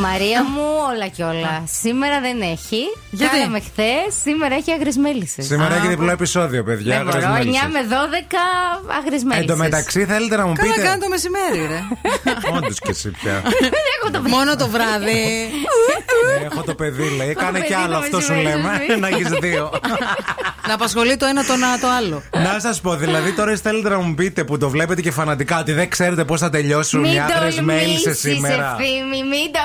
Μαρία 0.00 0.44
μου, 0.44 0.62
όλα 0.92 1.06
και 1.16 1.22
όλα. 1.22 1.64
Σήμερα 1.80 2.20
δεν 2.20 2.40
έχει. 2.40 2.82
Γιατί; 3.10 3.36
Κάναμε 3.36 3.60
χθες, 3.60 4.08
σήμερα 4.22 4.54
έχει 4.54 4.72
άγριες 4.72 4.96
μέλισσες. 4.96 5.46
Σήμερα 5.46 5.74
έχει 5.74 5.86
διπλό 5.88 6.10
επεισόδιο, 6.10 6.62
παιδιά. 6.64 6.96
Δεν 6.96 7.04
μπορώ. 7.04 7.18
9 7.18 7.22
αγρές 7.34 7.46
με 7.72 7.80
12 7.88 8.42
μέλισσες. 8.86 8.96
άγριες 8.98 9.20
Εν 9.22 9.26
μέλισσες. 9.28 9.46
τω 9.46 9.56
μεταξύ, 9.56 10.04
θέλετε 10.04 10.36
να 10.36 10.46
μου 10.46 10.52
Καλά 10.52 10.72
πείτε; 10.74 10.86
κάνει 10.86 11.00
το 11.00 11.08
μεσημέρι, 11.08 11.66
ρε. 11.72 11.80
Όντως 12.56 12.78
και 12.78 12.90
εσύ 12.90 13.10
πια. 13.10 13.42
Μόνο 14.36 14.56
το 14.56 14.68
βράδυ. 14.68 15.20
Ε, 16.40 16.44
Έχω 16.44 16.62
το 16.62 16.74
παιδί, 16.74 17.08
λέει. 17.16 17.34
Κάνε 17.34 17.58
κι 17.60 17.66
παιδί 17.68 17.82
άλλο 17.82 17.92
το 17.92 17.98
αυτό 17.98 18.20
σου 18.20 18.32
μεσημέρι, 18.32 18.56
λέμε. 18.62 18.84
ζωή. 18.88 18.98
Να 19.02 19.08
έχεις 19.08 19.28
δύο. 19.28 19.70
Να 20.68 20.74
απασχολεί 20.74 21.16
το 21.16 21.26
ένα 21.26 21.44
τον 21.44 21.62
α- 21.64 21.78
το 21.80 21.88
άλλο. 21.98 22.22
Να 22.32 22.60
σας 22.60 22.80
πω, 22.80 22.96
δηλαδή 22.96 23.32
τώρα 23.32 23.50
εσείς 23.50 23.62
θέλετε 23.62 23.88
να 23.88 23.98
μου 23.98 24.14
πείτε 24.14 24.44
που 24.44 24.58
το 24.58 24.68
βλέπετε 24.68 25.00
και 25.00 25.10
φανατικά 25.10 25.58
ότι 25.58 25.72
δεν 25.72 25.88
ξέρετε 25.88 26.24
πώς 26.24 26.40
θα 26.40 26.50
τελειώσουν 26.50 27.04
οι 27.04 27.08
Μην 27.08 27.20
άντρε 27.20 27.62
μέλισσες 27.62 28.02
τολμήσεις, 28.02 28.18
σήμερα. 28.18 28.76
ευθύμη, 28.78 29.22
μην 29.28 29.52
το. 29.52 29.58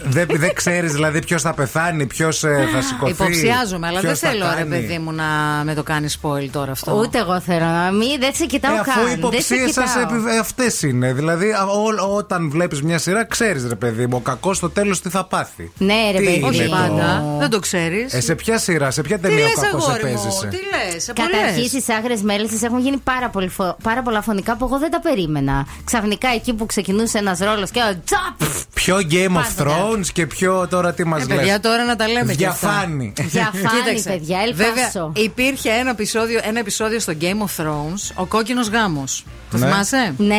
Δεν, 0.00 0.26
δεν 0.30 0.54
ξέρεις 0.54 0.92
δηλαδή 0.92 1.18
ποιος 1.24 1.42
θα 1.42 1.54
πεθάνει, 1.54 2.06
ποιος 2.06 2.38
θα 2.38 2.82
σηκωθεί. 2.88 3.10
Υποψιάζομαι, 3.12 3.86
αλλά 3.86 4.00
δεν 4.00 4.10
ποιος 4.10 4.18
θα 4.18 4.28
θέλω, 4.28 4.44
ρε 4.48 4.54
κάνει. 4.54 4.68
παιδί 4.70 4.98
μου, 4.98 5.12
να 5.12 5.24
με 5.64 5.74
το 5.74 5.82
κάνεις 5.82 6.18
spoil 6.22 6.48
τώρα 6.52 6.72
αυτό. 6.72 6.92
Ούτε 6.96 7.18
εγώ 7.18 7.40
θέλω 7.40 7.64
να 7.64 7.90
μην, 7.90 8.20
δεν 8.20 8.34
σε 8.34 8.44
κοιτάω 8.46 8.74
Ε, 8.74 8.78
αφού 8.78 8.90
οι 8.90 8.94
καν. 8.94 9.04
Δεν 9.30 9.42
σε 9.42 9.54
υποψίες 9.54 9.72
σας 9.72 9.90
κοιτάω. 9.92 10.40
αυτές 10.40 10.82
είναι. 10.82 11.12
Δηλαδή, 11.12 11.50
α, 11.52 11.64
ό- 11.64 12.14
όταν 12.16 12.50
βλέπεις 12.50 12.82
μια 12.82 12.98
σειρά, 12.98 13.24
ξέρεις, 13.24 13.66
ρε 13.68 13.74
παιδί 13.74 14.06
μου, 14.06 14.16
ο 14.16 14.20
κακός 14.20 14.56
στο 14.56 14.70
τέλος 14.70 15.00
τι 15.00 15.08
θα 15.08 15.24
πάθει. 15.24 15.72
Ναι, 15.78 15.94
ρε 16.12 16.18
Τι 16.18 16.24
παιδί. 16.24 16.36
είναι 16.36 16.46
Όχι 16.46 16.64
το- 16.64 16.70
πάντα. 16.76 17.24
Δεν 17.38 17.50
το 17.50 17.58
ξέρεις. 17.58 18.12
Ε, 18.14 18.20
σε 18.20 18.34
ποια 18.34 18.58
σειρά, 18.58 18.90
σε 18.90 19.02
ποια 19.02 19.16
Τι 19.16 19.22
ταινία 19.22 19.38
λες, 19.44 19.52
ο 19.56 19.60
κακός 19.60 19.84
αγόρι 19.88 20.02
μου, 20.04 20.08
επέζησε; 20.10 20.46
τι 20.46 20.56
λες. 20.56 21.10
Καταρχήν 21.14 21.80
στι 21.80 21.92
άγρες 21.92 22.22
μέλισσε 22.22 22.66
έχουν 22.66 22.78
γίνει 22.80 22.96
πάρα, 22.96 23.28
πολύ 23.28 23.48
φο- 23.48 23.76
πάρα 23.82 24.02
πολλά 24.02 24.22
φωνικά 24.22 24.56
που 24.56 24.64
εγώ 24.64 24.78
δεν 24.78 24.90
τα 24.90 25.00
περίμενα. 25.00 25.66
Ξαφνικά 25.84 26.28
εκεί 26.34 26.54
που 26.54 26.66
ξεκινούσε 26.66 27.18
ένας 27.18 27.38
ρόλος 27.38 27.70
και 27.70 27.80
ο 27.80 27.96
τζαπ! 28.04 28.50
Ποιο 28.74 28.96
Game 29.10 29.28
of 29.28 29.32
Πάντα. 29.56 29.64
Thrones 29.64 30.06
και 30.12 30.26
ποιο 30.26 30.66
τώρα 30.70 30.92
τι 30.94 31.04
μας 31.04 31.22
Ε, 31.22 31.26
λες 31.26 31.36
παιδιά, 31.36 31.60
τώρα 31.60 31.84
να 31.84 31.96
τα 31.96 32.08
λέμε 32.08 32.34
και 32.34 32.46
αυτά. 32.46 32.68
Διαφάνει. 32.68 33.12
Διαφάνει, 33.16 33.64
Κοίταξε. 33.84 34.08
παιδιά, 34.08 34.38
Βέβαια, 34.54 34.72
ελπάσω. 34.84 35.12
υπήρχε 35.16 35.70
ένα 35.70 35.90
επεισόδιο, 35.90 36.40
ένα 36.42 36.58
επεισόδιο 36.58 37.00
στο 37.00 37.12
Game 37.20 37.24
of 37.46 37.62
Thrones, 37.64 38.10
ο 38.14 38.26
κόκκινος 38.26 38.68
γάμος. 38.68 39.24
Το 39.50 39.56
Ναι. 39.58 39.66
θυμάσαι; 39.66 40.14
Ναι. 40.16 40.36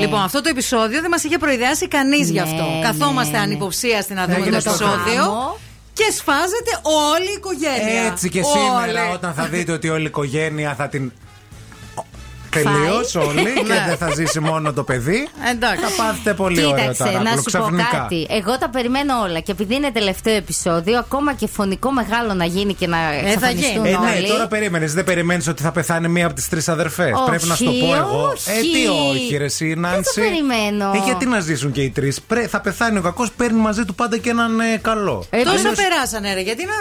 Λοιπόν, 0.00 0.22
αυτό 0.22 0.40
το 0.42 0.48
επεισόδιο 0.48 1.00
δεν 1.00 1.10
μας 1.10 1.24
είχε 1.24 1.38
προειδεάσει 1.38 1.88
κανείς 1.88 2.30
γι' 2.30 2.40
αυτό. 2.40 2.54
Ναι, 2.62 2.80
Καθόμαστε 2.82 3.32
ναι, 3.32 3.38
ναι. 3.38 3.44
ανυποψίαστοι 3.44 4.14
να 4.14 4.24
δούμε 4.26 4.36
Έγινε 4.36 4.56
το 4.56 4.62
το 4.62 4.70
επεισόδιο. 4.70 5.22
γάμο. 5.22 5.58
Και 5.92 6.04
σφάζεται 6.16 6.72
όλη 6.82 7.28
η 7.28 7.34
οικογένεια. 7.36 8.02
Έτσι 8.12 8.28
και 8.28 8.38
Όλη. 8.40 8.46
σήμερα 8.48 9.10
όταν 9.12 9.34
θα 9.34 9.44
δείτε 9.46 9.72
ότι 9.72 9.88
όλη 9.88 10.02
η 10.02 10.06
οικογένεια 10.06 10.74
θα 10.74 10.88
την 10.88 11.12
Τελείω 12.62 13.26
όλοι 13.28 13.52
και 13.54 13.62
Ναι. 13.72 13.84
δεν 13.88 13.96
θα 13.96 14.10
ζήσει 14.14 14.40
μόνο 14.40 14.72
το 14.72 14.82
παιδί. 14.84 15.28
Εντάξει. 15.50 15.84
Θα 15.84 16.02
πάθετε 16.02 16.34
πολύ 16.34 16.58
ωραίο 16.64 16.74
Κοίταξε, 16.76 17.02
ταράκουλο 17.02 17.30
να 17.30 17.36
σου 17.36 17.42
ξαφνικά. 17.42 17.88
πω 17.90 17.96
κάτι. 17.96 18.26
Εγώ 18.30 18.58
τα 18.58 18.68
περιμένω 18.70 19.14
όλα. 19.22 19.40
Και 19.40 19.52
επειδή 19.52 19.74
είναι 19.74 19.90
τελευταίο 19.92 20.34
επεισόδιο, 20.34 20.98
ακόμα 20.98 21.34
και 21.34 21.46
φωνικό 21.46 21.90
μεγάλο 21.92 22.34
να 22.34 22.44
γίνει 22.44 22.74
και 22.74 22.86
να 22.86 22.96
θα 22.96 23.12
εξαφανιστούν 23.12 23.84
γίνει. 23.84 23.88
Ε, 23.88 23.98
ναι, 23.98 24.16
όλοι. 24.18 24.28
τώρα 24.28 24.46
περίμενες. 24.46 24.94
Δεν 24.94 25.04
περιμένεις 25.04 25.48
ότι 25.48 25.62
θα 25.62 25.72
πεθάνει 25.72 26.08
μία 26.08 26.26
από 26.26 26.34
τις 26.34 26.48
τρεις 26.48 26.68
αδερφές. 26.68 27.12
Όχι, 27.14 27.24
Πρέπει 27.28 27.46
να 27.46 27.54
σου 27.54 27.64
το 27.64 27.70
πω 27.70 27.94
εγώ. 27.94 28.30
όχι. 28.32 28.50
Ε, 28.50 28.60
τι 28.60 28.86
όχι, 29.10 29.36
ρε, 29.36 29.44
εσύ, 29.44 29.74
Νάνση. 29.74 30.20
περιμένω. 30.20 30.90
Ε, 30.94 30.98
γιατί 31.04 31.26
να 31.26 31.40
ζήσουν 31.40 31.72
και 31.72 31.82
οι 31.82 31.90
τρεις; 31.90 32.20
Θα 32.48 32.60
πεθάνει 32.60 32.98
ο 32.98 33.00
κακός, 33.00 33.30
παίρνει 33.32 33.60
μαζί 33.60 33.84
του 33.84 33.94
πάντα 33.94 34.16
και 34.18 34.30
έναν 34.30 34.60
ε, 34.60 34.76
καλό. 34.82 35.24
Ε, 35.30 35.42
Τόσα 35.42 35.56
τέλος- 35.56 35.74
περάσανε, 35.76 36.34
ρε. 36.34 36.40
Γιατί 36.40 36.64
να. 36.64 36.72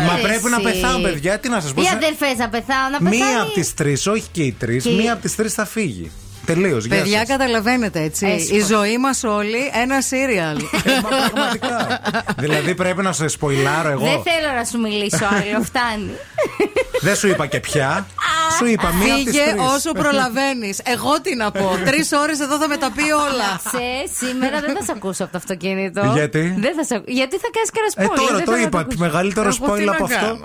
Ε, 0.00 0.04
Μα 0.06 0.12
εσύ. 0.12 0.22
πρέπει 0.22 0.48
να 0.50 0.60
πεθάνουν, 0.60 1.02
παιδιά. 1.02 1.38
Τι 1.38 1.48
να 1.48 1.60
σας 1.60 1.72
πω. 1.72 1.80
Οι 1.82 1.84
σε- 1.84 1.94
αδερφές 1.96 2.36
να 2.38 2.48
πεθάνουν, 2.48 2.90
να 2.92 2.98
πεθάνει. 2.98 3.16
Μία 3.16 3.42
από 3.42 3.52
τις 3.52 3.74
τρεις, 3.74 4.06
όχι 4.06 4.24
και 4.32 4.42
οι 4.42 4.52
τρεις, 4.58 4.82
Και- 4.84 4.90
μία 5.12 5.20
από 5.20 5.28
τις 5.28 5.36
τρεις 5.36 5.54
θα 5.54 5.64
φύγει. 5.64 6.10
Τελείως. 6.46 6.86
Παιδιά, 6.86 7.24
καταλαβαίνετε 7.24 8.00
έτσι. 8.00 8.26
Έσχο. 8.26 8.56
Η 8.56 8.60
ζωή 8.60 8.98
μας 8.98 9.24
όλοι 9.24 9.70
ένα 9.82 10.00
σύριαλ. 10.00 10.56
Μα 11.02 11.08
πραγματικά. 11.08 12.00
δηλαδή 12.44 12.74
πρέπει 12.74 13.02
να 13.02 13.12
σε 13.12 13.28
σποϊλάρω 13.28 13.88
εγώ. 13.88 14.04
Δεν 14.04 14.22
θέλω 14.22 14.52
να 14.56 14.64
σου 14.64 14.80
μιλήσω 14.80 15.24
άλλο, 15.24 15.62
φτάνει. 15.62 16.10
Δεν 17.02 17.16
σου 17.16 17.28
είπα 17.28 17.46
και 17.46 17.60
πια. 17.60 18.06
Σου 18.58 18.66
είπα 18.66 18.88
μία 18.92 19.14
από 19.14 19.24
τις 19.24 19.32
Φύγε 19.36 19.50
τρεις. 19.50 19.62
όσο 19.74 19.92
προλαβαίνεις. 19.92 20.80
Εγώ 20.84 21.20
τι 21.20 21.34
να 21.36 21.50
πω. 21.50 21.68
Τρεις 21.84 22.12
ώρες 22.12 22.40
εδώ 22.40 22.56
θα 22.58 22.68
με 22.68 22.76
τα 22.76 22.90
πει 22.96 23.02
όλα. 23.26 23.50
Σε 23.72 23.84
σήμερα 24.26 24.60
δεν 24.60 24.76
θα 24.76 24.82
σε 24.84 24.92
ακούσω 24.96 25.22
από 25.24 25.32
το 25.32 25.38
αυτοκίνητο. 25.38 26.10
Γιατί; 26.14 26.54
Δεν 26.58 26.72
θα 26.76 26.84
σε... 26.84 26.94
ακού- 26.94 27.08
Γιατί 27.10 27.36
θα 27.38 27.48
κάνεις 27.56 27.70
κανένα 27.76 27.92
Ε, 27.96 28.04
spoiler. 28.04 28.16
τώρα 28.20 28.36
δεν 28.36 28.44
το 28.44 28.50
θέλω 28.52 28.62
να 28.62 28.66
είπα. 28.68 28.78
ακούσω. 28.78 28.98
Μεγαλύτερο 28.98 29.48
Εγώ 29.48 29.56
τι 29.66 29.70
spoiler 29.82 29.84
να 29.84 29.92
από 29.92 30.04
αυτό. 30.04 30.16
κάνω, 30.26 30.38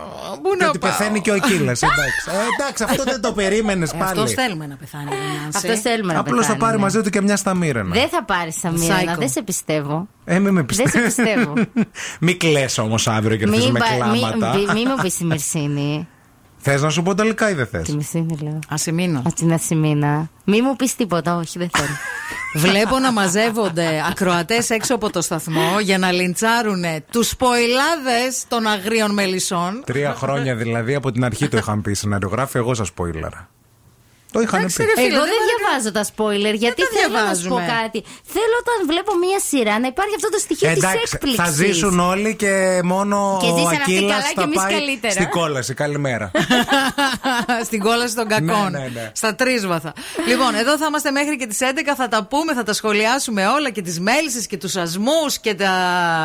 πού 0.44 0.50
Και 0.58 0.64
να 0.64 0.68
ότι 0.70 0.78
πάω; 0.78 0.92
πεθαίνει 0.92 1.20
και 1.22 1.32
ο 1.32 1.38
Κίλας. 1.48 1.82
Εντάξει. 1.82 2.26
Ε, 2.32 2.46
εντάξει, 2.58 2.84
αυτό 2.84 3.04
δεν 3.04 3.22
το 3.22 3.32
περίμενες 3.34 3.90
Αυτό 3.94 4.22
πάλι. 4.22 4.34
θέλουμε 4.34 4.66
να 4.68 4.76
πεθάνει. 4.76 5.10
ρε 5.10 5.16
Νάνση. 5.42 5.58
Αυτός 5.58 5.80
θέλουμε 5.88 6.14
να 6.14 6.20
Απλώς 6.20 6.36
θα 6.40 6.42
πεθάνει, 6.42 6.60
πάρει 6.64 6.76
ναι. 6.78 6.82
μαζί 6.84 7.02
του 7.02 7.10
και 7.10 7.22
μια 7.22 7.36
στα 7.38 7.54
μοίραινα. 7.56 7.94
Δεν 8.00 8.10
θα 8.10 8.24
πάρει 8.24 8.52
τα 8.62 8.70
μοίρανα, 8.72 9.14
Psycho. 9.16 9.20
δεν 9.20 9.30
σε 9.30 9.42
πιστεύω. 9.42 10.08
Ε, 10.26 10.40
μην 10.40 10.54
με 10.54 10.62
Δεν 10.68 10.76
σε 10.76 10.82
πιστεύει. 10.84 11.06
πιστεύω. 11.06 11.54
Μην 12.26 12.40
κλαις 12.40 12.78
όμως 12.78 13.08
αύριο 13.08 13.38
και 13.38 13.44
έρθει 13.44 13.58
Μην 13.58 13.72
με 13.72 13.80
πα- 13.80 14.06
μη- 14.08 14.20
κλάματα. 14.20 14.58
μη- 14.58 14.72
Μη 14.74 14.86
μου 14.86 14.96
πεις 15.02 15.18
τη 15.18 15.24
Μερσίνη. 15.26 16.08
Θες 16.70 16.82
να 16.82 16.90
σου 16.90 17.04
πω 17.04 17.16
τελικά 17.16 17.50
ή 17.50 17.54
δεν 17.54 17.68
θες; 17.68 17.84
Τη 17.84 17.94
Μερσίνη 17.96 18.38
λέω. 18.42 18.60
Ασημείνω. 18.68 19.22
Από 19.26 19.36
την 19.36 19.54
Ασημίνα. 19.54 20.30
Μη 20.44 20.62
μου 20.62 20.76
πεις 20.76 20.96
τίποτα, 20.96 21.36
όχι, 21.36 21.60
δεν 21.60 21.70
θέλω. 21.78 21.88
Βλέπω 22.66 23.00
να 23.00 23.12
μαζεύονται 23.12 24.04
ακροατές 24.10 24.70
έξω 24.70 24.96
από 24.96 25.10
το 25.10 25.22
σταθμό 25.22 25.80
για 25.82 25.98
να 25.98 26.12
λιντσάρουν 26.12 26.84
τους 27.12 27.28
σποϊλάδε 27.28 28.34
των 28.48 28.68
αγρίων 28.68 29.14
μελισσών. 29.14 29.82
Τρία 29.86 30.14
χρόνια 30.14 30.56
δηλαδή 30.56 30.96
από 30.96 31.12
την 31.12 31.24
αρχή 31.24 31.48
το 31.48 31.58
είχαν 31.58 31.82
πει 31.82 31.92
οι 31.92 31.94
σεναριογράφοι, 31.94 32.58
εγώ 32.58 32.74
σας 32.74 32.92
πω 32.94 33.06
ήλαρα. 33.06 33.50
Το 34.38 34.44
είχαν 34.46 34.60
Εντάξει, 34.60 34.78
πει. 34.78 34.84
ρε, 34.90 34.96
φίλε, 35.02 35.16
Εγώ 35.18 35.26
δεν 35.32 35.38
δεν 35.40 35.46
με- 35.48 35.54
διαβάζω 35.58 35.90
τα 35.98 36.04
spoiler 36.12 36.56
γιατί 36.64 36.82
τα 36.82 36.88
θέλω 36.98 37.18
να 37.30 37.34
σου 37.40 37.48
πω 37.54 37.58
διαβάζουμε. 37.58 37.82
κάτι. 37.82 38.00
Θέλω 38.36 38.56
όταν 38.64 38.78
βλέπω 38.92 39.12
μία 39.26 39.40
σειρά 39.50 39.76
να 39.84 39.88
υπάρχει 39.94 40.16
αυτό 40.20 40.30
το 40.36 40.40
στοιχείο 40.46 40.68
της 40.74 40.78
Εντάξει, 40.84 41.02
έκπληξης. 41.14 41.40
θα 41.44 41.50
ζήσουν 41.62 41.96
όλοι 42.14 42.32
και 42.42 42.54
μόνο 42.92 43.18
Και 43.44 43.50
ο 43.52 43.56
ζήσαν 43.58 43.74
αυτοί 43.80 43.92
Ακύλας 43.98 44.12
καλά 44.16 44.28
και 44.30 44.40
θα 44.42 44.48
εμείς 44.48 44.58
πάει 44.62 44.74
καλύτερα. 44.80 45.14
στην 45.18 45.30
κόλαση. 45.38 45.72
Καλημέρα. 45.84 46.26
Στην 47.68 47.80
κόλαση 47.88 48.16
των 48.16 48.28
κακών. 48.34 48.72
Ναι, 48.72 48.80
ναι, 48.80 48.90
ναι. 48.94 49.12
Στα 49.22 49.36
τρίσβαθα. 49.36 49.92
λοιπόν, 50.28 50.56
εδώ 50.56 50.78
θα 50.78 50.86
είμαστε 50.90 51.12
μέχρι 51.12 51.36
και 51.38 51.48
τις 51.48 51.58
11. 51.62 51.94
Θα 51.98 52.08
τα 52.08 52.24
πούμε, 52.24 52.54
θα 52.54 52.64
τα 52.64 52.74
σχολιάσουμε 52.74 53.48
όλα 53.48 53.70
και 53.70 53.82
τις 53.82 54.00
μέλισσε 54.00 54.42
και 54.52 54.58
τους 54.58 54.76
ασμούς 54.76 55.40
και 55.40 55.54
τα 55.54 55.72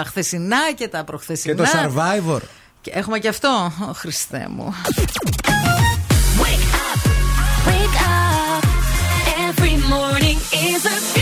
χθεσινά 0.07 0.73
και 0.75 0.89
τα 0.89 0.99
και 0.99 1.05
προχθεσινά. 1.05 1.55
το 1.57 1.65
survivor. 1.75 2.41
Και 2.81 2.91
έχουμε 2.95 3.19
και 3.19 3.29
αυτό. 3.29 3.73
Ω, 3.89 3.93
Χριστέ 3.93 4.47
μου. 4.51 4.75
Wake 6.43 7.97
up. 7.97 8.02
Morning 9.93 10.39
is 10.55 10.87
a 10.87 11.22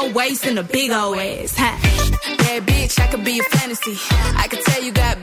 No 0.00 0.10
waist, 0.12 0.46
and 0.46 0.58
a 0.58 0.62
big 0.62 0.90
old 0.92 1.18
ass. 1.18 1.54
Ha. 1.58 1.78
Bad 2.38 2.66
bitch, 2.66 2.98
I 2.98 3.06
could 3.08 3.22
be 3.22 3.38
a 3.38 3.42
fantasy. 3.42 3.96
I 4.34 4.48
could 4.48 4.60
tell 4.60 4.82
you 4.82 4.92
got 4.92 5.19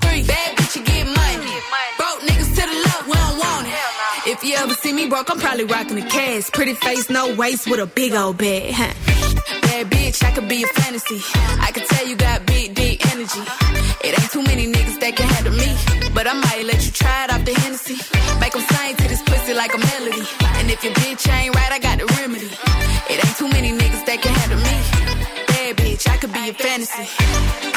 three, 0.00 0.22
bad 0.22 0.56
bitch, 0.56 0.76
you 0.76 0.82
get 0.84 1.06
money. 1.06 1.52
Broke 1.98 2.20
niggas 2.28 2.50
to 2.56 2.62
the 2.70 2.76
left, 2.86 3.06
we 3.06 3.12
don't 3.14 3.38
want 3.38 3.66
it. 3.66 3.74
If 4.26 4.44
you 4.44 4.54
ever 4.56 4.74
see 4.74 4.92
me 4.92 5.08
broke, 5.08 5.30
I'm 5.30 5.38
probably 5.38 5.64
rocking 5.64 5.96
the 5.96 6.06
cash. 6.06 6.50
Pretty 6.50 6.74
face, 6.74 7.10
no 7.10 7.34
waist, 7.34 7.68
with 7.68 7.80
a 7.80 7.86
big 7.86 8.14
old 8.14 8.38
bag. 8.38 8.72
Huh. 8.72 8.92
Bad 9.62 9.90
bitch, 9.90 10.24
I 10.24 10.30
could 10.32 10.48
be 10.48 10.62
a 10.62 10.66
fantasy. 10.66 11.20
I 11.60 11.70
could 11.72 11.86
tell 11.86 12.06
you 12.06 12.16
got 12.16 12.46
big, 12.46 12.74
deep 12.74 13.04
energy. 13.12 13.42
It 14.04 14.18
ain't 14.18 14.30
too 14.30 14.42
many 14.42 14.66
niggas 14.70 14.98
that 15.00 15.16
can 15.16 15.28
handle 15.28 15.52
me. 15.52 15.70
But 16.14 16.26
I 16.26 16.34
might 16.34 16.64
let 16.64 16.84
you 16.86 16.92
try 16.92 17.24
it 17.24 17.32
off 17.32 17.44
the 17.44 17.54
Hennessy. 17.54 17.96
Make 18.40 18.54
'em 18.54 18.62
sing 18.62 18.96
to 18.96 19.08
this 19.08 19.22
pussy 19.22 19.54
like 19.54 19.74
a 19.74 19.78
melody. 19.78 20.24
And 20.58 20.70
if 20.70 20.82
your 20.84 20.94
bitch 20.94 21.28
ain't 21.28 21.54
right, 21.54 21.72
I 21.72 21.78
got 21.78 21.98
the 21.98 22.06
remedy. 22.18 22.50
It 23.10 23.24
ain't 23.24 23.36
too 23.36 23.48
many 23.48 23.72
niggas 23.72 24.04
that 24.06 24.22
can 24.22 24.32
handle 24.40 24.58
me. 24.58 24.76
Bad 25.48 25.76
bitch, 25.76 26.08
I 26.08 26.16
could 26.16 26.32
be 26.32 26.48
a 26.50 26.54
fantasy. 26.54 27.73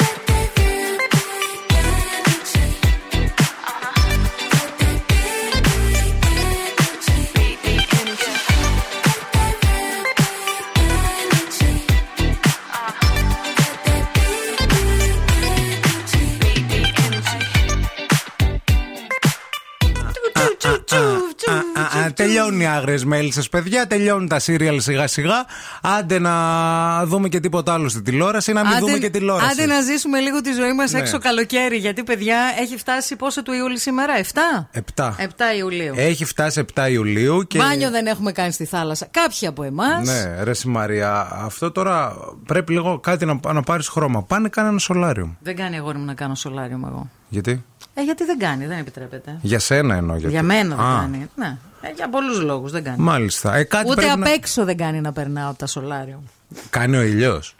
Τελειώνουν 22.24 22.60
οι 22.60 22.66
άγριες 22.66 23.04
μέλισσε, 23.04 23.42
παιδιά. 23.50 23.86
Τελειώνουν 23.86 24.28
τα 24.28 24.38
σύριαλ 24.38 24.80
σιγά 24.80 25.06
σιγά. 25.06 25.46
Άντε 25.82 26.18
να 26.18 27.06
δούμε 27.06 27.28
και 27.28 27.40
τίποτα 27.40 27.72
άλλο 27.72 27.88
στη 27.88 28.02
τηλεόραση, 28.02 28.52
να 28.52 28.66
μην 28.66 28.78
δούμε 28.78 28.98
και 28.98 29.10
τηλεόραση. 29.10 29.50
άντε 29.50 29.66
να 29.66 29.80
ζήσουμε 29.80 30.20
λίγο 30.20 30.40
τη 30.40 30.52
ζωή 30.52 30.72
μας 30.72 30.92
Ναι. 30.92 30.98
έξω 30.98 31.18
καλοκαίρι. 31.18 31.76
Γιατί, 31.76 32.02
παιδιά, 32.02 32.36
έχει 32.60 32.76
φτάσει 32.76 33.16
πόσο 33.16 33.42
του 33.42 33.52
Ιούλη 33.52 33.78
σήμερα, 33.78 34.12
7? 34.18 34.68
Επτά. 34.70 35.16
7 35.18 35.24
Ιουλίου. 35.58 35.94
Έχει 35.96 36.24
φτάσει 36.24 36.64
7 36.74 36.88
Ιουλίου 36.90 37.42
και. 37.46 37.58
Μπάνιο 37.58 37.90
δεν 37.90 38.06
έχουμε 38.06 38.32
κάνει 38.32 38.52
στη 38.52 38.64
θάλασσα. 38.64 39.06
Κάποιοι 39.10 39.46
από 39.46 39.62
εμάς. 39.62 40.06
Ναι, 40.06 40.42
ρε 40.42 40.54
συ 40.54 40.68
Μαρία, 40.68 41.28
αυτό 41.44 41.70
τώρα 41.70 42.16
πρέπει 42.46 42.72
λίγο 42.72 42.98
κάτι 42.98 43.24
να, 43.26 43.40
να 43.52 43.62
πάρεις 43.62 43.88
χρώμα. 43.88 44.22
Πάνε 44.22 44.48
κάνε 44.48 44.68
ένα 44.68 44.78
σολάριο. 44.78 45.36
Δεν 45.40 45.56
κάνει 45.56 45.76
αγόρι 45.76 45.98
μου 45.98 46.04
να 46.04 46.14
κάνω 46.14 46.34
σολάριο 46.34 46.80
εγώ. 46.86 47.10
Γιατί; 47.28 47.64
Ε, 47.94 48.02
γιατί 48.02 48.24
δεν 48.24 48.38
κάνει, 48.38 48.66
δεν 48.66 48.78
επιτρέπεται. 48.78 49.38
Για 49.42 49.58
σένα 49.58 49.94
εννοώ. 49.94 50.16
Γιατί... 50.16 50.32
Για 50.32 50.42
μένα 50.42 50.76
δεν 50.76 50.84
Α, 50.84 50.98
κάνει. 51.00 51.30
Ναι. 51.34 51.56
Ε, 51.80 51.88
για 51.96 52.08
πολλούς 52.08 52.40
λόγους 52.40 52.72
δεν 52.72 52.84
κάνει. 52.84 52.96
Μάλιστα. 52.98 53.56
Ε, 53.56 53.62
κάτι 53.64 53.86
Ούτε 53.86 53.94
πρέπει 53.94 54.10
απ' 54.12 54.18
να... 54.18 54.30
έξω 54.32 54.64
δεν 54.64 54.76
κάνει 54.76 55.00
να 55.00 55.12
περνάω 55.12 55.48
από 55.48 55.58
τα 55.58 55.66
σολάριο. 55.66 56.22
Κάνει 56.70 56.96
ο 56.96 57.02
ήλιος. 57.02 57.54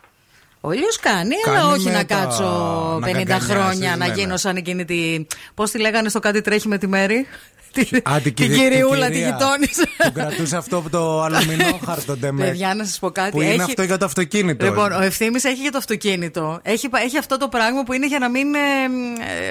Ο 0.60 0.72
ήλιος 0.72 0.98
κάνει, 0.98 1.34
Κάνει 1.44 1.58
αλλά 1.58 1.68
όχι 1.72 1.84
με 1.84 1.90
να 1.92 2.04
τα- 2.06 2.14
κάτσω 2.14 2.44
να 3.00 3.06
50 3.06 3.12
καγκανιάσεις, 3.12 3.48
χρόνια 3.50 3.96
να 3.96 4.06
ναι, 4.06 4.12
γίνω 4.14 4.30
ναι. 4.30 4.36
σαν 4.36 4.56
εκείνη 4.56 4.84
τη. 4.84 5.26
Πώς 5.54 5.70
τη 5.70 5.78
λέγανε 5.78 6.08
στο 6.08 6.18
κάτι 6.18 6.40
τρέχει 6.40 6.68
με 6.68 6.78
τη 6.78 6.86
μέρη; 6.86 7.26
Α, 8.02 8.14
την, 8.22 8.22
την 8.22 8.34
κυρία- 8.34 8.56
κυριούλα, 8.68 9.04
την 9.04 9.12
τη 9.14 9.18
κυρία 9.18 9.36
γειτόνισσα. 9.38 9.82
Που 10.04 10.12
κρατούσε 10.18 10.56
αυτό 10.56 10.76
από 10.76 10.90
το 10.90 11.22
αλουμινόχαρτο 11.22 12.16
ντεμέ. 12.16 12.44
Παιδιά, 12.44 12.74
να 12.74 12.84
σας 12.84 12.98
πω 12.98 13.10
κάτι. 13.10 13.30
Που 13.30 13.40
είναι 13.40 13.52
έχει- 13.52 13.60
αυτό 13.62 13.82
για 13.82 13.96
το 13.98 14.04
αυτοκίνητο. 14.04 14.64
Λοιπόν, 14.64 14.92
ο 14.92 15.00
ευθύνη 15.02 15.36
έχει 15.42 15.60
για 15.60 15.70
το 15.70 15.78
αυτοκίνητο. 15.78 16.60
Έχει, 16.62 16.88
έχει 17.04 17.18
αυτό 17.18 17.36
το 17.36 17.48
πράγμα 17.48 17.82
που 17.82 17.92
είναι 17.92 18.06
για 18.06 18.18
να 18.18 18.28
μην. 18.28 18.54
ε, 18.54 18.58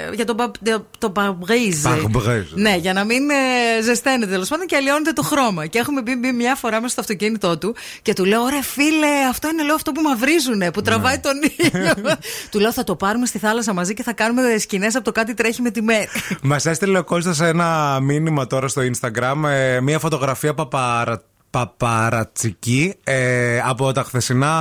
ε, 0.10 0.14
για 0.16 0.26
τον 0.26 0.36
πα- 0.36 0.52
το 0.98 1.10
παμπρίζ. 1.10 1.86
Pare-brise. 1.86 2.46
Ναι, 2.54 2.76
για 2.76 2.94
να 2.94 3.04
μην 3.04 3.30
ε, 3.30 3.82
ζεσταίνεται 3.84 4.32
τέλος 4.32 4.48
πάντων 4.50 4.66
και 4.66 4.76
αλλοιώνεται 4.76 5.12
το 5.12 5.22
χρώμα. 5.22 5.66
Και 5.66 5.78
έχουμε 5.80 6.02
μπει, 6.02 6.16
μπει 6.16 6.32
μια 6.32 6.56
φορά 6.56 6.76
μέσα 6.76 6.92
στο 6.92 7.02
αυτοκίνητό 7.02 7.58
του 7.58 7.76
και 8.02 8.14
του 8.14 8.26
λέω: 8.26 8.42
Ωραία, 8.42 8.62
φίλε, 8.62 9.08
αυτό 9.30 9.48
είναι 9.50 9.64
λέω 9.64 9.76
αυτό 9.76 9.92
που 9.92 10.02
μαυρίζουνε, 10.02 10.72
που 10.72 10.80
Ναι. 10.80 10.86
τραβάει 10.86 11.20
τον 11.20 11.34
ήλιο. 11.58 11.94
Του 12.52 12.60
λέω 12.60 12.72
θα 12.74 12.84
το 12.84 12.96
πάρουμε 12.96 13.26
στη 13.26 13.38
θάλασσα 13.40 13.74
μαζί 13.74 13.94
και 13.94 14.04
θα 14.04 14.14
κάνουμε 14.14 14.58
σκηνές 14.58 14.96
από 14.96 15.04
το 15.04 15.12
κάτι 15.12 15.34
τρέχει 15.34 15.62
με 15.62 15.70
τη 15.72 15.82
μέρη. 15.82 16.08
Μας 16.42 16.66
έστειλε 16.66 16.98
ο 16.98 17.04
Κώστας 17.04 17.40
ένα 17.40 18.00
μήνυμα 18.08 18.48
τώρα 18.48 18.68
στο 18.68 18.82
Instagram, 18.82 19.44
ε, 19.50 19.80
μία 19.82 20.00
φωτογραφία 20.00 20.54
παπαρα... 20.54 21.22
παπαρατσική 21.50 22.96
ε, 23.04 23.60
από 23.66 23.92
τα 23.92 24.04
χθεσινά 24.04 24.52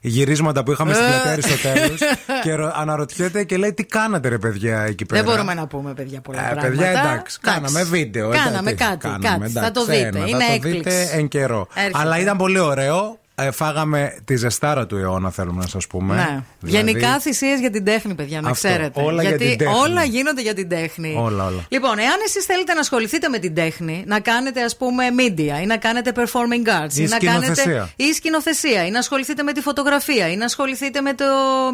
γυρίσματα 0.00 0.62
που 0.62 0.72
είχαμε 0.72 0.92
στην 0.94 1.06
πλατεία 1.06 1.30
Αριστοτέλους 1.32 2.00
και 2.42 2.54
ρω- 2.54 2.72
αναρωτιέται 2.76 3.44
και 3.44 3.56
λέει 3.56 3.72
τι 3.72 3.84
κάνατε 3.84 4.28
ρε 4.28 4.38
παιδιά 4.38 4.80
εκεί 4.80 5.04
πέρα; 5.04 5.22
Δεν 5.22 5.30
μπορούμε 5.32 5.54
να 5.54 5.66
πούμε, 5.66 5.92
παιδιά, 5.94 6.20
πολλά 6.20 6.38
Ε, 6.40 6.42
πράγματα. 6.42 6.68
παιδιά, 6.68 6.88
εντάξει, 6.90 7.38
κάναμε 7.40 7.82
βίντεο. 7.82 8.30
Κάναμε 8.30 8.70
εντάξει, 8.70 8.74
κάτι, 8.98 9.18
κάναμε, 9.22 9.38
κάτι. 9.44 9.52
Θα 9.52 9.66
εντάξει, 9.66 9.72
το 9.72 9.84
δείτε. 9.84 10.06
ένα, 10.06 10.18
Είναι 10.26 10.38
θα 10.38 10.46
το 10.46 10.52
έκπληξη. 10.54 10.78
δείτε 10.78 11.08
εν 11.12 11.28
καιρό. 11.28 11.66
Έρχεται. 11.74 11.98
Αλλά 11.98 12.18
ήταν 12.18 12.36
πολύ 12.36 12.58
ωραίο. 12.58 13.18
Ε, 13.36 13.50
φάγαμε 13.50 14.16
τη 14.24 14.36
ζεστάρα 14.36 14.86
του 14.86 14.96
αιώνα, 14.96 15.30
θέλουμε 15.30 15.60
να 15.62 15.68
σας 15.68 15.86
πούμε. 15.86 16.14
Ναι. 16.14 16.42
Δηλαδή, 16.60 16.90
Γενικά 16.90 17.18
θυσίες 17.20 17.60
για 17.60 17.70
την 17.70 17.84
τέχνη, 17.84 18.14
παιδιά, 18.14 18.40
να 18.40 18.50
Αυτό. 18.50 18.68
ξέρετε. 18.68 19.00
Όλα 19.02 19.20
για 19.22 19.30
Γιατί 19.30 19.48
την 19.48 19.58
τέχνη. 19.58 19.74
όλα 19.74 20.04
γίνονται 20.04 20.42
για 20.42 20.54
την 20.54 20.68
τέχνη. 20.68 21.14
Όλα, 21.18 21.44
όλα. 21.46 21.64
Λοιπόν, 21.68 21.98
εάν 21.98 22.16
εσείς 22.26 22.44
θέλετε 22.44 22.72
να 22.74 22.80
ασχοληθείτε 22.80 23.28
με 23.28 23.38
την 23.38 23.54
τέχνη, 23.54 24.04
να 24.06 24.20
κάνετε 24.20 24.62
ας 24.62 24.76
πούμε 24.76 25.04
media 25.18 25.62
ή 25.62 25.66
να 25.66 25.76
κάνετε 25.76 26.12
performing 26.16 26.84
arts 26.84 26.92
Ή 26.92 27.02
ή 27.02 27.06
να 27.06 27.18
κάνετε. 27.18 27.54
σκηνοθεσία. 27.54 27.90
ή 27.96 28.12
σκηνοθεσία 28.12 28.86
ή 28.86 28.90
να 28.90 28.98
ασχοληθείτε 28.98 29.42
με 29.42 29.52
τη 29.52 29.60
φωτογραφία 29.60 30.28
ή 30.30 30.36
να 30.36 30.44
ασχοληθείτε 30.44 31.00
με, 31.00 31.14
το, 31.14 31.24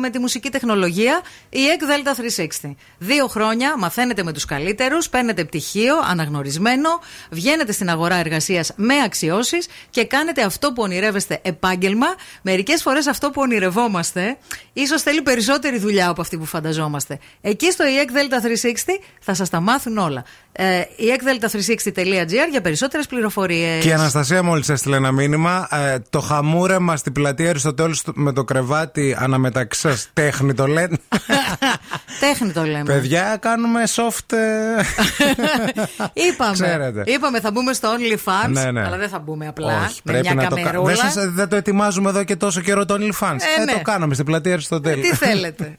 με 0.01 0.11
τη 0.11 0.19
μουσική 0.19 0.51
τεχνολογία, 0.51 1.21
η 1.49 1.59
EC 1.79 2.09
Delta 2.09 2.67
360. 2.71 2.75
Δύο 2.99 3.27
χρόνια 3.27 3.75
μαθαίνετε 3.79 4.23
με 4.23 4.33
τους 4.33 4.45
καλύτερους, 4.45 5.09
παίρνετε 5.09 5.45
πτυχίο, 5.45 5.95
αναγνωρισμένο, 6.11 6.89
βγαίνετε 7.31 7.73
στην 7.73 7.91
αγορά 7.91 8.15
εργασίας 8.17 8.73
με 8.77 8.95
αξιώσεις 9.05 9.69
και 9.91 10.05
κάνετε 10.05 10.43
αυτό 10.43 10.73
που 10.73 10.83
ονειρεύεστε 10.83 11.41
επάγγελμα. 11.51 12.07
Μερικές 12.43 12.83
φορές 12.83 13.07
αυτό 13.07 13.31
που 13.31 13.41
ονειρευόμαστε, 13.41 14.39
ίσως 14.73 15.03
θέλει 15.03 15.23
περισσότερη 15.23 15.79
δουλειά 15.79 16.09
από 16.09 16.21
αυτή 16.21 16.39
που 16.39 16.45
φανταζόμαστε. 16.45 17.19
Εκεί 17.41 17.71
στο 17.73 17.85
EEC 17.85 18.11
Delta 18.11 18.43
360 18.43 19.01
θα 19.21 19.35
σας 19.35 19.51
τα 19.51 19.61
μάθουν 19.61 19.99
όλα. 19.99 20.25
Ε, 20.53 20.81
EECDelta360.gr 20.99 22.49
για 22.51 22.61
περισσότερες 22.63 23.07
πληροφορίες. 23.07 23.83
Και 23.83 23.89
η 23.89 23.93
Αναστασία 23.93 24.43
μόλις 24.43 24.69
έστειλε 24.69 24.97
ένα 24.97 25.13
μήνυμα. 25.13 25.69
Ε, 25.71 25.97
το 26.11 26.21
χαμούρεμα 26.21 26.97
στην 26.97 27.13
πλατεία 27.13 27.49
Αριστοτέλους 27.51 28.03
με 28.15 28.33
το 28.33 28.45
κρεβάτι 28.45 29.17
αναμεταξύ 29.19 29.81
σας 29.81 30.09
τέχνη 30.13 30.55
το 30.55 30.67
λένε. 30.67 30.97
Τέχνη 32.21 32.53
το 32.53 32.63
λέμε. 32.63 32.83
Παιδιά, 32.85 33.37
κάνουμε 33.41 33.83
soft. 33.95 34.37
ε, 34.37 34.83
είπαμε, 36.29 36.53
Ξέρετε. 36.53 37.03
είπαμε, 37.07 37.41
θα 37.41 37.51
μπούμε 37.51 37.73
στο 37.73 37.89
OnlyFans. 37.97 38.49
Ναι, 38.51 38.71
ναι. 38.71 38.85
Αλλά 38.85 38.97
δεν 38.97 39.09
θα 39.09 39.19
μπούμε 39.19 39.47
απλά. 39.49 39.85
Όχι, 39.85 40.01
με 40.05 40.13
πρέπει 40.13 40.27
μια 40.27 40.35
να 40.35 40.43
το 40.43 40.49
καμερούλα. 40.55 40.73
κάνουμε. 40.73 40.93
Δεν, 41.03 41.11
σας- 41.11 41.33
δεν 41.35 41.49
το 41.49 41.57
ετοιμάζουμε 41.57 42.09
εδώ 42.11 42.25
και 42.25 42.37
τόσο 42.37 42.61
καιρό 42.61 42.85
το 42.85 42.95
OnlyFans. 42.95 43.37
Ε, 43.59 43.61
Ε, 43.61 43.65
ναι. 43.65 43.73
το 43.73 43.81
κάναμε 43.83 44.15
στην 44.15 44.27
πλατεία 44.27 44.53
Αριστοτέλου. 44.53 45.03
Τι 45.03 45.15
θέλετε. 45.15 45.75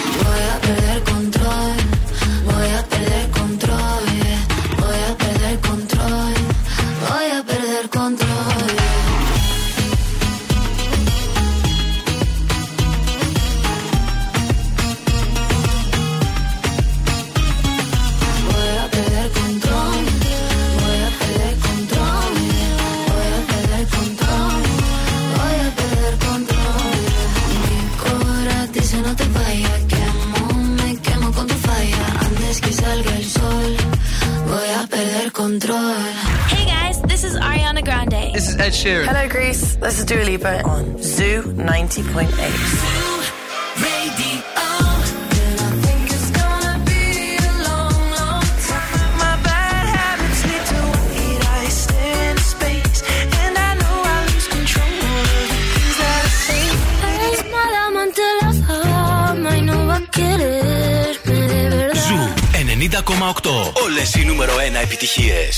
Sheeran. 38.81 39.05
Hello, 39.05 39.27
Greece. 39.29 39.75
This 39.75 39.99
is 39.99 40.05
Dua 40.05 40.23
Lipa 40.23 40.63
on 40.63 40.97
Zoo 40.97 41.43
90.8. 41.43 42.33
Ζου 62.07 62.29
90,8. 62.81 63.49
Όλε 63.83 64.01
οι 64.19 64.25
νούμερο 64.25 64.53
1 64.53 64.75
επιτυχίε. 64.81 65.49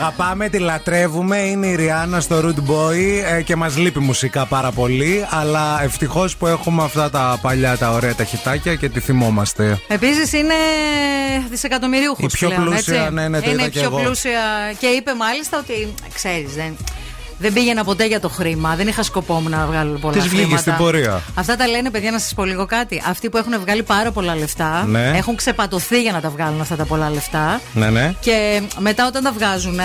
Αγαπάμε, 0.00 0.48
τη 0.48 0.58
λατρεύουμε. 0.58 1.36
Είναι 1.38 1.66
η 1.66 1.74
Ριάννα 1.74 2.20
στο 2.20 2.40
Root 2.44 2.70
Boy 2.70 2.96
ε, 3.36 3.42
και 3.42 3.56
μας 3.56 3.76
λείπει 3.76 3.98
μουσικά 3.98 4.46
πάρα 4.46 4.70
πολύ. 4.70 5.26
Αλλά 5.30 5.82
ευτυχώς 5.82 6.36
που 6.36 6.46
έχουμε 6.46 6.82
αυτά 6.84 7.10
τα 7.10 7.38
παλιά 7.42 7.76
τα 7.76 7.90
ωραία 7.90 8.14
τα 8.14 8.24
χιτάκια 8.24 8.74
και 8.74 8.88
τη 8.88 9.00
θυμόμαστε. 9.00 9.80
Επίσης 9.88 10.32
είναι 10.32 10.54
δισεκατομμυρίουχος. 11.50 12.32
Η 12.32 12.36
πιο 12.36 12.50
πλούσια, 12.50 13.10
ναι, 13.12 13.28
ναι, 13.28 13.40
το 13.40 13.50
Είναι 13.50 13.54
είδα 13.54 13.66
η 13.66 13.70
και 13.70 13.78
πιο 13.78 13.88
εγώ. 13.88 13.98
πλούσια. 13.98 14.40
Και 14.78 14.86
είπε 14.86 15.14
μάλιστα 15.14 15.58
ότι 15.58 15.94
ξέρεις, 16.14 16.54
δεν. 16.54 16.76
Δεν 17.38 17.52
πήγαινα 17.52 17.84
ποτέ 17.84 18.06
για 18.06 18.20
το 18.20 18.28
χρήμα. 18.28 18.74
Δεν 18.76 18.88
είχα 18.88 19.02
σκοπό 19.02 19.34
μου 19.34 19.48
να 19.48 19.66
βγάλω 19.66 19.98
πολλά 19.98 20.12
Της 20.14 20.22
βγήκες 20.22 20.38
χρήματα. 20.44 20.60
στην 20.60 20.76
πορεία. 20.76 21.22
Αυτά 21.34 21.56
τα 21.56 21.66
λένε, 21.66 21.90
παιδιά, 21.90 22.10
να 22.10 22.18
σας 22.18 22.34
πω 22.34 22.44
λίγο 22.44 22.66
κάτι. 22.66 23.02
Αυτοί 23.08 23.28
που 23.30 23.36
έχουν 23.36 23.60
βγάλει 23.60 23.82
πάρα 23.82 24.10
πολλά 24.10 24.36
λεφτά 24.36 24.84
Ναι. 24.86 25.10
έχουν 25.16 25.36
ξεπατωθεί 25.36 26.02
για 26.02 26.12
να 26.12 26.20
τα 26.20 26.28
βγάλουν 26.30 26.60
αυτά 26.60 26.76
τα 26.76 26.84
πολλά 26.84 27.10
λεφτά. 27.10 27.60
Ναι, 27.72 27.90
ναι. 27.90 28.14
Και 28.20 28.62
μετά 28.78 29.06
όταν 29.06 29.22
τα 29.22 29.32
βγάζουν. 29.32 29.78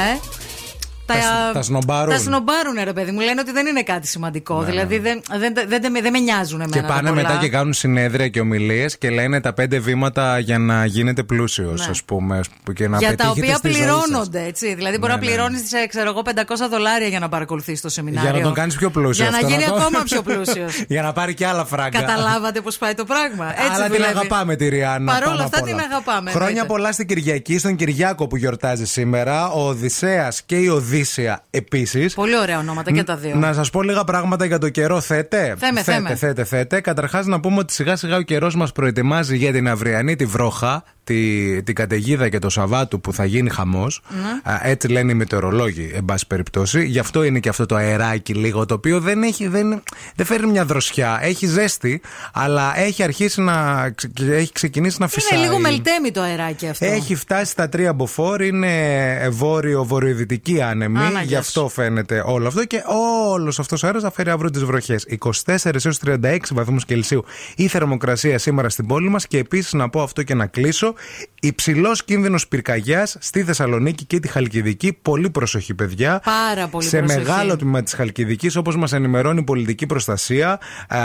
Τα, 1.05 1.13
Τα- 1.13 1.51
τα 1.53 1.61
σνομπάρουν. 1.61 2.09
Τα 2.13 2.19
σνομπάρουν, 2.19 2.75
ρε 2.83 2.93
παιδί 2.93 3.11
μου. 3.11 3.19
Λένε 3.19 3.39
ότι 3.41 3.51
δεν 3.51 3.65
είναι 3.65 3.83
κάτι 3.83 4.07
σημαντικό. 4.07 4.59
Ναι, 4.59 4.65
δηλαδή 4.69 4.97
δεν, 4.97 5.21
δεν, 5.39 5.53
δεν, 5.67 5.81
δεν, 5.81 5.91
με- 5.91 6.01
δεν 6.01 6.11
με 6.11 6.19
νοιάζουν 6.19 6.61
εμένα. 6.61 6.75
Και 6.81 6.87
τα 6.87 6.93
πάνε 6.93 7.09
πολλά. 7.09 7.21
μετά 7.21 7.37
και 7.37 7.49
κάνουν 7.49 7.73
συνέδρια 7.73 8.27
και 8.27 8.39
ομιλίες 8.39 8.97
και 8.97 9.09
λένε 9.09 9.41
τα 9.41 9.53
πέντε 9.53 9.79
βήματα 9.79 10.39
για 10.39 10.57
να 10.57 10.85
γίνετε 10.85 11.23
πλούσιος, 11.23 11.81
Ναι. 11.81 11.87
ας 11.89 12.03
πούμε. 12.03 12.39
Και 12.73 12.87
να 12.87 12.97
για 12.97 13.07
τα 13.07 13.15
πετύχετε 13.15 13.39
οποία 13.41 13.55
στη 13.55 13.67
ζωή 13.71 13.81
σας. 13.81 13.87
πληρώνονται, 14.01 14.43
έτσι. 14.43 14.75
Δηλαδή, 14.75 14.97
μπορεί 14.97 15.11
Ναι, 15.11 15.17
να 15.17 15.23
ναι, 15.23 15.27
πληρώνεις, 15.27 15.61
ξέρω 15.89 16.09
εγώ, 16.09 16.21
500 16.21 16.67
δολάρια 16.69 17.07
για 17.07 17.19
να 17.19 17.29
παρακολουθείς 17.29 17.81
το 17.81 17.89
σεμινάριο. 17.89 18.29
Για 18.29 18.39
να 18.39 18.45
τον 18.45 18.53
κάνεις 18.53 18.75
πιο 18.75 18.89
πλούσιος. 18.89 19.17
Για 19.17 19.29
να 19.29 19.35
αυτό, 19.37 19.49
γίνει 19.49 19.63
το- 19.63 19.75
ακόμα 19.75 20.03
πιο 20.03 20.21
πλούσιος. 20.21 20.83
για 20.93 21.01
να 21.01 21.13
πάρει 21.13 21.33
και 21.33 21.45
άλλα 21.47 21.65
φράγκα. 21.65 21.99
Καταλάβατε 21.99 22.61
πώς 22.61 22.77
πάει 22.77 22.93
το 22.93 23.05
πράγμα. 23.05 23.49
Έτσι 23.49 23.71
Αλλά 23.73 23.85
την 23.85 23.93
δουλεύει. 23.95 24.11
αγαπάμε 24.17 24.55
τη 24.55 24.67
Ριάννα. 24.69 25.11
Παρ' 25.11 25.21
όλα 25.23 25.31
πάνω 25.31 25.43
αυτά 25.43 25.57
απ' 25.57 25.63
όλα. 25.67 25.75
την 25.75 25.85
αγαπάμε. 25.91 26.29
Χρόνια 26.31 26.47
εννοείται. 26.49 26.73
πολλά 26.73 26.91
στην 26.91 27.07
Κυριακή, 27.07 27.57
στον 27.57 27.75
Κυριάκο 27.75 28.27
που 28.27 28.35
γιορτάζει 28.37 28.85
σήμερα. 28.85 29.49
Ο 29.51 29.67
Οδυσσέας 29.67 30.41
και 30.45 30.55
η 30.57 30.67
Οδύσσια 30.93 31.43
επίσης. 31.49 32.13
Πολύ 32.13 32.37
ωραία 32.37 32.59
ονόματα 32.59 32.91
και 32.91 33.03
τα 33.03 33.15
δύο. 33.15 33.35
Να 33.35 33.53
σας 33.53 33.69
πω 33.69 33.81
λίγα 33.81 34.03
πράγματα 34.03 34.45
για 34.45 34.57
το 34.57 34.69
καιρό. 34.69 35.01
Θέτε. 35.01 35.55
Θέμε, 35.57 35.81
θέτε, 35.81 35.97
θέμε. 35.97 36.15
θέτε, 36.15 36.43
θέτε. 36.43 36.81
Καταρχάς, 36.81 37.25
να 37.25 37.39
πούμε 37.39 37.59
ότι 37.59 37.73
σιγά 37.73 37.95
σιγά 37.95 38.17
ο 38.17 38.21
καιρός 38.21 38.55
μας 38.55 38.71
προετοιμάζει 38.71 39.37
για 39.37 39.51
την 39.51 39.67
αυριανή 39.67 40.15
τη 40.15 40.25
βρόχα, 40.25 40.83
τη, 41.03 41.63
την 41.63 41.75
καταιγίδα 41.75 42.29
και 42.29 42.39
το 42.39 42.49
Σαββάτου 42.49 43.01
που 43.01 43.13
θα 43.13 43.25
γίνει 43.25 43.49
χαμός. 43.49 44.01
Ναι. 44.09 44.59
Έτσι 44.61 44.87
λένε 44.87 45.11
οι 45.11 45.15
μετεωρολόγοι, 45.15 45.91
εν 45.93 46.05
πάση 46.05 46.27
περιπτώσει. 46.27 46.85
Γι' 46.85 46.99
αυτό 46.99 47.23
είναι 47.23 47.39
και 47.39 47.49
αυτό 47.49 47.65
το 47.65 47.75
αεράκι 47.75 48.33
λίγο, 48.33 48.65
το 48.65 48.73
οποίο 48.73 48.99
δεν, 48.99 49.23
έχει, 49.23 49.47
δεν, 49.47 49.83
δεν 50.15 50.25
φέρνει 50.25 50.51
μια 50.51 50.65
δροσιά. 50.65 51.19
Έχει 51.21 51.45
ζέστη, 51.47 52.01
αλλά 52.33 52.79
έχει 52.79 53.03
αρχίσει 53.03 53.41
να. 53.41 53.89
ξε- 53.89 54.19
έχει 54.29 54.51
ξεκινήσει 54.51 54.97
να 54.99 55.07
φυσάει. 55.07 55.39
Είναι 55.39 55.47
λίγο 55.47 55.59
μελτέμι 55.59 56.11
το 56.11 56.21
αεράκι 56.21 56.67
αυτό. 56.67 56.85
Έχει 56.85 57.15
φτάσει 57.15 57.51
στα 57.51 57.69
τρία 57.69 57.93
μποφόρ, 57.93 58.41
είναι 58.41 58.71
βόρειο-βορειοδυτική 59.31 60.61
άνεμη. 60.61 60.97
Άναγες. 60.99 61.27
Γι' 61.27 61.35
αυτό 61.35 61.69
φαίνεται 61.69 62.23
όλο 62.25 62.47
αυτό 62.47 62.65
και 62.65 62.83
όλος 63.31 63.59
αυτός 63.59 63.83
ο 63.83 63.85
αέρας 63.85 64.01
θα 64.01 64.11
φέρει 64.11 64.29
αύριο 64.29 64.49
τις 64.49 64.63
βροχές. 64.63 65.05
24 65.45 65.85
έως 65.85 65.99
36 66.05 66.37
βαθμούς 66.51 66.85
Κελσίου 66.85 67.25
η 67.55 67.67
θερμοκρασία 67.67 68.37
σήμερα 68.37 68.69
στην 68.69 68.87
πόλη 68.87 69.09
μας 69.09 69.27
και 69.27 69.37
επίσης 69.37 69.73
να 69.73 69.89
πω 69.89 70.01
αυτό 70.01 70.23
και 70.23 70.33
να 70.33 70.45
κλείσω. 70.45 70.92
Υψηλός 71.41 72.03
κίνδυνος 72.03 72.47
πυρκαγιάς 72.47 73.15
στη 73.19 73.43
Θεσσαλονίκη 73.43 74.05
και 74.05 74.19
τη 74.19 74.27
Χαλκιδική. 74.27 74.97
Πολύ 75.01 75.29
προσοχή, 75.29 75.73
παιδιά. 75.73 76.21
Πάρα 76.23 76.67
πολύ 76.67 76.85
Σε 76.85 76.97
προσοχή. 76.97 77.19
μεγάλο 77.25 77.55
τμήμα 77.57 77.83
της 77.83 77.93
Χαλκιδικής, 77.93 78.55
όπως 78.55 78.75
μας 78.77 78.93
ενημερώνει 78.93 79.39
η 79.39 79.43
πολιτική 79.43 79.85
προστασία, 79.85 80.59
α, 80.87 80.99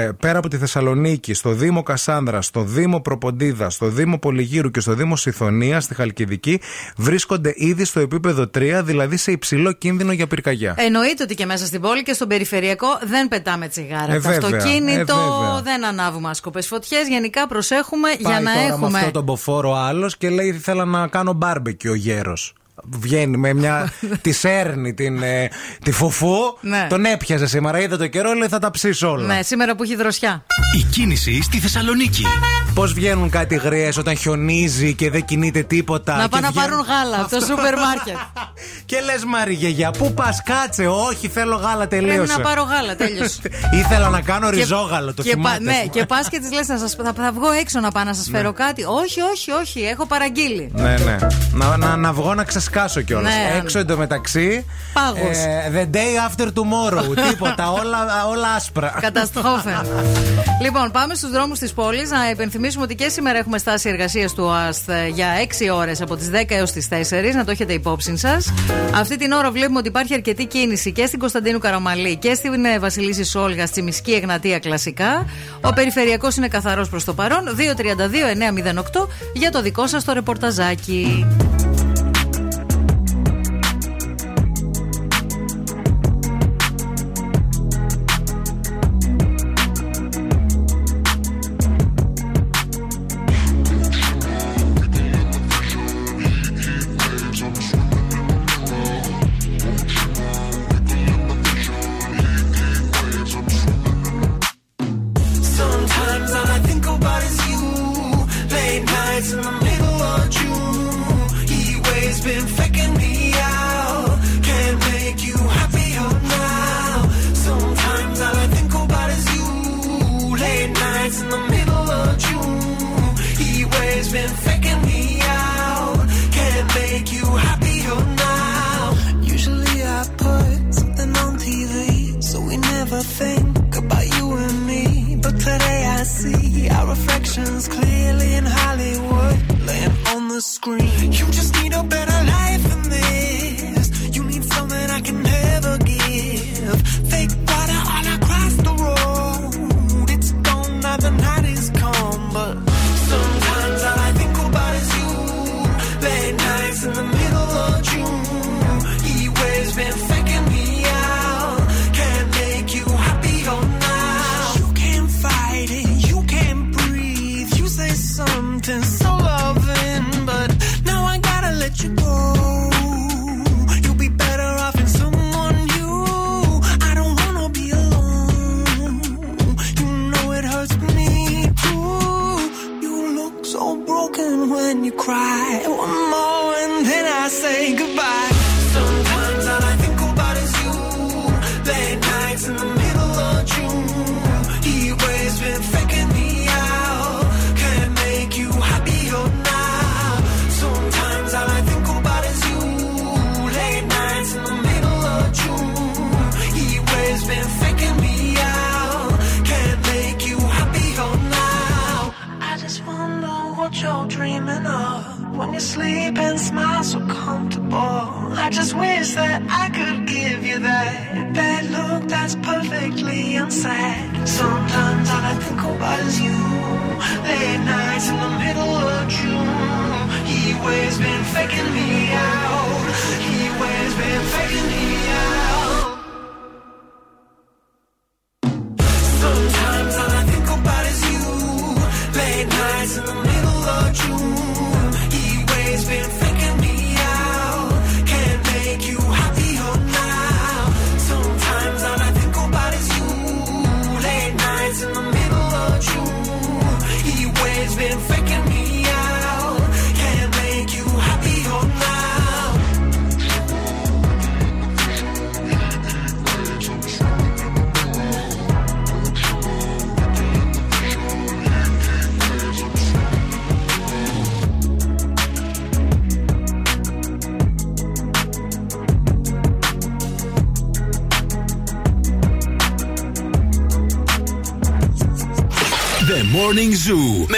ε, 0.00 0.12
πέρα 0.20 0.38
από 0.38 0.48
τη 0.48 0.56
Θεσσαλονίκη, 0.56 1.34
στο 1.34 1.50
Δήμο 1.52 1.82
Κασάνδρα, 1.82 2.42
στο 2.42 2.62
Δήμο 2.62 3.00
Προποντίδα, 3.00 3.70
στο 3.70 3.86
Δήμο 3.86 4.18
Πολυγύρου 4.18 4.70
και 4.70 4.80
στο 4.80 4.94
Δήμο 4.94 5.16
Συθωνία 5.16 5.80
στη 5.80 5.94
Χαλκιδική, 5.94 6.60
βρίσκονται 6.96 7.52
ήδη 7.56 7.84
στο 7.84 8.00
επίπεδο 8.00 8.50
3, 8.58 8.80
δηλαδή 8.84 9.16
σε 9.16 9.30
υψηλό 9.32 9.72
κίνδυνο 9.72 10.12
για 10.12 10.26
πυρκαγιά. 10.26 10.74
Εννοείται 10.78 11.22
ότι 11.22 11.34
και 11.34 11.46
μέσα 11.46 11.66
στην 11.66 11.80
πόλη 11.80 12.02
και 12.02 12.12
στον 12.12 12.28
περιφερειακό 12.28 12.86
δεν 13.04 13.28
πετάμε 13.28 13.68
τσιγάρα. 13.68 14.12
Ε, 14.12 14.14
το 14.14 14.28
βέβαια, 14.28 14.38
αυτοκίνητο 14.38 15.14
ε, 15.14 15.44
βέβαια. 15.44 15.60
δεν 15.62 15.84
ανάβουμε 15.84 16.28
άσκοπες 16.30 16.66
φωτιές. 16.66 17.08
Γενικά 17.08 17.46
προσέχουμε 17.46 18.08
για 18.18 18.28
Πάει 18.30 18.42
να 18.42 18.52
τώρα 18.52 18.66
έχουμε. 18.66 18.90
με 18.90 18.98
αυτό 18.98 19.10
τον 19.10 19.23
μποφόρο 19.24 19.74
άλλος 19.74 20.16
και 20.16 20.30
λέει: 20.30 20.52
Θέλω 20.52 20.84
να 20.84 21.08
κάνω 21.08 21.32
μπάρμπεκι 21.32 21.88
ο 21.88 21.94
γέρος. 21.94 22.54
Βγαίνει 23.00 23.36
με 23.36 23.52
μια. 23.54 23.92
τη 24.22 24.32
σέρνη 24.32 24.94
την, 24.94 25.22
ε, 25.22 25.48
τη 25.84 25.92
φουφού. 25.92 26.34
Ναι. 26.60 26.86
Τον 26.88 27.04
έπιαζε 27.04 27.46
σήμερα. 27.46 27.80
Είδε 27.80 27.96
το 27.96 28.06
καιρό, 28.06 28.32
λέει: 28.32 28.48
Θα 28.48 28.58
τα 28.58 28.70
ψήσω 28.70 29.10
όλα. 29.10 29.34
Ναι, 29.34 29.42
σήμερα 29.42 29.74
που 29.76 29.82
έχει 29.82 29.96
δροσιά. 29.96 30.44
Η 30.78 30.82
κίνηση 30.82 31.42
στη 31.42 31.58
Θεσσαλονίκη. 31.58 32.24
Πώς 32.74 32.92
βγαίνουν 32.92 33.30
κάτι 33.30 33.54
γριές 33.54 33.96
όταν 33.96 34.16
χιονίζει 34.16 34.94
και 34.94 35.10
δεν 35.10 35.24
κινείται 35.24 35.62
τίποτα. 35.62 36.16
να 36.16 36.22
και 36.22 36.28
πάνε 36.28 36.46
να 36.46 36.50
βγαίνουν- 36.52 36.70
πάρουν 36.70 36.86
γάλα 36.86 37.20
από 37.20 37.30
το 37.30 37.40
σούπερ 37.46 37.74
μάρκετ. 37.78 38.16
Και 38.86 39.00
λες, 39.00 39.24
Μάρι 39.24 39.54
Γεγιά, 39.54 39.90
πού 39.90 40.12
πας, 40.14 40.42
κάτσε. 40.42 40.86
Όχι, 40.86 41.28
θέλω 41.28 41.56
γάλα, 41.56 41.86
Πρέπει 41.88 42.06
τελείωσε. 42.06 42.36
να 42.36 42.40
πάρω 42.42 42.62
γάλα, 42.62 42.96
τέλειωσε. 42.96 43.40
Ήθελα 43.80 44.08
να 44.08 44.20
κάνω 44.20 44.50
ριζόγαλο, 44.50 45.14
το 45.14 45.22
και, 45.22 45.36
πα- 45.36 45.50
θυμάται. 45.50 45.62
ναι, 45.64 45.82
και 45.90 46.06
πας 46.06 46.28
και 46.28 46.38
της 46.38 46.52
λες: 46.52 46.66
θα, 46.66 46.78
σας- 46.78 46.94
θα, 47.04 47.12
θα 47.16 47.32
βγω 47.32 47.50
έξω 47.50 47.80
να 47.80 47.90
πάω 47.90 48.04
να 48.04 48.14
σας 48.14 48.28
φέρω 48.30 48.52
κάτι. 48.52 48.82
Όχι, 48.82 49.20
όχι, 49.20 49.50
όχι, 49.50 49.80
έχω 49.80 50.06
παραγγείλει. 50.06 50.70
Ναι, 50.74 50.94
ναι. 51.04 51.16
Να, 51.52 51.76
να, 51.76 51.96
να 51.96 52.12
βγω 52.12 52.34
να 52.34 52.44
ξεσκάσω 52.70 53.00
κιόλας. 53.00 53.32
Ναι. 53.32 53.58
Έξω 53.58 53.78
εντωμεταξύ. 53.78 54.64
Πάγος. 54.92 55.36
ε, 55.36 55.70
the 55.74 55.96
day 55.96 56.28
after 56.28 56.46
tomorrow. 56.46 57.16
τίποτα. 57.28 57.70
Όλα, 57.72 58.26
όλα 58.28 58.48
άσπρα. 58.56 58.98
Καταστρόφε. 59.00 59.80
λοιπόν, 60.64 60.90
πάμε 60.90 61.14
στους 61.14 61.30
δρόμους 61.30 61.58
της 61.58 61.72
πόλης. 61.72 62.10
Να 62.10 62.30
υπενθυμίσουμε 62.30 62.84
ότι 62.84 62.94
και 62.94 63.08
σήμερα 63.08 63.38
έχουμε 63.38 63.58
στάση 63.58 63.88
εργασίας 63.88 64.34
του 64.34 64.44
ΟΑΣΤ 64.44 64.88
ε, 64.88 65.06
για 65.06 65.28
6 65.70 65.74
ώρες 65.74 66.00
από 66.00 66.16
τις 66.16 66.30
10 66.32 66.44
έως 66.48 66.72
τις 66.72 66.88
4. 66.90 66.94
Να 67.34 67.44
το 67.44 67.50
έχετε 67.50 67.72
υπόψη 67.72 68.16
σας. 68.16 68.52
Αυτή 68.94 69.16
την 69.16 69.32
ώρα 69.32 69.50
βλέπουμε 69.50 69.78
ότι 69.78 69.88
υπάρχει 69.88 70.14
αρκετή 70.14 70.46
κίνηση 70.46 70.92
και 70.92 71.06
στην 71.06 71.18
Κωνσταντίνου 71.18 71.58
Καραμαλή 71.58 72.16
και 72.16 72.34
στην 72.34 72.64
ε, 72.64 72.78
Βασιλίση 72.78 73.24
Σόλγα, 73.24 73.66
στη 73.66 73.82
Μισκή 73.82 74.12
Εγνατία 74.12 74.58
κλασικά. 74.58 75.26
Ο 75.60 75.72
περιφερειακός 75.72 76.36
είναι 76.36 76.48
καθαρός 76.48 76.88
προς 76.88 77.04
το 77.04 77.14
παρόν. 77.14 77.42
232-908 79.02 79.08
για 79.32 79.50
το 79.50 79.62
δικό 79.62 79.86
σας 79.86 80.04
το 80.04 80.12
ρεπορταζάκι. 80.12 81.26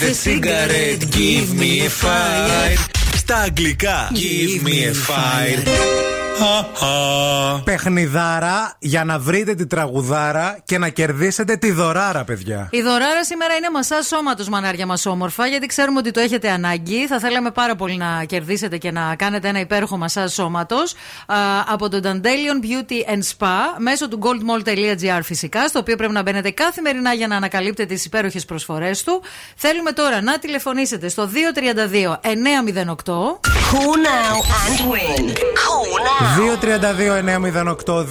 the 0.00 0.14
cigarette, 0.14 1.10
give 1.10 1.52
me 1.54 1.86
a 1.86 1.90
fire. 1.90 2.78
Στα 3.16 3.36
αγγλικά, 3.36 4.10
give 4.12 4.62
me 4.62 4.90
a 4.90 4.94
fire. 4.94 6.09
Παιχνιδάρα 7.64 8.74
για 8.78 9.04
να 9.04 9.18
βρείτε 9.18 9.54
τη 9.54 9.66
τραγουδάρα 9.66 10.58
και 10.64 10.78
να 10.78 10.88
κερδίσετε 10.88 11.56
τη 11.56 11.70
δωράρα, 11.70 12.24
παιδιά. 12.24 12.68
Η 12.70 12.82
δωράρα 12.82 13.24
σήμερα 13.24 13.54
είναι 13.54 13.70
μασά 13.72 14.02
σώματος, 14.02 14.48
μανάρια 14.48 14.86
μας 14.86 15.06
όμορφα, 15.06 15.46
γιατί 15.46 15.66
ξέρουμε 15.66 15.98
ότι 15.98 16.10
το 16.10 16.20
έχετε 16.20 16.50
ανάγκη. 16.50 17.06
Θα 17.06 17.18
θέλαμε 17.18 17.50
πάρα 17.50 17.76
πολύ 17.76 17.96
να 17.96 18.24
κερδίσετε 18.24 18.78
και 18.78 18.90
να 18.90 19.14
κάνετε 19.16 19.48
ένα 19.48 19.60
υπέροχο 19.60 19.96
μασά 19.96 20.28
σώματος 20.28 20.94
από 21.66 21.88
το 21.88 22.00
Dandelion 22.04 22.64
Beauty 22.64 23.14
and 23.14 23.22
Spa 23.36 23.56
μέσω 23.78 24.08
του 24.08 24.18
goldmall.gr 24.22 25.20
φυσικά, 25.22 25.68
στο 25.68 25.78
οποίο 25.78 25.96
πρέπει 25.96 26.12
να 26.12 26.22
μπαίνετε 26.22 26.50
καθημερινά 26.50 27.12
για 27.12 27.26
να 27.26 27.36
ανακαλύπτετε 27.36 27.94
τις 27.94 28.04
υπέροχες 28.04 28.44
προσφορές 28.44 29.02
του. 29.02 29.22
Θέλουμε 29.56 29.92
τώρα 29.92 30.22
να 30.22 30.38
τηλεφωνήσετε 30.38 31.08
στο 31.08 31.28
232 31.28 32.18
908. 32.20 33.40
Call 33.70 33.96
now 34.12 34.36
and 34.64 34.78
win. 34.90 35.22
Call 35.62 35.90
now. 36.08 36.29
232-908, 36.38 38.04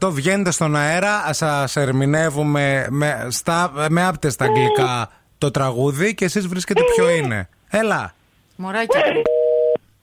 232-908. 0.00 0.10
Βγαίνετε 0.12 0.50
στον 0.50 0.76
αέρα, 0.76 1.32
σα 1.66 1.80
ερμηνεύουμε 1.80 2.86
με, 2.90 3.26
στα, 3.30 3.72
με 3.88 4.06
άπτε 4.06 4.30
στα 4.30 4.44
αγγλικά 4.44 5.10
το 5.38 5.50
τραγούδι 5.50 6.14
και 6.14 6.24
εσεί 6.24 6.40
βρίσκετε 6.40 6.80
ποιο 6.94 7.10
είναι. 7.10 7.48
Έλα. 7.68 8.14
Μωράκι. 8.56 8.96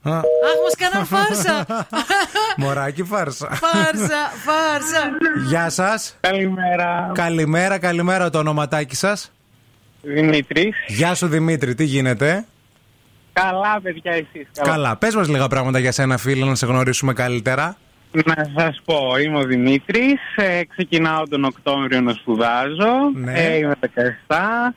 Α, 0.02 0.16
Αχ, 0.16 0.22
μα 0.22 0.88
κάναν 0.88 1.06
φάρσα. 1.06 1.66
Μωράκι 2.56 3.02
φάρσα. 3.02 3.48
φάρσα, 3.48 4.30
φάρσα. 4.44 5.10
Γεια 5.48 5.70
σα. 5.70 5.98
Καλημέρα. 6.28 7.10
Καλημέρα, 7.14 7.78
καλημέρα 7.78 8.30
το 8.30 8.38
ονοματάκι 8.38 8.96
σα. 8.96 9.12
Δημήτρη. 10.02 10.72
Γεια 10.86 11.14
σου 11.14 11.26
Δημήτρη, 11.26 11.74
τι 11.74 11.84
γίνεται. 11.84 12.44
Καλά, 13.34 13.80
παιδιά, 13.82 14.12
εσείς. 14.12 14.48
Καλά, 14.62 14.96
πες 14.96 15.14
μας 15.14 15.28
λίγα 15.28 15.48
πράγματα 15.48 15.78
για 15.78 15.92
σένα, 15.92 16.16
φίλε, 16.16 16.44
να 16.44 16.54
σε 16.54 16.66
γνωρίσουμε 16.66 17.12
καλύτερα. 17.12 17.76
Να 18.24 18.50
σας 18.56 18.80
πω, 18.84 19.16
είμαι 19.24 19.38
ο 19.38 19.42
Δημήτρης. 19.44 20.20
ξεκινάω 20.68 21.28
τον 21.28 21.44
Οκτώβριο 21.44 22.00
να 22.00 22.12
σπουδάζω. 22.12 22.92
Ναι. 23.14 23.32
Ε, 23.32 23.56
είμαι 23.56 23.74
17. 23.80 24.74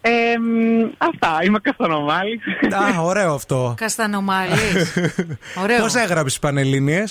Ε, 0.00 0.10
μ, 0.38 0.90
αυτά, 0.98 1.38
είμαι 1.44 1.58
Καστανομάλης. 1.58 2.40
Α, 2.96 3.00
ωραίο 3.02 3.34
αυτό. 3.34 3.74
Καστανομάλης. 3.76 4.96
Ωραίο. 5.62 5.80
Πώς 5.80 5.94
έγραψες 5.94 6.38
Πανελλήνιε. 6.38 7.04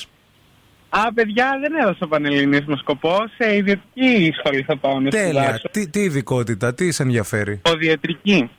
Α, 0.90 1.14
παιδιά, 1.14 1.50
δεν 1.62 1.76
έδωσα 1.82 2.08
πανελληνίες 2.08 2.64
με 2.66 2.76
σκοπό. 2.78 3.16
Σε 3.38 3.56
ιδιωτική 3.56 4.34
σχολή 4.38 4.62
θα 4.64 4.78
πάω 4.78 5.00
να 5.00 5.10
Τέλεια. 5.10 5.42
σπουδάσω. 5.44 5.70
Τι, 5.72 5.88
τι 5.90 6.00
ειδικότητα, 6.00 6.74
τι 6.74 6.92
σε 6.92 7.04
ενδιαφέρει; 7.04 7.58
Ποδιατρική. 7.62 8.50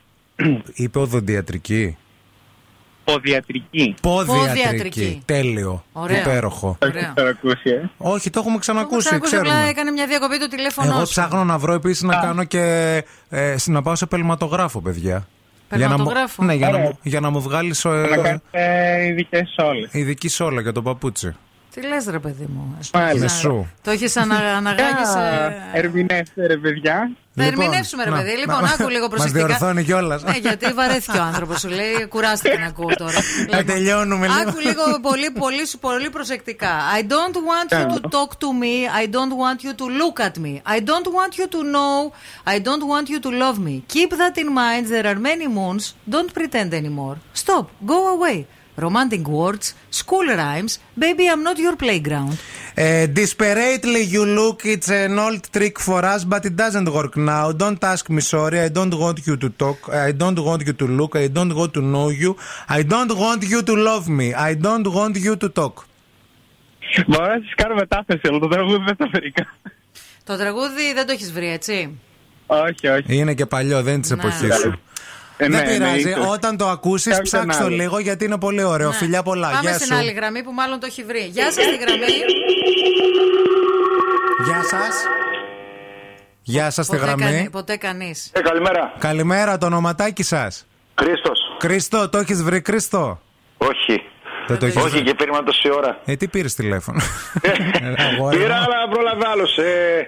Είπε 0.73 0.99
οδοντιατρική. 0.99 1.97
Ποδιατρική. 3.05 3.95
Πόδιατρική. 4.01 4.61
Πόδιατρική. 4.63 5.21
Τέλειο. 5.25 5.83
Ωραίο. 5.91 6.17
Υπέροχο. 6.19 6.77
Όχι, 6.81 6.91
το 7.15 7.21
έχω 7.21 7.29
ακούσει, 7.29 7.69
ε; 7.69 7.89
Όχι, 7.97 8.29
το 8.29 8.39
έχουμε 8.39 8.57
ξανακούσει, 8.57 9.15
Άκουσα, 9.15 9.37
απλά 9.37 9.49
ξέρουμε. 9.51 9.69
έκανε 9.69 9.91
μια 9.91 10.07
διακοπή 10.07 10.37
το 10.39 10.47
τηλέφωνο. 10.47 10.89
Εγώ 10.91 10.99
σου. 11.05 11.09
ψάχνω 11.09 11.43
να 11.43 11.57
βρω 11.57 11.73
επίσης 11.73 12.01
να 12.03 12.15
κάνω 12.15 12.43
και. 12.43 12.61
Ε, 13.29 13.55
να 13.65 13.81
πάω 13.81 13.95
σε 13.95 14.05
πελματογράφο, 14.05 14.81
παιδιά. 14.81 15.27
Πελματογράφο. 15.69 16.43
Για 16.45 16.47
να, 16.47 16.47
μου- 16.47 16.47
ναι, 16.47 16.53
για 16.53 16.69
να, 16.69 16.73
Ωραία. 16.77 16.87
μου- 16.89 16.99
για 17.03 17.19
να 17.19 17.29
μου 17.29 17.41
βγάλεις 17.41 17.83
Να 17.85 18.07
κάνετε 18.17 19.05
ειδικές 19.09 19.55
όλες. 19.57 19.89
ειδική 19.93 20.27
σόλα 20.29 20.61
για 20.61 20.71
το 20.71 20.81
παπούτσι. 20.81 21.35
Τι 21.73 21.87
λες, 21.87 22.05
ρε 22.09 22.19
παιδί 22.19 22.45
μου. 22.53 22.77
Μάλιστα. 22.93 23.17
Μεσού. 23.19 23.65
Το 23.81 23.91
έχεις 23.91 24.17
ανα, 24.17 24.35
αναγάγει 24.57 25.05
σε. 25.13 25.19
Ερμηνεύστε, 25.73 26.47
ρε 26.47 26.57
παιδιά. 26.57 27.11
Θα 27.37 27.43
Λοιπόν, 27.43 27.61
ερμηνεύσουμε, 27.63 28.03
ρε 28.03 28.09
να, 28.09 28.17
παιδί. 28.17 28.31
να, 28.31 28.37
Λοιπόν, 28.39 28.55
μα- 28.61 28.69
άκου 28.79 28.89
λίγο 28.89 29.07
μας 29.07 29.09
προσεκτικά. 29.09 29.45
διορθώνει 29.45 29.83
κιόλας. 29.83 30.23
Ναι, 30.23 30.37
γιατί 30.37 30.73
βαρέθηκε 30.73 31.17
ο 31.17 31.21
άνθρωπος, 31.23 31.59
σου 31.59 31.67
λέει. 31.69 32.05
Κουράστηκε 32.09 32.57
να 32.57 32.65
ακούω 32.65 32.95
τώρα. 32.97 33.19
Ε, 33.49 33.63
τελειώνουμε 33.63 34.27
λίγο. 34.27 34.39
Άκου 34.49 34.59
λίγο 34.59 34.83
πολύ, 35.01 35.31
πολύ, 35.31 35.67
πολύ 35.79 36.09
προσεκτικά. 36.09 36.69
I 36.99 37.01
don't 37.01 37.35
want 37.49 37.73
you 37.79 37.85
to 37.95 37.99
talk 38.09 38.29
to 38.43 38.49
me. 38.61 38.75
I 39.01 39.05
don't 39.15 39.33
want 39.43 39.59
you 39.67 39.73
to 39.81 39.85
look 40.01 40.17
at 40.27 40.35
me. 40.45 40.53
I 40.75 40.79
don't 40.89 41.07
want 41.17 41.33
you 41.39 41.47
to 41.55 41.59
know. 41.75 41.95
I 42.53 42.57
don't 42.67 42.83
want 42.93 43.07
you 43.13 43.19
to 43.25 43.29
love 43.43 43.57
me. 43.67 43.75
Keep 43.95 44.11
that 44.21 44.35
in 44.43 44.49
mind. 44.63 44.83
There 44.93 45.07
are 45.11 45.19
many 45.31 45.47
moons. 45.59 45.83
Don't 46.15 46.31
pretend 46.39 46.69
anymore. 46.81 47.15
Stop. 47.43 47.65
Go 47.93 47.99
away. 48.15 48.37
Romantic 48.77 49.25
words, 49.27 49.73
school 49.89 50.25
rhymes. 50.41 50.79
Baby, 51.05 51.29
I'm 51.31 51.43
not 51.43 51.57
your 51.65 51.75
playground. 51.77 52.33
Uh, 52.77 53.05
desperately 53.21 54.01
you 54.15 54.25
look, 54.25 54.65
it's 54.65 54.89
an 54.89 55.17
old 55.17 55.43
trick 55.55 55.79
for 55.79 56.03
us, 56.13 56.21
but 56.25 56.43
it 56.49 56.55
doesn't 56.63 56.89
work 56.97 57.15
now. 57.15 57.45
Don't 57.53 57.81
ask 57.93 58.09
me 58.09 58.21
sorry. 58.21 58.59
I 58.59 58.69
don't 58.69 58.93
want 59.03 59.17
you 59.27 59.35
to 59.37 59.49
talk. 59.63 59.79
I 60.07 60.11
don't 60.11 60.39
want 60.49 60.61
you 60.67 60.73
to 60.81 60.87
look. 60.99 61.15
I 61.15 61.27
don't 61.37 61.53
want 61.59 61.73
to 61.77 61.81
know 61.81 62.09
you. 62.09 62.31
I 62.67 62.81
don't 62.83 63.13
want 63.23 63.41
you 63.53 63.61
to 63.69 63.75
love 63.89 64.09
me. 64.09 64.27
I 64.49 64.51
don't 64.67 64.87
want 64.99 65.15
you 65.27 65.35
to 65.43 65.49
talk. 65.49 65.75
Μπορώ 67.07 67.25
να 67.25 67.41
σα 67.49 67.55
κάνω 67.63 67.75
μετάφραση, 67.75 68.21
αλλά 68.29 68.39
το 68.39 68.47
τραγούδι 68.47 68.83
δεν 68.85 68.95
τα 68.97 69.07
βρήκα. 69.13 69.47
Το 70.23 70.37
τραγούδι 70.37 70.93
δεν 70.93 71.05
το 71.05 71.11
έχει 71.11 71.31
βρει, 71.31 71.47
έτσι. 71.51 71.99
Όχι, 72.45 72.87
όχι. 72.87 73.03
Είναι 73.17 73.33
και 73.33 73.45
παλιό, 73.45 73.81
δεν 73.83 73.93
είναι 73.93 74.01
τη 74.01 74.13
Ναι. 74.15 74.19
εποχή 74.21 74.51
σου. 74.51 74.73
Ε, 75.37 75.47
δεν 75.49 75.51
ναι, 75.51 75.61
πειράζει. 75.71 76.03
ναι, 76.03 76.09
ίσως. 76.09 76.27
Όταν 76.27 76.57
το 76.57 76.67
ακούσεις, 76.67 77.05
Κάποιον 77.17 77.23
ψάξ 77.43 77.57
το 77.57 77.65
άλλο. 77.65 77.75
λίγο 77.75 77.99
γιατί 77.99 78.25
είναι 78.25 78.37
πολύ 78.37 78.63
ωραίο. 78.63 78.87
Ναι. 78.89 78.95
Φιλιά 78.95 79.23
πολλά. 79.23 79.47
Πάμε 79.47 79.59
Γεια 79.61 79.73
στην 79.73 79.85
σου. 79.87 79.95
άλλη 79.95 80.11
γραμμή 80.11 80.43
που 80.43 80.51
μάλλον 80.51 80.79
το 80.79 80.85
έχει 80.85 81.03
βρει. 81.03 81.29
Γεια 81.31 81.51
σας 81.51 81.65
τη 81.65 81.75
γραμμή. 81.75 82.05
Γεια 84.45 84.63
σας. 84.63 84.95
Γεια 86.41 86.69
σας 86.69 86.85
στη 86.85 86.95
ποτέ, 86.95 87.07
γραμμή. 87.07 87.23
κανεί- 87.23 87.49
ποτέ 87.49 87.77
κανείς. 87.77 88.29
Ε, 88.33 88.41
καλημέρα. 88.41 88.93
Καλημέρα, 88.99 89.57
το 89.57 89.65
ονοματάκι 89.65 90.23
σας. 90.23 90.65
Χρήστος. 91.01 91.39
Κρίστο, 91.57 92.09
το 92.09 92.17
έχεις 92.17 92.43
βρει, 92.43 92.61
Κρίστο. 92.61 93.21
Όχι. 93.57 94.01
Δεν 94.47 94.57
το 94.59 94.65
έχεις 94.65 94.81
Όχι, 94.81 94.89
βρει. 94.89 95.01
και 95.03 95.13
περίμενα 95.13 95.43
τόση 95.43 95.69
ώρα. 95.73 95.99
Ε, 96.05 96.15
τι 96.15 96.27
πήρες 96.27 96.53
τηλέφωνο; 96.55 97.01
Αγόρι 97.97 98.37
μου. 98.37 98.41
Πήρα, 98.43 98.55
αλλά 98.55 98.87
πρόλαβα 98.89 99.29
άλλο. 99.29 99.43
Ε, 99.43 100.01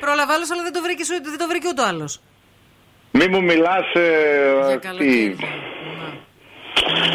Πρόλαβα 0.00 0.32
άλλο, 0.34 0.44
αλλά 0.52 0.62
δεν 0.62 0.72
το 0.72 0.80
βρήκε, 0.82 1.04
σου- 1.04 1.22
δεν 1.22 1.38
το 1.38 1.46
βρήκε 1.48 1.68
ούτε 1.68 1.82
άλλος. 1.82 2.20
Μη 3.18 3.26
μου 3.28 3.42
μιλάς. 3.42 3.84
Για 3.94 4.72
Ε, 4.72 4.76
καλό 4.76 4.98
τι; 4.98 5.28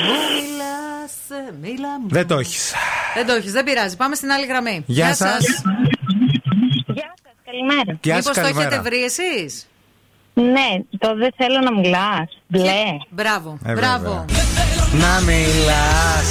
Μου 0.06 0.20
μιλάς, 0.36 1.14
ε, 1.30 1.54
μίλα 1.62 2.00
μου. 2.00 2.08
Δεν 2.10 2.28
το 2.28 2.38
έχεις. 2.38 2.74
Δεν 3.16 3.26
το 3.26 3.34
έχεις, 3.34 3.52
δεν 3.52 3.64
πειράζει. 3.64 3.96
Πάμε 3.96 4.16
στην 4.16 4.32
άλλη 4.32 4.46
γραμμή. 4.46 4.84
Γεια 4.86 5.16
σας. 5.16 5.44
Γεια 6.88 7.14
σας, 7.24 7.34
καλημέρα. 7.46 7.98
Γεια 8.02 8.16
Μήπως 8.16 8.26
σας, 8.26 8.36
το 8.36 8.42
καλημέρα. 8.42 8.68
έχετε 8.68 8.82
βρει 8.90 9.04
εσείς; 9.04 9.68
Ναι, 10.34 10.70
το 10.98 11.16
δεν 11.16 11.34
θέλω 11.38 11.60
να 11.60 11.72
μιλάς. 11.80 12.42
Μπλε. 12.48 12.84
Μπράβο. 13.10 13.58
Ε, 13.66 13.74
Μπράβο. 13.74 14.26
Να 14.92 15.20
μιλάς. 15.26 16.28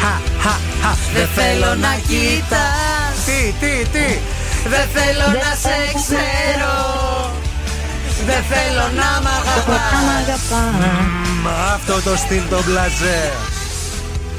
Χα, 0.00 0.14
χα, 0.42 0.56
χα. 0.82 0.92
Δεν 1.14 1.26
θέλω 1.26 1.74
να 1.74 1.94
κοιτάς 2.08 3.24
Τι, 3.26 3.52
τι, 3.60 3.88
τι. 3.88 4.18
Δεν 4.68 4.86
θέλω 4.88 5.26
να 5.44 5.54
σε 5.54 5.76
ξέρω. 5.94 6.72
Δεν 8.26 8.42
θέλω 8.42 8.84
να 8.96 9.20
μ' 9.22 9.26
αγαπάς 9.26 10.50
Μ, 11.42 11.48
Αυτό 11.74 12.10
το 12.10 12.16
στυλ 12.16 12.42
το 12.50 12.62
μπλαζέ. 12.66 13.32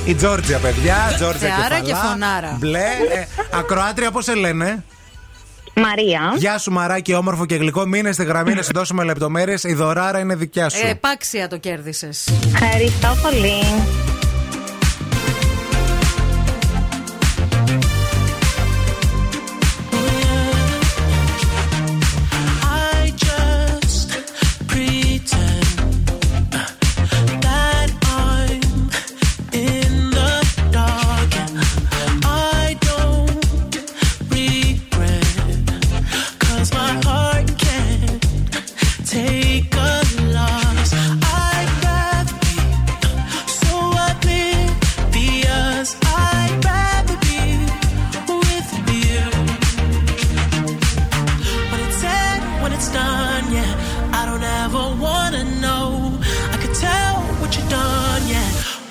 Η 0.06 0.13
Τζόρτζια, 0.15 0.58
παιδιά. 0.58 1.13
Τζόρτζια 1.15 1.50
Θεάρα 1.56 1.80
κεφαλά. 1.80 1.82
και 1.82 2.08
φωνάρα. 2.08 2.56
Μπλε. 2.60 2.80
Ε, 2.80 3.28
ακροάτρια, 3.58 4.12
πώς 4.12 4.24
σε 4.24 4.36
λένε; 4.36 4.84
Μαρία. 5.76 6.34
Γεια 6.36 6.58
σου, 6.58 6.72
μαράκι, 6.72 7.13
όμορφο 7.13 7.46
και 7.46 7.56
γλυκό. 7.56 7.86
Μείνε 7.86 8.12
στη 8.12 8.24
γραμμή 8.24 8.54
να 8.54 8.62
σου 8.62 8.72
δώσουμε 8.74 9.04
λεπτομέρειες. 9.04 9.63
Η 9.63 9.74
δωράρα 9.74 10.19
είναι 10.19 10.36
δικιά 10.36 10.69
σου. 10.69 10.86
Ε, 10.86 10.89
επάξια 10.89 11.48
το 11.48 11.58
κέρδισες. 11.58 12.28
Ευχαριστώ 12.54 13.17
πολύ. 13.22 13.63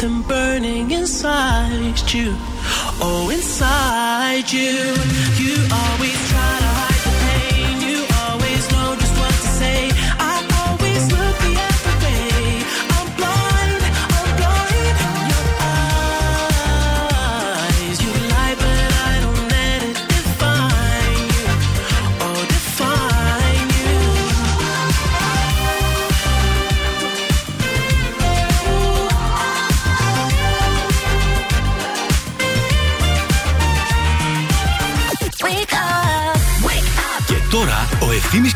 something 0.00 0.22
burning 0.22 0.90
inside 0.92 2.12
you. 2.12 2.34
Oh, 3.02 3.30
inside 3.30 4.50
you. 4.50 4.94
You 5.36 5.56
always 5.70 5.99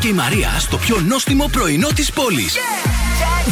και 0.04 0.08
η 0.08 0.12
Μαρία 0.12 0.56
στο 0.58 0.76
πιο 0.76 1.00
νόστιμο 1.00 1.48
πρωινό 1.52 1.88
της 1.88 2.12
πόλης. 2.12 2.54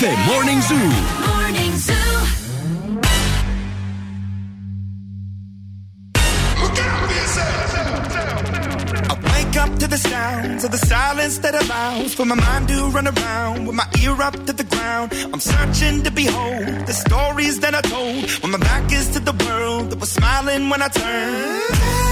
The 0.01 0.13
Morning 0.29 0.61
Zoo. 0.69 0.89
Morning 1.29 1.75
Zoo. 1.87 2.11
I 9.13 9.15
wake 9.33 9.57
up 9.65 9.73
to 9.83 9.87
the 9.95 10.01
sounds 10.13 10.63
of 10.67 10.71
the 10.77 10.83
silence 10.95 11.37
that 11.45 11.55
allows 11.63 12.11
for 12.19 12.27
my 12.33 12.39
mind 12.47 12.65
to 12.73 12.79
run 12.97 13.07
around 13.15 13.59
with 13.67 13.77
my 13.83 13.89
ear 14.03 14.17
up 14.29 14.37
to 14.49 14.53
the 14.61 14.67
ground. 14.73 15.07
I'm 15.33 15.43
searching 15.53 15.97
to 16.07 16.11
behold 16.23 16.67
the 16.91 16.97
stories 17.05 17.57
that 17.63 17.75
I 17.81 17.83
told 17.95 18.21
when 18.41 18.51
my 18.57 18.63
back 18.71 18.85
is 18.99 19.07
to 19.15 19.21
the 19.31 19.37
world 19.45 19.85
that 19.91 19.99
was 20.05 20.11
smiling 20.19 20.63
when 20.71 20.81
I 20.87 20.89
turned. 21.03 22.12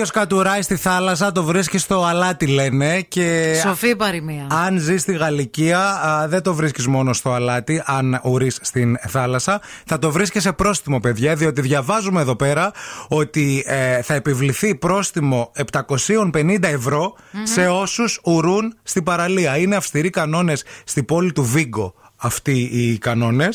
Όποιο 0.00 0.12
κατουράει 0.20 0.62
στη 0.62 0.76
θάλασσα 0.76 1.32
το 1.32 1.42
βρίσκει 1.42 1.78
στο 1.78 2.04
αλάτι, 2.04 2.46
λένε. 2.46 3.00
Και 3.00 3.60
Σοφή 3.66 3.96
παροιμία. 3.96 4.46
αν 4.50 4.78
ζεις 4.78 5.00
στη 5.00 5.12
Γαλλικία, 5.12 5.78
α, 5.80 6.28
δεν 6.28 6.42
το 6.42 6.54
βρίσκεις 6.54 6.86
μόνο 6.86 7.12
στο 7.12 7.32
αλάτι, 7.32 7.82
αν 7.86 8.20
ουρείς 8.24 8.58
στην 8.62 8.96
θάλασσα. 9.08 9.60
Θα 9.86 9.98
το 9.98 10.10
βρίσκει 10.10 10.40
σε 10.40 10.52
πρόστιμο, 10.52 11.00
παιδιά, 11.00 11.34
διότι 11.34 11.60
διαβάζουμε 11.60 12.20
εδώ 12.20 12.36
πέρα 12.36 12.72
ότι 13.08 13.64
ε, 13.66 14.02
θα 14.02 14.14
επιβληθεί 14.14 14.74
πρόστιμο 14.74 15.52
750 15.72 16.62
ευρω 16.62 17.14
σε 17.42 17.66
όσους 17.66 18.20
ουρούν 18.24 18.74
στην 18.82 19.02
παραλία. 19.02 19.56
Είναι 19.56 19.76
αυστηροί 19.76 20.10
κανόνες 20.10 20.64
στην 20.84 21.04
πόλη 21.04 21.32
του 21.32 21.44
Βίγκο 21.44 21.94
αυτοί 22.16 22.60
οι 22.72 22.98
κανονε 22.98 23.48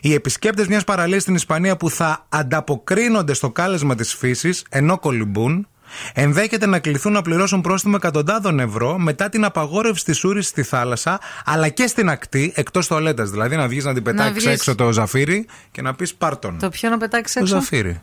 Οι 0.00 0.14
επισκέπτες 0.14 0.66
μιας 0.66 0.84
παραλίας 0.84 1.22
στην 1.22 1.34
Ισπανία 1.34 1.76
που 1.76 1.90
θα 1.90 2.26
ανταποκρίνονται 2.28 3.34
στο 3.34 3.50
κάλεσμα 3.50 3.94
της 3.94 4.14
φύσης 4.14 4.64
ενώ 4.68 4.98
κολυμπούν 4.98 5.68
ενδέχεται 6.12 6.66
να 6.66 6.78
κληθούν 6.78 7.12
να 7.12 7.22
πληρώσουν 7.22 7.60
πρόστιμο 7.60 7.94
εκατοντάδων 7.96 8.60
ευρώ 8.60 8.98
μετά 8.98 9.28
την 9.28 9.44
απαγόρευση 9.44 10.04
της 10.04 10.24
ούρη 10.24 10.42
στη 10.42 10.62
θάλασσα 10.62 11.20
αλλά 11.44 11.68
και 11.68 11.86
στην 11.86 12.08
ακτή, 12.08 12.52
εκτός 12.56 12.86
τοαλέτα. 12.86 13.24
Δηλαδή 13.24 13.56
να 13.56 13.68
βγεις 13.68 13.84
να 13.84 13.94
την 13.94 14.02
πετάξεις 14.02 14.34
βγεις. 14.34 14.46
έξω 14.46 14.74
το 14.74 14.92
ζαφύρι 14.92 15.46
και 15.70 15.82
να 15.82 15.94
πεις 15.94 16.14
πάρτον. 16.14 16.58
Το 16.58 16.68
ποιο 16.68 16.90
να 16.90 16.98
πετάξεις 16.98 17.34
Το 17.34 17.40
έξω; 17.40 17.54
ζαφύρι. 17.54 18.00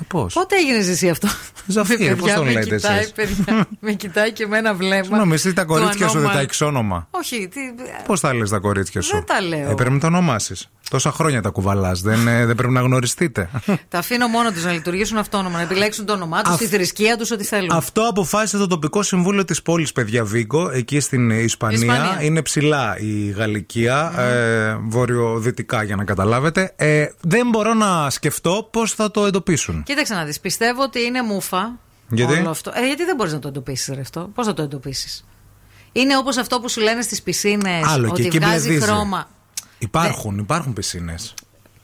Ε, 0.00 0.04
Πώς; 0.08 0.34
Πότε 0.34 0.56
έγινες 0.56 0.88
εσύ 0.88 1.08
αυτό; 1.08 1.28
Ζαφύρι, 1.66 1.98
Παιδιά, 1.98 2.16
πώς 2.22 2.32
τον 2.32 2.44
με 2.44 2.52
λέτε 2.52 2.76
κοιτάει, 2.76 2.98
εσείς; 2.98 3.12
παιδιά, 3.12 3.66
με 3.80 3.92
κοιτάει 3.92 4.32
και 4.32 4.46
με 4.46 4.58
ένα 4.58 4.74
βλέμμα. 4.74 5.02
Συγγνώμη, 5.04 5.34
εσύ 5.34 5.52
τα 5.52 5.62
του 5.62 5.68
κορίτσια 5.68 6.06
σου 6.06 6.12
δεν 6.12 6.20
ανώμα- 6.22 6.34
τα 6.34 6.40
έχεις 6.40 6.60
όνομα; 6.60 7.08
Όχι, 7.10 7.48
τι. 7.48 7.60
Πώς 8.06 8.20
τα 8.20 8.34
λες 8.34 8.50
τα 8.50 8.58
κορίτσια 8.58 9.00
σου; 9.00 9.12
Δεν 9.12 9.24
τα 9.24 9.40
λέω. 9.40 9.70
Ε, 9.70 9.74
πρέπει 9.74 9.92
να 9.92 9.98
τα 9.98 10.06
ονομάσεις. 10.06 10.70
Τόσα 10.90 11.12
χρόνια 11.12 11.40
τα 11.42 11.48
κουβαλάς. 11.48 12.00
Δεν, 12.00 12.28
ε, 12.28 12.46
δεν 12.46 12.54
πρέπει 12.54 12.72
να 12.72 12.80
γνωριστείτε. 12.80 13.48
Τα 13.88 13.98
αφήνω 13.98 14.26
μόνο 14.26 14.52
τους 14.52 14.64
να 14.64 14.72
λειτουργήσουν 14.72 15.16
αυτόνομα, 15.18 15.56
να 15.56 15.62
επιλέξουν 15.62 16.04
το 16.06 16.12
όνομά 16.12 16.42
τους, 16.42 16.52
Αυ- 16.52 16.58
τη 16.60 16.66
θρησκεία 16.66 17.16
τους, 17.16 17.30
ό,τι 17.30 17.44
θέλουν. 17.44 17.70
Αυτό 17.72 18.02
αποφάσισε 18.02 18.56
το 18.56 18.66
τοπικό 18.66 19.02
συμβούλιο 19.02 19.44
της 19.44 19.62
πόλης, 19.62 19.92
παιδιά 19.92 20.24
Βίγκο, 20.24 20.70
εκεί 20.70 21.00
στην 21.00 21.30
Ισπανία. 21.30 21.78
Ισπανία. 21.78 22.22
Είναι 22.22 22.42
ψηλά 22.42 22.96
η 22.98 23.30
Γαλλικία, 23.30 24.12
ε, 24.20 24.76
βόρειο-δυτικά 24.88 25.82
για 25.82 25.96
να 25.96 26.04
καταλάβετε. 26.04 26.72
Ε, 26.76 27.06
δεν 27.20 27.48
μπορώ 27.48 27.74
να 27.74 28.10
σκεφτώ 28.10 28.68
πώς 28.72 28.92
θα 28.92 29.10
το 29.10 29.26
εντοπίσουν. 29.26 29.82
Κοίταξε 29.86 30.14
να 30.14 30.24
δεις. 30.24 30.40
Πιστεύω 30.40 30.82
ότι 30.82 31.02
είναι 31.02 31.22
μούφα. 31.22 31.78
Γιατί; 32.08 32.32
Όλο 32.32 32.50
αυτό. 32.50 32.72
Ε, 32.74 32.86
γιατί 32.86 33.04
δεν 33.04 33.16
μπορείς 33.16 33.32
να 33.32 33.38
το 33.38 33.48
εντοπίσεις 33.48 33.94
ρε 33.94 34.00
αυτό. 34.00 34.30
Πώς 34.34 34.46
θα 34.46 34.54
το 34.54 34.62
εντοπίσεις; 34.62 35.24
Είναι 35.92 36.16
όπως 36.16 36.36
αυτό 36.36 36.60
που 36.60 36.68
σου 36.68 36.80
λένε 36.80 37.02
στις 37.02 37.22
πισίνες 37.22 37.86
Άλλο, 37.86 38.04
και 38.06 38.10
ότι 38.12 38.26
εκεί 38.26 38.38
βγάζει 38.38 38.66
μπλεδίζει. 38.68 38.90
χρώμα. 38.92 39.28
Υπάρχουν, 39.78 40.38
υπάρχουν 40.38 40.72
πισίνες. 40.72 41.34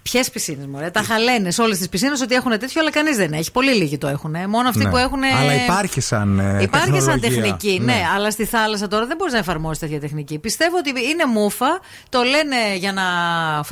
Ποιες 0.03 0.31
πισίνες, 0.31 0.67
Μωρέ; 0.67 0.91
Τα 0.91 1.03
χαλένες 1.03 1.59
όλες 1.59 1.79
τις 1.79 1.89
πισίνες 1.89 2.21
ότι 2.21 2.35
έχουν 2.35 2.51
τέτοιο, 2.59 2.81
αλλά 2.81 2.91
κανείς 2.91 3.17
δεν 3.17 3.33
έχει. 3.33 3.53
Πολύ 3.53 3.73
λίγοι 3.75 3.99
το 3.99 4.07
έχουν. 4.09 4.37
Μόνο 4.49 4.69
αυτοί 4.69 4.85
Ναι. 4.85 4.91
που 4.91 4.97
έχουν. 4.97 5.23
Αλλά 5.23 5.55
υπάρχει 5.65 6.01
σαν. 6.01 6.39
ε, 6.39 6.63
Υπάρχει 6.63 7.01
σαν 7.01 7.21
τεχνολογία. 7.21 7.57
τεχνική, 7.57 7.81
ναι. 7.85 8.03
αλλά 8.15 8.31
στη 8.31 8.45
θάλασσα 8.45 8.89
τώρα 8.89 9.07
δεν 9.07 9.17
μπορείς 9.17 9.33
να 9.33 9.39
εφαρμόσεις 9.39 9.79
τέτοια 9.79 10.01
τεχνική. 10.01 10.39
Πιστεύω 10.39 10.77
ότι 10.77 10.89
είναι 10.91 11.27
μούφα, 11.27 11.81
το 12.09 12.23
λένε 12.23 12.77
για 12.77 12.93
να 12.93 13.03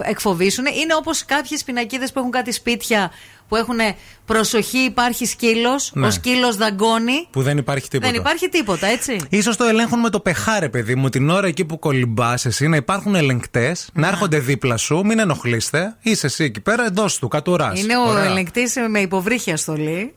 εκφοβήσουν. 0.02 0.64
Είναι 0.66 0.94
όπως 0.94 1.24
κάποιες 1.24 1.64
πινακίδες 1.64 2.12
που 2.12 2.18
έχουν 2.18 2.30
κάτι 2.30 2.52
σπίτια 2.52 3.10
που 3.50 3.56
έχουν 3.56 3.78
προσοχή, 4.26 4.78
υπάρχει 4.78 5.26
σκύλος. 5.26 5.90
Ναι. 5.94 6.06
Ο 6.06 6.10
σκύλος 6.10 6.56
δαγκώνει. 6.56 7.26
Που 7.30 7.42
δεν 7.42 7.58
υπάρχει 7.58 7.88
τίποτα. 7.88 8.10
Δεν 8.10 8.20
υπάρχει 8.20 8.48
τίποτα, 8.48 8.86
έτσι. 8.86 9.16
Ίσως 9.28 9.56
το 9.56 9.64
ελέγχουν 9.64 10.00
με 10.00 10.10
το 10.10 10.20
πεχάρε, 10.20 10.68
παιδί 10.68 10.94
μου. 10.94 11.08
Την 11.08 11.30
ώρα 11.30 11.46
εκεί 11.46 11.64
που 11.64 11.78
κολυμπάς 11.78 12.44
εσύ 12.46 12.66
να 12.68 12.76
υπάρχουν 12.76 13.14
ελεγκτές, 13.14 13.88
να 13.92 14.08
έρχονται 14.08 14.38
δίπλα 14.38 14.76
σου, 14.76 15.02
μην 15.04 15.18
ενοχλείστε. 15.18 15.96
Είσαι 16.00 16.26
εσύ 16.26 16.44
εκεί 16.44 16.60
πέρα, 16.60 16.84
εντός 16.86 17.18
του, 17.18 17.28
κατουράς. 17.28 17.80
Είναι 17.82 17.96
ο 17.96 18.18
ελεγκτής 18.18 18.74
με 18.88 19.00
υποβρύχια 19.00 19.56
στολή. 19.56 20.14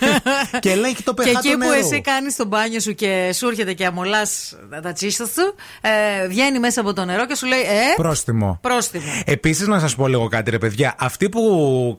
και 0.60 0.70
ελέγχει 0.70 1.02
το 1.02 1.14
Και 1.14 1.22
πεχά 1.22 1.38
εκεί 1.38 1.50
του 1.52 1.58
που 1.58 1.68
νερού. 1.68 1.72
εσύ 1.86 2.00
κάνεις 2.00 2.36
το 2.36 2.46
μπάνιο 2.46 2.80
σου 2.80 2.94
και 2.94 3.30
σου 3.34 3.48
έρχεται 3.48 3.72
και 3.72 3.86
αμολάς 3.86 4.56
τα 4.82 4.92
τσίστα 4.92 5.24
σου, 5.24 5.54
ε, 5.80 6.28
βγαίνει 6.28 6.58
μέσα 6.58 6.80
από 6.80 6.92
το 6.92 7.04
νερό 7.04 7.26
και 7.26 7.34
σου 7.34 7.46
λέει 7.46 7.60
Ε, 7.60 7.94
Πρόστιμο. 7.96 8.58
πρόστιμο. 8.62 9.04
Επίσης, 9.24 9.66
να 9.66 9.78
σας 9.78 9.94
πω 9.94 10.06
λίγο 10.06 10.28
κάτι, 10.28 10.50
ρε 10.50 10.58
παιδιά. 10.58 10.94
Αυτοί 10.98 11.28
που 11.28 11.94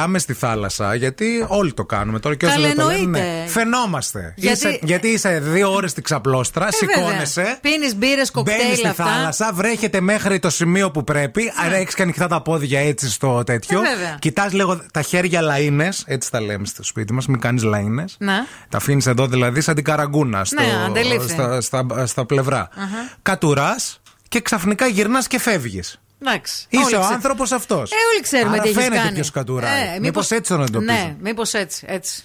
κατουράμε 0.00 0.18
στη 0.18 0.32
θάλασσα, 0.32 0.94
γιατί 0.94 1.44
όλοι 1.48 1.72
το 1.72 1.84
κάνουμε 1.84 2.18
τώρα 2.18 2.34
και 2.36 2.46
όσοι 2.46 2.54
Καλά, 2.54 2.66
δεν 2.66 2.76
το 2.76 2.84
λένε, 2.86 2.98
εννοείται. 3.02 3.18
ναι, 3.42 3.48
φαινόμαστε. 3.48 4.32
Γιατί- 4.36 4.56
Είσαι, 4.68 4.78
γιατί 4.82 5.08
είσαι 5.08 5.38
δύο 5.38 5.72
ώρες 5.72 5.90
στην 5.90 6.02
ξαπλώστρα, 6.02 6.68
σηκώνεσαι. 6.72 7.58
Πίνεις 7.60 7.94
μπύρες, 7.96 8.14
Μπαίνεις 8.14 8.30
κοκτέιλ 8.30 8.76
στη 8.76 8.86
αυτά. 8.86 9.04
θάλασσα, 9.04 9.50
βρέχεται 9.54 10.00
μέχρι 10.00 10.38
το 10.38 10.50
σημείο 10.50 10.90
που 10.90 11.04
πρέπει. 11.04 11.42
Ναι. 11.42 11.66
Άρα 11.66 11.76
έχεις 11.76 11.94
και 11.94 12.02
ανοιχτά 12.02 12.26
τα 12.28 12.42
πόδια 12.42 12.80
έτσι 12.80 13.10
στο 13.10 13.44
τέτοιο. 13.44 13.78
Ε, 13.80 13.82
βέβαια. 13.82 14.16
Κοιτάς 14.18 14.52
λίγο 14.52 14.80
τα 14.92 15.02
χέρια 15.02 15.42
λαίνε, 15.42 15.88
έτσι 16.06 16.30
τα 16.30 16.40
λέμε 16.40 16.66
στο 16.66 16.82
σπίτι 16.82 17.12
μας, 17.12 17.26
μην 17.26 17.40
κάνεις 17.40 17.62
λαίνε. 17.62 18.04
Ναι. 18.18 18.38
Τα 18.68 18.76
αφήνεις 18.76 19.06
εδώ 19.06 19.26
δηλαδή 19.26 19.60
σαν 19.60 19.74
την 19.74 19.84
καραγκούνα 19.84 20.44
στο, 20.44 20.62
Ναι, 20.62 20.84
αντελήφθη. 20.86 21.28
στα, 21.32 21.60
στα, 21.60 22.06
στα 22.06 22.24
πλευρά. 22.26 22.68
Κατουράς 23.22 24.00
και 24.28 24.40
ξαφνικά 24.40 24.86
γυρνάς 24.86 25.26
και 25.26 25.38
φεύγεις. 25.40 26.00
Εντάξει. 26.22 26.66
Είσαι 26.68 26.84
Όλοι 26.84 26.94
ο 26.96 27.00
ξε- 27.00 27.12
άνθρωπος 27.12 27.52
αυτός. 27.52 27.90
Ε, 27.92 27.94
όλοι 28.12 28.22
ξέρουμε 28.22 28.52
Άρα 28.52 28.62
τι 28.62 28.68
έχεις 28.68 28.82
φαίνεται 28.82 29.02
κάνει. 29.02 29.14
ποιος 29.14 29.30
κατουράει. 29.30 29.94
Ε, 29.96 29.98
Μήπως 30.00 30.30
έτσι 30.30 30.50
τον 30.52 30.62
εντοπίζουν. 30.62 30.94
Ναι, 30.94 31.14
μήπως 31.20 31.54
έτσι, 31.54 31.84
έτσι. 31.88 32.22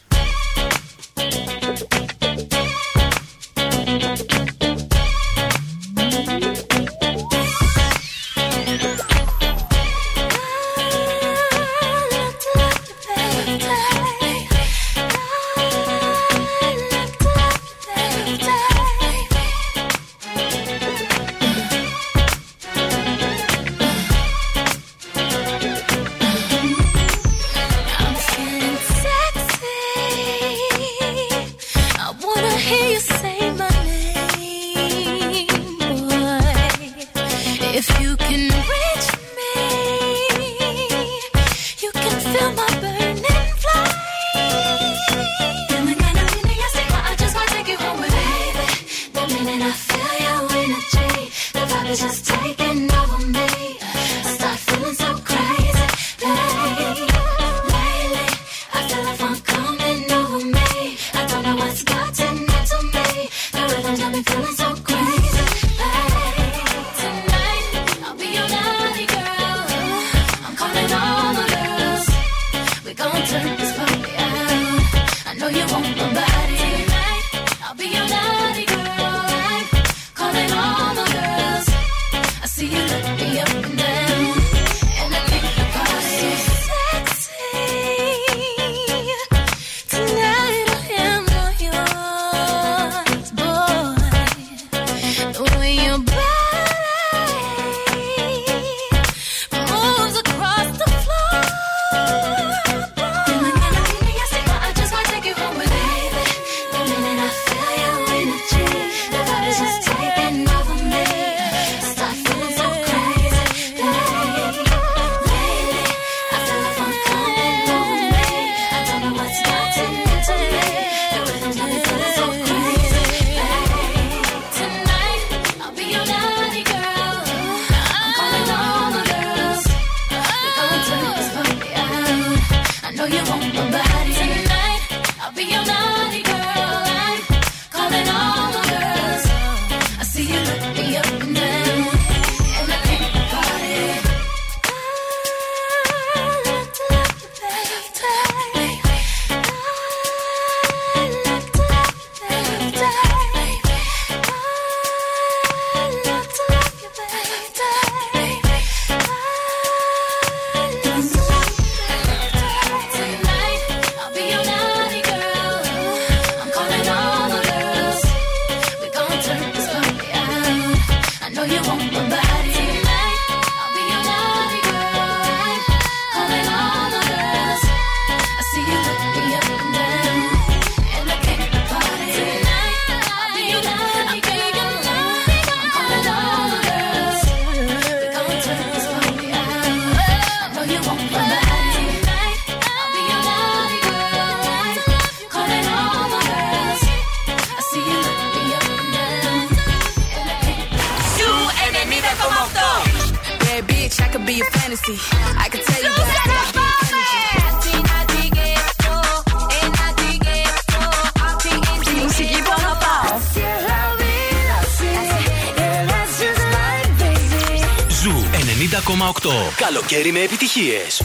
Καλοκαίρι 219.95 220.13
με 220.13 220.21
επιτυχίες. 220.21 221.03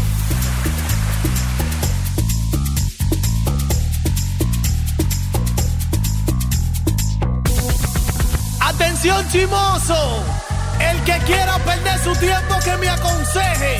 Atención 8.70 9.22
chimoso, 9.32 10.02
el 10.90 10.98
que 11.08 11.18
quiera 11.28 11.56
perder 11.68 11.98
su 12.06 12.14
tiempo 12.26 12.54
que 12.66 12.74
me 12.82 12.90
aconseje. 12.98 13.76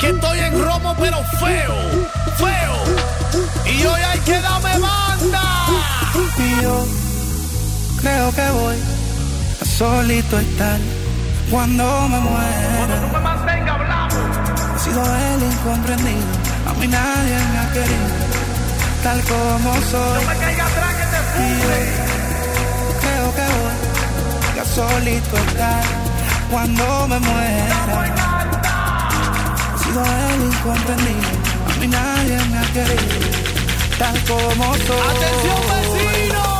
Que 0.00 0.08
estoy 0.14 0.38
en 0.46 0.54
romo 0.66 0.90
pero 1.02 1.18
feo, 1.42 1.76
feo. 2.42 2.76
Y 3.74 3.76
hoy 3.90 4.02
hay 4.10 4.20
que 4.28 4.38
darme 4.46 4.74
banda. 4.86 5.44
Y 6.46 6.62
yo 6.64 6.76
creo 8.00 8.26
que 8.36 8.46
voy 8.60 8.78
a 9.62 9.64
solito 9.78 10.34
estar 10.48 10.80
cuando 11.51 12.07
me 12.09 12.19
muera. 12.19 12.95
He 14.75 14.79
sido 14.79 15.01
el 15.03 15.43
incomprendido, 15.43 16.27
a 16.67 16.73
mí 16.73 16.87
nadie 16.87 17.37
me 17.51 17.59
ha 17.59 17.71
querido, 17.73 18.07
tal 19.03 19.21
como 19.23 19.73
soy. 19.91 20.23
Y 21.37 21.49
yo 21.59 22.99
creo 23.01 23.27
que 23.35 23.45
voy 23.55 24.59
a 24.59 24.65
solito 24.65 25.37
estar 25.37 25.83
cuando 26.51 27.07
me 27.07 27.19
muera. 27.19 27.75
He 29.73 29.77
sido 29.83 30.01
el 30.03 30.43
incomprendido, 30.45 31.29
a 31.69 31.79
mí 31.79 31.87
nadie 31.87 32.37
me 32.51 32.57
ha 32.57 32.65
querido, 32.73 33.27
tal 33.97 34.19
como 34.25 34.75
soy. 34.75 35.07
Atención 35.15 35.61
vecino. 35.69 36.54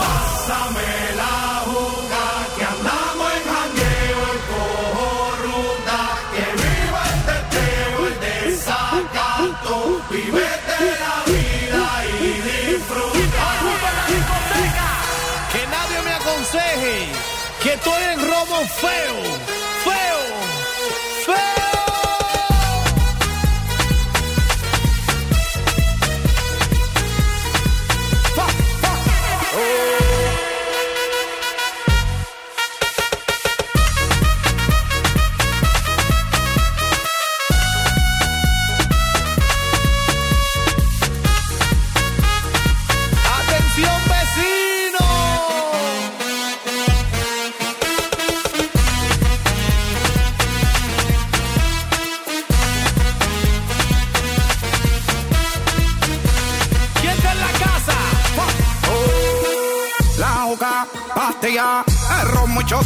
Vivete 10.09 10.77
la 10.99 11.23
vida 11.25 12.05
y 12.19 12.71
disfruta. 12.71 13.45
Que 15.51 15.67
nadie 15.67 16.01
me 16.03 16.13
aconseje 16.13 17.07
que 17.61 17.73
estoy 17.73 18.03
en 18.13 18.19
feo, 18.21 18.67
feo. 18.67 19.74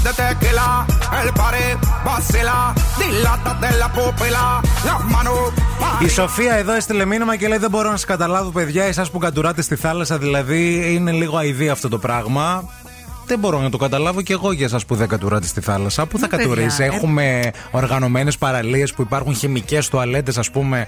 De 0.05 0.11
tequila, 0.21 0.69
el 1.21 1.29
pared, 1.41 1.77
vacila, 2.05 2.59
dilata 2.99 3.51
de 3.63 3.71
la 3.81 3.87
pupila, 3.95 4.45
las 4.87 5.01
manos. 5.13 5.53
Η 5.99 6.07
Σοφία 6.07 6.53
εδώ 6.53 6.73
έστειλε 6.73 7.05
μήνυμα 7.05 7.35
και 7.35 7.47
λέει: 7.47 7.57
Δεν 7.57 7.69
μπορώ 7.69 7.91
να 7.91 7.97
σα 7.97 8.05
καταλάβω, 8.05 8.49
παιδιά, 8.49 8.83
εσάς 8.83 9.11
που 9.11 9.17
κατουράτε 9.17 9.61
στη 9.61 9.75
θάλασσα. 9.75 10.17
Δηλαδή, 10.17 10.93
είναι 10.95 11.11
λίγο 11.11 11.37
αηδία 11.37 11.71
αυτό 11.71 11.89
το 11.89 11.97
πράγμα. 11.97 12.63
Δεν 13.25 13.39
μπορώ 13.39 13.59
να 13.59 13.69
το 13.69 13.77
καταλάβω 13.77 14.21
και 14.21 14.33
εγώ 14.33 14.51
για 14.51 14.65
εσάς 14.65 14.85
που 14.85 14.95
δεν 14.95 15.07
κατουράτε 15.07 15.47
στη 15.47 15.61
θάλασσα. 15.61 16.05
Πού 16.05 16.17
θα 16.19 16.25
Ναι, 16.25 16.27
παιδιά, 16.37 16.45
κατουρίσει, 16.45 16.83
ε. 16.83 16.85
Έχουμε 16.85 17.51
οργανωμένες 17.71 18.37
παραλίες 18.37 18.93
που 18.93 19.01
υπάρχουν 19.01 19.35
χημικές 19.35 19.87
τουαλέτες, 19.89 20.37
ας 20.37 20.51
πούμε. 20.51 20.87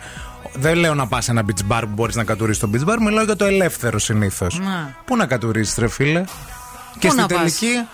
Δεν 0.54 0.76
λέω 0.76 0.94
να 0.94 1.08
πας 1.08 1.24
σε 1.24 1.32
ένα 1.32 1.44
beach 1.48 1.72
bar 1.76 1.82
που 1.82 1.90
μπορείς 1.94 2.16
να 2.16 2.24
κατουρίσεις 2.24 2.62
το 2.62 2.70
beach 2.74 2.90
bar, 2.90 2.98
μιλάω 3.06 3.24
για 3.24 3.36
το 3.36 3.46
ελεύθερο 3.46 4.00
συνήθως. 4.00 4.60
Να. 4.60 4.96
Πού 5.06 5.16
να 5.16 5.26
κατουρίσεις, 5.26 5.76
ρε 5.78 5.88
φίλε; 5.88 6.24
Και 7.00 7.08
Πού 7.08 7.14
στην 7.14 7.22
να 7.22 7.26
πας; 7.28 7.38
τελική, 7.60 7.88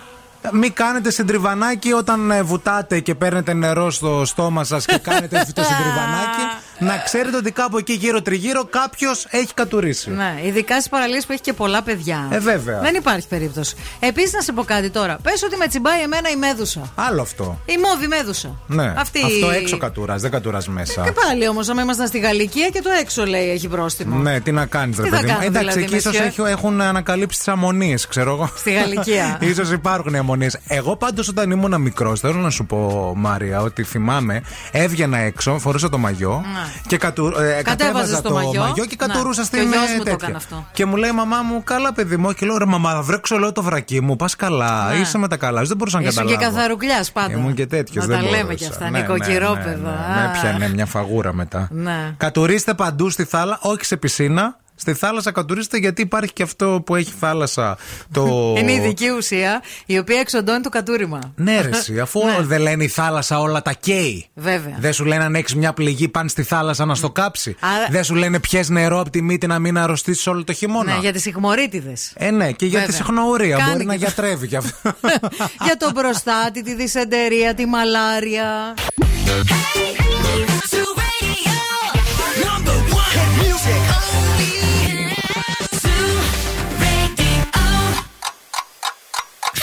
μην 0.51 0.73
κάνετε 0.73 1.11
συντριβανάκι 1.11 1.91
όταν 1.91 2.31
ε, 2.31 2.43
βουτάτε 2.43 2.99
και 2.99 3.15
παίρνετε 3.15 3.53
νερό 3.53 3.91
στο 3.91 4.25
στόμα 4.25 4.63
σας 4.63 4.85
και 4.85 4.97
κάνετε 4.97 5.45
το 5.55 5.63
συντριβανάκι. 5.63 6.41
Να 6.80 6.97
ξέρετε 6.97 7.38
ότι 7.38 7.51
κάπου 7.51 7.78
εκεί 7.78 7.93
γύρω 7.93 8.21
τριγύρω 8.21 8.65
κάποιος 8.65 9.28
έχει 9.30 9.53
κατουρίσει. 9.53 10.09
Ναι, 10.09 10.36
ειδικά 10.43 10.75
στις 10.75 10.89
παραλίες 10.89 11.25
που 11.25 11.32
έχει 11.32 11.41
και 11.41 11.53
πολλά 11.53 11.82
παιδιά. 11.82 12.28
Ε, 12.32 12.39
βέβαια. 12.39 12.80
Δεν 12.80 12.95
υπάρχει 12.95 13.28
περίπτωση. 13.28 13.75
Επίσης, 13.99 14.34
να 14.34 14.41
σε 14.41 14.51
πω 14.51 14.63
κάτι 14.63 14.89
τώρα. 14.89 15.17
Πες 15.21 15.43
ότι 15.43 15.55
με 15.57 15.67
τσιμπάει 15.67 16.01
εμένα 16.01 16.30
η 16.30 16.36
μέδουσα. 16.36 16.91
Άλλο 16.95 17.21
αυτό. 17.21 17.59
Η 17.65 17.78
μόβη 17.86 18.07
μέδουσα. 18.07 18.55
Ναι. 18.67 18.93
Αυτή... 18.97 19.19
Αυτό 19.23 19.49
έξω 19.49 19.78
κατουράς, 19.78 20.21
δεν 20.21 20.32
κατουράς 20.32 20.67
μέσα. 20.67 21.03
Και 21.03 21.11
πάλι 21.11 21.47
όμως, 21.47 21.69
άμα 21.69 21.82
ήμασταν 21.82 22.07
στη 22.07 22.19
Γαλλικία 22.19 22.69
και 22.69 22.82
το 22.82 22.89
έξω 23.01 23.25
λέει 23.25 23.49
έχει 23.49 23.67
πρόστιμο. 23.67 24.17
Ναι, 24.17 24.39
τι 24.39 24.51
να 24.51 24.65
κάνεις, 24.65 24.97
ρε 24.97 25.03
Τι 25.03 25.09
θα 25.09 25.15
παιδί 25.15 25.32
μου. 25.32 25.38
κάνω, 25.38 25.45
Εντάξει, 25.47 25.67
δηλαδή, 25.67 25.84
εκεί 25.84 25.95
ίσως 25.95 26.19
μεσιέ; 26.19 26.51
έχουν 26.51 26.82
ανακαλύψει 26.82 27.38
τις 27.38 27.47
αμμονίες, 27.47 28.07
ξέρω 28.07 28.32
εγώ. 28.32 28.49
Στη 28.55 28.71
Γαλλικία. 28.71 29.39
σω 29.65 29.73
υπάρχουν 29.73 30.13
οι 30.13 30.17
αμμονίες. 30.17 30.57
Εγώ 30.67 30.95
πάντως 30.95 31.28
όταν 31.28 31.51
ήμουν 31.51 31.82
μικρός, 31.82 32.19
θέλω 32.19 32.39
να 32.39 32.49
σου 32.49 32.65
πω, 32.65 33.13
Μάρια, 33.15 33.61
ότι 33.61 33.84
θυμάμαι, 33.84 34.41
έβγαινα 34.71 35.17
έξω, 35.17 35.59
φορούσα 35.59 35.89
το 35.89 35.97
μαγιό 35.97 36.43
και 36.88 36.97
κατου, 36.97 37.28
ε, 37.28 37.61
κατέβαζα 37.63 38.22
το 38.22 38.28
το 38.30 38.34
μαγιό; 38.36 38.61
μαγιό 38.61 38.86
και 38.86 38.95
Να. 38.99 39.07
κατουρούσα 39.07 39.41
Και 39.41 39.47
στην 39.47 39.59
ο 39.59 39.63
γιος 39.63 39.76
ε, 39.89 39.91
μου 39.91 39.97
το 39.97 40.03
τέτοια. 40.03 40.18
έκανε 40.22 40.38
αυτό. 40.38 40.65
Και 40.74 40.86
μου 40.86 40.95
λέει 40.95 41.09
η 41.09 41.13
μαμά 41.13 41.41
μου, 41.41 41.63
καλά 41.63 41.93
παιδί 41.93 42.18
μου, 42.18 42.32
και 42.34 42.45
λέω 42.45 42.57
ρε 42.57 42.65
μαμά, 42.65 42.91
θα 42.91 43.01
βρέξω 43.01 43.38
λέω 43.38 43.51
το 43.51 43.63
βρακί 43.63 44.01
μου, 44.01 44.15
πας 44.15 44.36
καλά, 44.36 44.89
Ναι. 44.89 44.95
είσαι 44.95 45.18
με 45.18 45.28
τα 45.28 45.38
καλά. 45.38 45.61
σου, 45.61 45.68
Δεν 45.68 45.78
μπορούσα 45.78 45.99
να 45.99 46.07
Ήσουν 46.07 46.26
και 46.26 46.34
καταλάβω. 46.34 46.55
καθαρουκλιάς 46.55 47.11
πάντα. 47.11 47.32
Ήμουν 47.38 47.53
και 47.53 47.65
τέτοιος. 47.65 48.07
Να 48.07 48.15
δεν 48.15 48.24
τα 48.24 48.30
λέμε 48.30 48.43
μπορούσα. 48.43 48.55
και 48.57 48.65
αυτά, 48.65 48.89
Ναι, 48.89 48.99
νοικοκυρόπεδο. 48.99 49.70
ναι, 49.70 49.89
ναι, 49.89 50.13
Α. 50.13 50.22
ναι. 50.22 50.22
Με 50.22 50.32
πιανε 50.41 50.70
μια 50.70 50.86
φαγούρα 50.86 51.34
μετά. 51.34 51.68
Ναι. 51.72 52.13
Κατουρίστε 52.18 52.74
παντού 52.74 53.09
στη 53.09 53.24
θάλασσα, 53.24 53.59
όχι 53.63 53.86
σε 53.86 53.97
πισίνα. 53.97 54.57
Στη 54.80 54.93
θάλασσα 54.93 55.32
κατουρίστε 55.32 55.78
γιατί 55.78 56.01
υπάρχει 56.01 56.34
και 56.34 56.43
αυτό 56.43 56.82
που 56.86 56.95
έχει 56.95 57.13
θάλασσα. 57.19 57.78
Το... 58.11 58.25
Είναι 58.57 58.71
η 58.71 58.75
ειδική 58.75 59.09
ουσία 59.09 59.61
η 59.86 59.97
οποία 59.97 60.19
εξοντώνει 60.19 60.61
το 60.61 60.69
κατούριμα. 60.69 61.19
Ναι, 61.36 61.61
ρε, 61.61 61.69
εσύ, 61.78 61.99
αφού 61.99 62.19
δεν 62.41 62.61
λένε 62.61 62.84
η 62.84 62.88
θάλασσα 62.88 63.39
όλα 63.39 63.61
τα 63.61 63.71
καίει. 63.73 64.25
Βέβαια. 64.34 64.75
Δεν 64.80 64.93
σου 64.93 65.05
λένε 65.05 65.23
αν 65.23 65.36
έχεις 65.36 65.55
μια 65.55 65.73
πληγή, 65.73 66.07
πάνε 66.07 66.30
στη 66.30 66.43
θάλασσα 66.43 66.86
να 66.86 66.95
στο 66.95 67.09
κάψει. 67.09 67.55
Άρα- 67.59 67.88
Δεν 67.89 68.03
σου 68.03 68.15
λένε 68.15 68.39
πιέ 68.39 68.63
νερό 68.67 68.99
από 68.99 69.09
τη 69.09 69.21
μύτη 69.21 69.47
να 69.47 69.59
μην 69.59 69.78
αρρωστήσεις 69.78 70.28
όλο 70.28 70.43
το 70.43 70.53
χειμώνα. 70.53 70.93
Ναι, 70.93 70.99
για 70.99 71.13
τις 71.13 71.25
ηχμορίτιδε. 71.25 71.93
Ε, 72.13 72.32
ναι, 72.32 72.51
και 72.51 72.65
για 72.65 72.80
τη 72.80 72.86
Βέβαια. 72.86 72.97
συχνορία. 73.05 73.57
Κάνει 73.57 73.71
Μπορεί 73.71 73.80
και 73.80 73.86
να 73.86 73.93
το- 73.93 73.99
γιατρεύει 73.99 74.47
κι 74.47 74.55
αυτό. 74.55 74.91
για 75.65 75.78
τον 75.78 75.93
προστάτη, 75.93 76.63
τη 76.63 76.75
δυσεντερία, 76.75 77.53
τη 77.53 77.65
μαλάρια. 77.65 78.73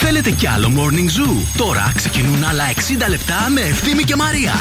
Θέλετε 0.07 0.31
κι 0.31 0.47
άλλο 0.47 0.71
Morning 0.75 1.19
Zoo; 1.19 1.57
Τώρα 1.57 1.91
ξεκινούν 1.95 2.43
άλλα 2.43 2.63
60 3.05 3.09
λεπτά 3.09 3.49
με 3.53 3.61
Ευθύμη 3.61 4.03
και 4.03 4.15
Μαρία. 4.15 4.53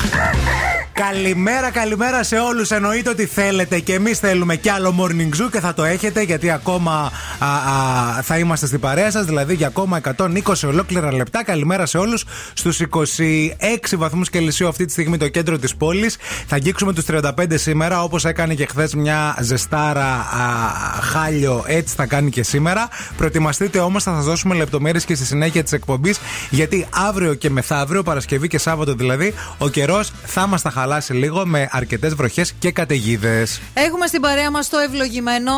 Καλημέρα, 0.95 1.71
καλημέρα 1.71 2.23
σε 2.23 2.37
όλους. 2.37 2.71
Εννοείται 2.71 3.11
ότι 3.11 3.27
θέλετε 3.27 3.79
και 3.79 3.95
εμείς 3.95 4.19
θέλουμε 4.19 4.57
κι 4.57 4.69
άλλο 4.69 4.95
morning 5.01 5.43
zoo 5.43 5.49
και 5.53 5.61
θα 5.61 5.75
το 5.75 5.85
έχετε 5.85 6.23
γιατί 6.23 6.51
ακόμα 6.51 7.13
α, 7.39 7.47
α, 7.47 8.23
θα 8.23 8.39
είμαστε 8.39 8.67
στην 8.67 8.81
παρέα 8.81 9.11
σας, 9.11 9.25
δηλαδή 9.25 9.55
για 9.55 9.67
ακόμα 9.67 10.01
120 10.17 10.29
ολόκληρα 10.65 11.13
λεπτά. 11.13 11.45
Καλημέρα 11.45 11.87
σε 11.87 11.99
όλους. 11.99 12.25
Στους 12.53 12.81
26 12.81 13.97
βαθμούς 13.97 14.31
Κελσίου 14.31 14.69
αυτή 14.69 14.85
τη 14.85 14.93
στιγμή 14.93 15.17
το 15.17 15.29
κέντρο 15.29 15.59
της 15.59 15.75
πόλης. 15.77 16.17
Θα 16.47 16.55
αγγίξουμε 16.55 16.93
τους 16.93 17.05
35 17.05 17.59
σήμερα, 17.59 18.03
όπως 18.03 18.25
έκανε 18.25 18.55
και 18.55 18.67
χθες 18.67 18.95
μια 18.95 19.37
ζεστάρα 19.41 20.07
α, 20.07 21.01
χάλιο, 21.01 21.65
έτσι 21.67 21.95
θα 21.95 22.07
κάνει 22.07 22.31
και 22.31 22.43
σήμερα. 22.43 22.89
Προετοιμαστείτε 23.17 23.79
όμως, 23.79 24.03
θα 24.03 24.15
σας 24.15 24.25
δώσουμε 24.25 24.55
λεπτομέρειες 24.55 25.05
και 25.05 25.15
στη 25.15 25.25
συνέχεια 25.35 25.63
της 25.63 25.73
εκπομπής, 25.73 26.19
γιατί 26.51 26.87
αύριο 26.91 27.35
και 27.35 27.51
μεθαύριο, 27.51 28.03
Παρασκευή 28.03 28.49
και 28.49 28.59
Σάββατο 28.59 28.95
δηλαδή, 28.95 29.35
ο 29.59 29.69
καιρός 29.69 30.13
θα 30.25 30.47
μας 30.47 30.63
τα 30.63 30.71
χαλάσει 30.71 31.13
λίγο 31.13 31.47
με 31.47 31.69
αρκετές 31.71 32.15
βροχές 32.15 32.53
και 32.59 32.71
καταιγίδες. 32.71 33.61
Έχουμε 33.75 34.07
στην 34.07 34.21
παρέα 34.21 34.51
μας 34.51 34.69
το 34.69 34.79
ευλογημένο. 34.79 35.53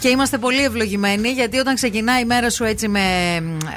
Και 0.00 0.08
είμαστε 0.08 0.38
πολύ 0.38 0.64
ευλογημένοι 0.64 1.28
γιατί 1.28 1.58
όταν 1.58 1.74
ξεκινά 1.74 2.20
η 2.20 2.24
μέρα 2.24 2.50
σου 2.50 2.64
έτσι 2.64 2.88
με 2.88 3.00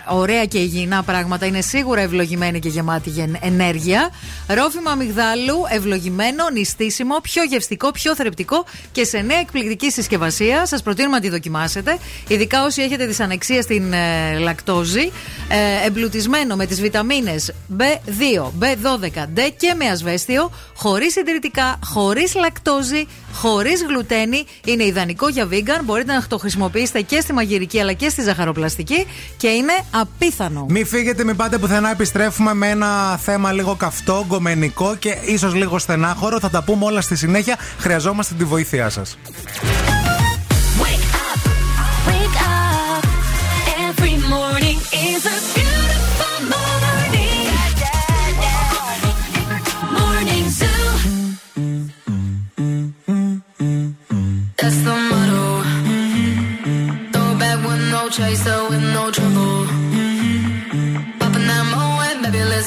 ωραία 0.10 0.46
και 0.46 0.58
υγιεινά 0.58 1.04
πράγματα, 1.04 1.46
είναι 1.46 1.62
σίγουρα 1.62 2.02
ευλογημένη 2.02 2.60
και 2.60 2.70
γεμάτη 2.70 3.38
ενέργεια. 3.42 4.10
Ρόφημα 4.48 4.92
αμυγδάλου, 4.92 5.64
ευλογημένο, 5.70 6.50
νηστίσιμο, 6.50 7.20
πιο 7.22 7.44
γευστικό, 7.44 7.92
πιο 7.92 8.16
θρεπτικό 8.16 8.66
και 8.92 9.04
σε 9.04 9.18
νέα 9.18 9.40
εκπληκτική 9.40 9.92
συσκευασία. 9.92 10.66
Σας 10.66 10.82
προτείνουμε 10.84 11.16
να 11.16 11.22
τη 11.22 11.30
δοκιμάσετε. 11.30 11.98
Ειδικά 12.28 12.64
όσοι 12.64 12.82
έχετε 12.82 13.06
δυσανεξία 13.06 13.62
στην 13.62 13.94
ε, 13.94 14.38
λακτόζη. 14.38 15.12
Ε, 15.50 15.86
εμπλουτισμένο 15.86 16.56
με 16.56 16.66
τις 16.66 16.82
βιταμίνες 16.82 17.54
B2, 17.78 18.52
B12, 18.60 19.18
D 19.36 19.40
και 19.58 19.74
με 19.78 19.86
ασβέστιο, 19.86 20.52
χωρίς 20.76 21.14
συντηρητικά, 21.14 21.80
χωρίς 21.84 22.36
λακτόζη 22.36 23.08
χωρίς 23.34 23.84
γλουτένη 23.84 24.46
Είναι 24.66 24.84
ιδανικό 24.84 25.30
για 25.30 25.48
vegan. 25.52 25.82
Μπορείτε 25.84 26.14
να 26.14 26.28
το 26.28 26.38
χρησιμοποιήσετε 26.38 27.02
και 27.02 27.20
στη 27.20 27.34
μαγειρική 27.34 27.80
αλλά 27.80 27.94
και 27.94 28.10
στη 28.10 28.22
ζαχαροπλαστική 28.22 29.06
και 29.38 29.48
είναι 29.48 29.74
απίθανο. 29.92 30.66
Μην 30.70 30.86
φύγετε, 30.86 31.24
μην 31.24 31.36
πάτε 31.36 31.58
πουθενά. 31.58 31.92
Επιστρέφουμε 31.92 32.54
με 32.54 32.70
ένα 32.70 33.18
θέμα 33.18 33.52
λίγο 33.52 33.76
καυτό, 33.76 34.26
γκομενικό 34.28 34.96
και 34.96 35.18
ίσως 35.26 35.54
λίγο 35.54 35.80
στενάχωρο. 35.80 36.40
Θα 36.40 36.50
τα 36.50 36.64
πούμε 36.64 36.86
όλα 36.86 37.02
στη 37.02 37.16
συνέχεια. 37.16 37.58
Χρειαζόμαστε 37.78 38.34
τη 38.38 38.44
βοήθειά 38.44 38.90
σας. 38.90 39.18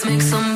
make 0.07 0.23
some 0.23 0.56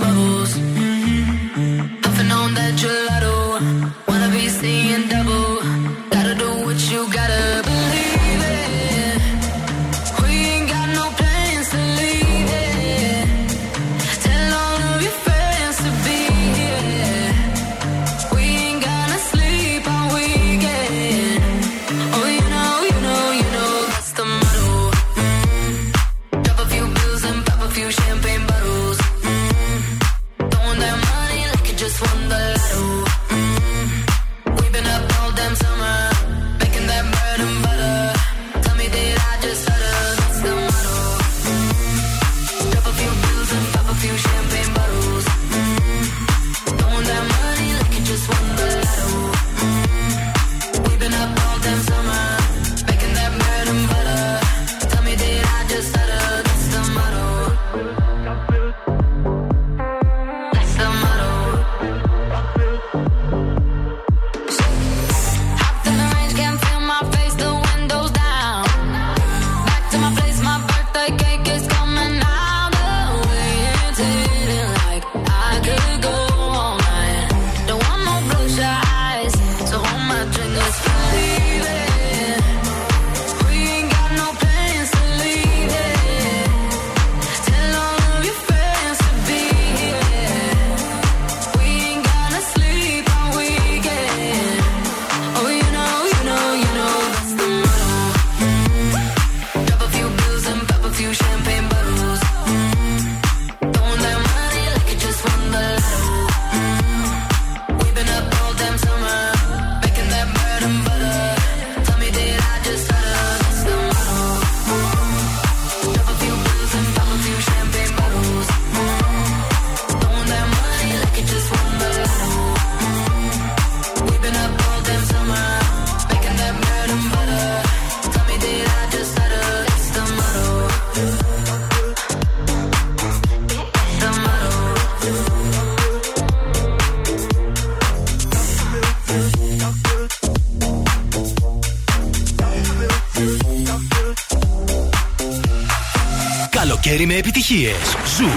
καλοκαίρι 147.01 147.07
με 147.07 147.14
επιτυχίες. 147.14 147.96
Ζου 148.16 148.28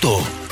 90,8. 0.00 0.43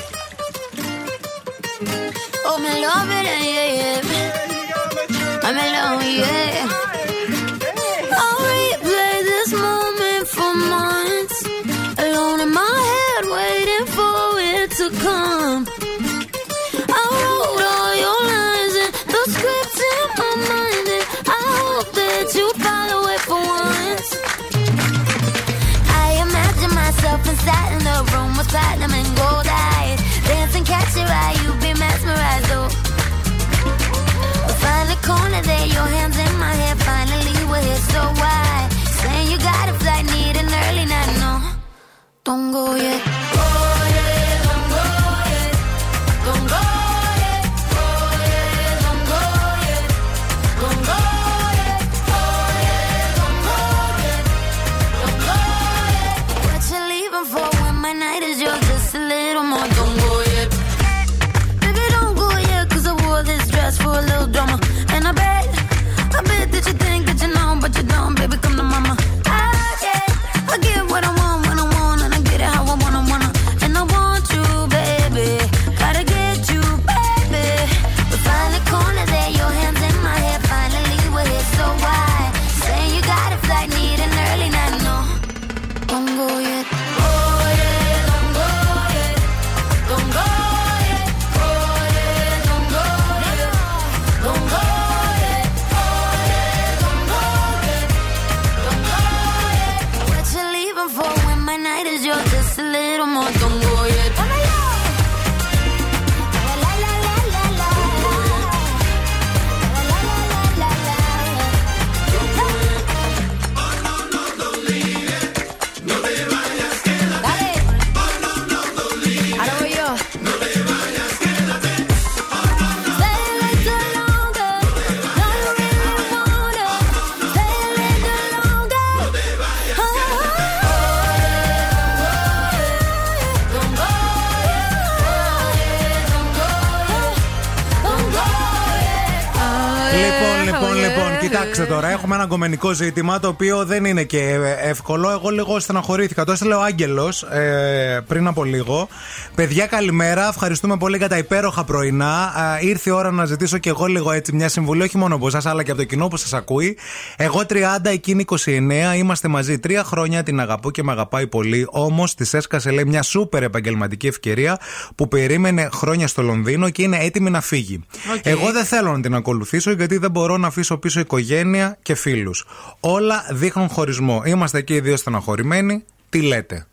Κομμενικό 142.33 142.73
ζήτημα 142.73 143.21
το 143.21 143.29
οποίο 143.29 143.65
δεν 143.65 143.85
είναι 143.85 144.05
και 144.05 144.39
εύκολο. 144.63 145.11
Εγώ 145.11 145.31
λίγο 145.31 145.61
στεναχωρήθηκα. 145.61 146.25
Το 146.25 146.33
έστειλε 146.33 146.55
ο 146.55 146.63
Άγγελος 146.63 147.23
ε, 147.23 148.05
πριν 148.07 148.27
από 148.27 148.45
λίγο. 148.45 148.89
Παιδιά, 149.35 149.67
καλημέρα. 149.67 150.29
Ευχαριστούμε 150.29 150.77
πολύ 150.77 150.97
για 150.97 151.09
τα 151.09 151.19
υπέροχα 151.19 151.65
πρωινά. 151.65 152.33
Ε, 152.61 152.67
ήρθε 152.67 152.91
η 152.91 152.93
ώρα 152.93 153.11
να 153.11 153.25
ζητήσω 153.25 153.59
και 153.59 153.69
εγώ 153.69 153.87
λίγο 153.87 154.13
έτσι 154.13 154.35
μια 154.35 154.49
συμβουλή, 154.49 154.83
όχι 154.83 154.97
μόνο 154.97 155.15
από 155.15 155.27
εσάς, 155.27 155.47
αλλά 155.47 155.63
και 155.63 155.71
από 155.71 155.81
το 155.81 155.87
κοινό 155.87 156.09
που 156.09 156.17
σας 156.17 156.33
ακούει. 156.33 156.79
Εγώ 157.17 157.41
30, 157.49 157.57
εκείνη 157.83 158.25
29, 158.45 158.97
είμαστε 158.97 159.29
μαζί 159.29 159.59
τρία 159.59 159.85
χρόνια. 159.85 160.23
Την 160.23 160.41
αγαπώ 160.41 160.71
και 160.71 160.83
με 160.83 160.93
αγαπάει 160.93 161.27
πολύ. 161.27 161.67
Όμως 161.71 162.15
της 162.15 162.35
έσκασε, 162.35 162.71
λέει, 162.71 162.85
μια 162.85 163.03
σούπερ 163.03 163.43
επαγγελματική 163.43 164.07
ευκαιρία 164.07 164.59
που 164.95 165.09
περίμενε 165.09 165.69
χρόνια 165.73 166.07
στο 166.07 166.23
Λονδίνο 166.23 166.71
και 166.71 166.83
είναι 166.83 166.99
έτοιμη 166.99 167.31
να 167.31 167.41
φύγει. 167.41 167.85
Οκ. 168.17 168.27
Εγώ 168.27 168.53
δεν 168.53 168.65
θέλω 168.65 168.93
να 168.93 169.01
την 169.01 169.15
ακολουθήσω 169.15 169.71
γιατί 169.71 169.97
δεν 169.99 170.11
μπορώ 170.11 170.37
να 170.37 170.47
αφήσω 170.47 170.77
πίσω 170.77 171.01
οικογένεια 171.01 171.79
και 171.83 171.95
φίλους. 171.95 172.45
Όλα 172.81 173.25
δείχνουν 173.31 173.69
χωρισμό. 173.69 174.23
Είμαστε 174.25 174.63
και 174.63 174.75
οι 174.75 174.81
δύο 174.81 174.97
στεναχωρημένοι. 174.97 175.85
Τι 176.09 176.23
λέτε; 176.23 176.67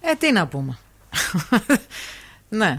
Ε, 0.00 0.12
τι 0.18 0.32
να 0.32 0.46
πούμε. 0.46 0.78
ναι. 2.48 2.78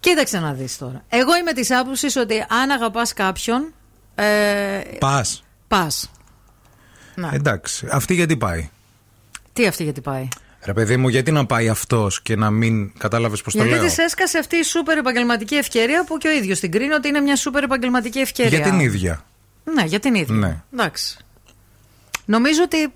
Κοίταξε 0.00 0.38
να 0.38 0.52
δεις 0.52 0.78
τώρα. 0.78 1.04
Εγώ 1.08 1.36
είμαι 1.36 1.52
της 1.52 1.70
άποψης 1.70 2.16
ότι 2.16 2.44
αν 2.48 2.70
αγαπάς 2.70 3.12
κάποιον, 3.12 3.72
ε, 4.14 4.80
Πας. 4.98 5.44
πας. 5.68 6.10
Να. 7.14 7.30
Εντάξει. 7.34 7.88
Αυτή 7.90 8.14
γιατί 8.14 8.36
πάει; 8.36 8.70
Τι 9.52 9.66
αυτή 9.66 9.82
γιατί 9.82 10.00
πάει; 10.00 10.28
Ρε 10.62 10.72
παιδί 10.72 10.96
μου, 10.96 11.08
γιατί 11.08 11.30
να 11.30 11.46
πάει 11.46 11.68
αυτός 11.68 12.22
και 12.22 12.36
να 12.36 12.50
μην 12.50 12.92
κατάλαβες 12.98 13.42
πώς 13.42 13.52
το 13.52 13.58
γιατί 13.62 13.78
λέω; 13.78 13.88
της 13.88 13.98
έσκασε 13.98 14.38
αυτή 14.38 14.56
η 14.56 14.62
σούπερ 14.62 14.98
επαγγελματική 14.98 15.54
ευκαιρία 15.54 16.04
που 16.04 16.16
και 16.16 16.28
ο 16.28 16.30
ίδιος 16.30 16.60
την 16.60 16.70
κρίνει 16.70 16.92
ότι 16.92 17.08
είναι 17.08 17.20
μια 17.20 17.36
σούπερ 17.36 17.62
επαγγελματική 17.62 18.18
ευκαιρία. 18.18 18.58
Για 18.58 18.70
την 18.70 18.80
ίδια. 18.80 19.24
Ναι, 19.74 19.82
για 19.82 20.00
την 20.00 20.14
ίδια. 20.14 20.34
Ναι. 20.34 20.62
Εντάξει. 20.72 21.16
Νομίζω 22.24 22.62
ότι 22.62 22.92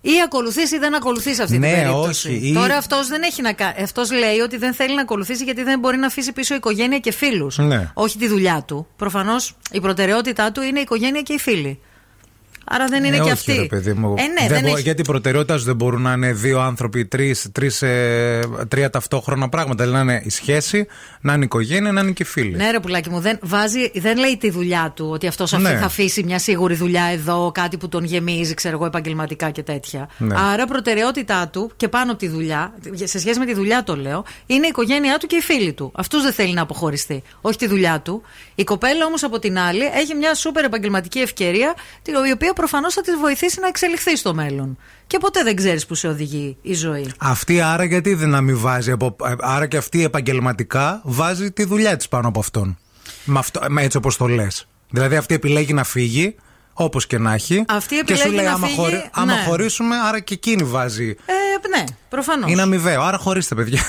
ή 0.00 0.10
ακολουθείς 0.24 0.72
ή 0.72 0.78
δεν 0.78 0.94
ακολουθείς 0.94 1.38
αυτή 1.40 1.58
Ναι, 1.58 1.66
την 1.66 1.76
περίπτωση. 1.76 2.28
όχι, 2.28 2.48
ή- 2.48 2.52
Τώρα 2.52 2.76
αυτός 2.76 3.08
δεν 3.08 3.22
έχει 3.22 3.42
να 3.42 3.52
κάνει. 3.52 3.82
Αυτός 3.82 4.10
λέει 4.12 4.38
ότι 4.38 4.56
δεν 4.56 4.72
θέλει 4.74 4.94
να 4.94 5.00
ακολουθήσει 5.00 5.44
γιατί 5.44 5.62
δεν 5.62 5.78
μπορεί 5.78 5.96
να 5.96 6.06
αφήσει 6.06 6.32
πίσω 6.32 6.54
οικογένεια 6.54 6.98
και 6.98 7.12
φίλους. 7.12 7.58
Ναι. 7.58 7.90
Όχι 7.94 8.18
τη 8.18 8.28
δουλειά 8.28 8.64
του. 8.66 8.86
Προφανώς 8.96 9.56
η 9.72 9.80
προτεραιότητά 9.80 10.52
του 10.52 10.62
είναι 10.62 10.78
η 10.78 10.82
οικογένεια 10.82 11.20
και 11.22 11.32
οι 11.32 11.38
φίλοι. 11.38 11.80
Άρα 12.72 12.86
δεν 12.86 13.04
είναι 13.04 13.16
Ε, 13.16 13.18
και 13.18 13.22
όχι, 13.22 13.32
αυτή. 13.32 13.52
Ρε, 13.54 13.64
παιδί 13.66 13.92
μου. 13.92 14.14
Ε, 14.18 14.22
ναι, 14.22 14.28
δεν 14.40 14.48
δεν 14.48 14.60
μπο- 14.62 14.72
έχει. 14.72 14.82
Γιατί 14.82 15.00
η 15.00 15.04
προτεραιότητας 15.04 15.60
σου 15.60 15.66
δεν 15.66 15.76
μπορούν 15.76 16.02
να 16.02 16.12
είναι 16.12 16.32
δύο 16.32 16.60
άνθρωποι, 16.60 17.04
τρεις, 17.06 17.48
τρεις, 17.52 17.82
ε, 17.82 18.40
τρία 18.68 18.90
ταυτόχρονα 18.90 19.48
πράγματα. 19.48 19.84
Δηλαδή 19.84 20.04
να 20.04 20.12
είναι 20.12 20.22
η 20.26 20.30
σχέση, 20.30 20.86
να 21.20 21.32
είναι 21.32 21.42
η 21.42 21.44
οικογένεια, 21.44 21.92
να 21.92 22.00
είναι 22.00 22.10
και 22.10 22.22
οι 22.22 22.26
φίλοι. 22.26 22.56
Ναι, 22.56 22.70
ρε 22.70 22.80
πουλάκι 22.80 23.10
μου, 23.10 23.20
δεν, 23.20 23.38
βάζει, 23.42 23.90
δεν 23.94 24.18
λέει 24.18 24.36
τη 24.36 24.50
δουλειά 24.50 24.92
του 24.96 25.08
ότι 25.12 25.26
αυτός 25.26 25.52
Ναι. 25.52 25.76
θα 25.78 25.84
αφήσει 25.84 26.22
μια 26.22 26.38
σίγουρη 26.38 26.74
δουλειά 26.74 27.04
εδώ, 27.04 27.50
κάτι 27.54 27.76
που 27.76 27.88
τον 27.88 28.04
γεμίζει, 28.04 28.54
ξέρω 28.54 28.74
εγώ, 28.76 28.84
επαγγελματικά 28.86 29.50
και 29.50 29.62
τέτοια. 29.62 30.08
Ναι. 30.18 30.34
Άρα, 30.52 30.66
προτεραιότητά 30.66 31.48
του 31.48 31.70
και 31.76 31.88
πάνω 31.88 32.10
από 32.10 32.20
τη 32.20 32.28
δουλειά, 32.28 32.74
σε 33.04 33.18
σχέση 33.18 33.38
με 33.38 33.44
τη 33.46 33.54
δουλειά 33.54 33.82
το 33.82 33.96
λέω, 33.96 34.24
είναι 34.46 34.66
η 34.66 34.68
οικογένειά 34.68 35.18
του 35.18 35.26
και 35.26 35.36
οι 35.36 35.40
φίλοι 35.40 35.72
του. 35.72 35.92
Αυτό 35.94 36.22
δεν 36.22 36.32
θέλει 36.32 36.52
να 36.54 36.62
αποχωριστεί, 36.62 37.22
όχι 37.40 37.58
τη 37.58 37.66
δουλειά 37.66 38.00
του. 38.00 38.22
Η 38.54 38.64
κοπέλα 38.64 39.04
όμως 39.06 39.22
από 39.22 39.38
την 39.38 39.58
άλλη 39.58 39.84
έχει 39.94 40.14
μια 40.14 40.34
σούπερ 40.34 40.64
επαγγελματική 40.64 41.18
ευκαιρία, 41.18 41.74
την- 42.02 42.14
η 42.28 42.32
οποία 42.32 42.52
προφανώς 42.60 42.94
θα 42.94 43.00
τη 43.00 43.16
βοηθήσει 43.16 43.60
να 43.60 43.66
εξελιχθεί 43.66 44.16
στο 44.16 44.34
μέλλον. 44.34 44.78
Και 45.06 45.18
ποτέ 45.18 45.42
δεν 45.42 45.56
ξέρεις 45.56 45.86
που 45.86 45.94
σε 45.94 46.08
οδηγεί 46.08 46.56
η 46.62 46.74
ζωή. 46.74 47.12
Αυτή 47.18 47.60
άρα 47.60 47.84
γιατί 47.84 48.14
δεν 48.14 48.28
να 48.28 48.40
μην 48.40 48.58
βάζει. 48.58 48.90
Από, 48.90 49.16
ε, 49.24 49.34
άρα 49.40 49.66
και 49.66 49.76
αυτή 49.76 50.04
επαγγελματικά 50.04 51.00
βάζει 51.04 51.50
τη 51.50 51.64
δουλειά 51.64 51.96
της 51.96 52.08
πάνω 52.08 52.28
από 52.28 52.40
αυτόν. 52.40 52.78
Με 53.24 53.38
αυτό, 53.38 53.60
με 53.68 53.82
έτσι 53.82 53.96
όπως 53.96 54.16
το 54.16 54.26
λες. 54.26 54.66
Δηλαδή 54.90 55.16
αυτή 55.16 55.34
επιλέγει 55.34 55.72
να 55.72 55.84
φύγει, 55.84 56.36
όπως 56.72 57.06
και 57.06 57.18
να 57.18 57.32
έχει. 57.34 57.64
Αυτή 57.68 57.96
και 58.04 58.14
σου 58.14 58.20
επιλέγει 58.22 58.34
λέει: 58.36 58.44
να 58.44 58.52
άμα, 58.52 58.66
φύγει, 58.66 59.04
άμα 59.12 59.34
ναι. 59.34 59.42
χωρίσουμε, 59.46 59.96
άρα 60.08 60.20
και 60.20 60.34
εκείνη 60.34 60.62
βάζει. 60.64 61.16
Ε, 61.26 61.68
ναι, 61.78 61.84
προφανώς. 62.08 62.50
Είναι 62.50 62.62
αμοιβαίο. 62.62 63.02
Άρα 63.02 63.16
χωρίστε, 63.18 63.54
παιδιά. 63.54 63.80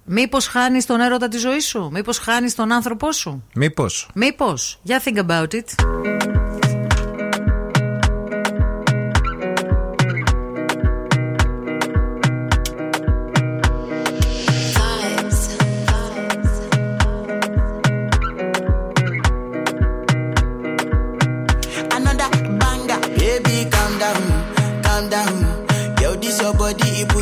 μήπως 0.04 0.46
χάνεις 0.46 0.86
τον 0.86 1.00
έρωτα 1.00 1.28
της 1.28 1.40
ζωής 1.40 1.66
σου, 1.66 1.88
μήπως 1.92 2.18
χάνεις 2.18 2.54
τον 2.54 2.72
άνθρωπό 2.72 3.12
σου; 3.12 3.44
Μήπως. 3.54 4.08
Μήπως. 4.14 4.78
Για 4.82 5.02
think 5.04 5.16
about 5.26 5.48
it. 5.52 5.64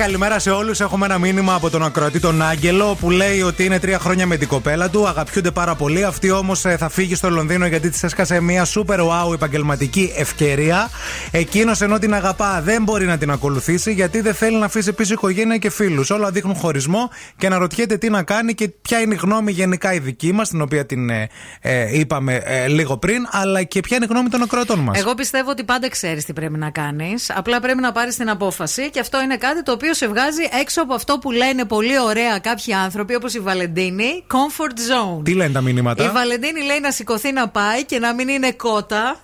Καλημέρα, 0.00 0.30
καλημέρα 0.30 0.38
σε 0.38 0.50
όλους. 0.50 0.80
Έχουμε 0.80 1.06
ένα 1.06 1.18
μήνυμα 1.18 1.54
από 1.54 1.70
τον 1.70 1.82
ακροατή 1.82 2.20
τον 2.20 2.42
Άγγελο 2.42 2.96
που 3.00 3.10
λέει 3.10 3.42
ότι 3.42 3.64
είναι 3.64 3.78
τρία 3.78 3.98
χρόνια 3.98 4.26
με 4.26 4.36
την 4.36 4.48
κοπέλα 4.48 4.90
του. 4.90 5.08
Αγαπιούνται 5.08 5.50
πάρα 5.50 5.74
πολύ. 5.74 6.04
Αυτή 6.04 6.30
όμως 6.30 6.60
θα 6.60 6.88
φύγει 6.88 7.14
στο 7.14 7.30
Λονδίνο 7.30 7.66
γιατί 7.66 7.90
της 7.90 8.02
έσκασε 8.02 8.40
μια 8.40 8.66
super 8.66 8.98
wow 8.98 9.32
επαγγελματική 9.34 10.12
ευκαιρία. 10.16 10.90
Εκείνος 11.30 11.80
ενώ 11.80 11.98
την 11.98 12.14
αγαπά 12.14 12.60
δεν 12.60 12.82
μπορεί 12.82 13.06
να 13.06 13.18
την 13.18 13.30
ακολουθήσει 13.30 13.92
γιατί 13.92 14.20
δεν 14.20 14.34
θέλει 14.34 14.56
να 14.56 14.64
αφήσει 14.64 14.92
πίσω 14.92 15.12
οικογένεια 15.12 15.56
και 15.56 15.70
φίλους. 15.70 16.10
Όλα 16.10 16.30
δείχνουν 16.30 16.54
χωρισμό 16.54 17.10
και 17.36 17.46
αναρωτιέται 17.46 17.96
τι 17.96 18.10
να 18.10 18.22
κάνει 18.22 18.54
και 18.54 18.68
ποια 18.68 19.00
είναι 19.00 19.14
η 19.14 19.18
γνώμη 19.22 19.52
γενικά 19.52 19.92
η 19.92 19.98
δική 19.98 20.32
μας, 20.32 20.48
την 20.48 20.60
οποία 20.60 20.86
την 20.86 21.10
ε, 21.10 21.28
ε, 21.60 21.98
είπαμε 21.98 22.42
ε, 22.44 22.68
λίγο 22.68 22.96
πριν, 22.96 23.26
αλλά 23.30 23.62
και 23.62 23.80
ποια 23.80 23.96
είναι 23.96 24.04
η 24.04 24.08
γνώμη 24.10 24.28
των 24.28 24.42
ακροατών 24.42 24.78
μας. 24.78 24.98
Εγώ 24.98 25.14
πιστεύω 25.14 25.50
ότι 25.50 25.64
πάντα 25.64 25.88
ξέρεις 25.88 26.24
τι 26.24 26.32
πρέπει 26.32 26.58
να 26.58 26.70
κάνεις. 26.70 27.30
Απλά 27.30 27.60
πρέπει 27.60 27.80
να 27.80 27.92
πάρεις 27.92 28.16
την 28.16 28.30
απόφαση 28.30 28.90
και 28.90 29.00
αυτό 29.00 29.22
είναι 29.22 29.36
κάτι 29.36 29.62
το 29.62 29.72
οποίο 29.72 29.89
σε 29.94 30.08
βγάζει 30.08 30.42
έξω 30.60 30.82
από 30.82 30.94
αυτό 30.94 31.18
που 31.18 31.30
λένε 31.30 31.64
πολύ 31.64 31.98
ωραία 31.98 32.38
κάποιοι 32.38 32.72
άνθρωποι, 32.72 33.14
όπως 33.14 33.34
η 33.34 33.40
Βαλεντίνη, 33.40 34.24
comfort 34.28 35.18
zone. 35.18 35.24
Τι 35.24 35.34
λένε 35.34 35.52
τα 35.52 35.60
μηνύματα; 35.60 36.04
Η 36.04 36.08
Βαλεντίνη 36.08 36.62
λέει 36.62 36.80
να 36.80 36.90
σηκωθεί 36.90 37.32
να 37.32 37.48
πάει 37.48 37.84
και 37.84 37.98
να 37.98 38.14
μην 38.14 38.28
είναι 38.28 38.52
κότα. 38.52 39.20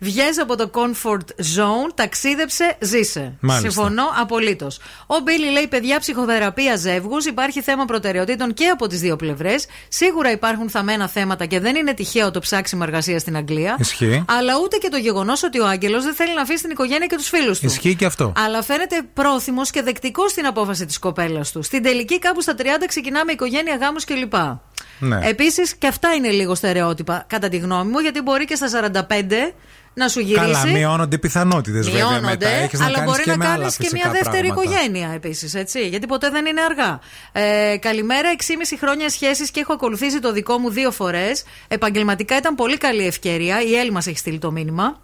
Βγες 0.00 0.38
από 0.38 0.56
το 0.56 0.70
comfort 0.72 1.28
zone, 1.56 1.90
ταξίδεψε, 1.94 2.76
ζήσε. 2.80 3.36
Μάλιστα. 3.40 3.70
Συμφωνώ 3.70 4.04
απολύτως. 4.20 4.78
Ο 5.06 5.18
Μπίλι 5.18 5.50
λέει: 5.50 5.66
Παιδιά, 5.66 5.98
ψυχοθεραπεία 5.98 6.76
ζεύγους. 6.76 7.26
Υπάρχει 7.26 7.62
θέμα 7.62 7.84
προτεραιοτήτων 7.84 8.54
και 8.54 8.66
από 8.66 8.86
τις 8.86 9.00
δύο 9.00 9.16
πλευρές. 9.16 9.66
Σίγουρα 9.88 10.30
υπάρχουν 10.30 10.70
θαμμένα 10.70 11.08
θέματα 11.08 11.46
και 11.46 11.60
δεν 11.60 11.76
είναι 11.76 11.94
τυχαίο 11.94 12.30
το 12.30 12.40
ψάξιμο 12.40 12.82
εργασίας 12.86 13.20
στην 13.20 13.36
Αγγλία. 13.36 13.76
Ισχύει. 13.78 14.24
Αλλά 14.28 14.52
ούτε 14.62 14.76
και 14.76 14.88
το 14.88 14.96
γεγονός 14.96 15.42
ότι 15.42 15.60
ο 15.60 15.66
Άγγελος 15.66 16.04
δεν 16.04 16.14
θέλει 16.14 16.34
να 16.34 16.40
αφήσει 16.40 16.62
την 16.62 16.70
οικογένεια 16.70 17.06
και 17.06 17.16
τους 17.16 17.28
φίλους 17.28 17.58
του. 17.60 17.66
Ισχύει 17.66 17.94
και 17.94 18.04
αυτό. 18.04 18.32
Αλλά 18.36 18.62
φαίνεται 18.62 19.02
πρόθυμος 19.14 19.70
και 19.70 19.82
δεκτικό 19.82 20.28
στην 20.28 20.46
απόφαση 20.46 20.86
της 20.86 20.98
κοπέλας 20.98 21.52
του. 21.52 21.62
Στην 21.62 21.82
τελική, 21.82 22.18
κάπου 22.18 22.40
στα 22.40 22.54
30 22.58 22.62
ξεκινάμε 22.86 23.32
οικογένεια, 23.32 23.76
γάμου 23.76 23.98
κλπ. 24.06 24.34
Ναι. 24.98 25.20
Επίσης, 25.28 25.74
και 25.74 25.86
αυτά 25.86 26.14
είναι 26.14 26.28
λίγο 26.30 26.54
στερεότυπα, 26.54 27.24
κατά 27.26 27.48
τη 27.48 27.56
γνώμη 27.56 27.90
μου, 27.90 27.98
γιατί 27.98 28.20
μπορεί 28.20 28.44
και 28.44 28.54
στα 28.54 28.68
45 28.68 29.52
να 29.98 30.08
σου 30.08 30.20
γυρίσει. 30.20 30.40
Καλά, 30.40 30.66
μειώνονται 30.66 31.16
οι 31.16 31.18
πιθανότητες 31.18 31.90
βέβαια 31.90 32.08
μετά. 32.08 32.20
Μειώνονται, 32.20 32.62
Έχεις 32.62 32.78
να 32.78 32.84
αλλά 32.86 32.98
κάνεις 32.98 33.10
μπορεί 33.10 33.22
και 33.22 33.30
να 33.30 33.36
με 33.36 33.44
κάνεις 33.44 33.60
άλλα 33.60 33.70
και 33.70 33.88
μια 33.92 34.02
φυσικά 34.02 34.10
δεύτερη 34.10 34.46
πράγματα. 34.48 34.76
οικογένεια 34.76 35.10
επίσης, 35.14 35.54
έτσι. 35.54 35.88
Γιατί 35.88 36.06
ποτέ 36.06 36.30
δεν 36.30 36.46
είναι 36.46 36.60
αργά. 36.60 37.00
Ε, 37.32 37.76
καλημέρα, 37.76 38.30
6,5 38.30 38.76
χρόνια 38.80 39.08
σχέσεις 39.08 39.50
και 39.50 39.60
έχω 39.60 39.72
ακολουθήσει 39.72 40.20
το 40.20 40.32
δικό 40.32 40.58
μου 40.58 40.70
δύο 40.70 40.90
φορές. 40.90 41.44
Επαγγελματικά 41.68 42.36
ήταν 42.36 42.54
πολύ 42.54 42.76
καλή 42.76 43.06
ευκαιρία. 43.06 43.62
Η 43.62 43.74
Έλλη 43.74 43.90
μας 43.90 44.06
έχει 44.06 44.18
στείλει 44.18 44.38
το 44.38 44.50
μήνυμα. 44.50 45.00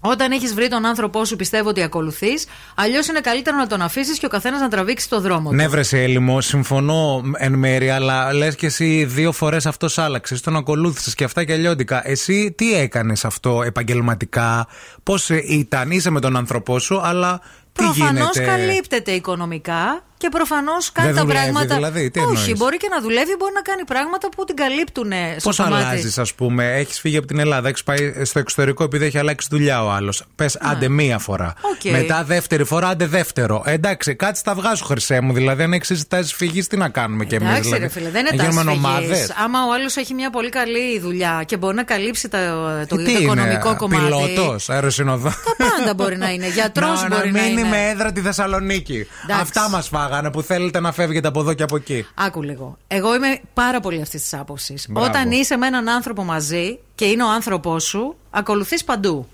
Όταν 0.00 0.32
έχεις 0.32 0.54
βρει 0.54 0.68
τον 0.68 0.84
άνθρωπό 0.84 1.24
σου, 1.24 1.36
πιστεύω 1.36 1.68
ότι 1.68 1.82
ακολουθείς. 1.82 2.46
Αλλιώς 2.74 3.06
είναι 3.06 3.20
καλύτερο 3.20 3.56
να 3.56 3.66
τον 3.66 3.82
αφήσεις 3.82 4.18
και 4.18 4.26
ο 4.26 4.28
καθένας 4.28 4.60
να 4.60 4.68
τραβήξει 4.68 5.08
το 5.08 5.20
δρόμο 5.20 5.50
του. 5.50 5.54
Ναι, 5.54 5.68
βρε 5.68 5.82
Έλλη 5.90 6.15
μου, 6.15 6.40
συμφωνώ 6.40 7.22
εν 7.36 7.52
μέρει, 7.52 7.90
αλλά 7.90 8.32
λες 8.32 8.54
και 8.54 8.66
εσύ 8.66 9.04
δύο 9.04 9.32
φορές 9.32 9.66
αυτός 9.66 9.98
άλλαξες. 9.98 10.40
Τον 10.40 10.56
ακολούθησες 10.56 11.14
και 11.14 11.24
αυτά 11.24 11.44
και 11.44 11.52
αλλιώτικα. 11.52 12.08
Εσύ 12.08 12.52
τι 12.56 12.74
έκανες 12.74 13.24
αυτό 13.24 13.62
επαγγελματικά, 13.62 14.66
πώς 15.02 15.28
ήταν, 15.28 15.90
είσαι 15.90 16.10
με 16.10 16.20
τον 16.20 16.36
άνθρωπό 16.36 16.78
σου, 16.78 17.00
αλλά 17.02 17.40
τι 17.67 17.67
Προφανώς 17.84 18.30
γίνεται; 18.36 18.50
καλύπτεται 18.50 19.10
οικονομικά 19.10 20.02
και 20.16 20.28
προφανώς 20.28 20.92
κάνει 20.92 21.08
Δεν 21.08 21.16
τα 21.16 21.22
δουλεύει 21.24 21.42
πράγματα. 21.52 21.74
δηλαδή, 21.74 22.10
τι 22.10 22.18
Όχι, 22.20 22.28
εννοείς; 22.28 22.56
μπορεί 22.58 22.76
και 22.76 22.88
να 22.90 23.00
δουλεύει, 23.00 23.34
μπορεί 23.38 23.52
να 23.54 23.60
κάνει 23.60 23.84
πράγματα 23.84 24.28
που 24.36 24.44
την 24.44 24.56
καλύπτουν 24.56 25.12
στο 25.36 25.48
Πώς 25.48 25.56
κομμάτι. 25.56 25.74
αλλάζεις, 25.84 26.18
ας 26.18 26.34
πούμε, 26.34 26.72
έχεις 26.74 27.00
φύγει 27.00 27.16
από 27.16 27.26
την 27.26 27.38
Ελλάδα, 27.38 27.68
έχεις 27.68 27.82
πάει 27.82 28.12
στο 28.24 28.38
εξωτερικό 28.38 28.84
επειδή 28.84 29.04
έχει 29.04 29.18
αλλάξει 29.18 29.48
δουλειά 29.50 29.84
ο 29.84 29.90
άλλος. 29.90 30.22
Πες 30.34 30.56
άντε 30.60 30.88
μία 30.88 31.18
φορά. 31.18 31.54
Οκ. 31.60 31.90
Μετά 31.90 32.24
δεύτερη 32.24 32.64
φορά, 32.64 32.88
άντε 32.88 33.06
δεύτερο. 33.06 33.62
Ε, 33.66 33.72
εντάξει, 33.72 34.14
κάτι 34.14 34.38
στα 34.38 34.54
βγάζω, 34.54 34.84
χρυσέ 34.84 35.20
μου. 35.20 35.32
Δηλαδή, 35.32 35.62
αν 35.62 35.72
έχεις 35.72 36.08
τάση 36.08 36.34
φυγής, 36.34 36.66
τι 36.66 36.76
να 36.76 36.88
κάνουμε 36.88 37.24
κι 37.24 37.34
εμείς. 37.34 37.46
Εντάξει, 37.48 37.62
δηλαδή; 37.64 37.82
ρε 37.82 37.88
φίλε, 37.88 38.10
δεν 38.10 38.20
είναι 38.26 38.36
Να 38.36 38.42
γίνουμε 38.42 38.64
τάση 38.64 38.76
ομάδες. 38.76 39.06
φυγής. 39.08 39.30
Άμα 39.44 39.58
ο 39.68 39.72
άλλος 39.72 39.96
έχει 39.96 40.14
μια 40.14 40.30
πολύ 40.30 40.48
καλή 40.48 40.98
δουλειά 41.00 41.42
και 41.46 41.56
μπορεί 41.56 41.74
να 41.74 41.82
καλύψει 41.82 42.28
τα- 42.28 42.38
το, 42.38 42.68
Ε, 42.68 42.86
το 42.86 42.96
τι 42.96 43.12
οικονομικό 43.12 43.68
είναι, 43.68 43.76
κομμάτι. 43.78 44.02
Πιλότος, 44.04 44.70
αεροσυνοδό. 44.70 45.32
Πάντα 45.58 45.94
μπορεί 45.94 46.16
να 46.16 46.30
είναι. 46.30 46.48
Γιατρός 46.48 47.02
Να, 47.02 47.08
μπορεί 47.08 47.30
να 47.32 47.38
να 47.40 47.46
μείνει 47.46 47.60
είναι. 47.60 47.67
Με 47.68 47.88
έδρα 47.88 48.12
τη 48.12 48.20
Θεσσαλονίκη. 48.20 49.06
Εντάξει. 49.24 49.42
Αυτά 49.42 49.68
μας 49.68 49.88
φάγανε 49.88 50.30
που 50.30 50.42
θέλετε 50.42 50.80
να 50.80 50.92
φεύγετε 50.92 51.28
από 51.28 51.40
εδώ 51.40 51.52
και 51.54 51.62
από 51.62 51.76
εκεί. 51.76 52.06
Άκου 52.14 52.42
λίγο. 52.42 52.78
Εγώ 52.86 53.14
είμαι 53.14 53.40
πάρα 53.54 53.80
πολύ 53.80 54.00
αυτής 54.00 54.22
της 54.22 54.34
άποψης. 54.34 54.86
Μπράβο. 54.90 55.08
Όταν 55.08 55.30
είσαι 55.30 55.56
με 55.56 55.66
έναν 55.66 55.88
άνθρωπο 55.88 56.24
μαζί 56.24 56.78
και 56.94 57.04
είναι 57.04 57.22
ο 57.22 57.28
άνθρωπός 57.30 57.84
σου, 57.84 58.16
ακολουθείς 58.30 58.84
παντού. 58.84 59.28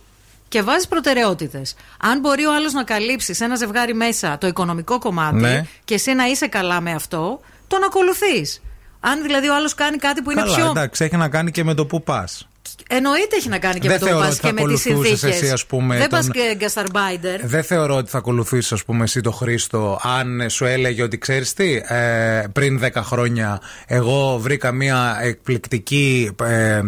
Και 0.48 0.62
βάζεις 0.62 0.88
προτεραιότητες. 0.88 1.74
Αν 2.00 2.20
μπορεί 2.20 2.44
ο 2.44 2.54
άλλος 2.54 2.72
να 2.72 2.84
καλύψει 2.84 3.34
σε 3.34 3.44
ένα 3.44 3.56
ζευγάρι 3.56 3.94
μέσα 3.94 4.38
το 4.38 4.46
οικονομικό 4.46 4.98
κομμάτι 4.98 5.36
Ναι. 5.36 5.66
και 5.84 5.94
εσύ 5.94 6.12
να 6.12 6.24
είσαι 6.26 6.46
καλά 6.46 6.80
με 6.80 6.92
αυτό, 6.92 7.40
τον 7.66 7.82
ακολουθείς. 7.84 8.62
Αν 9.00 9.22
δηλαδή 9.22 9.48
ο 9.48 9.54
άλλος 9.54 9.74
κάνει 9.74 9.96
κάτι 9.96 10.22
που 10.22 10.30
είναι 10.30 10.40
Καλά, 10.40 10.54
πιο. 10.56 10.66
εντάξει, 10.66 11.04
έχει 11.04 11.16
να 11.16 11.28
κάνει 11.28 11.50
και 11.50 11.64
με 11.64 11.74
το 11.74 11.86
που 11.86 12.02
πας. 12.02 12.48
Εννοείται 12.88 13.36
έχει 13.36 13.48
να 13.48 13.58
κάνει 13.58 13.78
και 13.80 13.88
Δεν 13.88 13.92
με 13.92 13.98
το 13.98 14.06
θεωρώ 14.06 14.20
που 14.20 14.26
πα 14.26 14.32
ότι 14.32 14.40
θα 14.40 14.48
και 14.48 14.52
με 14.62 14.72
τις 14.72 14.86
ακολουθούσες 14.86 15.18
συνθήκες. 15.18 15.42
εσύ, 15.42 15.52
ας 15.52 15.66
πούμε, 15.66 15.96
Δεν 15.96 16.08
πα 16.08 16.18
τον- 16.20 16.30
και 16.30 16.54
γκασταρμπάιντερ. 16.56 17.46
Δεν 17.46 17.62
θεωρώ 17.62 17.96
ότι 17.96 18.10
θα 18.10 18.18
ακολουθήσεις, 18.18 18.72
ας 18.72 18.84
πούμε, 18.84 19.04
εσύ 19.04 19.20
το 19.20 19.30
Χρήστο, 19.30 20.00
αν 20.02 20.50
σου 20.50 20.64
έλεγε 20.64 21.02
ότι 21.02 21.18
ξέρεις 21.18 21.52
τι, 21.52 21.74
ε, 21.88 22.42
πριν 22.52 22.78
10 22.78 23.02
χρόνια 23.02 23.60
εγώ 23.86 24.38
βρήκα 24.40 24.72
μια 24.72 25.18
εκπληκτική 25.22 26.30
ε, 26.44 26.76
ε, 26.76 26.82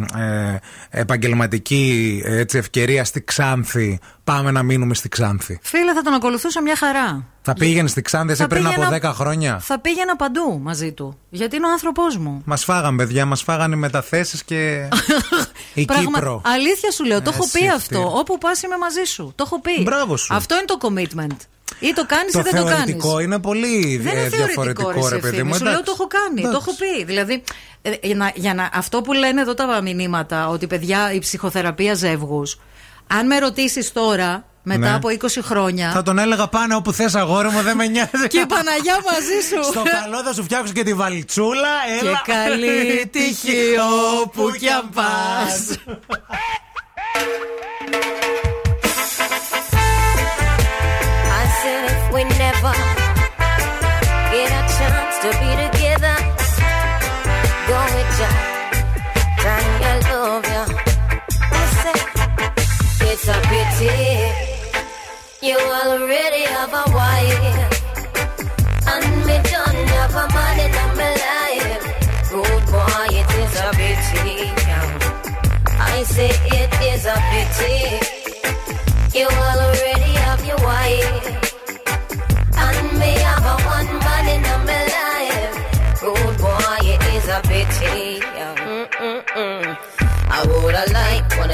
επαγγελματική 0.90 2.22
ε, 2.24 2.38
έτσι, 2.38 2.58
ευκαιρία 2.58 3.04
στη 3.04 3.20
Ξάνθη. 3.24 3.98
Πάμε 4.26 4.50
να 4.50 4.62
μείνουμε 4.62 4.94
στη 4.94 5.08
Ξάνθη. 5.08 5.58
Φίλε, 5.62 5.92
θα 5.92 6.02
τον 6.02 6.12
ακολουθούσα 6.14 6.62
μια 6.62 6.76
χαρά. 6.76 7.24
Θα 7.42 7.52
πήγαινε 7.54 7.88
στη 7.88 8.02
Ξάνθη 8.02 8.32
εσύ 8.32 8.40
Θα 8.42 8.46
πριν 8.48 8.66
από 8.66 8.74
πήγαινα- 8.74 9.10
10 9.10 9.12
χρόνια; 9.14 9.58
Θα 9.58 9.78
πήγαινα 9.80 10.16
παντού 10.16 10.60
μαζί 10.62 10.92
του. 10.92 11.18
Γιατί 11.30 11.56
είναι 11.56 11.66
ο 11.66 11.70
άνθρωπός 11.70 12.16
μου. 12.16 12.42
Μας 12.44 12.64
φάγαν, 12.64 12.96
παιδιά, 12.96 13.26
μας 13.26 13.42
φάγαν 13.42 13.72
οι 13.72 13.76
μεταθέσεις 13.76 14.44
και. 14.44 14.88
η 15.74 15.84
Κύπρο. 15.84 16.40
Αλήθεια 16.44 16.90
σου 16.90 17.04
λέω, 17.04 17.22
το 17.22 17.30
έχω 17.34 17.44
Εσύ 17.44 17.58
πει 17.58 17.68
αυτή. 17.68 17.94
αυτό. 17.94 18.12
Όπου 18.18 18.38
πας 18.38 18.62
είμαι 18.62 18.76
μαζί 18.76 19.02
σου. 19.04 19.32
Το 19.34 19.44
έχω 19.46 19.60
πει. 19.60 19.82
Μπράβο 19.82 20.16
σου. 20.16 20.34
Αυτό 20.34 20.54
είναι 20.54 20.64
το 20.64 20.78
commitment. 20.80 21.36
Ή 21.80 21.92
το 21.92 22.06
κάνεις 22.06 22.32
ή 22.32 22.36
Το 22.36 22.42
δεν 22.42 22.52
το 22.56 22.64
κάνεις. 22.64 22.72
θεωρητικό 22.76 23.18
είναι 23.20 23.38
πολύ 23.38 23.96
Δεν 23.96 24.16
ε, 24.16 24.20
είναι 24.20 24.28
θεωρητικό, 24.28 24.44
διαφορετικό, 24.44 24.90
ρε, 25.08 25.14
ρε 25.14 25.20
παιδί 25.20 25.26
ευθύμη. 25.36 25.48
μου. 25.48 25.54
Σου 25.54 25.62
λέω 25.64 25.72
εντάξει. 25.72 25.86
το 25.94 25.96
έχω 25.98 26.06
κάνει, 26.06 26.42
το 26.42 26.58
έχω 26.60 26.74
πει. 26.76 27.04
Δηλαδή, 27.04 27.42
ε, 27.82 27.90
για 28.02 28.14
να, 28.16 28.32
για 28.34 28.54
να, 28.54 28.70
αυτό 28.72 29.00
που 29.00 29.12
λένε 29.12 29.40
εδώ 29.40 29.54
τα 29.54 29.82
μηνύματα, 29.82 30.48
ότι 30.48 30.66
παιδιά 30.66 31.12
η 31.12 31.18
ψυχοθεραπεία 31.18 31.94
ζεύγους, 31.94 32.58
αν 33.06 33.26
με 33.26 33.38
ρωτήσεις 33.38 33.92
τώρα, 33.92 34.44
μετά 34.62 34.78
Ναι. 34.88 34.94
από 34.94 35.08
20 35.08 35.40
χρόνια. 35.42 35.90
Θα 35.90 36.02
τον 36.02 36.18
έλεγα 36.18 36.46
πάνε 36.48 36.74
όπου 36.74 36.92
θες, 36.92 37.14
αγόρι 37.14 37.48
μου, 37.48 37.60
δεν 37.62 37.76
με 37.76 37.86
νοιάζει. 37.86 38.26
Και 38.28 38.38
η 38.38 38.46
Παναγιά 38.46 38.94
μαζί 38.94 39.48
σου. 39.48 39.64
Στο 39.70 39.82
καλό 39.82 40.22
θα 40.24 40.32
σου 40.34 40.42
φτιάξω 40.42 40.72
και 40.72 40.82
τη 40.82 40.94
βαλιτσούλα. 40.94 41.68
Έλα. 42.00 42.22
Και 42.24 42.32
καλή 42.32 43.06
τύχη 43.12 43.74
όπου 44.22 44.50
κι 44.58 44.68
αν 44.68 44.88
πας. 44.94 45.76
I 51.38 51.44
said 51.60 51.82
if 51.94 52.02
we 52.14 52.22
never 52.44 52.72
get 54.32 54.50
a 54.60 54.62
chance 54.76 55.16
to 55.24 55.30
be 55.40 55.50
already 65.66 66.42
have 66.54 66.72
a 66.72 66.84
wife, 66.92 67.58
and 68.92 69.06
me 69.26 69.36
don't 69.52 69.88
have 69.96 70.14
a 70.22 70.26
man 70.34 70.58
in 70.66 70.72
my 71.00 71.12
life. 71.26 71.84
Good 72.30 72.64
boy, 72.72 73.06
it 73.20 73.30
is 73.42 73.54
a 73.60 73.70
pity. 73.78 74.36
I 75.78 76.02
say 76.04 76.30
it 76.60 76.72
is 76.92 77.04
a 77.06 77.16
pity. 77.30 77.76
You 79.18 79.26
already 79.26 79.65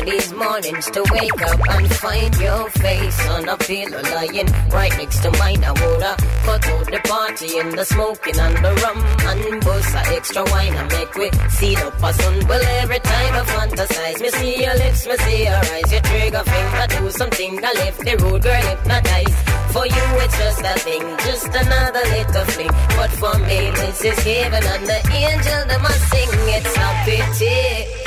these 0.05 0.33
mornings 0.33 0.91
to 0.91 1.05
wake 1.13 1.43
up 1.43 1.61
and 1.71 1.95
find 1.95 2.35
your 2.37 2.69
face 2.71 3.29
on 3.29 3.49
a 3.49 3.57
pillow 3.57 4.03
lying 4.15 4.51
right 4.71 4.95
next 4.99 5.23
to 5.23 5.31
mine. 5.39 5.63
I 5.65 5.73
woulda 5.73 6.17
cut 6.45 6.63
the 6.91 7.01
party 7.05 7.59
and 7.59 7.73
the 7.73 7.85
smoking 7.85 8.39
and 8.39 8.57
the 8.65 8.73
rum 8.83 8.99
and 9.29 9.65
bust 9.65 9.95
a 9.95 10.17
extra 10.17 10.45
wine 10.45 10.75
and 10.75 10.91
make 10.93 11.15
we 11.15 11.31
see 11.51 11.77
up 11.77 12.03
a 12.03 12.13
sun. 12.13 12.47
Well, 12.49 12.63
every 12.83 13.01
time 13.01 13.35
I 13.35 13.45
fantasize, 13.55 14.21
me 14.21 14.31
see 14.31 14.63
your 14.65 14.75
lips, 14.75 15.07
me 15.07 15.17
see 15.17 15.45
your 15.45 15.63
eyes, 15.73 15.93
your 15.93 16.01
trigger 16.03 16.45
finger 16.45 16.87
do 16.89 17.11
something 17.11 17.57
that 17.57 17.75
left 17.77 18.01
the 18.01 18.17
road 18.23 18.43
girl 18.43 18.63
hypnotized. 18.63 19.53
For 19.73 19.87
you, 19.87 20.05
it's 20.25 20.37
just 20.37 20.61
a 20.61 20.75
thing, 20.81 21.03
just 21.25 21.49
another 21.49 22.05
little 22.13 22.45
fling. 22.53 22.75
But 22.97 23.11
for 23.21 23.39
me, 23.39 23.71
this 23.71 24.05
is 24.05 24.19
heaven 24.19 24.63
and 24.63 24.87
the 24.87 25.01
angel 25.13 25.63
them 25.67 25.85
a 25.85 25.93
sing. 26.11 26.29
It's 26.57 26.77
a 26.77 26.89
pity. 27.07 28.02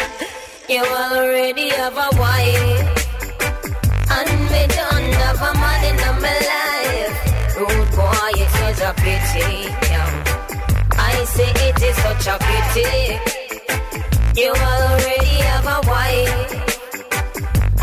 You 0.67 0.81
already 0.81 1.69
have 1.69 1.93
a 1.93 2.09
wife, 2.17 3.07
and 4.09 4.29
me 4.49 4.61
don't 4.73 5.13
have 5.21 5.41
a 5.49 5.53
man 5.61 5.81
in 5.85 5.97
my 6.25 6.37
life. 6.51 7.15
Rude 7.55 7.91
boy, 7.93 8.31
it 8.33 8.53
is 8.65 8.81
a 8.81 8.91
pity. 8.97 9.69
yeah. 9.91 10.09
I 10.97 11.23
say 11.25 11.51
it 11.67 11.81
is 11.83 11.95
such 11.97 12.25
a 12.33 12.37
pity. 12.41 12.89
You 14.41 14.49
already 14.49 15.35
have 15.49 15.67
a 15.67 15.79
wife, 15.87 16.51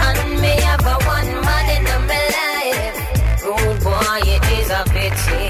and 0.06 0.40
me 0.40 0.54
have 0.66 0.84
a 0.84 0.96
one 1.06 1.32
man 1.46 1.66
in 1.76 1.84
my 2.10 2.24
life. 2.38 2.96
Rude 3.46 3.80
boy, 3.84 4.20
it 4.26 4.44
is 4.58 4.70
a 4.70 4.82
pity. 4.90 5.46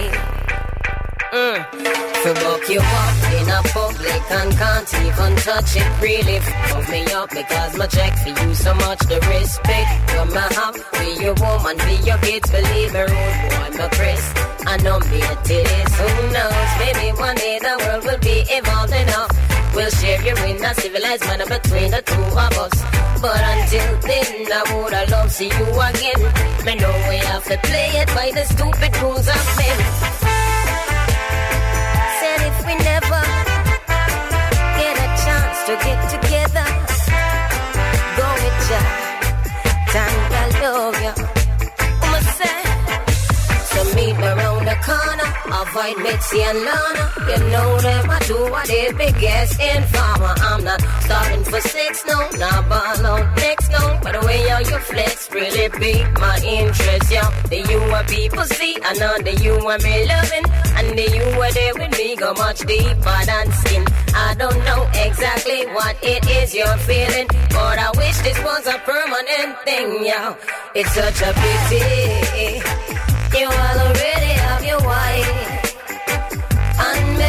Mm. 1.33 1.59
To 2.25 2.35
book 2.45 2.69
you 2.69 2.81
up 2.81 3.32
in 3.43 3.49
a 3.51 3.63
public 3.75 4.23
and 4.31 4.53
can't 4.57 4.95
even 4.95 5.33
touch 5.37 5.77
it. 5.77 5.89
Really 6.01 6.39
fuck 6.39 6.89
me 6.89 7.03
up 7.13 7.31
because 7.31 7.77
my 7.77 7.87
check 7.87 8.13
for 8.23 8.31
you 8.31 8.55
so 8.55 8.75
much. 8.75 9.01
The 9.11 9.19
respect 9.33 9.91
you 10.13 10.25
me 10.35 10.45
have 10.59 10.77
for 10.77 11.23
your 11.23 11.35
woman, 11.43 11.77
be 11.87 11.95
your 12.07 12.19
kids. 12.19 12.51
Believe 12.51 12.93
me, 12.93 13.01
rude 13.01 13.39
boy, 13.51 13.69
my 13.79 13.89
Chris. 13.97 14.25
I 14.67 14.77
know 14.85 14.99
me 15.11 15.21
it 15.33 15.51
is. 15.51 15.91
Who 16.01 16.09
knows? 16.35 16.71
Maybe 16.83 17.07
one 17.19 17.37
day 17.37 17.59
the 17.59 17.75
world 17.83 18.05
will 18.05 18.23
be 18.31 18.39
evolved 18.59 18.95
enough. 18.95 19.31
We'll 19.75 19.91
share 19.91 20.21
you 20.23 20.37
in 20.51 20.65
a 20.65 20.75
civilized 20.75 21.25
manner 21.27 21.47
between 21.47 21.91
the 21.91 22.03
two 22.03 22.27
of 22.47 22.55
us. 22.65 22.77
But 23.23 23.41
until 23.55 23.91
then, 24.09 24.53
I 24.53 24.63
would 24.75 25.11
love 25.11 25.31
see 25.33 25.47
you 25.47 25.69
again. 25.89 26.21
Me 26.67 26.75
know 26.77 26.95
we 27.09 27.17
have 27.31 27.45
to 27.45 27.57
play 27.69 27.91
it 28.03 28.09
by 28.09 28.31
the 28.37 28.45
stupid 28.45 28.93
rules 29.03 29.29
of 29.37 29.45
men. 29.59 29.79
Said 32.21 32.41
if 32.49 32.67
we 32.67 32.75
never 32.85 33.13
a 33.15 33.22
to 35.67 35.77
get 35.77 36.02
corner, 44.93 45.31
avoid 45.61 45.97
Mitzi 46.05 46.41
and 46.43 46.61
Lana. 46.69 47.05
You 47.31 47.39
know 47.53 47.71
them, 47.81 48.11
I 48.11 48.19
do 48.27 48.39
what 48.53 48.67
they 48.69 48.93
biggest 48.93 49.55
informer. 49.61 50.35
I'm 50.49 50.63
not 50.65 50.81
starting 51.05 51.45
for 51.45 51.61
six, 51.61 52.05
no, 52.07 52.19
not 52.43 52.69
ball 52.69 52.97
next, 53.37 53.71
no. 53.71 53.85
But 54.03 54.13
the 54.21 54.27
way 54.27 54.41
how 54.49 54.61
you 54.71 54.79
flex 54.91 55.31
really 55.33 55.69
pique 55.81 56.13
my 56.21 56.37
interest, 56.45 57.11
yo. 57.11 57.25
The 57.53 57.61
you 57.71 57.81
what 57.93 58.07
people 58.09 58.45
see, 58.45 58.75
I 58.83 58.93
know 59.01 59.15
the 59.29 59.35
you 59.45 59.55
what 59.65 59.83
me 59.83 60.07
loving. 60.13 60.47
And 60.79 60.89
the 60.99 61.07
you 61.17 61.27
were 61.39 61.53
there 61.59 61.75
with 61.75 61.93
me 61.99 62.17
go 62.17 62.33
much 62.35 62.61
deeper 62.61 63.19
than 63.31 63.47
skin. 63.61 63.85
I 64.15 64.35
don't 64.39 64.61
know 64.69 64.83
exactly 65.07 65.61
what 65.77 65.97
it 66.03 66.23
is 66.39 66.55
you're 66.55 66.81
feeling, 66.89 67.29
but 67.51 67.77
I 67.87 67.91
wish 67.97 68.19
this 68.27 68.39
was 68.49 68.67
a 68.67 68.79
permanent 68.91 69.53
thing, 69.65 70.05
yo. 70.05 70.37
It's 70.75 70.93
such 70.93 71.21
a 71.23 71.33
pity. 71.43 72.92
You 73.35 73.47
all 73.47 73.79
already 73.81 74.33
have 74.45 74.63
wife. 74.85 75.75
And 76.87 77.17
me 77.17 77.29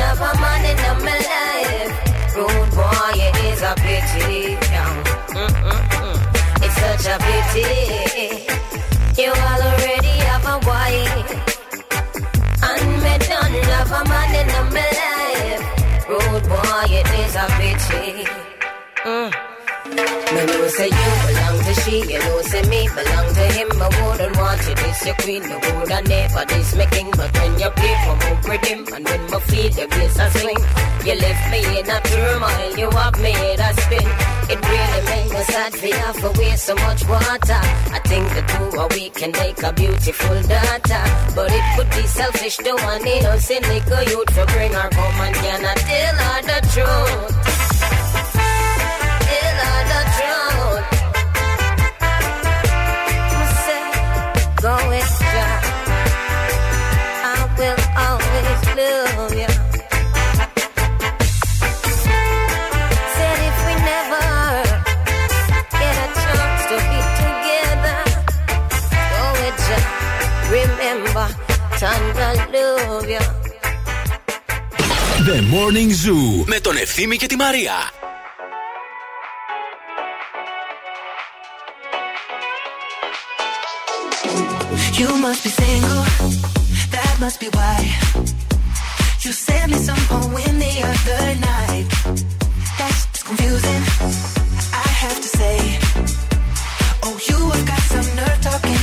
have 0.00 0.20
a 0.20 0.32
man 0.40 0.64
in 0.72 0.78
my 1.04 1.18
life. 1.32 1.92
Rude 2.34 2.70
boy, 2.72 3.12
it 3.26 3.36
is 3.52 3.60
a 3.60 3.74
pity. 3.76 4.56
It's 6.64 6.76
such 6.80 7.06
a 7.12 7.16
pity. 7.26 7.68
You 9.20 9.30
already 9.68 10.14
have 10.28 10.46
a 10.46 10.56
wife. 10.66 11.30
And 12.68 12.88
me 13.02 13.14
done 13.28 13.54
have 13.68 13.92
a 13.92 14.02
man 14.08 14.23
Me 20.34 20.44
know 20.46 20.66
say 20.66 20.90
you 20.90 21.10
belong 21.26 21.58
to 21.62 21.74
she, 21.82 21.96
you 22.12 22.18
know 22.18 22.42
say 22.42 22.62
me 22.62 22.88
belong 22.88 23.28
to 23.38 23.44
him. 23.54 23.68
I 23.80 23.88
wouldn't 24.02 24.36
want 24.36 24.66
you 24.66 24.74
this 24.74 25.06
your 25.06 25.14
queen, 25.22 25.42
I 25.44 25.56
woulda 25.62 26.02
never 26.02 26.44
this 26.46 26.74
my 26.74 26.86
king. 26.86 27.10
But 27.12 27.30
when 27.38 27.52
you 27.60 27.70
play 27.70 27.94
for 28.02 28.16
me 28.18 28.30
with 28.50 28.64
him, 28.66 28.80
and 28.94 29.04
when 29.04 29.30
my 29.30 29.38
feet 29.46 29.76
your 29.78 29.86
bass 29.86 30.18
a 30.18 30.26
swing, 30.38 30.62
you 31.06 31.14
left 31.22 31.44
me 31.52 31.60
in 31.78 31.86
a 31.88 31.98
turmoil, 32.02 32.72
you 32.76 32.90
have 32.90 33.16
made 33.22 33.60
a 33.60 33.70
spin. 33.78 34.08
It 34.50 34.58
really 34.58 35.02
made 35.06 35.30
me 35.30 35.42
sad 35.54 35.72
for 35.72 35.86
you 35.86 36.10
for 36.18 36.32
waste 36.40 36.64
so 36.66 36.74
much 36.74 37.06
water. 37.06 37.62
I 37.94 38.00
think 38.10 38.26
the 38.34 38.42
two 38.42 38.80
of 38.80 38.90
we 38.90 39.10
can 39.10 39.30
make 39.30 39.62
a 39.62 39.72
beautiful 39.72 40.42
daughter, 40.50 41.04
but 41.36 41.50
it 41.52 41.66
would 41.78 41.90
be 41.90 42.06
selfish 42.08 42.56
to 42.56 42.72
one 42.74 43.06
innocent 43.06 43.68
little 43.68 44.02
youth 44.10 44.34
to 44.34 44.44
bring 44.46 44.72
her 44.72 44.90
home 44.98 45.20
and 45.26 45.34
cannot 45.36 45.76
tell 45.76 46.14
her 46.26 46.42
the 46.42 46.58
truth. 46.74 47.73
Tanda 71.83 72.27
love 72.53 73.09
you. 73.15 73.23
The 75.27 75.41
Morning 75.53 75.91
Zoo 76.03 76.43
με 76.45 76.59
τον 76.59 76.77
Ευθύμη 76.77 77.17
και 77.17 77.27
τη 77.27 77.35
Μαρία. 77.35 77.73
You 84.99 85.09
must 85.25 85.41
be 85.45 85.51
single, 85.61 86.03
that 86.93 87.13
must 87.23 87.37
be 87.43 87.49
why. 87.57 87.77
You 89.23 89.31
sent 89.45 89.67
me 89.71 89.77
some 89.87 90.03
poem 90.11 90.53
the 90.65 90.73
other 90.91 91.23
night. 91.49 91.87
That's 92.79 93.23
confusing, 93.27 93.83
I 94.85 94.87
have 95.03 95.19
to 95.25 95.29
say. 95.39 95.57
Oh, 97.05 97.15
you 97.29 97.37
have 97.53 97.65
got 97.71 97.83
some 97.93 98.09
nerve 98.19 98.41
talking 98.49 98.82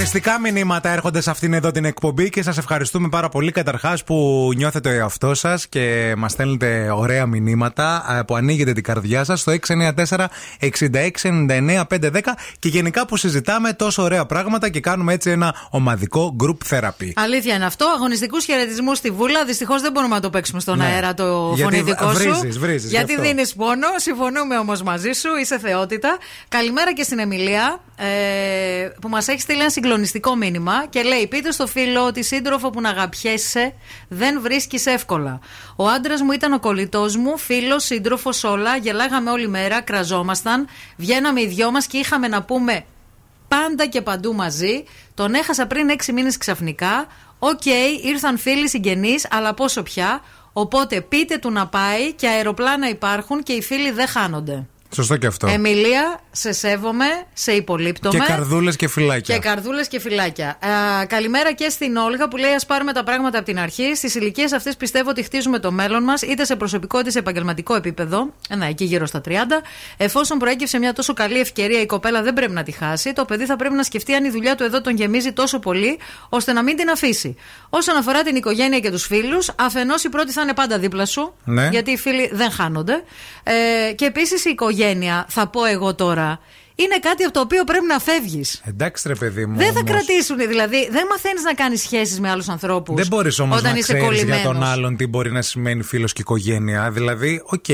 Συγκλονιστικά 0.00 0.40
μηνύματα 0.40 0.88
έρχονται 0.88 1.20
σε 1.20 1.30
αυτήν 1.30 1.52
εδώ 1.52 1.70
την 1.70 1.84
εκπομπή 1.84 2.28
και 2.30 2.42
σας 2.42 2.58
ευχαριστούμε 2.58 3.08
πάρα 3.08 3.28
πολύ 3.28 3.52
καταρχάς 3.52 4.04
που 4.04 4.50
νιώθετε 4.56 4.88
ο 4.88 4.92
εαυτός 4.92 5.38
σας 5.38 5.68
και 5.68 6.14
μας 6.16 6.32
στέλνετε 6.32 6.90
ωραία 6.94 7.26
μηνύματα 7.26 8.16
ε, 8.18 8.22
που 8.22 8.34
ανοίγετε 8.36 8.72
την 8.72 8.82
καρδιά 8.82 9.24
σας 9.24 9.40
στο 9.40 9.52
694 9.52 10.26
6699 10.60 11.82
510 11.90 12.20
και 12.58 12.68
γενικά 12.68 13.06
που 13.06 13.16
συζητάμε 13.16 13.72
τόσο 13.72 14.02
ωραία 14.02 14.26
πράγματα 14.26 14.68
και 14.68 14.80
κάνουμε 14.80 15.12
έτσι 15.12 15.30
ένα 15.30 15.54
ομαδικό 15.70 16.36
group 16.42 16.56
therapy. 16.74 17.10
Αλήθεια 17.14 17.54
είναι 17.54 17.64
αυτό. 17.66 17.86
Αγωνιστικούς 17.94 18.44
χαιρετισμούς 18.44 18.98
στη 18.98 19.10
Βούλα. 19.10 19.44
Δυστυχώς 19.44 19.82
δεν 19.82 19.92
μπορούμε 19.92 20.14
να 20.14 20.20
το 20.20 20.30
παίξουμε 20.30 20.60
στον 20.60 20.78
Ναι. 20.78 20.84
αέρα 20.84 21.14
το 21.14 21.52
Γιατί 21.54 21.76
φωνητικό 21.76 22.10
σου. 22.12 22.16
βρίζεις, 22.18 22.58
βρίζεις, 22.58 22.90
γιατί 22.90 23.12
γι' 23.12 23.18
αυτό. 23.18 23.28
δίνεις 23.28 23.54
πόνο. 23.54 23.86
Συμφωνούμε 23.96 24.58
όμως 24.58 24.82
μαζί 24.82 25.12
σου. 25.12 25.28
Είσαι 25.40 25.58
θεότητα. 25.58 26.16
Καλημέρα 26.48 26.92
και 26.94 27.02
στην 27.02 27.18
Εμιλία 27.18 27.80
ε, 27.96 28.06
που 29.00 29.08
μας 29.08 29.28
έχει 29.28 29.40
στείλει 29.40 29.60
ένα 29.60 29.70
συγκλονιστικό 29.88 30.36
μήνυμα 30.36 30.86
και 30.86 31.02
λέει: 31.02 31.26
Πείτε 31.26 31.50
στο 31.50 31.66
φίλο 31.66 32.06
ότι 32.06 32.22
σύντροφο 32.22 32.70
που 32.70 32.80
να 32.80 32.88
αγαπιέσαι 32.88 33.74
δεν 34.08 34.40
βρίσκεις 34.40 34.86
εύκολα. 34.86 35.40
Ο 35.76 35.88
άντρας 35.88 36.20
μου 36.20 36.32
ήταν 36.32 36.52
ο 36.52 36.60
κολλητός 36.60 37.16
μου, 37.16 37.38
φίλος, 37.38 37.84
σύντροφος, 37.84 38.44
όλα. 38.44 38.76
Γελάγαμε 38.76 39.30
όλη 39.30 39.48
μέρα, 39.48 39.80
κραζόμασταν. 39.80 40.68
Βγαίναμε 40.96 41.40
οι 41.40 41.46
δυο 41.46 41.70
μας 41.70 41.86
και 41.86 41.98
είχαμε 41.98 42.28
να 42.28 42.42
πούμε 42.42 42.84
πάντα 43.48 43.86
και 43.86 44.02
παντού 44.02 44.34
μαζί. 44.34 44.84
Τον 45.14 45.34
έχασα 45.34 45.66
πριν 45.66 45.88
έξι 45.88 46.12
μήνες 46.12 46.38
ξαφνικά. 46.38 47.06
Οκ, 47.38 47.64
ήρθαν 48.04 48.38
φίλοι 48.38 48.68
συγγενείς, 48.68 49.26
αλλά 49.30 49.54
πόσο 49.54 49.82
πια. 49.82 50.20
Οπότε 50.52 51.00
πείτε 51.00 51.38
του 51.38 51.50
να 51.50 51.66
πάει 51.66 52.12
και 52.12 52.28
αεροπλάνα 52.28 52.88
υπάρχουν 52.88 53.42
και 53.42 53.52
οι 53.52 53.62
φίλοι 53.62 53.90
δεν 53.90 54.06
χάνονται. 54.06 54.66
Σωστό 54.94 55.16
και 55.16 55.26
αυτό. 55.26 55.46
Εμιλία, 55.46 56.20
σε 56.30 56.52
σέβομαι, 56.52 57.04
σε 57.32 57.52
υπολείπτομαι. 57.52 58.18
Και 58.18 58.24
καρδούλες 58.32 58.76
και 58.76 58.88
φυλάκια. 58.88 59.34
Και 59.34 59.40
καρδούλες 59.40 59.88
και 59.88 60.00
φυλάκια. 60.00 60.48
Α, 60.48 61.06
καλημέρα 61.06 61.52
και 61.52 61.68
στην 61.68 61.96
Όλγα 61.96 62.28
που 62.28 62.36
λέει: 62.36 62.50
Α 62.50 62.60
πάρουμε 62.66 62.92
τα 62.92 63.04
πράγματα 63.04 63.38
από 63.38 63.46
την 63.46 63.58
αρχή. 63.58 63.94
Στις 63.94 64.14
ηλικίες 64.14 64.52
αυτές 64.52 64.76
πιστεύω 64.76 65.10
ότι 65.10 65.22
χτίζουμε 65.22 65.58
το 65.58 65.72
μέλλον 65.72 66.02
μας, 66.02 66.22
είτε 66.22 66.44
σε 66.44 66.56
προσωπικό 66.56 67.00
είτε 67.00 67.10
σε 67.10 67.18
επαγγελματικό 67.18 67.74
επίπεδο. 67.74 68.34
Ένα 68.48 68.66
εκεί 68.66 68.84
γύρω 68.84 69.06
στα 69.06 69.20
30. 69.28 69.32
Εφόσον 69.96 70.38
προέκυψε 70.38 70.78
μια 70.78 70.92
τόσο 70.92 71.12
καλή 71.12 71.38
ευκαιρία, 71.40 71.80
η 71.80 71.86
κοπέλα 71.86 72.22
δεν 72.22 72.32
πρέπει 72.32 72.52
να 72.52 72.62
τη 72.62 72.72
χάσει. 72.72 73.12
Το 73.12 73.24
παιδί 73.24 73.44
θα 73.44 73.56
πρέπει 73.56 73.74
να 73.74 73.82
σκεφτεί 73.82 74.14
αν 74.14 74.24
η 74.24 74.30
δουλειά 74.30 74.54
του 74.54 74.62
εδώ 74.62 74.80
τον 74.80 74.96
γεμίζει 74.96 75.32
τόσο 75.32 75.58
πολύ, 75.58 75.98
ώστε 76.28 76.52
να 76.52 76.62
μην 76.62 76.76
την 76.76 76.90
αφήσει. 76.90 77.36
Όσον 77.68 77.96
αφορά 77.96 78.22
την 78.22 78.36
οικογένεια 78.36 78.80
και 78.80 78.90
τους 78.90 79.06
φίλους, 79.06 79.50
αφενός 79.56 80.04
η 80.04 80.08
πρώτη 80.08 80.32
θα 80.32 80.42
είναι 80.42 80.54
πάντα 80.54 80.78
δίπλα 80.78 81.06
σου. 81.06 81.34
Ναι. 81.44 81.68
Γιατί 81.68 81.90
οι 81.90 81.96
φίλοι 81.96 82.30
δεν 82.32 82.50
χάνονται. 82.50 83.02
Ε, 83.42 83.92
και 83.92 84.04
επίσης 84.04 84.44
η 84.44 84.50
οικογένεια, 84.50 84.77
θα 85.28 85.46
πω 85.48 85.64
εγώ 85.64 85.94
τώρα, 85.94 86.38
είναι 86.82 86.98
κάτι 87.00 87.22
από 87.24 87.32
το 87.32 87.40
οποίο 87.40 87.64
πρέπει 87.64 87.86
να 87.86 87.98
φεύγεις. 87.98 88.60
Εντάξει, 88.64 89.08
ρε 89.08 89.14
παιδί 89.14 89.46
μου. 89.46 89.56
Δεν 89.56 89.72
θα 89.72 89.78
όμως. 89.80 89.90
κρατήσουν, 89.90 90.36
δηλαδή 90.36 90.88
δεν 90.90 91.06
μαθαίνεις 91.10 91.42
να 91.42 91.54
κάνεις 91.54 91.80
σχέσεις 91.80 92.20
με 92.20 92.30
άλλους 92.30 92.48
ανθρώπους. 92.48 92.96
Δεν 92.96 93.06
μπορείς 93.06 93.38
όμως 93.38 93.58
όταν 93.58 93.72
να 93.72 93.78
είσαι 93.78 93.92
ξέρεις 93.94 94.22
για 94.22 94.24
κολλημένος. 94.26 94.52
τον 94.52 94.62
άλλον 94.64 94.96
τι 94.96 95.06
μπορεί 95.06 95.32
να 95.32 95.42
σημαίνει 95.42 95.82
φίλος 95.82 96.12
και 96.12 96.20
οικογένεια. 96.20 96.90
Δηλαδή, 96.90 97.42
οκ, 97.44 97.64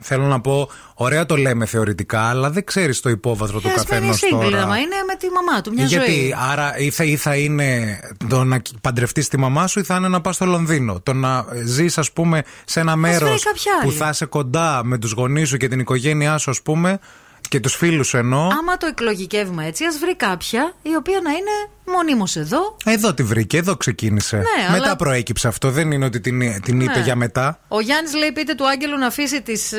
θέλω 0.00 0.24
να 0.26 0.40
πω, 0.40 0.68
ωραία 0.94 1.26
το 1.26 1.36
λέμε 1.36 1.66
θεωρητικά, 1.66 2.20
αλλά 2.28 2.50
δεν 2.50 2.64
ξέρεις 2.64 3.00
το 3.00 3.08
υπόβαθρο 3.08 3.60
του 3.60 3.68
Ε, 3.68 3.70
ας 3.70 3.86
μένει 3.86 4.06
καθενός 4.06 4.20
single, 4.40 4.42
τώρα. 4.50 4.62
άμα 4.62 4.76
είναι 4.78 4.94
με 5.06 5.14
τη 5.18 5.26
μαμά 5.30 5.60
του, 5.60 5.72
μια 5.72 5.84
Γιατί, 5.84 6.10
ζωή. 6.12 6.34
άρα 6.52 6.78
ή 6.78 6.90
θα, 6.90 7.04
ή 7.04 7.16
θα 7.16 7.36
είναι 7.36 7.98
το 8.28 8.44
να 8.44 8.62
παντρευτείς 8.80 9.28
τη 9.28 9.38
μαμά 9.38 9.66
σου 9.66 9.78
ή 9.80 9.82
θα 9.82 9.94
είναι 9.96 10.08
να 10.08 10.20
πας 10.20 10.34
στο 10.34 10.44
Λονδίνο. 10.44 11.00
Το 11.00 11.12
να 11.12 11.44
ζεις, 11.64 11.98
ας 11.98 12.12
πούμε, 12.12 12.42
σε 12.64 12.80
ένα 12.80 12.96
μέρος 12.96 13.28
βρει 13.30 13.38
κάποια 13.40 13.72
που 13.82 13.88
άλλη. 13.88 13.96
θα 13.96 14.08
είσαι 14.08 14.24
κοντά 14.24 14.80
με 14.84 14.98
τους 14.98 15.12
γονείς 15.12 15.48
σου 15.48 15.56
και 15.56 15.68
την 15.68 15.80
οικογένειά 15.80 16.38
σου, 16.38 16.50
ας 16.50 16.62
πούμε, 16.62 16.98
και 17.54 17.60
τους 17.60 17.74
φίλους 17.74 18.06
σου 18.08 18.16
εννοώ. 18.16 18.40
Άμα 18.40 18.76
το 18.76 18.86
εκλογικεύουμε 18.86 19.66
έτσι, 19.66 19.84
ας 19.84 19.98
βρει 19.98 20.16
κάποια 20.16 20.74
η 20.82 20.94
οποία 20.96 21.20
να 21.22 21.30
είναι 21.30 21.50
μονίμως 21.96 22.36
εδώ. 22.36 22.76
Εδώ 22.84 23.14
τη 23.14 23.22
βρήκε, 23.22 23.56
εδώ 23.56 23.76
ξεκίνησε. 23.76 24.36
Ναι, 24.36 24.72
μετά 24.72 24.84
αλλά- 24.84 24.96
προέκυψε 24.96 25.48
αυτό. 25.48 25.70
Δεν 25.70 25.90
είναι 25.92 26.04
ότι 26.04 26.20
την, 26.20 26.62
την 26.62 26.80
είπε 26.80 26.98
Ναι. 26.98 27.04
για 27.04 27.16
μετά. 27.16 27.58
Ο 27.68 27.80
Γιάννης 27.80 28.14
λέει: 28.14 28.32
Πείτε 28.32 28.54
του 28.54 28.68
Άγγελου 28.68 28.98
να 28.98 29.06
αφήσει 29.06 29.42
τις 29.42 29.74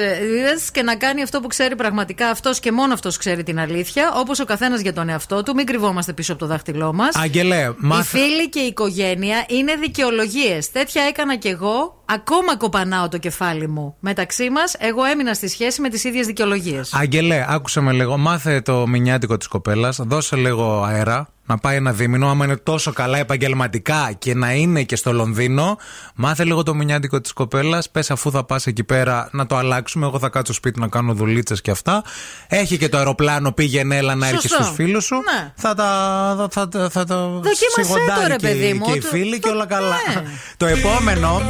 και 0.72 0.82
να 0.82 0.96
κάνει 0.96 1.22
αυτό 1.22 1.40
που 1.40 1.48
ξέρει 1.48 1.76
πραγματικά 1.76 2.28
αυτός 2.30 2.60
και 2.60 2.72
μόνο 2.72 2.94
αυτός 2.94 3.18
ξέρει 3.18 3.44
την 3.44 3.60
αλήθεια. 3.60 4.14
Όπως 4.16 4.40
ο 4.40 4.46
καθένας 4.46 4.80
για 4.82 4.94
τον 4.94 5.10
εαυτό 5.10 5.44
του. 5.44 5.54
Μην 5.56 5.66
κρυβόμαστε 5.66 6.14
πίσω 6.14 6.32
από 6.32 6.42
το 6.42 6.48
δάχτυλό 6.48 6.94
μας. 6.94 7.16
Άγγελε, 7.16 7.56
Οι 7.56 7.74
μάθε. 7.78 8.18
φίλοι 8.18 8.50
και 8.50 8.60
η 8.60 8.66
οικογένεια 8.68 9.46
είναι 9.48 9.76
δικαιολογίες. 9.76 10.72
Τέτοια 10.72 11.04
έκανα 11.04 11.36
κι 11.36 11.48
εγώ. 11.48 12.04
Ακόμα 12.08 12.58
κοπανάω 12.58 13.08
το 13.10 13.18
κεφάλι 13.18 13.68
μου. 13.68 13.96
Μεταξύ 14.00 14.50
μας, 14.50 14.76
εγώ 14.80 15.04
έμεινα 15.04 15.34
στη 15.34 15.48
σχέση 15.48 15.82
με 15.82 15.90
τις 15.90 16.04
ίδιες 16.04 16.26
δικαιολογίες. 16.26 16.94
Άγγελε, 16.94 17.46
άκουσε 17.66 17.80
με 17.82 17.92
λίγο. 17.92 18.18
Μάθε 18.18 18.62
το 18.62 18.88
μηνιάτικο 18.88 19.38
της 19.38 19.48
κοπέλας. 19.48 20.00
Δώσε 20.02 20.36
λίγο 20.36 20.84
αέρα. 20.84 21.28
Να 21.46 21.58
πάει 21.58 21.76
ένα 21.76 21.92
δίμηνο. 21.92 22.30
Άμα 22.30 22.46
είναι 22.46 22.56
τόσο 22.56 22.94
καλά 22.94 23.18
επαγγελματικά 23.18 24.12
και 24.20 24.36
να 24.36 24.54
είναι 24.54 24.84
και 24.84 24.96
στο 24.96 25.12
Λονδίνο, 25.14 25.78
μάθε 26.16 26.44
λίγο 26.44 26.64
το 26.64 26.74
μηνιάτικο 26.74 27.22
της 27.22 27.34
κοπέλας. 27.34 27.90
Πες 27.90 28.12
αφού 28.12 28.32
θα 28.32 28.44
πας 28.44 28.68
εκεί 28.68 28.84
πέρα 28.84 29.30
να 29.32 29.46
το 29.46 29.56
αλλάξουμε. 29.58 30.06
Εγώ 30.06 30.20
θα 30.20 30.30
κάτσω 30.30 30.54
σπίτι 30.54 30.80
να 30.80 30.88
κάνω 30.88 31.14
δουλίτσες 31.14 31.62
και 31.62 31.72
αυτά. 31.72 32.04
Έχει 32.48 32.78
και 32.78 32.90
το 32.90 32.98
αεροπλάνο, 32.98 33.52
πήγαινε, 33.52 33.98
έλα 33.98 34.16
να 34.16 34.28
έρχεις 34.28 34.42
Σωστό. 34.50 34.64
στους 34.64 34.76
φίλους 34.76 35.04
σου. 35.06 35.16
Ναι. 35.16 35.52
Θα 35.56 35.74
τα. 35.76 36.36
Θα, 36.38 36.48
θα, 36.52 36.68
θα, 36.80 36.90
θα 36.90 37.06
το 37.06 37.16
Δοκίμασέ 37.30 37.82
σιγοντάρει 37.82 38.22
το, 38.22 38.28
ρε 38.28 38.36
και, 38.36 38.48
παιδί 38.48 38.74
μου, 38.74 38.86
και 38.86 38.92
οι 38.92 39.00
το- 39.00 39.08
φίλοι 39.08 39.40
και 39.40 39.50
όλα 39.50 39.66
καλά. 39.66 39.96
Ναι. 40.16 40.24
Το 40.58 40.66
επόμενο. 40.66 41.42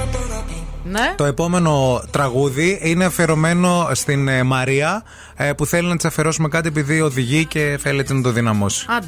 Ναι. 0.87 1.13
Το 1.17 1.23
επόμενο 1.25 2.03
τραγούδι 2.11 2.79
είναι 2.83 3.05
αφιερωμένο 3.05 3.89
στην 3.91 4.27
ε, 4.27 4.43
Μαρία 4.43 5.03
ε, 5.35 5.53
που 5.53 5.65
θέλει 5.65 5.87
να 5.87 5.95
της 5.95 6.05
αφιερώσουμε 6.05 6.47
κάτι 6.47 6.67
επειδή 6.67 7.01
οδηγεί 7.01 7.45
και 7.45 7.77
θέλει 7.81 7.99
έτσι 7.99 8.13
να 8.13 8.21
το 8.21 8.31
δυναμώσει. 8.31 8.85
Άντε. 8.89 9.07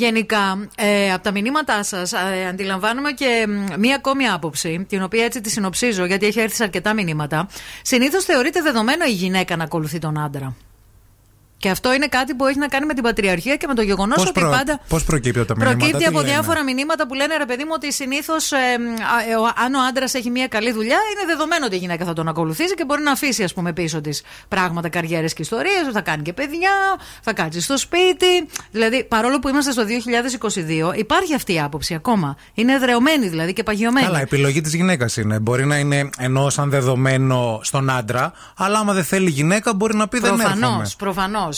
Γενικά, 0.00 0.68
ε, 0.76 1.12
από 1.12 1.22
τα 1.22 1.30
μηνύματά 1.30 1.82
σας, 1.82 2.12
ε, 2.12 2.46
αντιλαμβάνομαι 2.48 3.12
και 3.12 3.46
μ, 3.48 3.80
μία 3.80 3.96
ακόμη 3.96 4.28
άποψη, 4.28 4.86
την 4.88 5.02
οποία 5.02 5.24
έτσι 5.24 5.40
τη 5.40 5.50
συνοψίζω, 5.50 6.04
γιατί 6.04 6.26
έχει 6.26 6.40
έρθει 6.40 6.54
σε 6.56 6.62
αρκετά 6.62 6.94
μηνύματα. 6.94 7.48
Συνήθως 7.82 8.24
θεωρείται 8.24 8.60
δεδομένο 8.60 9.04
η 9.04 9.12
γυναίκα 9.12 9.56
να 9.56 9.64
ακολουθεί 9.64 9.98
τον 9.98 10.18
άντρα. 10.18 10.54
Και 11.60 11.70
αυτό 11.70 11.94
είναι 11.94 12.06
κάτι 12.06 12.34
που 12.34 12.46
έχει 12.46 12.58
να 12.58 12.68
κάνει 12.68 12.86
με 12.86 12.94
την 12.94 13.02
πατριαρχία 13.02 13.56
και 13.56 13.66
με 13.66 13.74
το 13.74 13.82
γεγονός 13.82 14.16
Πώς 14.16 14.28
ότι 14.28 14.40
πάντα. 14.40 14.80
πώς 14.88 15.04
προκύπτει 15.04 15.38
από 15.38 15.48
τα 15.48 15.54
μηνύματα, 15.56 15.76
Προκύπτει 15.76 16.02
τι 16.02 16.08
από 16.08 16.20
λένε; 16.20 16.32
διάφορα 16.32 16.64
μηνύματα 16.64 17.06
που 17.06 17.14
λένε 17.14 17.36
ρε 17.36 17.46
παιδί 17.46 17.64
μου 17.64 17.70
ότι 17.74 17.92
συνήθως 17.92 18.52
αν 19.64 19.74
ο 19.74 19.78
άντρας 19.88 20.14
έχει 20.14 20.30
μια 20.30 20.46
καλή 20.46 20.72
δουλειά, 20.72 20.98
είναι 21.12 21.24
δεδομένο 21.26 21.66
ότι 21.66 21.74
η 21.74 21.78
γυναίκα 21.78 22.04
θα 22.04 22.12
τον 22.12 22.28
ακολουθήσει 22.28 22.74
και 22.74 22.84
μπορεί 22.84 23.02
να 23.02 23.12
αφήσει 23.12 23.42
ας 23.42 23.52
πούμε, 23.52 23.72
πίσω 23.72 24.00
της 24.00 24.22
πράγματα, 24.48 24.88
καριέρες 24.88 25.32
και 25.32 25.42
ιστορίες, 25.42 25.88
θα 25.92 26.00
κάνει 26.00 26.22
και 26.22 26.32
παιδιά, 26.32 26.70
θα 27.22 27.32
κάτσει 27.32 27.60
στο 27.60 27.78
σπίτι. 27.78 28.48
Δηλαδή, 28.70 29.04
παρόλο 29.04 29.38
που 29.38 29.48
είμαστε 29.48 29.72
στο 29.72 29.84
2022, 29.84 30.98
υπάρχει 30.98 31.34
αυτή 31.34 31.52
η 31.52 31.60
άποψη 31.60 31.94
ακόμα. 31.94 32.36
Είναι 32.54 32.72
εδρεωμένη 32.72 33.28
δηλαδή 33.28 33.52
και 33.52 33.62
παγιωμένη. 33.62 34.06
Καλά, 34.06 34.20
επιλογή 34.20 34.60
της 34.60 34.74
γυναίκας 34.74 35.16
είναι. 35.16 35.38
Μπορεί 35.38 35.66
να 35.66 35.76
είναι 35.76 36.10
ενός 36.18 36.54
σαν 36.54 36.70
δεδομένο 36.70 37.60
στον 37.62 37.90
άντρα, 37.90 38.32
αλλά 38.56 38.78
άμα 38.78 38.92
δεν 38.92 39.04
θέλει 39.04 39.28
η 39.28 39.32
γυναίκα, 39.32 39.74
μπορεί 39.74 39.96
να 39.96 40.08
πει 40.08 40.18
δεν 40.18 40.36
Προφανώς, 40.36 40.62
έρχομαι. 40.62 40.88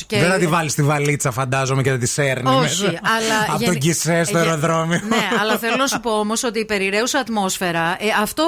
Προφανώ. 0.08 0.22
Δεν 0.28 0.30
θα 0.32 0.38
τη 0.38 0.46
βάλεις 0.46 0.72
στη 0.72 0.82
βαλίτσα, 0.82 1.30
φαντάζομαι, 1.30 1.82
και 1.82 1.90
θα 1.90 1.98
της 1.98 2.12
σέρνει. 2.12 2.48
Όχι, 2.48 2.60
μέσα. 2.84 2.86
αλλά. 2.86 3.40
Από 3.48 3.56
γενι- 3.58 3.72
τον 3.72 3.78
Κισές 3.78 4.28
στο 4.28 4.38
Ε, 4.38 4.40
αεροδρόμιο. 4.40 5.00
Ναι, 5.08 5.28
αλλά 5.40 5.58
θέλω 5.58 5.76
να 5.76 5.86
σου 5.86 6.00
πω 6.00 6.10
όμως 6.10 6.42
ότι 6.44 6.58
η 6.58 6.64
περιραίουσα 6.64 7.18
ατμόσφαιρα 7.18 7.96
ε, 7.98 8.06
αυτό 8.22 8.44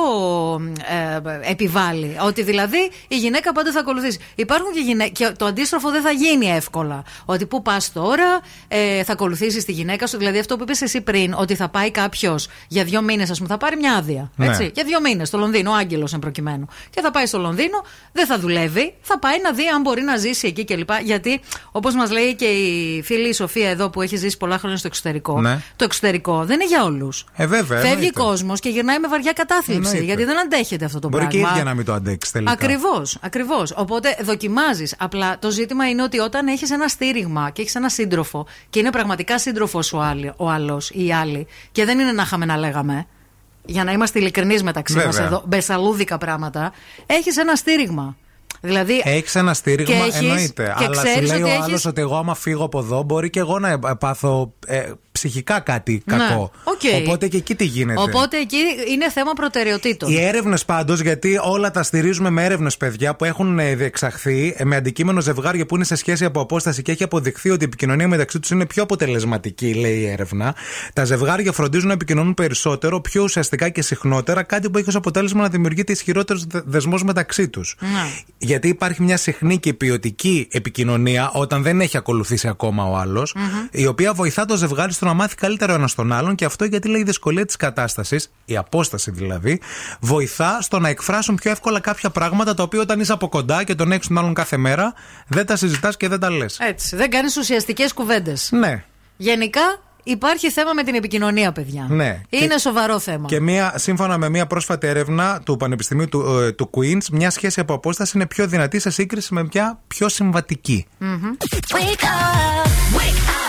ε, 1.45 1.51
επιβάλλει. 1.51 2.17
Ότι 2.27 2.43
δηλαδή 2.43 2.91
η 3.09 3.17
γυναίκα 3.17 3.53
πάντα 3.53 3.73
θα 3.73 3.81
ακολουθήσει. 3.81 4.19
Υπάρχουν 4.35 4.73
και 4.73 4.81
γυναίκε. 4.81 5.13
Και 5.25 5.33
το 5.39 5.45
αντίστροφο 5.45 5.91
δεν 5.91 6.03
θα 6.03 6.11
γίνει 6.11 6.47
εύκολα. 6.51 7.03
Ότι 7.25 7.47
πού 7.47 7.63
πας 7.63 7.93
τώρα, 7.93 8.41
ε, 8.69 9.05
θα 9.05 9.13
ακολουθήσεις 9.13 9.65
τη 9.65 9.73
γυναίκα 9.73 10.07
σου. 10.07 10.19
Δηλαδή 10.19 10.39
αυτό 10.39 10.57
που 10.57 10.63
είπες 10.63 10.83
εσύ 10.83 11.01
πριν, 11.01 11.35
ότι 11.39 11.55
θα 11.55 11.69
πάει 11.69 11.91
κάποιος 11.91 12.49
για 12.69 12.85
δύο 12.85 13.03
μήνες, 13.03 13.31
ας 13.31 13.37
πούμε, 13.37 13.49
θα 13.49 13.57
πάρει 13.57 13.77
μια 13.77 13.93
άδεια. 13.95 14.31
Ναι. 14.37 14.47
Έτσι, 14.47 14.71
για 14.75 14.85
δύο 14.85 15.01
μήνες 15.01 15.29
στο 15.29 15.39
Λονδίνο, 15.39 15.71
ο 15.71 15.75
Άγγελος 15.75 16.13
εν 16.13 16.19
προκειμένου. 16.19 16.67
Και 16.91 17.01
θα 17.01 17.11
πάει 17.11 17.27
στο 17.27 17.39
Λονδίνο, 17.39 17.85
δεν 18.13 18.27
θα 18.27 18.39
δουλεύει, 18.39 18.95
θα 19.01 19.19
πάει 19.19 19.37
να 19.43 19.53
δει 19.53 19.67
αν 19.67 19.81
μπορεί 19.81 20.03
να 20.03 20.17
ζήσει 20.17 20.47
εκεί 20.47 20.65
κλπ. 20.65 20.91
Γιατί, 21.03 21.34
όπως 21.73 21.95
μας 21.95 22.11
λέει 22.11 22.35
και 22.35 22.45
η 22.45 23.03
φίλη 23.03 23.29
η 23.29 23.33
Σοφία 23.33 23.69
εδώ 23.71 23.91
που 23.91 24.03
έχει 24.03 24.17
ζήσει 24.17 24.37
πολλά 24.37 24.59
χρόνια 24.59 24.77
στο 24.79 24.87
εξωτερικό, 24.87 25.41
Ναι. 25.41 25.61
το 25.77 25.85
εξωτερικό 25.85 26.45
δεν 26.45 26.55
είναι 26.61 26.67
για 26.67 26.85
όλους. 26.85 27.25
Ε, 27.37 27.47
βέβαια. 27.47 27.79
Φεύγει 27.79 27.93
εννοείται. 27.93 28.21
κόσμος 28.21 28.61
και 28.61 28.69
γυρνάει 28.69 28.99
με 28.99 29.09
βαριά 29.09 29.33
κατάθλιψη. 29.33 29.89
Εννοείται. 29.89 30.05
Γιατί 30.05 30.25
δεν 30.25 30.39
αντέχεται 30.39 30.85
αυτό 30.85 30.99
το 30.99 31.09
Μπορεί 31.09 31.27
και 31.27 31.37
η 31.37 31.41
πράγμα. 31.41 31.57
ίδια 31.59 31.71
να 31.71 31.77
μην 31.77 31.85
το 31.85 31.93
αντέξει 31.93 32.33
τελικά. 32.33 32.53
Ακριβώς, 32.53 33.19
ακριβώς. 33.21 33.73
Οπότε 33.77 34.17
δοκιμάζεις. 34.23 34.95
Απλά 34.99 35.39
το 35.39 35.51
ζήτημα 35.51 35.89
είναι 35.89 36.03
ότι 36.03 36.19
όταν 36.19 36.47
έχεις 36.47 36.71
ένα 36.71 36.89
στήριγμα 36.89 37.51
και 37.51 37.61
έχεις 37.63 37.75
ένα 37.75 37.89
σύντροφο 37.89 38.47
και 38.71 38.79
είναι 38.79 38.91
πραγματικά 38.91 39.39
σύντροφος 39.39 39.93
ο 40.37 40.49
άλλος 40.51 40.91
ή 40.91 41.07
η 41.07 41.13
άλλη, 41.13 41.47
και 41.73 41.85
δεν 41.85 41.99
είναι 41.99 42.13
να 42.13 42.23
είχαμε 42.23 42.45
να 42.45 42.57
λέγαμε, 42.57 43.07
για 43.65 43.85
να 43.85 43.93
είμαστε 43.93 44.19
ειλικρινείς 44.19 44.63
μεταξύ 44.63 44.95
μας 44.97 45.05
Βέβαια. 45.05 45.27
εδώ, 45.27 45.43
μπεσαλούδικα 45.47 46.19
πράγματα, 46.19 46.73
έχεις 47.07 47.37
ένα 47.37 47.55
στήριγμα. 47.55 48.17
Δηλαδή, 48.65 49.03
Έχεις 49.05 49.35
ένα 49.35 49.55
στήριγμα, 49.55 49.95
Και 49.95 50.01
έχεις- 50.01 50.15
εννοείται. 50.21 50.75
και 50.79 50.85
αλλά 50.85 50.95
σου 50.95 51.03
ξέρεις 51.03 51.31
λέει 51.31 51.43
ότι 51.43 51.51
ο 51.51 51.55
άλλος 51.55 51.69
έχεις- 51.69 51.87
ότι 51.87 52.01
εγώ, 52.01 52.17
άμα 52.17 52.35
φύγω 52.35 52.65
από 52.65 52.79
εδώ, 52.79 53.03
μπορεί 53.03 53.31
και 53.31 53.39
εγώ 53.41 53.59
να 53.59 53.69
ε, 53.71 53.79
πάθω 53.99 54.53
ε, 54.67 54.91
ψυχικά 55.19 55.61
κάτι 55.61 56.03
Ναι, 56.05 56.17
κακό. 56.17 56.51
οκ. 56.65 56.81
Οπότε 57.03 57.29
και 57.29 57.37
εκεί 57.37 57.55
τι 57.55 57.65
γίνεται; 57.65 58.01
Οπότε 58.01 58.37
εκεί 58.37 58.57
είναι 58.91 59.11
θέμα 59.11 59.33
προτεραιοτήτων. 59.33 60.11
Οι 60.13 60.21
έρευνες 60.21 60.65
πάντως, 60.65 61.01
γιατί 61.01 61.39
όλα 61.43 61.71
τα 61.71 61.83
στηρίζουμε 61.83 62.31
με 62.31 62.45
έρευνες, 62.45 62.77
παιδιά, 62.77 63.15
που 63.17 63.25
έχουν 63.25 63.59
ε, 63.59 63.75
διεξαχθεί 63.75 64.55
ε, 64.57 64.65
με 64.65 64.77
αντικείμενο 64.77 65.21
ζευγάρια 65.21 65.67
που 65.67 65.75
είναι 65.75 65.85
σε 65.85 65.95
σχέση 65.95 66.25
από 66.25 66.41
απόσταση 66.41 66.83
και 66.83 66.93
έχει 66.93 67.03
αποδειχθεί 67.03 67.51
ότι 67.51 67.63
η 67.65 67.67
επικοινωνία 67.67 68.09
μεταξύ 68.09 68.39
τους 68.41 68.51
είναι 68.51 68.67
πιο 68.67 68.83
αποτελεσματική, 68.83 69.75
λέει 69.75 69.99
η 69.99 70.07
έρευνα. 70.07 70.55
Τα 70.93 71.05
ζευγάρια 71.05 71.53
φροντίζουν 71.53 71.87
να 71.89 71.93
επικοινωνούν 71.95 72.35
περισσότερο, 72.35 73.01
πιο 73.01 73.23
ουσιαστικά 73.23 73.69
και 73.69 73.83
συχνότερα, 73.83 74.43
κάτι 74.43 74.71
που 74.71 74.79
έχει 74.79 74.89
ως 74.89 74.95
αποτέλεσμα 74.97 75.43
να 75.43 75.49
δημιουργείται 75.49 75.93
ισχυρότερος 75.93 76.45
δεσμός 76.49 77.03
μεταξύ 77.05 77.49
τους. 77.49 77.77
Ναι. 77.81 77.89
Γιατί 78.39 78.69
υπάρχει 78.69 79.03
μια 79.03 79.17
συχνή 79.17 79.59
και 79.59 79.75
ποιοτική 79.75 80.49
επικοινωνία 80.51 81.31
όταν 81.33 81.63
δεν 81.63 81.81
έχει 81.81 81.97
ακολουθήσει 81.97 82.49
ακόμα 82.49 82.85
ο 82.85 82.97
άλλος, 82.97 83.35
η 83.71 83.87
οποία 83.87 84.13
βοηθά 84.13 84.45
το 84.45 84.57
ζευγάρι 84.57 84.93
στο 84.93 85.04
να 85.05 85.13
μάθει 85.15 85.35
καλύτερα 85.35 85.73
ο 85.73 85.77
ένας 85.77 85.95
τον 85.95 86.13
άλλον 86.13 86.35
και 86.35 86.45
αυτό 86.45 86.65
γιατί 86.65 86.89
λέει 86.89 87.01
η 87.01 87.05
δυσκολία 87.05 87.45
της 87.47 87.57
κατάστασης, 87.57 88.31
η 88.45 88.57
απόσταση 88.57 89.11
δηλαδή, 89.11 89.61
βοηθά 90.01 90.59
στο 90.61 90.79
να 90.79 90.89
εκφράσουν 90.89 91.35
πιο 91.35 91.51
εύκολα 91.51 91.81
κάποια 91.81 92.11
πράγματα 92.11 92.55
τα 92.55 92.63
οποία 92.63 92.81
όταν 92.81 93.01
είσαι 93.01 93.13
από 93.13 93.29
κοντά 93.29 93.65
και 93.65 93.75
τον 93.75 93.93
έχεις 93.93 94.07
τον 94.07 94.19
άλλον 94.19 94.35
κάθε 94.35 94.57
μέρα, 94.57 94.95
δεν 95.27 95.47
τα 95.47 95.57
συζητάς 95.57 95.97
και 95.97 96.09
δεν 96.09 96.21
τα 96.21 96.31
λες. 96.31 96.59
Έτσι. 96.59 96.97
Δεν 96.97 97.11
κάνεις 97.11 97.37
ουσιαστικές 97.37 97.93
κουβέντες. 97.93 98.49
Ναι. 98.53 98.85
Γενικά 99.17 99.61
υπάρχει 100.05 100.51
θέμα 100.51 100.73
με 100.73 100.83
την 100.83 100.95
επικοινωνία, 100.95 101.53
παιδιά. 101.53 101.87
Ναι. 101.91 102.21
Είναι 102.29 102.47
Και- 102.47 102.59
σοβαρό 102.59 102.99
θέμα. 102.99 103.27
Και 103.29 103.41
μία, 103.41 103.73
σύμφωνα 103.77 104.19
με 104.19 104.29
μια 104.29 104.47
πρόσφατη 104.47 104.87
έρευνα 104.87 105.41
του 105.45 105.57
Πανεπιστημίου 105.57 106.09
του, 106.09 106.39
ε, 106.39 106.53
του 106.53 106.71
Queens, 106.77 107.05
μια 107.13 107.31
σχέση 107.31 107.61
από 107.61 107.75
απόσταση 107.75 108.13
είναι 108.15 108.27
πιο 108.27 108.47
δυνατή 108.47 108.79
σε 108.79 108.91
σύγκριση 108.91 109.35
με 109.35 109.47
μια 109.53 109.81
πιο 109.87 110.09
συμβατική. 110.09 110.87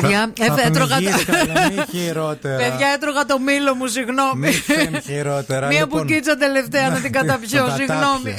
Παιδιά, 0.00 0.32
Θα- 0.38 0.44
ε, 0.44 0.48
θα 0.48 0.62
έτρωγα. 0.66 0.96
πνιγείς, 0.96 1.24
καλά, 1.24 1.52
μη 1.70 1.84
χειρότερα. 1.90 2.56
Παιδιά, 2.56 2.86
έτρωγα 2.94 3.24
το 3.24 3.38
μήλο 3.38 3.74
μου, 3.74 3.86
συγγνώμη. 3.86 4.46
Μη 4.46 4.52
φέρνει 4.52 5.00
χειρότερα. 5.00 5.66
Μία 5.66 5.80
Λοιπόν, 5.80 6.00
μπουκίτσα 6.00 6.36
τελευταία 6.36 6.88
να 6.90 7.00
την 7.00 7.12
καταπιώ, 7.12 7.64
το 7.64 7.70
συγγνώμη. 7.76 8.34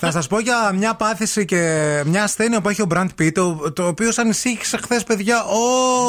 Θα 0.00 0.10
σας 0.10 0.26
πω 0.26 0.38
για 0.40 0.72
μια 0.74 0.94
πάθηση 0.94 1.44
και 1.44 1.62
μια 2.06 2.22
ασθένεια 2.22 2.60
που 2.60 2.68
έχει 2.68 2.82
ο 2.82 2.84
Μπραντ 2.86 3.10
Πίτ, 3.14 3.34
το, 3.34 3.72
το 3.74 3.86
οποίο 3.86 4.10
ανησύχησε 4.16 4.76
χθες, 4.76 5.04
παιδιά, 5.04 5.44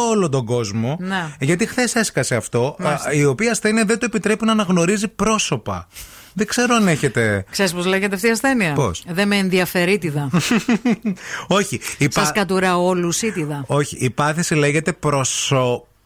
όλο 0.10 0.30
τον 0.30 0.46
κόσμο. 0.46 0.98
Ναι. 1.00 1.26
Γιατί 1.40 1.66
χθες 1.66 1.96
έσκασε 1.96 2.36
αυτό, 2.36 2.76
Μάλιστα. 2.80 3.10
α, 3.10 3.12
η 3.14 3.26
οποία 3.26 3.52
ασθένεια 3.52 3.86
δεν 3.86 4.00
το 4.00 4.06
επιτρέπει 4.06 4.46
να 4.46 4.52
αναγνωρίζει 4.52 5.08
πρόσωπα. 5.08 5.88
Δεν 6.38 6.48
ξέρω 6.48 6.76
αν 6.76 6.88
έχετε. 6.88 7.46
Ξέρεις 7.52 7.74
πώς 7.74 7.86
λέγεται 7.86 8.16
αυτή 8.16 8.28
η 8.28 8.30
ασθένεια; 8.32 8.74
Πώς; 8.74 9.04
Δεν 9.08 9.28
με 9.28 9.36
ενδιαφερίτιδα. 9.38 10.30
Όχι. 11.48 11.80
Η 11.98 12.08
Σας 12.12 12.26
πα- 12.26 12.32
κατουρά 12.32 12.78
όλους 12.78 13.22
ήτιδα. 13.22 13.64
Όχι, 13.68 13.98
η 14.00 14.10
πάθηση 14.10 14.56
λέγεται 14.56 14.94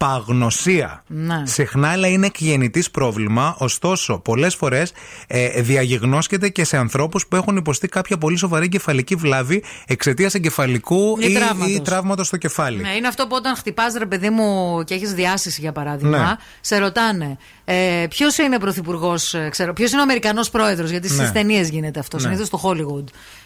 προσωπαγνωσία. 0.05 1.03
Ναι. 1.07 1.41
Συχνά 1.45 1.97
λέει 1.97 2.11
είναι 2.11 2.25
εκγεννητή 2.25 2.83
πρόβλημα, 2.91 3.55
ωστόσο 3.59 4.19
πολλές 4.19 4.55
φορές 4.55 4.91
ε, 5.27 5.61
διαγιγνώσκεται 5.61 6.49
και 6.49 6.63
σε 6.63 6.77
ανθρώπους 6.77 7.27
που 7.27 7.35
έχουν 7.35 7.55
υποστεί 7.57 7.87
κάποια 7.87 8.17
πολύ 8.17 8.37
σοβαρή 8.37 8.65
εγκεφαλική 8.65 9.15
βλάβη 9.15 9.63
εξαιτίας 9.87 10.33
εγκεφαλικού 10.33 11.17
Ή 11.19 11.33
τραύματος. 11.33 11.75
ή 11.75 11.81
τραύματος 11.81 12.27
στο 12.27 12.37
κεφάλι. 12.37 12.81
Ναι, 12.81 12.89
είναι 12.95 13.07
αυτό 13.07 13.23
που 13.27 13.35
όταν 13.35 13.55
χτυπάς, 13.55 13.93
ρε 13.97 14.05
παιδί 14.05 14.29
μου, 14.29 14.81
και 14.83 14.93
έχεις 14.93 15.13
διάσηση 15.13 15.61
για 15.61 15.71
παράδειγμα, 15.71 16.17
Ναι. 16.17 16.35
σε 16.61 16.77
ρωτάνε 16.77 17.37
ε, 17.65 18.05
ποιος 18.09 18.37
είναι 18.37 18.59
πρωθυπουργός, 18.59 19.35
ποιος 19.75 19.91
είναι 19.91 19.99
ο 19.99 20.03
Αμερικανός 20.03 20.49
πρόεδρος, 20.49 20.89
γιατί 20.89 21.07
στις 21.07 21.19
Ναι. 21.19 21.31
ταινίες 21.31 21.69
γίνεται 21.69 21.99
αυτό, 21.99 22.17
Ναι. 22.17 22.23
συνήθως 22.23 22.47
στο 22.47 22.59
Hollywood. 22.63 23.03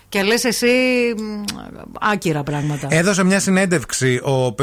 Και 0.09 0.23
λες 0.23 0.43
εσύ 0.43 0.67
μ, 1.17 1.43
άκυρα 1.99 2.43
πράγματα. 2.43 2.87
Έδωσε 2.89 3.23
μια 3.23 3.39
συνέντευξη 3.39 4.15
ο 4.23 4.55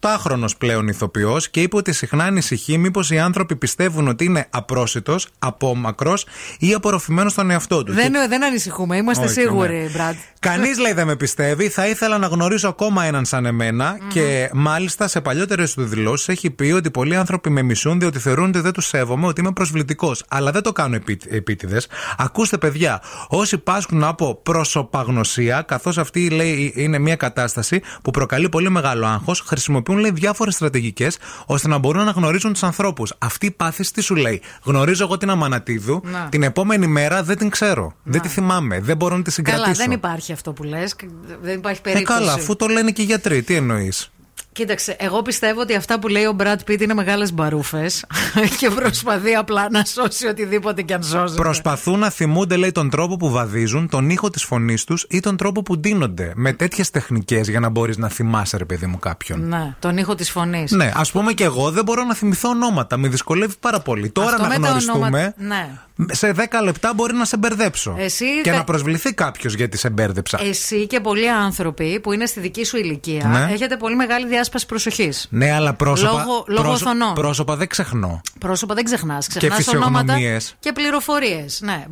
58χρονο 0.00 0.46
πλέον 0.58 0.88
ηθοποιός 0.88 1.50
και 1.50 1.62
είπε 1.62 1.76
ότι 1.76 1.92
συχνά 1.92 2.24
ανησυχεί 2.24 2.78
μήπως 2.78 3.10
οι 3.10 3.18
άνθρωποι 3.18 3.56
πιστεύουν 3.56 4.08
ότι 4.08 4.24
είναι 4.24 4.46
απρόσιτος, 4.50 5.28
απόμακρος 5.38 6.26
ή 6.58 6.74
απορροφημένος 6.74 7.32
στον 7.32 7.50
εαυτό 7.50 7.82
του. 7.82 7.92
δεν, 7.92 8.12
δεν 8.28 8.44
ανησυχούμε, 8.44 8.96
είμαστε 8.96 9.24
Όχι, 9.24 9.32
σίγουροι, 9.32 9.76
ναι. 9.76 9.88
Μπραντ. 9.88 10.16
Κανείς 10.40 10.78
λέει 10.78 10.92
δεν 10.92 11.06
με 11.06 11.16
πιστεύει. 11.16 11.68
Θα 11.68 11.86
ήθελα 11.86 12.18
να 12.18 12.26
γνωρίσω 12.26 12.68
ακόμα 12.68 13.04
έναν 13.04 13.24
σαν 13.24 13.46
εμενα 13.46 13.98
Και 14.08 14.50
μάλιστα 14.52 15.08
σε 15.08 15.20
παλιότερες 15.20 15.74
του 15.74 15.84
δηλώσεις 15.84 16.28
έχει 16.28 16.50
πει 16.50 16.70
ότι 16.70 16.90
πολλοί 16.90 17.16
άνθρωποι 17.16 17.50
με 17.50 17.62
μισούν 17.62 17.98
διότι 17.98 18.18
θεωρούν 18.18 18.48
ότι 18.48 18.60
δεν 18.60 18.72
τους 18.72 18.86
σέβομαι, 18.86 19.26
ότι 19.26 19.40
είμαι 19.40 19.52
προσβλητικός. 19.52 20.24
Αλλά 20.28 20.50
δεν 20.50 20.62
το 20.62 20.72
κάνω 20.72 20.94
επί, 20.94 21.18
επίτηδες. 21.28 21.88
Ακούστε, 22.18 22.58
παιδιά, 22.58 23.02
όσοι 23.28 23.58
πάσχουν 23.58 24.04
από 24.04 24.40
προσωπαγνωσία, 24.82 25.62
καθώς 25.62 25.98
αυτή 25.98 26.30
λέει 26.30 26.72
είναι 26.76 26.98
μια 26.98 27.16
κατάσταση 27.16 27.80
που 28.02 28.10
προκαλεί 28.10 28.48
πολύ 28.48 28.70
μεγάλο 28.70 29.06
άγχος, 29.06 29.40
χρησιμοποιούν 29.40 29.98
λέει 29.98 30.10
διάφορες 30.10 30.54
στρατηγικές 30.54 31.18
ώστε 31.46 31.68
να 31.68 31.78
μπορούν 31.78 32.04
να 32.04 32.10
γνωρίζουν 32.10 32.52
τους 32.52 32.62
ανθρώπους. 32.62 33.14
Αυτή 33.18 33.46
η 33.46 33.50
πάθηση 33.50 33.92
τι 33.92 34.00
σου 34.00 34.14
λέει; 34.14 34.40
Γνωρίζω 34.62 35.04
εγώ 35.04 35.16
την 35.18 35.30
Αμανατίδου, 35.30 36.00
Να. 36.04 36.28
την 36.30 36.42
επόμενη 36.42 36.86
μέρα 36.86 37.22
δεν 37.22 37.36
την 37.38 37.50
ξέρω. 37.50 37.92
Δεν 38.02 38.20
τη 38.20 38.28
θυμάμαι. 38.28 38.80
Δεν 38.80 38.96
μπορώ 38.96 39.16
να 39.16 39.22
τη 39.22 39.30
συγκρατήσω. 39.30 39.64
Καλά, 39.64 39.76
δεν 39.76 39.90
υπάρχει 39.90 40.32
αυτό 40.32 40.52
που 40.52 40.62
λες. 40.62 40.94
Δεν 41.42 41.58
υπάρχει 41.58 41.80
Ε, 41.84 41.90
περίπτωση. 41.90 42.18
καλά, 42.18 42.32
αφού 42.32 42.56
το 42.56 42.66
λένε 42.66 42.90
και 42.90 43.02
οι 43.02 43.04
γιατροί, 43.04 43.42
τι 43.42 43.54
εννοείς; 43.54 44.10
Κοίταξε, 44.58 44.96
εγώ 44.98 45.22
πιστεύω 45.22 45.60
ότι 45.60 45.74
αυτά 45.74 45.98
που 45.98 46.08
λέει 46.08 46.24
ο 46.24 46.32
Μπρατ 46.32 46.60
Πίτ 46.62 46.80
είναι 46.80 46.94
μεγάλες 46.94 47.32
μπαρούφες 47.32 48.04
και 48.58 48.70
προσπαθεί 48.70 49.34
απλά 49.34 49.68
να 49.70 49.84
σώσει 49.84 50.26
οτιδήποτε 50.26 50.82
και 50.82 50.94
αν 50.94 51.02
σώζεται. 51.02 51.42
Προσπαθούν 51.42 51.98
να 51.98 52.10
θυμούνται, 52.10 52.56
λέει, 52.56 52.72
τον 52.72 52.90
τρόπο 52.90 53.16
που 53.16 53.30
βαδίζουν, 53.30 53.88
τον 53.88 54.10
ήχο 54.10 54.30
της 54.30 54.44
φωνής 54.44 54.84
τους 54.84 55.06
ή 55.08 55.20
τον 55.20 55.36
τρόπο 55.36 55.62
που 55.62 55.78
ντύνονται. 55.78 56.32
Με 56.34 56.52
τέτοιες 56.52 56.90
τεχνικές 56.90 57.48
για 57.48 57.60
να 57.60 57.68
μπορείς 57.68 57.96
να 57.96 58.08
θυμάσαι, 58.08 58.56
ρε 58.56 58.64
παιδί 58.64 58.86
μου, 58.86 58.98
κάποιον. 58.98 59.48
Ναι, 59.48 59.74
τον 59.78 59.96
ήχο 59.96 60.14
της 60.14 60.30
φωνής. 60.30 60.70
Ναι, 60.72 60.90
ας 60.94 61.10
πούμε 61.12 61.32
και 61.32 61.44
εγώ 61.44 61.70
δεν 61.70 61.84
μπορώ 61.84 62.04
να 62.04 62.14
θυμηθώ 62.14 62.48
ονόματα. 62.48 62.96
Με 62.96 63.08
δυσκολεύει 63.08 63.54
πάρα 63.60 63.80
πολύ. 63.80 64.10
Τώρα 64.10 64.28
Αυτό 64.28 64.42
να 64.42 64.48
με 64.48 64.54
τα 64.58 64.60
γνωριστούμε. 64.68 64.98
ονόματα- 64.98 65.34
Ναι. 65.36 65.70
Σε 66.10 66.32
10 66.36 66.40
λεπτά 66.62 66.92
μπορεί 66.94 67.14
να 67.14 67.24
σε 67.24 67.36
μπερδέψω. 67.36 67.96
Εσύ 67.98 68.24
και 68.42 68.50
κα- 68.50 68.56
να 68.56 68.64
προσβληθεί 68.64 69.14
κάποιος 69.14 69.54
γιατί 69.54 69.76
σε 69.78 69.90
μπέρδεψα. 69.90 70.38
Εσύ 70.42 70.86
και 70.86 71.00
πολλοί 71.00 71.30
άνθρωποι 71.30 72.00
που 72.00 72.12
είναι 72.12 72.26
στη 72.26 72.40
δική 72.40 72.64
σου 72.64 72.76
ηλικία 72.76 73.26
Ναι. 73.26 73.52
έχετε 73.52 73.76
πολύ 73.76 73.96
μεγάλη 73.96 74.26
διάσπαση 74.26 74.66
προσοχής. 74.66 75.26
Ναι, 75.30 75.52
αλλά 75.52 75.74
πρόσωπα. 75.74 76.10
Λόγω- 76.12 76.44
λόγω 76.48 76.62
πρόσω- 76.62 76.86
οθονών. 76.86 77.14
πρόσωπα 77.14 77.56
δεν 77.56 77.68
ξεχνώ. 77.68 78.20
Πρόσωπα 78.38 78.74
δεν 78.74 78.84
ξεχνάς. 78.84 79.26
Ξεχνάς 79.26 79.68
ονόματα 79.68 79.98
φυσιογνωμίες. 80.12 80.54
και 80.60 80.72
πληροφορίες. 80.72 81.60
Ναι. 81.62 81.84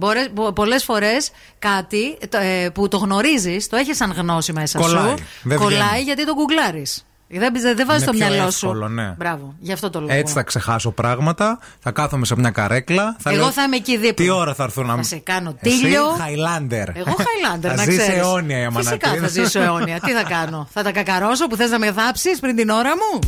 Πολλές 0.54 0.84
φορές 0.84 1.30
κάτι 1.58 2.18
το, 2.28 2.38
ε, 2.38 2.70
που 2.74 2.88
το 2.88 2.96
γνωρίζεις, 2.96 3.68
το 3.68 3.76
έχεις 3.76 3.96
σαν 3.96 4.12
γνώση 4.16 4.52
μέσα 4.52 4.78
Κολλάει. 4.78 5.08
σου. 5.08 5.24
Δεν 5.42 5.58
κολλάει 5.58 5.78
βγαίνει. 5.88 6.02
γιατί 6.02 6.26
το 6.26 6.32
γκουγκλάρεις. 6.34 7.05
Δεν, 7.28 7.52
δεν 7.76 7.86
βάζει 7.86 8.02
Είναι 8.02 8.04
το 8.04 8.10
πιο 8.16 8.26
μυαλό 8.26 8.46
εύκολο, 8.46 8.86
σου. 8.86 8.92
ναι. 8.92 9.14
Μπράβο. 9.18 9.54
Γι' 9.58 9.72
αυτό 9.72 9.90
το 9.90 10.00
λόγο. 10.00 10.12
Έτσι 10.12 10.32
θα 10.34 10.42
ξεχάσω 10.42 10.90
πράγματα, 10.90 11.58
θα 11.78 11.90
κάθομαι 11.90 12.26
σε 12.26 12.36
μια 12.38 12.50
καρέκλα. 12.50 13.16
Θα 13.18 13.30
Εγώ 13.30 13.40
λέω, 13.40 13.50
θα 13.52 13.62
είμαι 13.62 13.76
εκεί 13.76 13.96
δίπλα. 13.96 14.12
Τι 14.24 14.30
ώρα 14.30 14.54
θα 14.54 14.62
έρθουν 14.64 14.84
να 14.86 14.90
Θα 14.90 14.96
μου. 14.96 15.04
σε 15.04 15.16
κάνω 15.16 15.56
Εσύ, 15.60 15.80
τίλιο. 15.80 16.02
Χαϊλάντερ. 16.08 16.88
Εγώ 16.88 17.16
Χαϊλάντερ, 17.26 17.70
Θα 17.70 17.76
να 17.76 17.82
ζήσει 17.84 17.98
ξέρεις. 17.98 18.20
αιώνια 18.20 18.58
η 18.58 18.64
Αμανατίδα. 18.64 18.96
Φυσικά 19.08 19.20
θα 19.20 19.28
ζήσω 19.28 19.60
αιώνια. 19.62 20.00
Τι 20.00 20.12
θα 20.12 20.22
κάνω, 20.22 20.68
θα 20.72 20.82
τα 20.82 20.92
κακαρώσω 20.92 21.46
που 21.46 21.56
θες 21.56 21.70
να 21.70 21.78
με 21.78 21.92
θάψεις 21.92 22.40
πριν 22.40 22.56
την 22.56 22.68
ώρα 22.68 22.90
μου; 22.90 23.18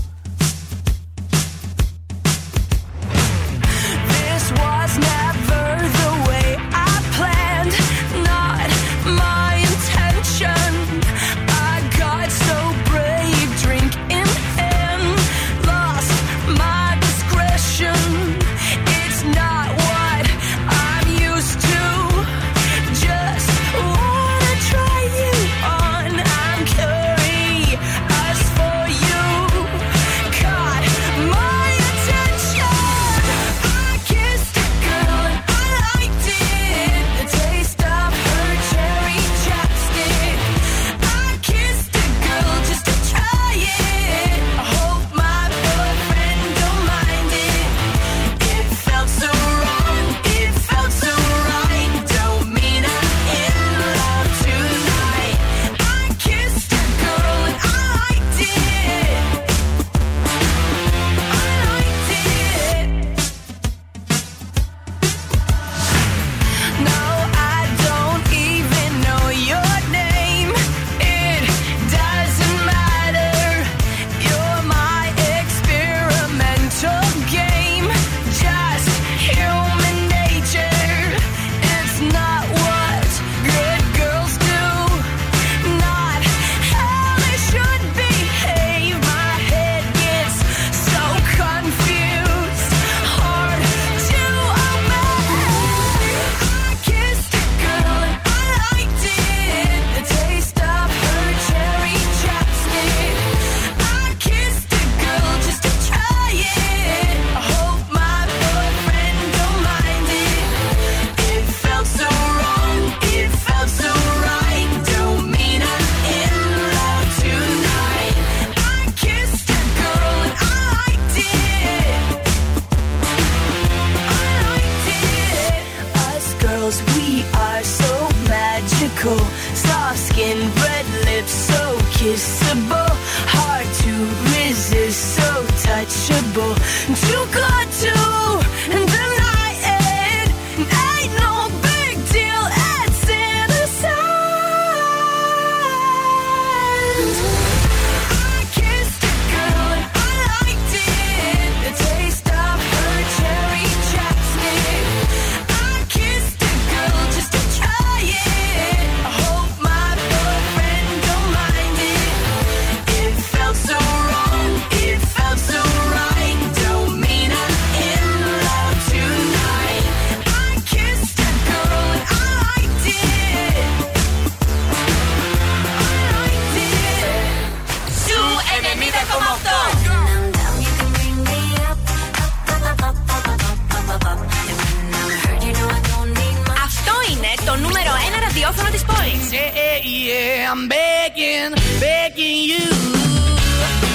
Μπέγγιν, 190.54 191.52
μπέγγιν. 191.78 192.68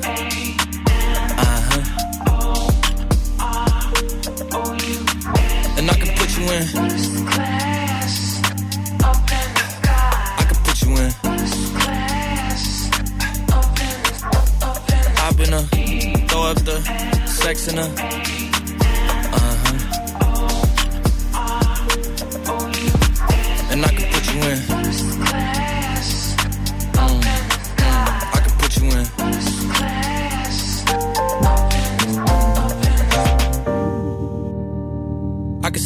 you 6.43 6.53
in. 6.53 6.67
Class, 7.27 8.41
up 9.05 9.31
in 9.39 9.49
the 9.55 9.67
sky. 9.77 10.37
I 10.39 10.45
can 10.49 10.59
put 10.65 10.83
you 10.83 10.91
in. 11.03 11.11
Class, 11.81 12.91
up 13.59 13.81
in 13.87 13.97
the, 14.03 14.13
up 14.67 14.91
in. 14.91 15.05
I've 15.19 15.37
been 15.37 15.53
a 15.53 15.63
throw 16.29 16.43
up 16.43 16.59
the 16.65 16.81
sex 17.27 17.69
in 17.69 17.79
a 17.79 18.32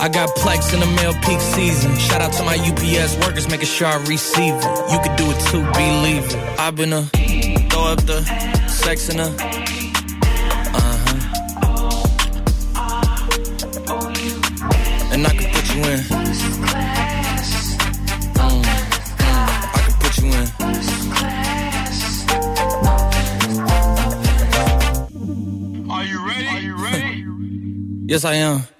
I 0.00 0.08
got 0.08 0.30
Plex 0.30 0.72
in 0.72 0.80
the 0.80 0.86
mail 0.86 1.12
peak 1.12 1.40
season. 1.40 1.94
Shout 1.98 2.22
out 2.22 2.32
to 2.32 2.42
my 2.42 2.56
UPS 2.56 3.18
workers, 3.18 3.48
making 3.50 3.66
sure 3.66 3.86
I 3.86 3.96
receive 4.06 4.54
it. 4.54 4.64
You 4.90 4.98
could 4.98 5.14
do 5.16 5.30
it 5.30 5.38
too, 5.50 5.62
believe 5.72 6.24
it. 6.24 6.34
I've 6.58 6.74
been 6.74 6.94
a 6.94 7.02
throw 7.68 7.84
up 7.84 8.00
the 8.06 8.22
sex 8.66 9.10
in 9.10 9.20
a. 9.20 9.24
Uh 9.24 9.36
huh. 11.04 11.16
And 15.12 15.26
I 15.26 15.30
can 15.34 15.52
put 15.52 15.74
you 15.74 15.82
in. 15.82 16.00
Mm, 18.40 18.64
I 19.76 19.78
can 19.84 19.94
put 20.00 20.16
you 20.16 20.32
in. 20.32 20.46
Are 25.90 26.04
you 26.04 26.26
ready? 26.26 26.46
Are 26.46 26.60
you 26.60 26.74
ready? 26.82 27.24
Yes, 28.06 28.24
I 28.24 28.34
am. 28.36 28.62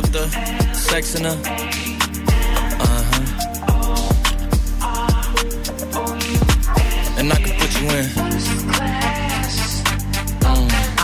loved 0.00 0.14
her, 0.14 0.74
sex 0.74 1.16
in 1.16 1.24
her. 1.24 1.77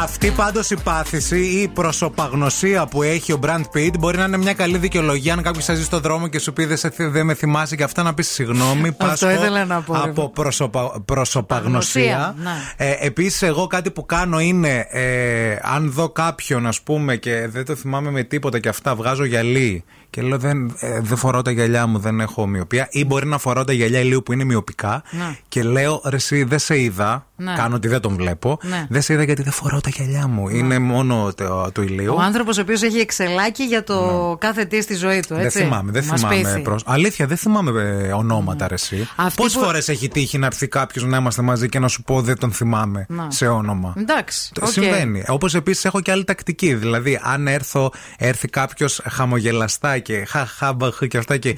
Αυτή 0.05 0.31
πάντως 0.31 0.71
η 0.71 0.77
πάθηση 0.83 1.39
ή 1.41 1.61
η 1.63 1.69
προσωπαγνωσία 1.69 2.87
που 2.87 3.03
έχει 3.03 3.33
ο 3.33 3.39
Brand 3.43 3.63
Pitt 3.75 3.91
μπορεί 3.99 4.17
να 4.19 4.25
είναι 4.25 4.37
μια 4.37 4.53
καλή 4.55 4.79
δικαιολογία 4.79 5.33
αν 5.33 5.43
κάποιος 5.43 5.65
σα 5.65 5.75
ζει 5.75 5.85
στον 5.85 6.01
δρόμο 6.01 6.27
και 6.29 6.39
σου 6.39 6.53
πει 6.53 6.65
δεν, 6.65 6.77
σε- 6.77 6.93
δεν 6.99 7.25
με 7.27 7.35
θυμάσαι 7.35 7.77
και 7.77 7.83
αυτά 7.83 8.03
να 8.03 8.15
πεις 8.15 8.29
συγγνώμη. 8.31 8.93
Πάσχω 8.93 9.31
ήθελα 9.31 9.65
να 9.65 9.81
πω, 9.81 9.95
ρε. 9.95 10.11
Από 10.11 10.29
προσωπα, 10.31 11.03
προσωπαγνωσία. 11.05 12.15
Αγνωσία, 12.17 12.35
ναι. 12.77 12.87
Ε, 12.87 12.97
Επίσης, 13.07 13.43
εγώ 13.43 13.67
κάτι 13.67 13.91
που 13.91 14.07
κάνω 14.07 14.41
είναι 14.41 14.87
ε, 14.91 15.57
αν 15.63 15.91
δω 15.93 16.09
κάποιον, 16.09 16.67
ας 16.67 16.81
πούμε, 16.81 17.17
και 17.17 17.49
δεν 17.49 17.65
το 17.65 17.75
θυμάμαι 17.75 18.11
με 18.11 18.23
τίποτα 18.23 18.59
και 18.59 18.69
αυτά, 18.69 18.95
βγάζω 18.95 19.25
γυαλί 19.25 19.85
και 20.15 20.23
λέω 20.23 20.39
δεν, 20.39 20.74
ε, 20.78 21.01
δεν 21.01 21.16
φοράω 21.16 21.43
τα 21.43 21.51
γυαλιά 21.51 21.86
μου, 21.86 21.99
δεν 21.99 22.20
έχω 22.20 22.47
μυωπία. 22.47 22.89
Ή 22.91 23.05
μπορεί 23.05 23.27
να 23.27 23.39
φοράω 23.39 23.65
τα 23.65 23.73
γυαλιά 23.73 24.01
ηλίου 24.01 24.23
που 24.23 24.32
είναι 24.32 24.45
μυωπικά 24.45 25.03
Ναι. 25.11 25.36
και 25.49 25.62
λέω 25.62 26.01
ρε, 26.05 26.16
εσύ 26.16 26.43
δεν 26.45 26.59
σε 26.59 26.78
είδα. 26.81 27.27
Ναι. 27.36 27.53
Κάνω 27.57 27.74
ότι 27.77 27.89
δεν 27.89 28.01
τον 28.01 28.15
βλέπω. 28.16 28.59
Ναι. 28.62 28.86
Δεν 28.89 29.03
σε 29.03 29.12
είδα 29.12 29.23
γιατί 29.23 29.43
δεν 29.43 29.53
φοράω 29.53 29.81
τα 29.81 29.89
γυαλιά 29.93 30.27
μου. 30.28 30.49
Είναι 30.49 30.78
μόνο 30.78 31.32
το, 31.36 31.70
του 31.73 31.82
ηλίου. 31.82 32.15
Ο 32.15 32.20
άνθρωπος 32.20 32.59
ο 32.59 32.61
οποίος 32.61 32.82
έχει 32.82 32.99
excel 32.99 33.39
άκι 33.39 33.62
για 33.62 33.85
το 33.85 34.36
κάθε 34.41 34.65
τι 34.65 34.82
στη 34.82 34.95
ζωή 34.95 35.20
του. 35.20 35.27
Ναι. 35.32 35.36
Δεν 35.36 35.47
Έτσι; 35.47 35.59
θυμάμαι, 35.59 35.93
δεν 35.93 36.05
Μας 36.05 36.20
θυμάμαι. 36.20 36.41
πείθει. 36.41 36.61
Προς... 36.61 36.82
Αλήθεια, 36.86 37.27
δεν 37.27 37.36
θυμάμαι 37.36 37.81
ε, 38.07 38.12
ονόματα, 38.12 38.69
ρε 38.69 38.74
εσύ. 38.74 39.09
Αυτοί 39.16 39.43
Πόσες 39.43 39.59
που- 39.59 39.65
φορές 39.65 39.89
έχει 39.89 40.09
τύχει 40.09 40.39
να 40.39 40.47
έρθει 40.47 40.69
κάποιος 40.69 41.05
να 41.05 41.16
είμαστε 41.16 41.43
μαζί 41.43 41.69
και 41.69 41.78
να 41.78 41.89
σου 41.89 42.03
πω 42.03 42.20
δεν 42.20 42.39
τον 42.39 42.53
θυμάμαι 42.53 43.07
Να. 43.09 43.27
σε 43.31 43.47
όνομα. 43.47 43.95
Εντάξει. 43.97 44.51
Το 44.55 44.61
οκ. 44.65 44.70
Συμβαίνει. 44.73 45.24
Όπως 45.28 45.55
επίσης 45.55 45.85
έχω 45.85 46.01
και 46.01 46.11
άλλη 46.11 46.24
τακτική. 46.24 46.74
Δηλαδή, 46.74 47.20
αν 47.23 47.47
έρθω, 47.47 47.93
έρθει 48.19 48.49
κάποιος 48.49 49.01
χαμογελαστά 49.11 49.99
και 50.05 50.25
χαχαμπαχ 50.25 50.99
και 51.09 51.19
αυτά. 51.19 51.37
Και 51.37 51.57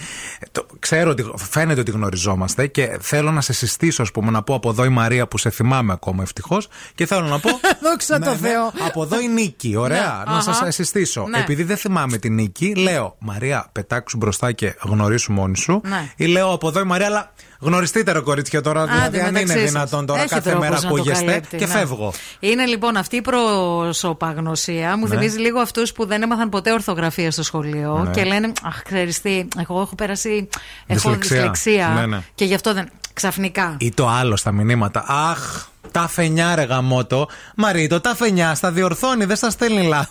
το, 0.53 0.67
ξέρω 0.79 1.11
ότι 1.11 1.33
φαίνεται 1.37 1.81
ότι 1.81 1.91
γνωριζόμαστε 1.91 2.67
και 2.67 2.97
θέλω 3.01 3.31
να 3.31 3.41
σε 3.41 3.53
συστήσω, 3.53 4.03
ας 4.03 4.11
πούμε, 4.11 4.31
να 4.31 4.43
πω 4.43 4.55
από 4.55 4.69
εδώ 4.69 4.85
η 4.85 4.89
Μαρία 4.89 5.27
που 5.27 5.39
σε 5.39 5.51
θυμάμαι 5.51 5.93
ακόμα 5.93 6.23
ευτυχώς. 6.23 6.69
Και 6.95 7.07
θέλω 7.07 7.27
να 7.27 7.39
πω. 7.39 7.51
Δόξα 7.85 8.19
τω 8.19 8.35
Θεώ. 8.35 8.73
Από 8.87 9.03
εδώ 9.03 9.21
η 9.21 9.29
Νίκη, 9.29 9.77
ωραία. 9.77 10.23
Ναι, 10.27 10.33
να 10.33 10.39
αχα. 10.39 10.53
σα 10.53 10.71
συστήσω. 10.71 11.27
Ναι. 11.29 11.39
Επειδή 11.39 11.63
δεν 11.63 11.77
θυμάμαι 11.77 12.19
την 12.19 12.35
Νίκη, 12.35 12.75
λέω 12.75 13.17
Μαρία, 13.19 13.69
πετάξου 13.73 14.17
μπροστά 14.17 14.53
και 14.53 14.75
γνωρίσου 14.81 15.33
μόνη 15.33 15.57
σου. 15.57 15.81
Ναι. 15.85 16.11
Ή 16.17 16.27
λέω 16.27 16.53
από 16.53 16.69
εδώ 16.69 16.81
η 16.81 16.85
Μαρία, 16.85 17.07
αλλά 17.07 17.33
γνωριστείτε 17.61 18.13
ρε 18.13 18.21
κορίτσια 18.21 18.61
τώρα. 18.61 18.83
Άντε, 18.83 18.93
δηλαδή, 18.93 19.19
αν 19.21 19.25
μεταξύ 19.33 19.53
είναι 19.53 19.61
σας. 19.63 19.71
δυνατόν 19.71 20.07
τώρα 20.07 20.21
Έχει 20.21 20.29
κάθε 20.29 20.51
τρόπος 20.51 20.61
μέρα 20.69 20.75
να 20.75 20.81
το 20.81 20.87
ακούγεστε 20.87 21.25
καλύπτει, 21.25 21.57
και 21.57 21.67
ναι. 21.67 21.73
φεύγω. 21.73 22.13
Είναι 22.41 22.65
λοιπόν 22.67 22.97
αυτή 22.97 23.17
η 23.17 23.21
προσωπαγνωσία. 23.23 24.97
Μου 24.97 25.07
Ναι. 25.07 25.15
θυμίζει 25.15 25.39
λίγο 25.39 25.61
αυτούς 25.61 25.93
που 25.93 26.07
δεν 26.07 26.23
έμαθαν 26.23 26.49
ποτέ 26.49 26.73
ορθογραφία 26.73 27.31
στο 27.31 27.43
σχολείο 27.43 28.03
Ναι. 28.05 28.11
και 28.11 28.25
λένε 28.25 28.53
Αχ, 28.63 28.83
ξέρεις 28.83 29.21
τι, 29.21 29.45
εγώ 29.59 29.81
έχω 29.81 29.95
περάσει. 29.95 30.49
Έχω 30.87 31.11
Δυσλεξία. 31.11 31.37
δυσλεξία. 31.37 31.89
Ναι, 31.89 32.07
ναι. 32.07 32.23
Και 32.35 32.45
γι' 32.45 32.55
αυτό 32.55 32.75
δεν. 32.75 32.89
Ξαφνικά. 33.13 33.77
Ή 33.81 33.93
το 33.93 34.09
άλλο 34.09 34.37
στα 34.37 34.53
μηνύματα. 34.53 35.05
Αχ, 35.09 35.67
τα 35.91 36.09
φενιά 36.09 36.55
ρε 36.55 36.63
γαμότο. 36.63 37.29
Μαρίτο, 37.57 38.01
τα 38.01 38.15
φενιά 38.15 38.55
στα 38.55 38.71
διορθώνει, 38.73 39.25
δεν 39.25 39.37
στα 39.37 39.51
στέλνει 39.51 39.87
λάθο. 39.87 40.11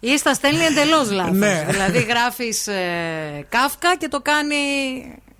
Ή 0.00 0.18
στα 0.18 0.34
στέλνει 0.34 0.64
εντελώς 0.64 1.10
λάθος. 1.10 1.36
Ναι. 1.36 1.66
Δηλαδή 1.70 2.00
γράφεις 2.00 2.68
Κάφκα 3.48 3.96
και 3.98 4.08
το 4.08 4.20
κάνει. 4.20 4.56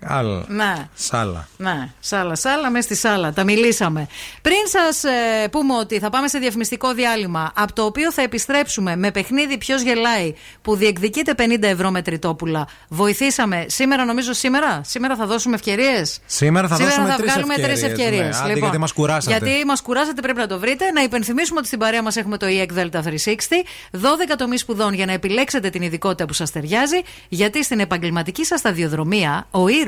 Άλλο. 0.03 0.45
Ναι. 0.47 0.87
Σάλα. 0.93 1.47
Ναι, 1.57 1.89
σάλα, 1.99 2.35
σάλα, 2.35 2.69
μες 2.69 2.83
στη 2.83 2.95
σάλα. 2.95 3.33
Τα 3.33 3.43
μιλήσαμε. 3.43 4.07
Πριν 4.41 4.57
σας 4.67 5.03
πούμε 5.51 5.75
ότι 5.75 5.99
θα 5.99 6.09
πάμε 6.09 6.27
σε 6.27 6.39
διαφημιστικό 6.39 6.93
διάλειμμα, 6.93 7.51
από 7.55 7.73
το 7.73 7.83
οποίο 7.83 8.11
θα 8.11 8.21
επιστρέψουμε 8.21 8.95
με 8.95 9.11
παιχνίδι 9.11 9.57
Ποιος 9.57 9.81
γελάει, 9.81 10.33
που 10.61 10.75
διεκδικείται 10.75 11.33
50 11.37 11.67
ευρώ 11.67 11.91
με 11.91 12.01
τριτόπουλα. 12.01 12.67
Βοηθήσαμε 12.87 13.65
σήμερα, 13.67 14.05
νομίζω 14.05 14.33
σήμερα; 14.33 14.81
Σήμερα 14.85 15.15
θα 15.15 15.25
δώσουμε 15.25 15.55
ευκαιρίες; 15.55 16.19
Σήμερα 16.25 16.67
θα 16.67 16.75
δώσουμε 16.75 17.07
θα 17.09 17.15
τρεις 17.15 17.31
βγάλουμε 17.31 17.53
τρεις 17.53 17.83
ευκαιρίες, 17.83 17.99
ευκαιρίες. 17.99 18.41
ναι. 18.41 18.51
Άντε, 18.51 18.59
γιατί 18.59 18.77
μας 18.77 18.91
κουράσατε. 18.93 19.37
Γιατί 19.37 19.65
μας 19.65 19.81
κουράσατε, 19.81 20.21
πρέπει 20.21 20.39
να 20.39 20.47
το 20.47 20.59
βρείτε. 20.59 20.91
Να 20.91 21.01
υπενθυμίσουμε 21.01 21.59
ότι 21.59 21.67
στην 21.67 21.79
παρέα 21.79 22.01
μας 22.03 22.15
έχουμε 22.15 22.37
το 22.37 22.45
EEC 22.49 22.79
Delta 22.79 23.01
360. 23.01 23.63
12 23.91 24.35
τομείς 24.37 24.61
σπουδών 24.61 24.93
για 24.93 25.05
να 25.05 25.11
επιλέξετε 25.11 25.69
την 25.69 25.81
ειδικότητα 25.81 26.25
που 26.25 26.33
σας 26.33 26.51
ταιριάζει. 26.51 27.01
Γιατί 27.29 27.63
στην 27.63 27.79
επαγγελματική 27.79 28.45
σας 28.45 28.59
σταδιοδρομία, 28.59 29.47
ο 29.51 29.67
ήρωα 29.67 29.87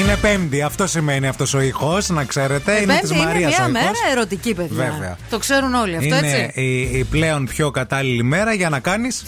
Είναι 0.00 0.16
πέμπτη, 0.16 0.62
αυτό 0.62 0.86
σημαίνει 0.86 1.26
αυτός 1.26 1.54
ο 1.54 1.60
ήχος, 1.60 2.08
να 2.08 2.24
ξέρετε. 2.24 2.72
είναι 2.76 2.86
Πέμπτη 2.86 3.00
της 3.00 3.10
είναι 3.10 3.24
Μαρίας 3.24 3.56
μια 3.56 3.66
ο 3.66 3.70
μέρα 3.70 3.84
ήχος. 3.84 3.98
ερωτική, 4.12 4.54
παιδιά. 4.54 4.76
Βέβαια. 4.90 5.16
Το 5.30 5.38
ξέρουν 5.38 5.74
όλοι 5.74 5.96
αυτό, 5.96 6.06
Είναι 6.16 6.18
έτσι; 6.32 6.60
η, 6.60 6.80
η 6.98 7.04
πλέον 7.04 7.46
πιο 7.46 7.70
κατάλληλη 7.70 8.22
μέρα 8.22 8.52
για 8.52 8.68
να 8.68 8.78
κάνεις. 8.80 9.22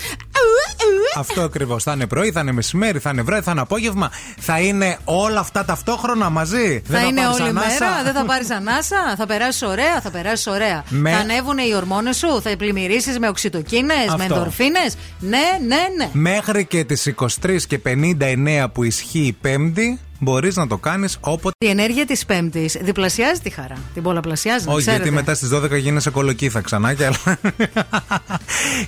Αυτό 1.16 1.40
ακριβώς. 1.42 1.82
Θα 1.82 1.92
είναι 1.92 2.06
πρωί, 2.06 2.30
θα 2.32 2.40
είναι 2.40 2.52
μεσημέρι, 2.52 2.98
θα 2.98 3.10
είναι 3.10 3.22
βράδυ, 3.22 3.42
θα 3.44 3.50
είναι 3.50 3.60
απόγευμα. 3.60 4.10
Θα 4.38 4.60
είναι 4.60 4.98
όλα 5.04 5.40
αυτά 5.40 5.64
ταυτόχρονα 5.64 6.30
μαζί. 6.30 6.82
Θα 6.88 7.00
είναι 7.02 7.20
πάρεις 7.20 7.40
όλη 7.40 7.48
ανάσα. 7.48 7.68
μέρα, 7.68 8.02
δεν 8.04 8.12
θα 8.14 8.24
πάρεις 8.24 8.50
ανάσα, 8.50 8.96
θα 9.18 9.26
περάσει 9.26 9.66
ωραία, 9.66 10.00
θα 10.00 10.10
περάσει 10.10 10.50
ωραία. 10.50 10.84
Με- 10.88 11.10
Θα 11.10 11.16
ανέβουν 11.16 11.58
οι 11.58 11.74
ορμόνες 11.76 12.16
σου, 12.16 12.40
θα 12.42 12.56
πλημμυρίσεις 12.56 13.18
με 13.18 13.28
οξυτοκίνες, 13.28 13.96
με 14.06 14.12
Αυτό. 14.12 14.22
ενδορφίνες. 14.34 14.94
Ναι, 15.18 15.38
ναι, 15.66 15.86
ναι. 15.96 16.08
Μέχρι 16.12 16.64
και 16.64 16.84
τις 16.84 17.06
23 17.06 17.66
και 17.68 17.78
59 17.78 18.68
που 18.72 18.82
ισχύει 18.82 19.26
η 19.26 19.32
Πέμπτη, 19.40 19.98
μπορείς 20.22 20.56
να 20.56 20.66
το 20.66 20.76
κάνεις 20.78 21.16
όποτε. 21.20 21.54
Η 21.66 21.68
ενέργεια 21.68 22.06
της 22.06 22.24
Πέμπτης 22.26 22.76
διπλασιάζει 22.80 23.40
τη 23.40 23.50
χαρά. 23.50 23.76
Την 23.94 24.02
πολλαπλασιάζει, 24.02 24.66
να 24.66 24.72
Όχι, 24.72 24.80
ξέρετε. 24.80 25.02
γιατί 25.02 25.16
μετά 25.16 25.34
στις 25.34 25.48
12 25.52 25.78
γίνεσαι 25.78 26.10
κολοκύθα 26.10 26.60
ξανά 26.60 26.94
και 26.94 27.04
άλλα. 27.06 27.38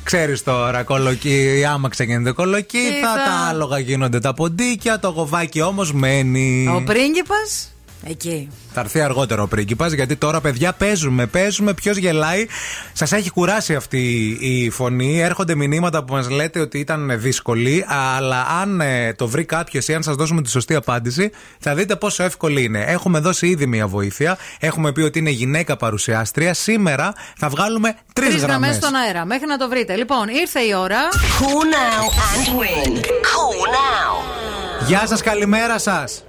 Ξέρεις 0.02 0.42
τώρα, 0.42 0.82
κολοκύ, 0.82 1.58
η 1.58 1.64
άμαξα 1.64 2.04
γίνεται 2.04 2.32
κολοκύθα, 2.32 2.88
Κοίτα. 2.94 3.14
τα 3.14 3.48
άλογα 3.48 3.78
γίνονται 3.78 4.20
τα 4.20 4.34
ποντίκια, 4.34 4.98
το 4.98 5.08
γοβάκι 5.08 5.60
όμως 5.60 5.92
μένει. 5.92 6.68
Ο 6.76 6.82
πρίγκιπας, 6.86 7.73
εκεί. 8.06 8.48
Θα 8.72 8.80
έρθει 8.80 9.00
αργότερο 9.00 9.42
ο 9.42 9.46
πρίγκιπας 9.46 9.92
γιατί 9.92 10.16
τώρα 10.16 10.40
παιδιά 10.40 10.72
παίζουμε, 10.72 11.26
παίζουμε. 11.26 11.74
Ποιος 11.74 11.96
γελάει. 11.96 12.46
Σας 12.92 13.12
έχει 13.12 13.30
κουράσει 13.30 13.74
αυτή 13.74 14.36
η 14.40 14.70
φωνή. 14.70 15.20
Έρχονται 15.20 15.54
μηνύματα 15.54 16.04
που 16.04 16.12
μας 16.12 16.30
λέτε 16.30 16.60
ότι 16.60 16.78
ήταν 16.78 17.20
δύσκολη. 17.20 17.84
Αλλά 18.16 18.46
αν 18.62 18.80
ε, 18.80 19.14
το 19.14 19.28
βρει 19.28 19.44
κάποιος 19.44 19.88
ή 19.88 19.94
αν 19.94 20.02
σας 20.02 20.14
δώσουμε 20.14 20.42
τη 20.42 20.50
σωστή 20.50 20.74
απάντηση, 20.74 21.30
θα 21.58 21.74
δείτε 21.74 21.96
πόσο 21.96 22.22
εύκολη 22.22 22.62
είναι. 22.62 22.84
Έχουμε 22.86 23.18
δώσει 23.18 23.46
ήδη 23.46 23.66
μία 23.66 23.86
βοήθεια. 23.86 24.38
Έχουμε 24.60 24.92
πει 24.92 25.00
ότι 25.00 25.18
είναι 25.18 25.30
γυναίκα 25.30 25.76
παρουσιάστρια. 25.76 26.54
Σήμερα 26.54 27.12
θα 27.36 27.48
βγάλουμε 27.48 27.96
τρεις 28.12 28.28
Τρεις 28.28 28.42
γραμμές 28.42 28.68
γραμμές. 28.68 28.76
στον 28.76 28.94
αέρα, 28.94 29.24
μέχρι 29.24 29.46
να 29.46 29.56
το 29.56 29.68
βρείτε. 29.68 29.96
Λοιπόν, 29.96 30.28
ήρθε 30.28 30.60
η 30.60 30.74
ώρα. 30.74 30.98
Call 31.12 31.64
now 31.74 32.04
and 32.30 32.48
win. 32.60 32.96
Call 33.04 33.60
now. 33.74 34.86
Γεια 34.86 35.06
σας, 35.06 35.22
καλημέρα 35.22 35.78
σας. 35.78 36.24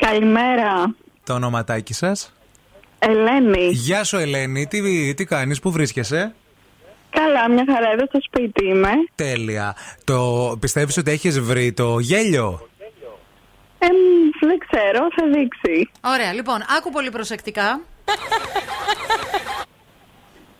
Καλημέρα. 0.00 0.94
Το 1.24 1.34
ονοματάκι 1.34 1.94
σας. 1.94 2.32
Ελένη. 2.98 3.66
Γεια 3.68 4.04
σου, 4.04 4.16
Ελένη. 4.16 4.66
Τι, 4.66 5.14
τι 5.14 5.24
κάνεις, 5.24 5.60
πού 5.60 5.70
βρίσκεσαι; 5.70 6.34
Καλά, 7.10 7.50
μια 7.50 7.64
χαρά 7.74 7.90
εδώ 7.90 8.06
στο 8.06 8.18
σπίτι 8.22 8.66
είμαι. 8.66 8.90
Τέλεια. 9.14 9.76
Το 10.04 10.56
πιστεύεις 10.60 10.96
ότι 10.96 11.10
έχεις 11.10 11.40
βρει 11.40 11.72
το 11.72 11.98
γέλιο; 11.98 12.68
Ε, 13.78 13.86
μ, 13.86 14.46
δεν 14.46 14.58
ξέρω, 14.58 15.08
θα 15.16 15.26
δείξει. 15.34 15.90
Ωραία, 16.00 16.32
λοιπόν, 16.32 16.56
άκου 16.78 16.90
πολύ 16.90 17.10
προσεκτικά. 17.10 17.80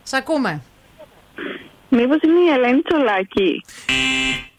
Σ' 0.03 0.13
ακούμε. 0.13 0.63
Μήπως 1.91 2.19
είναι 2.23 2.41
η 2.51 2.53
Ελένη 2.55 2.83
Τσολάκη; 2.83 3.65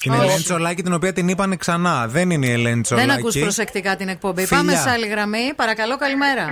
Είναι 0.04 0.16
η 0.16 0.20
Όχι. 0.20 0.28
Ελένη 0.28 0.44
Τσολάκη 0.44 0.84
την 0.84 0.94
οποία 0.94 1.14
την 1.14 1.28
είπανε 1.28 1.56
ξανά. 1.56 2.08
Δεν 2.08 2.30
είναι 2.30 2.46
η 2.46 2.52
Ελένη 2.52 2.82
Τσολάκη. 2.82 3.08
Δεν 3.08 3.18
ακούς 3.18 3.40
προσεκτικά 3.40 3.96
την 3.96 4.08
εκπομπή. 4.08 4.46
Φιλιά. 4.46 4.64
Πάμε 4.64 4.76
σε 4.78 4.90
άλλη 4.90 5.08
γραμμή. 5.08 5.54
Παρακαλώ, 5.56 5.98
καλημέρα. 5.98 6.48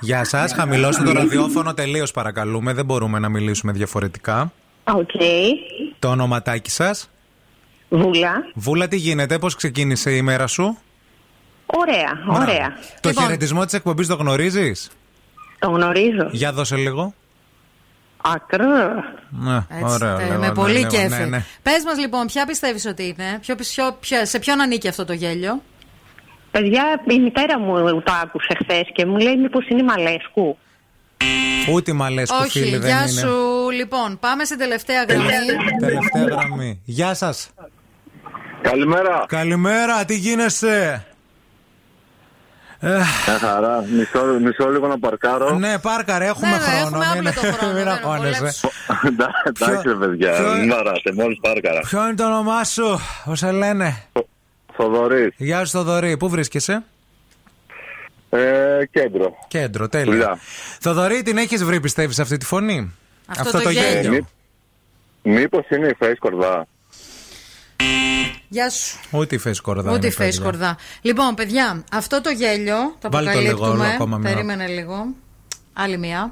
Γεια 0.00 0.24
σας. 0.24 0.52
Χαμηλώστε 0.52 1.04
το 1.04 1.12
ραδιόφωνο 1.12 1.74
τελείως, 1.74 2.10
παρακαλούμε. 2.10 2.72
Δεν 2.72 2.84
μπορούμε 2.84 3.18
να 3.18 3.28
μιλήσουμε 3.28 3.72
διαφορετικά. 3.72 4.52
Οκ. 4.84 5.10
Το 5.98 6.08
ονοματάκι 6.08 6.70
σας. 6.70 7.10
Βούλα. 7.88 8.32
Βούλα, 8.54 8.88
τι 8.88 8.96
γίνεται, 8.96 9.38
πώς 9.38 9.54
ξεκίνησε 9.54 10.10
η 10.16 10.22
μέρα 10.22 10.46
σου; 10.46 10.78
Ωραία, 11.66 12.40
ωραία. 12.40 12.72
Το 13.00 13.08
Λοιπόν, 13.08 13.24
χαιρετισμό 13.24 13.64
της 13.64 13.74
εκπομπής 13.74 14.06
το 14.06 14.14
γνωρίζεις; 14.14 14.90
Το 15.58 15.70
γνωρίζω. 15.70 16.28
Για 16.30 16.52
δώσε 16.52 16.76
λίγο. 16.76 17.14
Άκρο. 18.22 18.66
Ναι, 19.30 19.56
Έτσι, 19.56 19.94
ωραίο, 19.94 20.18
ε, 20.18 20.24
λίγο, 20.24 20.38
με 20.38 20.46
ναι, 20.46 20.52
πολύ 20.54 20.72
λίγο, 20.72 20.88
κέφι. 20.88 21.08
ναι, 21.08 21.24
ναι. 21.24 21.44
Πες 21.62 21.82
μας 21.84 21.98
λοιπόν, 21.98 22.26
ποια 22.26 22.46
πιστεύεις 22.46 22.86
ότι 22.86 23.02
είναι, 23.02 23.38
ποιο, 23.40 23.54
ποιο, 23.54 23.96
ποια- 24.00 24.26
σε 24.26 24.38
ποιον 24.38 24.60
ανήκει 24.60 24.88
αυτό 24.88 25.04
το 25.04 25.12
γέλιο; 25.12 25.62
Παιδιά, 26.50 26.84
η 27.08 27.18
μητέρα 27.20 27.58
μου 27.58 28.02
το 28.02 28.12
άκουσε 28.22 28.56
χθες 28.62 28.82
και 28.92 29.06
μου 29.06 29.16
λέει 29.16 29.36
μήπως 29.36 29.68
είναι 29.68 29.80
η 29.80 29.84
Μαλέσκου; 29.84 30.58
Ούτε 31.72 31.90
η 31.90 31.94
Μαλέσκου, 31.94 32.36
Όχι, 32.40 32.50
φίλοι, 32.60 32.76
δεν 32.76 32.88
γεια 32.88 33.00
είναι. 33.00 33.08
σου. 33.20 33.70
Λοιπόν, 33.70 34.18
πάμε 34.18 34.44
στην 34.44 34.58
τελευταία 34.58 35.04
γραμμή. 35.04 35.26
Τελευταία 35.80 36.24
γραμμή. 36.24 36.80
Γεια 36.84 37.14
σας. 37.14 37.50
Καλημέρα. 38.62 39.24
Καλημέρα, 39.28 40.04
τι 40.04 40.16
γίνεσαι; 40.16 41.06
Ε, 42.86 42.90
Μια 43.26 43.38
χαρά. 43.40 43.84
Μισό, 43.92 44.24
μισό 44.42 44.70
λίγο 44.70 44.86
να 44.86 44.98
παρκάρω. 44.98 45.50
ναι, 45.58 45.78
πάρκαρε, 45.78 46.24
έχουμε 46.26 46.48
Ναι, 46.48 46.56
ναι, 46.56 46.62
χρόνο. 46.62 46.80
έχουμε 46.80 47.04
μην- 47.18 47.28
άπλετο 47.28 47.40
χρόνο, 47.56 47.74
Μην 47.74 47.84
δεν 47.84 47.92
αγχώνεσαι. 47.92 48.52
Εντά- 49.06 49.30
Εντάξει, 49.44 49.88
ρε 49.88 49.94
παιδιά, 49.94 50.32
ποιο- 50.32 50.52
μην 50.56 50.68
βαράτε, 50.68 51.12
μόλις 51.14 51.38
πάρκαρα. 51.40 51.80
Ποιο 51.80 52.04
είναι 52.06 52.14
το 52.14 52.24
όνομά 52.26 52.64
σου, 52.64 52.98
πώς 53.24 53.38
σε 53.38 53.50
λένε; 53.52 54.02
Θοδωρής. 54.76 55.34
Γεια 55.36 55.64
σου, 55.64 55.70
Θοδωρή, 55.70 56.16
πού 56.16 56.28
βρίσκεσαι; 56.28 56.82
Ε, 58.30 58.84
κέντρο. 58.90 59.34
Κέντρο, 59.48 59.88
τέλεια. 59.88 60.10
Δουλειά. 60.12 60.38
Θοδωρή, 60.80 61.22
την 61.22 61.36
έχεις 61.36 61.64
βρει, 61.64 61.80
πιστεύεις, 61.80 62.18
αυτή 62.18 62.36
τη 62.36 62.44
φωνή; 62.46 62.94
Αυτό 63.38 63.60
το 63.60 63.70
γέλιο. 63.70 64.26
Μήπως 65.22 65.68
είναι 65.68 65.86
η 65.86 65.96
face 66.00 66.14
κορδά. 66.18 66.66
Γεια 68.48 68.70
σου. 68.70 68.98
Ούτε 69.10 69.34
η 69.34 69.40
face 69.46 69.56
κορδά. 69.62 69.92
Ούτε 69.92 70.06
είναι, 70.06 70.14
face 70.14 70.18
παιδιά. 70.18 70.40
κορδά. 70.42 70.76
Λοιπόν, 71.00 71.34
παιδιά, 71.34 71.84
αυτό 71.92 72.20
το 72.20 72.30
γέλιο 72.30 72.96
το 73.00 73.10
Βάλτε 73.10 73.32
το 73.32 73.38
λίγο, 73.40 73.52
αποκαλύπτουμε. 73.54 73.84
όλο 73.84 73.94
ακόμα 73.94 74.18
μια. 74.18 74.30
Περίμενε 74.30 74.66
λίγο. 74.66 75.06
Άλλη 75.72 75.98
μία. 75.98 76.30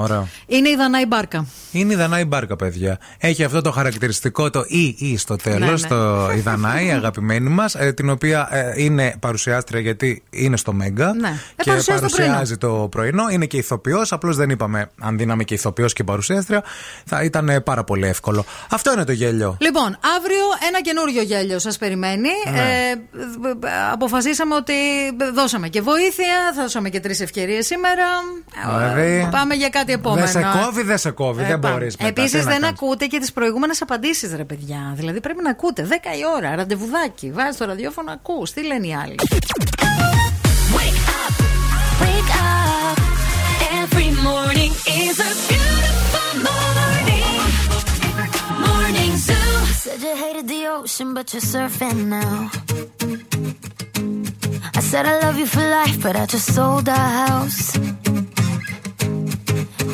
Ωραίο. 0.00 0.28
Είναι 0.46 0.68
η 0.68 0.76
Δανάη 0.76 1.06
Μπάρκα. 1.06 1.46
Είναι 1.72 1.92
η 1.92 1.96
Δανάη 1.96 2.24
Μπάρκα, 2.24 2.56
παιδιά. 2.56 2.98
Έχει 3.18 3.44
αυτό 3.44 3.60
το 3.60 3.70
χαρακτηριστικό 3.70 4.50
το 4.50 4.64
ή 4.66 4.96
ή 4.98 5.16
στο 5.16 5.36
τέλος. 5.36 5.82
Ναι, 5.82 5.88
ναι. 5.88 6.02
Το 6.02 6.30
η 6.36 6.40
Δανάη, 6.40 6.86
η 6.86 6.90
αγαπημένη 6.90 7.48
μας, 7.48 7.76
την 7.94 8.10
οποία 8.10 8.48
ε, 8.50 8.82
είναι 8.82 9.14
παρουσιάστρια 9.20 9.80
γιατί 9.80 10.22
είναι 10.30 10.56
στο 10.56 10.72
Μέγκα. 10.72 11.12
Ναι. 11.14 11.28
Ε, 11.28 11.62
Και 11.62 11.70
παρουσιάζει 11.70 12.00
το 12.00 12.08
παρουσιάζει 12.08 12.56
το 12.56 12.88
πρωινό. 12.90 13.28
Είναι 13.30 13.46
και 13.46 13.56
ηθοποιός. 13.56 14.12
Απλώς 14.12 14.36
δεν 14.36 14.50
είπαμε 14.50 14.90
αν 15.00 15.18
δίναμε 15.18 15.44
και 15.44 15.54
ηθοποιός 15.54 15.92
και 15.92 16.04
παρουσιάστρια. 16.04 16.62
Θα 17.04 17.22
ήταν 17.22 17.48
ε, 17.48 17.60
πάρα 17.60 17.84
πολύ 17.84 18.06
εύκολο. 18.06 18.44
Αυτό 18.70 18.92
είναι 18.92 19.04
το 19.04 19.12
γέλιο. 19.12 19.56
Λοιπόν, 19.60 19.98
αύριο 20.16 20.44
ένα 20.68 20.80
καινούριο 20.82 21.22
γέλιο 21.22 21.58
σας 21.58 21.78
περιμένει. 21.78 22.28
Ναι. 22.52 22.58
Ε, 22.58 22.94
αποφασίσαμε 23.92 24.54
ότι 24.54 24.72
δώσαμε 25.34 25.68
και 25.68 25.80
βοήθεια, 25.80 26.52
θα 26.54 26.62
δώσαμε 26.62 26.88
και 26.88 27.00
τρεις 27.00 27.20
ευκαιρίες 27.20 27.66
σήμερα. 27.66 28.04
Δηλαδή, 28.76 29.28
Πάμε 29.30 29.54
για 29.54 29.68
κάτι 29.68 29.87
επόμενο. 29.92 30.26
Δεν 30.26 30.42
σε 30.42 30.58
κόβει, 30.58 30.82
δεν 30.82 30.98
σε 30.98 31.10
κόβει. 31.10 31.44
δεν 31.44 31.58
μπορείς. 31.58 31.96
Επίσης, 31.98 32.44
δεν 32.44 32.64
ακούτε 32.64 33.06
και 33.06 33.18
τις 33.18 33.32
προηγούμενες 33.32 33.82
απαντήσεις, 33.82 34.34
ρε 34.36 34.44
παιδιά. 34.44 34.92
Δηλαδή, 34.96 35.20
πρέπει 35.20 35.42
να 35.42 35.50
ακούτε. 35.50 35.82
10 35.82 35.92
η 36.18 36.22
ώρα, 36.36 36.54
ραντεβουδάκι. 36.56 37.30
Βάζει 37.32 37.58
το 37.58 37.64
ραδιόφωνο, 37.64 38.12
ακού. 38.12 38.42
Τι 38.54 38.66
λένε 38.66 38.86
οι 38.86 38.94
άλλοι. 38.94 39.14
Wake 42.02 42.32
up. 42.46 42.96
Every 43.82 44.10
morning 44.28 44.72
is 45.04 45.16
a 45.30 45.32
beautiful 45.48 46.32
morning. 46.48 47.38
Morning 48.66 49.12
Zoo. 49.26 49.52
Said 49.82 50.00
you 50.06 50.14
hated 50.24 50.46
the 50.54 50.62
ocean, 50.76 51.08
but 51.16 51.26
you're 51.32 51.48
surfing 51.54 52.00
now. 52.18 52.50
I 54.78 54.80
said 54.90 55.04
I 55.12 55.14
love 55.24 55.36
you 55.42 55.48
for 55.54 55.64
life, 55.78 55.96
but 56.06 56.14
I 56.22 56.24
just 56.34 56.48
sold 56.54 56.88
our 56.88 57.10
house. 57.26 57.62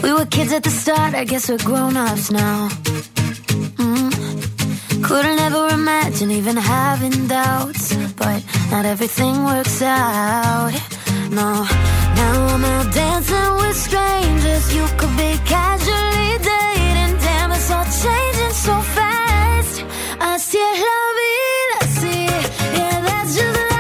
We 0.05 0.13
were 0.13 0.27
kids 0.27 0.53
at 0.53 0.63
the 0.63 0.69
start, 0.69 1.15
I 1.15 1.25
guess 1.25 1.49
we're 1.49 1.65
grown 1.65 1.97
ups 1.97 2.31
now. 2.31 2.69
Mm. 3.85 5.03
Couldn't 5.03 5.39
ever 5.39 5.69
imagine 5.69 6.31
even 6.31 6.59
having 6.59 7.27
doubts, 7.27 7.97
but 8.21 8.45
not 8.71 8.85
everything 8.85 9.45
works 9.45 9.81
out. 9.81 10.73
No, 11.31 11.51
now 12.21 12.33
I'm 12.55 12.65
out 12.67 12.93
dancing 12.93 13.53
with 13.61 13.77
strangers. 13.87 14.65
You 14.77 14.85
could 14.99 15.17
be 15.17 15.33
casually 15.55 16.33
dating, 16.51 17.17
damn, 17.25 17.53
it's 17.53 17.71
all 17.71 17.89
changing 18.03 18.55
so 18.67 18.75
fast. 18.97 19.77
Así 20.21 20.59
es 20.71 20.79
la 20.89 21.01
vida, 21.19 21.79
sí, 21.99 22.17
yeah, 22.77 23.01
that's 23.07 23.37
just 23.37 23.74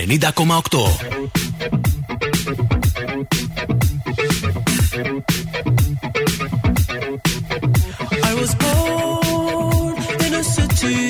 I 8.30 8.34
was 8.40 8.52
born 8.64 9.94
in 10.26 10.32
a 10.42 10.44
city 10.56 11.02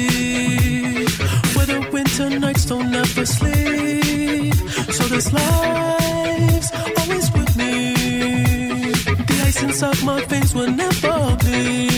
where 1.55 1.69
the 1.73 1.81
winter 1.95 2.29
nights 2.45 2.65
don't 2.71 2.95
ever 3.03 3.27
sleep. 3.39 4.59
So 4.97 5.03
this 5.15 5.29
life's 5.39 6.71
always 7.01 7.27
with 7.37 7.53
me. 7.61 7.75
The 9.29 9.37
ice 9.49 9.61
inside 9.67 10.01
my 10.11 10.19
veins 10.31 10.51
will 10.57 10.73
never 10.83 11.17
bleed. 11.43 11.94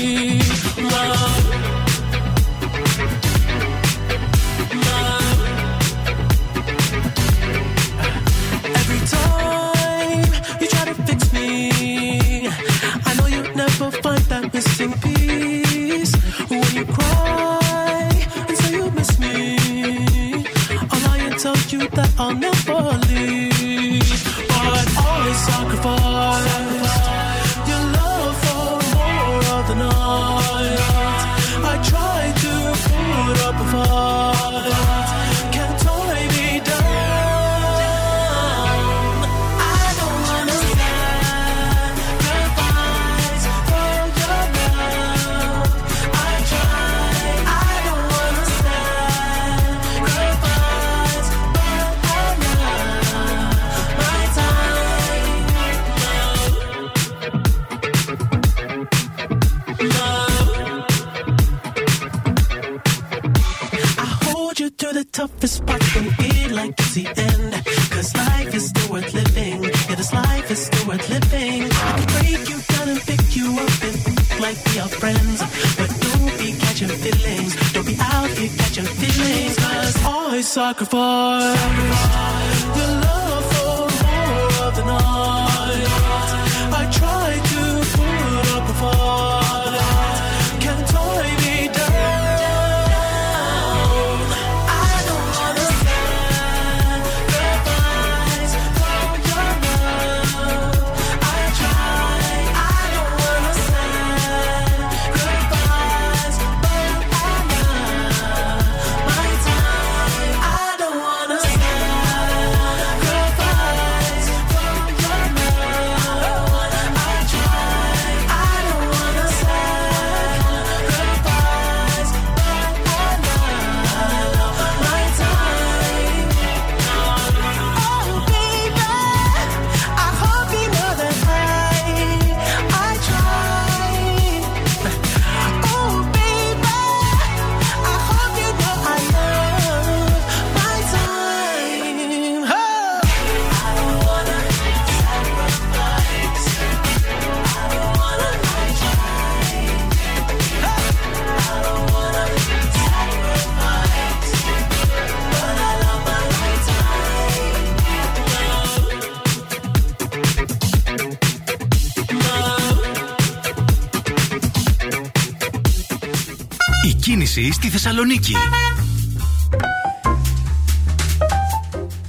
Θεσσαλονίκη. 167.89 168.35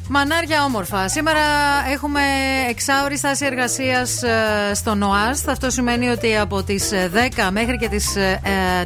Μανάρια 0.07 0.63
όμορφα. 0.63 1.09
Σήμερα 1.09 1.39
έχουμε 1.91 2.21
εξάωρη 2.69 3.17
στάση 3.17 3.45
εργασίας 3.45 4.19
στο 4.73 4.95
ΝΟΑΣΤ. 4.95 5.49
Αυτό 5.49 5.69
σημαίνει 5.69 6.07
ότι 6.07 6.37
από 6.37 6.63
τις 6.63 6.89
10 6.91 7.49
μέχρι 7.51 7.77
και 7.77 7.89
τις 7.89 8.15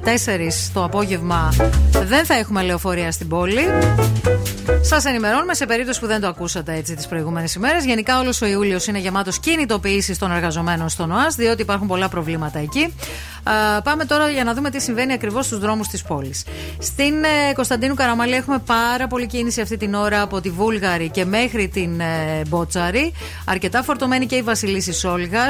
4 0.03 0.71
το 0.73 0.83
απόγευμα 0.83 1.53
δεν 2.03 2.25
θα 2.25 2.33
έχουμε 2.33 2.61
λεωφορεία 2.61 3.11
στην 3.11 3.27
πόλη. 3.27 3.65
Σας 4.81 5.05
ενημερώνουμε 5.05 5.53
σε 5.53 5.65
περίπτωση 5.65 5.99
που 5.99 6.07
δεν 6.07 6.21
το 6.21 6.27
ακούσατε 6.27 6.75
έτσι 6.75 6.95
τις 6.95 7.07
προηγούμενες 7.07 7.55
ημέρες. 7.55 7.85
Γενικά, 7.85 8.19
όλος 8.19 8.41
ο 8.41 8.45
Ιούλιος 8.45 8.87
είναι 8.87 8.99
γεμάτος 8.99 9.39
κινητοποιήσει 9.39 10.19
των 10.19 10.31
εργαζομένων 10.31 10.89
στο 10.89 11.05
ΝΟΑΣ, 11.05 11.35
διότι 11.35 11.61
υπάρχουν 11.61 11.87
πολλά 11.87 12.09
προβλήματα 12.09 12.59
εκεί. 12.59 12.93
Α, 13.43 13.81
πάμε 13.81 14.05
τώρα 14.05 14.29
για 14.29 14.43
να 14.43 14.53
δούμε 14.53 14.69
τι 14.69 14.81
συμβαίνει 14.81 15.13
ακριβώς 15.13 15.45
στους 15.45 15.59
δρόμους 15.59 15.87
της 15.87 16.01
πόλης. 16.01 16.43
Στην 16.83 17.23
ε, 17.23 17.53
Κωνσταντίνου 17.53 17.93
Καραμαλή 17.93 18.33
έχουμε 18.33 18.59
πάρα 18.65 19.07
πολλή 19.07 19.25
κίνηση 19.27 19.61
αυτή 19.61 19.77
την 19.77 19.93
ώρα 19.93 20.21
από 20.21 20.41
τη 20.41 20.49
Βούλγαρη 20.49 21.09
και 21.09 21.25
μέχρι 21.25 21.67
την 21.67 21.99
ε, 21.99 22.41
Μπότσαρη. 22.47 23.13
Αρκετά 23.45 23.83
φορτωμένη 23.83 24.25
και 24.25 24.35
η 24.35 24.41
Βασιλίση 24.41 24.93
Σόλγα. 24.93 25.43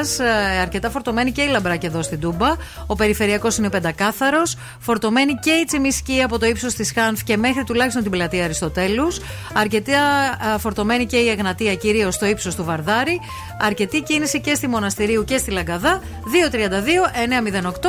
αρκετά 0.61 0.89
φορτωμένη 0.89 1.31
και 1.31 1.41
η 1.41 1.47
Λαμπράκη 1.47 1.85
εδώ 1.85 2.01
στην 2.01 2.19
Τούμπα. 2.19 2.55
Ο 2.87 2.95
περιφερειακός 2.95 3.57
είναι 3.57 3.69
πεντακάθαρος. 3.69 4.55
Φορτωμένη 4.79 5.33
και 5.33 5.51
η 5.51 5.65
Τσιμισκή 5.65 6.21
από 6.21 6.39
το 6.39 6.45
ύψος 6.45 6.73
της 6.73 6.91
Χάνφ 6.91 7.23
και 7.23 7.37
μέχρι 7.37 7.63
τουλάχιστον 7.63 8.01
την 8.01 8.11
πλατεία 8.11 8.43
Αριστοτέλους. 8.43 9.19
Αρκετά 9.53 9.99
α, 9.99 10.57
φορτωμένη 10.57 11.05
και 11.05 11.17
η 11.17 11.29
Εγνατία 11.29 11.75
κυρίως 11.75 12.15
στο 12.15 12.25
ύψος 12.25 12.55
του 12.55 12.63
Βαρδάρη. 12.63 13.19
Αρκετή 13.59 14.01
κίνηση 14.01 14.41
και 14.41 14.55
στη 14.55 14.67
Μοναστηρίου 14.67 15.23
και 15.23 15.37
στη 15.37 15.51
Λαγκαδά. 15.51 16.01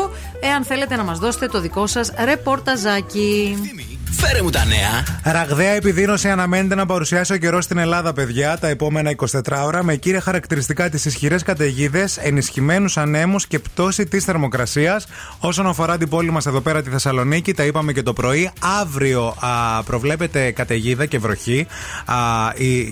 232-908 0.00 0.10
εάν 0.40 0.64
θέλετε 0.64 0.96
να 0.96 1.02
μας 1.02 1.18
δώσετε 1.18 1.46
το 1.46 1.60
δικό 1.60 1.86
σας 1.86 2.12
ρεπορταζάκι. 2.24 3.31
Ευθύμη. 3.32 3.91
Φέρε 4.16 4.42
μου 4.42 4.50
τα 4.50 4.64
νέα. 4.64 5.32
Ραγδαία 5.32 5.70
επιδείνωση 5.70 6.28
αναμένεται 6.28 6.74
να 6.74 6.86
παρουσιάσει 6.86 7.32
ο 7.32 7.36
καιρός 7.36 7.64
στην 7.64 7.78
Ελλάδα, 7.78 8.12
παιδιά, 8.12 8.58
τα 8.58 8.68
επόμενα 8.68 9.10
24 9.16 9.40
ώρα, 9.64 9.82
με 9.84 9.96
κύρια 9.96 10.20
χαρακτηριστικά 10.20 10.88
τις 10.88 11.04
ισχυρές 11.04 11.42
καταιγίδες, 11.42 12.16
ενισχυμένους 12.16 12.96
ανέμους 12.96 13.46
και 13.46 13.58
πτώση 13.58 14.06
της 14.06 14.24
θερμοκρασίας. 14.24 15.06
Όσον 15.38 15.66
αφορά 15.66 15.98
την 15.98 16.08
πόλη 16.08 16.30
μας 16.30 16.46
εδώ 16.46 16.60
πέρα, 16.60 16.82
τη 16.82 16.90
Θεσσαλονίκη, 16.90 17.54
τα 17.54 17.64
είπαμε 17.64 17.92
και 17.92 18.02
το 18.02 18.12
πρωί. 18.12 18.50
Αύριο 18.80 19.36
α, 19.40 19.82
προβλέπεται 19.82 20.50
καταιγίδα 20.50 21.06
και 21.06 21.18
βροχή, 21.18 21.66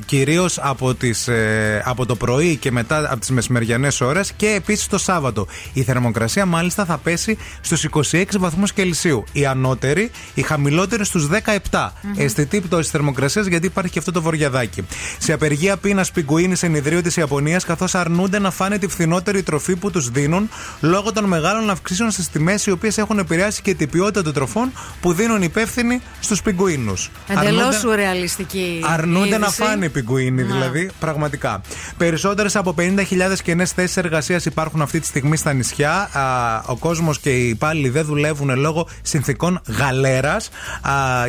κυρίως 0.05 0.59
από, 0.63 0.95
τις, 0.95 1.29
ε, 1.29 1.83
από 1.85 2.07
το 2.07 2.17
πρωί 2.17 2.57
και 2.57 2.71
μετά 2.71 3.11
από 3.11 3.21
τις 3.21 3.31
μεσημεριανές 3.31 4.01
ώρες 4.01 4.33
και 4.33 4.47
επίσης 4.47 4.87
το 4.87 4.99
Σάββατο. 4.99 5.47
Η 5.73 5.83
θερμοκρασία 5.83 6.47
μάλιστα 6.47 6.85
θα 6.85 6.99
πέσει 6.99 7.39
στους 7.61 7.85
26 7.85 8.25
βαθμούς 8.39 8.73
Κελσίου. 8.73 9.25
Η 9.33 9.47
ανώτερη, 9.47 10.11
η 10.35 10.43
χαμηλότερη 10.43 11.05
στους 11.11 11.29
17. 11.71 11.89
Αισθητή 12.17 12.61
πτώση 12.61 12.91
θερμοκρασίας 12.91 13.47
γιατί 13.47 13.67
υπάρχει 13.67 13.91
και 13.93 13.99
αυτό 13.99 14.13
το 14.13 14.23
βοριαδάκι. 14.23 14.87
Σε 15.19 15.33
απεργία 15.33 15.77
πείνας 15.77 16.11
πιγκουίνης 16.11 16.59
σε 16.59 16.67
νηδρίο 16.69 17.03
της 17.03 17.17
Ιαπωνίας 17.17 17.65
καθώς 17.65 17.95
αρνούνται 17.95 18.39
να 18.39 18.51
φάνε 18.51 18.79
τη 18.79 18.87
φθηνότερη 18.89 19.43
τροφή 19.43 19.77
που 19.77 19.91
τους 19.91 20.11
δίνουν 20.11 20.49
λόγω 20.81 21.13
των 21.13 21.25
μεγάλων 21.25 21.71
αυξήσεων 21.71 22.11
στις 22.11 22.29
τιμές 22.31 22.67
οι 22.67 22.71
οποίες 22.71 22.99
έχουν 22.99 23.19
επηρεάσει 23.19 23.63
και 23.63 23.75
την 23.75 23.91
ποιότητα 23.91 24.23
των 24.23 24.33
τροφών 24.33 24.73
που 25.01 25.13
δίνουν 25.13 25.43
υπεύθυνοι 25.43 26.01
στους 26.21 26.43
πιγκουίνους. 26.43 27.11
Εντελώς 27.29 27.79
σουρεαλιστική. 27.79 28.81
Αρνούνται 28.85 29.39
να 29.39 29.47
είδηση. 29.47 29.63
φάνε 29.63 29.85
οι 29.85 29.89
πιγκουίνοι, 29.89 30.43
Να. 30.43 30.53
δηλαδή, 30.55 30.91
πραγματικά. 31.01 31.61
Περισσότερες 31.97 32.57
από 32.57 32.75
50.000 32.79 33.41
κενές 33.43 33.73
θέσεις 33.73 33.97
εργασίας 33.97 34.45
υπάρχουν 34.45 34.83
αυτή 34.83 35.01
τη 35.01 35.07
στιγμή 35.07 35.37
στα 35.37 35.53
νησιά. 35.53 35.93
Α, 35.93 36.63
ο 36.67 36.77
κόσμος 36.77 37.19
και 37.19 37.31
οι 37.31 37.49
υπάλληλοι 37.49 37.89
δεν 37.89 38.05
δουλεύουν 38.05 38.59
λόγω 38.59 38.89
συνθήκων 39.03 39.61
γαλέρας. 39.79 40.51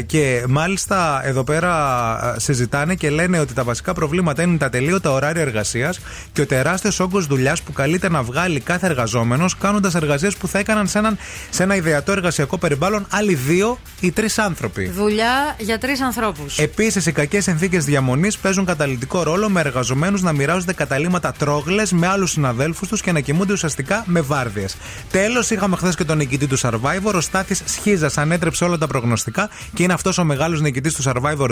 Και 0.06 0.44
μάλιστα 0.50 1.22
εδώ 1.24 1.44
πέρα 1.44 1.74
α, 1.74 2.40
συζητάνε 2.40 2.96
και 2.96 3.10
λένε 3.10 3.40
ότι 3.40 3.54
τα 3.54 3.64
βασικά 3.64 3.94
προβλήματα 3.94 4.42
είναι 4.42 4.58
τα 4.58 4.70
τελείωτα 4.70 5.12
ωράρια 5.12 5.42
εργασίας 5.42 6.00
και 6.34 6.42
ο 6.42 6.46
τεράστιος 6.46 7.00
όγκος 7.00 7.26
δουλειάς 7.26 7.62
που 7.62 7.74
καλείται 7.74 8.10
να 8.10 8.24
βγάλει 8.24 8.60
κάθε 8.60 8.86
εργαζόμενος 8.86 9.58
κάνοντας 9.58 9.96
εργασίες 9.96 10.36
που 10.36 10.48
θα 10.48 10.60
έκαναν 10.60 10.88
σε, 10.88 10.98
έναν, 10.98 11.18
σε 11.50 11.64
ένα 11.64 11.76
ιδεατό 11.76 12.12
εργασιακό 12.12 12.58
περιβάλλον 12.58 13.06
άλλοι 13.10 13.34
δύο 13.34 13.80
ή 14.00 14.12
τρεις 14.12 14.40
άνθρωποι. 14.40 14.90
Δουλειά 14.90 15.56
για 15.58 15.78
τρεις 15.78 16.02
ανθρώπους. 16.02 16.58
Επίσης, 16.58 17.06
οι 17.06 17.12
κακές 17.12 17.44
συνθήκες 17.44 17.86
διαμονής 17.86 18.38
παίζουν 18.38 18.66
καταλητικό 18.66 19.24
ρόλο 19.24 19.50
με 19.50 19.60
εργαζομένους 19.60 20.22
να 20.22 20.32
μοιράζονται 20.32 20.74
καταλήματα 20.74 21.32
τρόγλες 21.32 21.92
με 21.92 22.08
άλλους 22.08 22.32
συναδέλφους 22.32 22.88
τους 22.88 23.02
και 23.02 23.12
να 23.12 23.20
κοιμούνται 23.20 23.54
ουσιαστικά 23.54 24.04
με 24.06 24.22
βάρδιες. 24.22 24.78
Τέλος, 25.12 25.50
είχαμε 25.50 25.76
χθες 25.76 25.96
και 25.96 26.04
τον 26.04 26.18
νικητή 26.18 26.48
του 26.48 26.60
Survivor. 26.60 27.14
Ο 27.14 27.22
Στάθης 27.22 27.62
Σχίζας 27.66 28.18
ανέτρεψε 28.18 28.64
όλα 28.64 28.78
τα 28.78 28.88
προγνωστικά 28.88 29.50
και 29.74 29.84
είναι 29.84 29.94
αυτός 29.94 30.18
ο 30.18 30.24
μεγάλος 30.24 30.62
νικητής 30.62 30.94
του 30.94 31.04
Survivor 31.04 31.50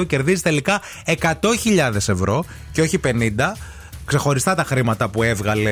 2022. 0.00 0.06
Κερδίζει 0.06 0.42
τελικά 0.42 0.80
100.000 1.06 1.94
ευρώ 1.94 2.44
και 2.72 2.80
όχι 2.80 3.00
50 3.04 3.10
ξεχωριστά 4.08 4.54
τα 4.54 4.64
χρήματα 4.64 5.08
που 5.08 5.22
έβγαλε 5.22 5.70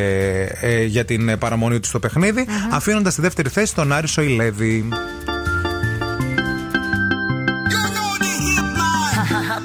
ε, 0.60 0.84
για 0.84 1.04
την 1.04 1.28
ε, 1.28 1.36
παραμονή 1.36 1.80
του 1.80 1.86
στο 1.88 1.98
παιχνιδι 1.98 2.46
αφήνοντας 2.70 3.12
στη 3.12 3.22
δεύτερη 3.22 3.48
θέση 3.48 3.74
τον 3.74 3.92
Άρη 3.92 4.08
Σοηλέδη. 4.08 4.88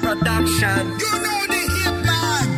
Production. 0.04 0.84
You 1.02 1.12
know 1.24 1.40
the 1.52 1.62
hitman. 1.76 2.48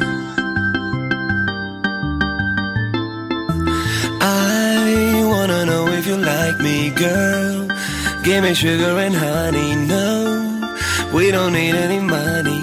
I 4.20 5.22
wanna 5.32 5.60
know 5.68 5.84
if 5.98 6.04
you 6.10 6.16
like 6.32 6.58
me, 6.66 6.76
girl. 7.02 7.53
Give 8.24 8.42
me 8.42 8.54
sugar 8.54 8.98
and 8.98 9.14
honey. 9.14 9.76
No, 9.86 10.78
we 11.12 11.30
don't 11.30 11.52
need 11.52 11.74
any 11.74 12.00
money. 12.00 12.62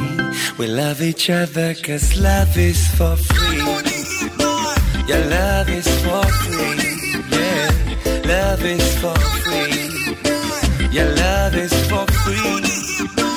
We 0.57 0.65
love 0.65 1.03
each 1.03 1.29
other 1.29 1.75
cause 1.75 2.19
love 2.19 2.57
is 2.57 2.87
for 2.97 3.15
free. 3.15 3.57
Your 5.07 5.23
love 5.37 5.69
is 5.69 5.87
for 6.03 6.23
free. 6.41 6.81
Yeah, 7.37 7.69
love 8.25 8.65
is 8.65 8.97
for 9.01 9.15
free. 9.45 10.87
Your 10.91 11.09
love 11.15 11.55
is 11.55 11.73
for 11.89 12.07
free. 12.07 13.30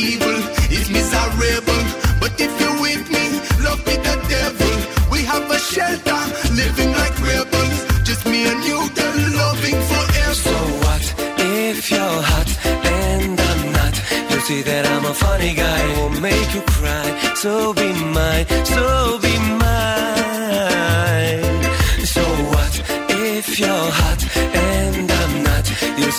evil 0.00 0.38
is 0.76 0.86
miserable. 0.90 1.84
But 2.22 2.32
if 2.46 2.52
you're 2.60 2.80
with 2.86 3.04
me, 3.14 3.24
love 3.64 3.82
is 3.94 4.00
the 4.08 4.16
devil. 4.34 4.74
We 5.12 5.20
have 5.32 5.46
a 5.50 5.58
shelter, 5.58 6.22
living 6.60 6.92
like 7.00 7.16
rebels. 7.20 7.76
Just 8.08 8.26
me 8.26 8.40
and 8.50 8.60
you, 8.68 8.78
girl, 8.96 9.16
loving 9.42 9.80
forever. 9.90 10.34
So 10.48 10.56
what 10.84 11.04
if 11.38 11.90
you're 11.90 12.22
hot 12.32 12.50
and 12.98 13.40
I'm 13.48 13.62
not? 13.78 13.94
You 14.30 14.38
see 14.48 14.62
that 14.62 14.84
I'm 14.86 15.04
a 15.04 15.14
funny 15.14 15.54
guy, 15.54 15.80
I 15.86 16.00
will 16.00 16.16
make 16.20 16.48
you 16.54 16.62
cry. 16.76 17.08
So 17.34 17.72
be 17.74 17.88
mine, 18.16 18.46
so 18.64 19.18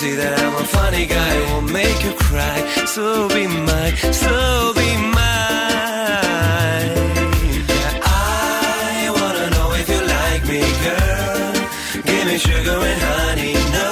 see 0.02 0.16
that 0.16 0.34
I'm 0.44 0.54
a 0.64 0.66
funny 0.78 1.06
guy, 1.06 1.32
won't 1.50 1.70
make 1.70 1.98
you 2.06 2.12
cry. 2.26 2.58
So 2.94 3.28
be 3.34 3.44
mine, 3.46 3.94
so 4.24 4.36
be 4.78 4.88
mine. 5.18 6.90
I 8.02 9.14
wanna 9.18 9.46
know 9.54 9.68
if 9.80 9.86
you 9.94 10.00
like 10.18 10.42
me, 10.52 10.62
girl. 10.86 11.50
Give 12.08 12.24
me 12.30 12.36
sugar 12.48 12.78
and 12.90 13.00
honey. 13.10 13.54
No, 13.78 13.88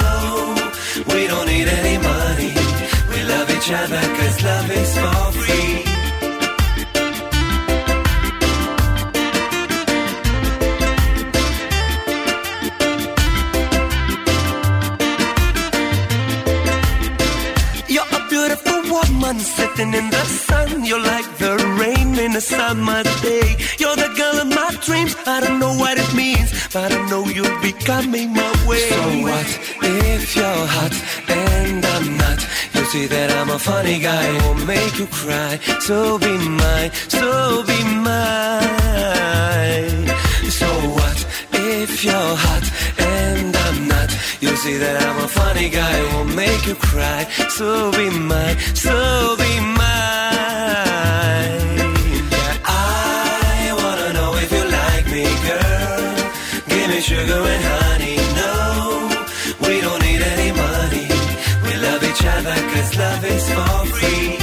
we 1.11 1.21
don't 1.31 1.47
need 1.53 1.67
any 1.79 1.97
money. 2.11 2.53
We 3.11 3.19
love 3.33 3.47
each 3.55 3.69
other 3.81 4.03
cause 4.17 4.37
love 4.49 4.69
is 4.79 4.91
for 5.01 5.40
in 22.41 22.59
a 22.59 22.63
summer 22.63 23.03
day. 23.21 23.55
You're 23.79 23.95
the 23.95 24.09
girl 24.15 24.41
of 24.41 24.47
my 24.47 24.71
dreams. 24.85 25.15
I 25.27 25.39
don't 25.41 25.59
know 25.59 25.73
what 25.73 25.97
it 25.97 26.13
means, 26.15 26.51
but 26.73 26.91
I 26.91 27.09
know 27.09 27.25
you'll 27.25 27.61
be 27.61 27.73
coming 27.73 28.33
my 28.33 28.51
way. 28.67 28.89
So 28.89 29.01
what 29.27 29.47
if 29.83 30.35
you're 30.35 30.65
hot 30.75 30.93
and 31.29 31.85
I'm 31.85 32.17
not? 32.17 32.39
You 32.73 32.85
see 32.85 33.07
that 33.07 33.31
I'm 33.31 33.49
a 33.49 33.59
funny 33.59 33.99
guy, 33.99 34.25
won't 34.43 34.65
make 34.65 34.97
you 34.99 35.07
cry. 35.07 35.59
So 35.79 36.17
be 36.17 36.37
mine, 36.37 36.91
so 37.07 37.63
be 37.63 37.83
mine. 38.07 38.47
So 40.59 40.69
what 40.97 41.19
if 41.53 42.03
you're 42.03 42.35
hot 42.45 42.65
and 42.99 43.55
I'm 43.55 43.87
not? 43.87 44.09
You 44.41 44.55
see 44.55 44.77
that 44.77 45.01
I'm 45.05 45.23
a 45.23 45.27
funny 45.27 45.69
guy, 45.69 45.95
won't 46.13 46.35
make 46.35 46.65
you 46.65 46.75
cry. 46.75 47.27
So 47.49 47.91
be 47.91 48.09
mine, 48.09 48.57
so 48.73 49.35
be 49.37 49.59
mine. 49.59 49.70
Sugar 57.01 57.33
and 57.33 57.63
honey. 57.63 58.15
No, 58.41 59.67
we 59.67 59.81
don't 59.81 60.01
need 60.03 60.21
any 60.21 60.51
money. 60.51 61.07
We 61.63 61.73
love 61.81 62.03
each 62.03 62.23
other 62.23 62.55
cause 62.71 62.95
love 62.95 63.25
is 63.25 63.49
for 63.49 63.85
free. 63.97 64.40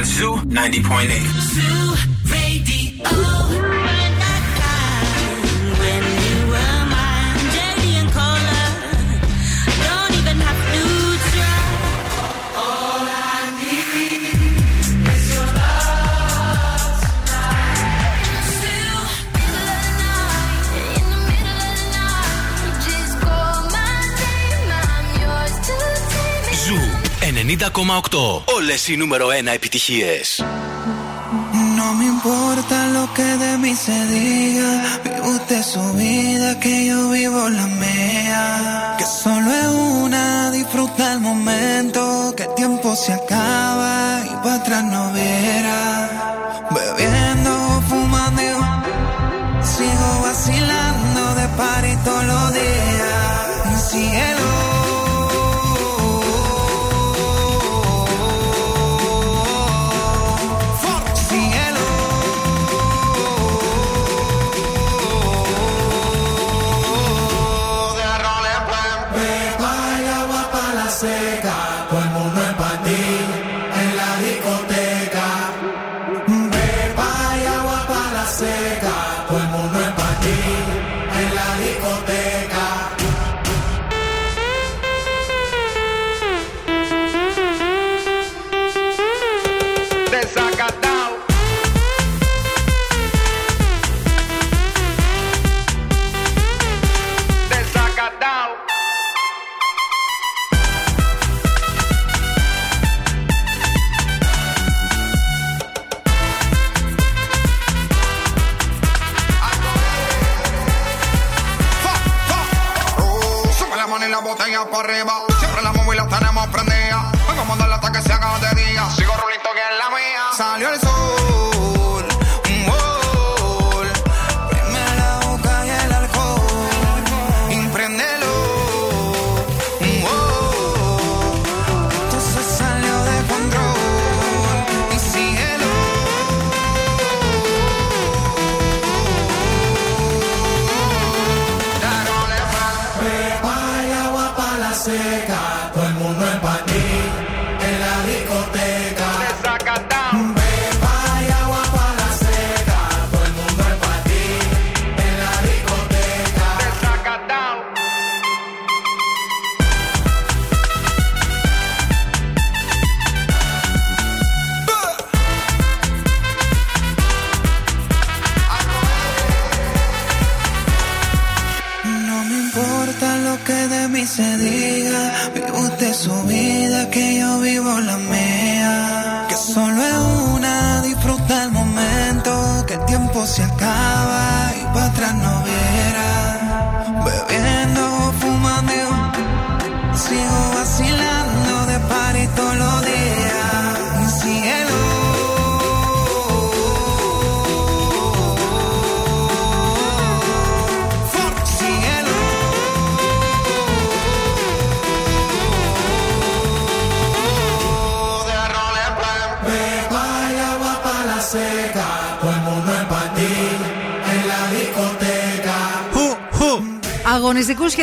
on 0.00 0.06
Zoo 0.06 0.36
90.8. 0.48 1.40
Zoo. 1.40 2.19
Όλες 28.55 28.87
οι 28.87 28.95
νούμερο 28.97 29.27
1 29.27 29.53
επιτυχίες. 29.53 30.43
No 31.77 31.87
me 31.99 32.05
importa 32.15 32.77
lo 32.97 33.03
que 33.15 33.29
de 33.43 33.51
mí 33.63 33.73
se 33.85 33.97
diga. 34.13 34.71
Vive 35.03 35.21
usted 35.35 35.61
su 35.73 35.85
vida, 36.01 36.47
que 36.63 36.73
yo 36.89 36.99
vivo 37.17 37.41
la 37.59 37.67
mía. 37.83 38.43
Que 38.99 39.07
solo 39.21 39.49
es 39.63 39.71
una, 40.03 40.25
disfruta 40.57 41.03
el 41.13 41.19
momento. 41.29 42.01
Que 42.37 42.43
el 42.47 42.53
tiempo 42.61 42.87
se 43.03 43.11
acaba 43.21 43.93
y 44.31 44.33
para 44.43 44.55
atrás 44.59 44.83
no 44.93 45.03
verá. 45.17 46.08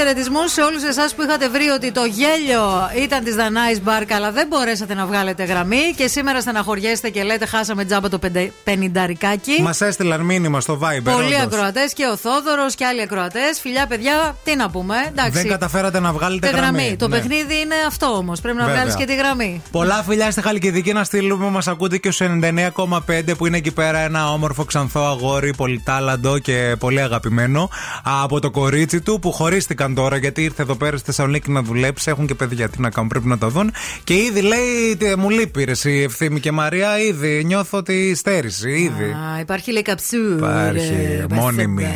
Χαιρετισμού 0.07 0.47
σε 0.47 0.61
όλους 0.61 0.83
εσάς 0.83 1.15
που 1.15 1.21
είχατε 1.21 1.49
βρει 1.49 1.67
ότι 1.69 1.91
το 1.91 2.03
γέλιο 2.05 2.89
ήταν 3.03 3.23
της 3.23 3.35
Δανάη 3.35 3.79
Μπάρκα, 3.81 4.15
αλλά 4.15 4.31
δεν 4.31 4.47
μπορέσατε 4.47 4.93
να 4.93 5.05
βγάλετε 5.05 5.43
γραμμή 5.43 5.93
και 5.95 6.07
σήμερα 6.07 6.41
στεναχωριέστε 6.41 7.09
και 7.09 7.23
λέτε 7.23 7.45
χάσαμε 7.45 7.85
τζάμπα 7.85 8.09
το 8.09 8.17
πεντε- 8.19 8.51
πενηνταρικάκι. 8.63 9.61
Μας 9.61 9.81
έστειλαν 9.81 10.21
μήνυμα 10.21 10.61
στο 10.61 10.79
Viber. 10.81 11.01
Πολλοί 11.03 11.25
όντως. 11.33 11.41
ακροατές 11.41 11.93
και 11.93 12.05
ο 12.05 12.15
Θόδωρος 12.17 12.75
και 12.75 12.85
άλλοι 12.85 13.01
ακροατές. 13.01 13.59
Φιλιά, 13.61 13.85
παιδιά, 13.87 14.35
τι 14.43 14.55
να 14.55 14.69
πούμε. 14.69 14.95
Εντάξει. 15.07 15.31
Δεν 15.31 15.47
καταφέρατε 15.47 15.99
να 15.99 16.11
βγάλετε 16.13 16.47
Τη 16.49 16.55
γραμμή. 16.55 16.95
Το 16.99 17.07
Ναι. 17.07 17.15
παιχνίδι 17.17 17.59
είναι 17.59 17.75
αυτό 17.87 18.05
όμως. 18.05 18.41
Πρέπει 18.41 18.57
να 18.57 18.63
Βέβαια. 18.63 18.79
βγάλεις 18.79 18.95
και 18.95 19.05
τη 19.05 19.15
γραμμή. 19.15 19.61
Πολλά 19.71 20.03
φιλιά 20.07 20.31
στη 20.31 20.41
Χαλκιδική 20.41 20.93
να 20.93 21.03
στείλουμε. 21.03 21.49
Μας 21.49 21.67
ακούτε 21.67 21.97
και 21.97 22.07
ο 22.07 22.11
99,5 22.11 23.35
που 23.35 23.45
είναι 23.45 23.57
εκεί 23.57 23.71
πέρα 23.71 23.99
ένα 23.99 24.31
όμορφο 24.31 24.65
ξανθό 24.65 24.99
αγόρι, 25.05 25.53
πολυτάλαντο 25.55 26.37
και 26.39 26.75
πολύ 26.79 27.01
αγαπημένο 27.01 27.69
από 28.23 28.39
το 28.39 28.51
κορίτσι 28.51 29.01
του 29.01 29.19
που 29.19 29.31
χωρίστηκαν 29.31 29.95
τώρα 29.97 30.17
γιατί 30.17 30.43
ήρθε 30.43 30.61
εδώ 30.61 30.75
πέρα 30.75 30.97
στη 30.97 31.05
Θεσσαλονίκη 31.05 31.51
να 31.51 31.61
δουλέψει. 31.61 32.09
Έχουν 32.09 32.27
και 32.27 32.35
παιδιά 32.35 32.69
τι 32.69 32.81
να 32.81 32.89
κάνουν, 32.89 33.09
πρέπει 33.09 33.27
να 33.27 33.37
τα 33.37 33.47
δουν. 33.47 33.73
Και 34.03 34.13
ήδη 34.13 34.41
λέει 34.41 34.95
«Τι, 34.97 35.17
μου 35.17 35.29
λείπει 35.29 35.63
ρε, 35.63 35.71
εσύ 35.71 35.91
ευθύμη 35.91 36.39
και 36.39 36.51
Μαρία. 36.51 36.99
Ήδη 36.99 37.43
νιώθω 37.43 37.83
τη 37.83 38.15
στέρηση. 38.15 38.69
Ήδη. 38.69 39.03
Α, 39.03 39.39
υπάρχει 39.39 39.71
λέει 39.71 39.81
καψού. 39.81 40.33
Υπάρχει, 40.35 41.25
μόνιμη. 41.29 41.87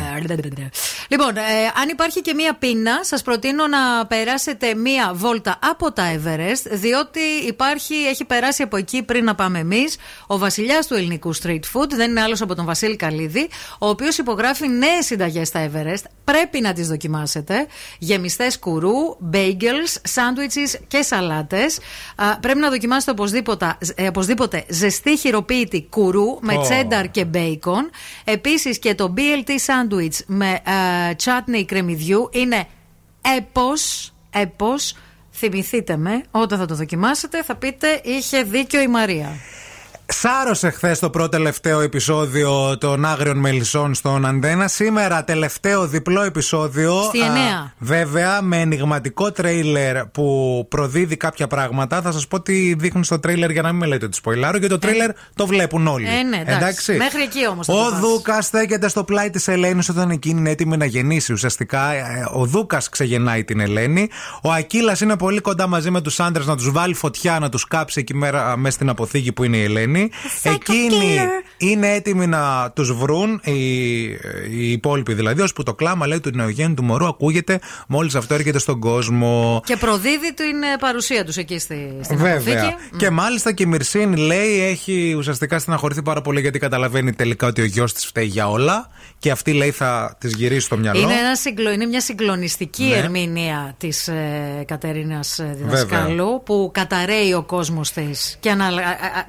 Λοιπόν, 1.08 1.36
ε, 1.36 1.40
αν 1.80 1.88
υπάρχει 1.88 2.20
και 2.20 2.34
μία 2.34 2.54
πείνα, 2.54 3.00
σας 3.02 3.22
προτείνω 3.22 3.66
να 3.66 4.06
περάσετε 4.06 4.74
μία 4.74 5.12
βόλτα 5.14 5.58
από 5.70 5.92
τα 5.92 6.02
Everest, 6.14 6.70
διότι 6.70 7.20
υπάρχει, 7.46 7.94
έχει 7.94 8.24
περάσει 8.24 8.62
από 8.62 8.76
εκεί 8.76 9.02
πριν 9.02 9.24
να 9.24 9.34
πάμε 9.34 9.58
εμείς, 9.58 9.96
ο 10.26 10.38
βασιλιάς 10.38 10.86
του 10.86 10.94
ελληνικού 10.94 11.34
street 11.34 11.60
food, 11.72 11.88
δεν 11.88 12.10
είναι 12.10 12.20
άλλος 12.20 12.42
από 12.42 12.54
τον 12.54 12.64
Βασίλη 12.64 12.96
Καλίδη, 12.96 13.48
ο 13.78 13.88
οποίος 13.88 14.18
υπογράφει 14.18 14.68
νέες 14.68 15.06
συνταγές 15.06 15.48
στα 15.48 15.70
Everest. 15.70 16.04
Πρέπει 16.24 16.60
να 16.60 16.72
τις 16.72 16.88
δοκιμάσετε. 16.88 17.66
Γεμιστές 17.98 18.58
κουρού, 18.58 19.16
bagels, 19.32 20.10
sandwiches 20.14 20.80
και 20.88 21.02
σαλάτες. 21.02 21.78
Πρέπει 22.40 22.58
να 22.58 22.70
δοκιμάσετε 22.70 23.10
οπωσδήποτε, 23.10 23.76
ε, 23.94 24.06
οπωσδήποτε 24.06 24.64
ζεστή 24.68 25.16
χειροποίητη 25.16 25.86
κουρού 25.90 26.38
με 26.40 26.54
Ω. 26.54 26.60
τσένταρ 26.60 27.10
και 27.10 27.24
μπέικον. 27.24 27.90
Επίσης 28.24 28.78
και 28.78 28.94
το 28.94 29.14
BLT 29.16 29.50
sandwich 29.50 30.24
με 30.26 30.50
ε, 30.50 31.14
chutney 31.24 31.64
κρεμμυδιού 31.66 32.28
είναι 32.32 32.66
έπος, 33.36 34.12
έπος. 34.30 34.96
Θυμηθείτε 35.34 35.96
με, 35.96 36.22
όταν 36.30 36.58
θα 36.58 36.66
το 36.66 36.74
δοκιμάσετε 36.74 37.42
θα 37.42 37.54
πείτε 37.56 38.00
είχε 38.04 38.42
δίκιο 38.42 38.80
η 38.80 38.88
Μαρία. 38.88 39.28
Σάρωσε 40.14 40.70
χθες 40.70 40.98
το 40.98 41.10
πρώτο 41.10 41.28
τελευταίο 41.28 41.80
επεισόδιο 41.80 42.78
των 42.78 43.04
Άγριων 43.04 43.38
Μελισσών 43.38 43.94
στον 43.94 44.26
Αντένα. 44.26 44.68
Σήμερα 44.68 45.24
τελευταίο 45.24 45.86
διπλό 45.86 46.22
επεισόδιο. 46.22 47.02
Στη 47.02 47.20
εννέα. 47.20 47.72
βέβαια 47.78 48.42
με 48.42 48.60
ενηγματικό 48.60 49.32
τρέιλερ 49.32 50.06
που 50.06 50.66
προδίδει 50.68 51.16
κάποια 51.16 51.46
πράγματα. 51.46 52.02
Θα 52.02 52.12
σας 52.12 52.26
πω 52.28 52.40
τι 52.40 52.74
δείχνει 52.74 53.04
στο 53.04 53.18
τρέιλερ 53.18 53.50
για 53.50 53.62
να 53.62 53.68
μην 53.68 53.80
με 53.80 53.86
λέτε 53.86 54.04
ότι 54.04 54.16
σποϊλάρω. 54.16 54.58
Γιατί 54.58 54.74
το 54.74 54.80
τρέιλερ 54.80 55.10
το 55.34 55.46
βλέπουν 55.46 55.86
όλοι. 55.86 56.06
Ε, 56.06 56.22
ναι, 56.22 56.42
εντάξει. 56.46 56.92
Μέχρι 56.92 57.22
εκεί 57.22 57.46
όμως 57.48 57.66
θα 57.66 57.72
το 57.72 57.78
Ο 57.78 57.90
πας. 57.90 58.00
Δούκας 58.00 58.46
στέκεται 58.46 58.88
στο 58.88 59.04
πλάι 59.04 59.30
της 59.30 59.48
Ελένης 59.48 59.88
όταν 59.88 60.10
εκείνη 60.10 60.40
είναι 60.40 60.50
έτοιμη 60.50 60.76
να 60.76 60.84
γεννήσει. 60.84 61.32
Ουσιαστικά 61.32 61.92
ε, 61.92 62.26
ο 62.32 62.44
Δούκας 62.46 62.88
ξεγεννάει 62.88 63.44
την 63.44 63.60
Ελένη. 63.60 64.08
Ο 64.42 64.52
Ακύλας 64.52 65.00
είναι 65.00 65.16
πολύ 65.16 65.40
κοντά 65.40 65.66
μαζί 65.66 65.90
με 65.90 66.00
τους 66.00 66.20
άντρες 66.20 66.46
να 66.46 66.56
τους 66.56 66.70
βάλει 66.70 66.94
φωτιά, 66.94 67.38
να 67.38 67.48
τους 67.48 67.64
κάψει 67.64 68.00
εκεί 68.00 68.14
μέρα 68.14 68.56
μέσα 68.56 68.74
στην 68.74 68.88
αποθήκη 68.88 69.32
που 69.32 69.44
είναι 69.44 69.56
η 69.56 69.62
Ελένη. 69.62 70.01
Εκείνοι 70.42 71.18
είναι 71.56 71.92
έτοιμοι 71.92 72.26
να 72.26 72.70
τους 72.74 72.92
βρουν, 72.92 73.40
οι, 73.44 74.02
οι 74.50 74.72
υπόλοιποι 74.72 75.14
δηλαδή, 75.14 75.40
ώσπου 75.42 75.62
το 75.62 75.74
κλάμα 75.74 76.06
λέει 76.06 76.20
του 76.20 76.30
νεογέννου 76.34 76.74
του 76.74 76.84
μωρού 76.84 77.06
ακούγεται 77.06 77.60
μόλις 77.88 78.14
αυτό 78.14 78.34
έρχεται 78.34 78.58
στον 78.58 78.80
κόσμο. 78.80 79.60
Και 79.64 79.76
προδίδει 79.76 80.34
την 80.34 80.62
ε, 80.62 80.76
παρουσία 80.80 81.24
τους 81.24 81.36
εκεί 81.36 81.58
στη, 81.58 81.98
στην 82.02 82.16
Βέβαια. 82.16 82.62
αποθήκη. 82.62 82.96
Και 82.96 83.10
μάλιστα 83.10 83.52
και 83.52 83.62
η 83.62 83.66
Μυρσίνη 83.66 84.16
λέει 84.16 84.60
έχει 84.62 85.14
ουσιαστικά 85.18 85.58
στεναχωρηθεί 85.58 86.02
πάρα 86.02 86.20
πολύ 86.20 86.40
γιατί 86.40 86.58
καταλαβαίνει 86.58 87.12
τελικά 87.12 87.46
ότι 87.46 87.60
ο 87.60 87.64
γιος 87.64 87.92
της 87.92 88.06
φταίει 88.06 88.26
για 88.26 88.48
όλα. 88.50 88.88
Και 89.18 89.30
αυτή 89.30 89.52
λέει 89.52 89.70
θα 89.70 90.16
τη 90.20 90.28
γυρίσει 90.28 90.68
το 90.68 90.76
μυαλό. 90.76 91.00
Είναι, 91.00 91.12
ένα 91.14 91.36
συγκλο... 91.36 91.70
είναι 91.70 91.86
μια 91.86 92.00
συγκλονιστική 92.00 92.82
Ναι. 92.84 92.94
ερμηνεία 92.96 93.74
της 93.78 94.08
ε, 94.08 94.64
Κατερίνας 94.66 95.40
Διδασκάλου 95.54 96.42
που 96.44 96.70
καταραίει 96.74 97.32
ο 97.32 97.42
κόσμος 97.42 97.90
της 97.92 98.36
και 98.40 98.50
ανα... 98.50 98.64
α- 98.64 99.24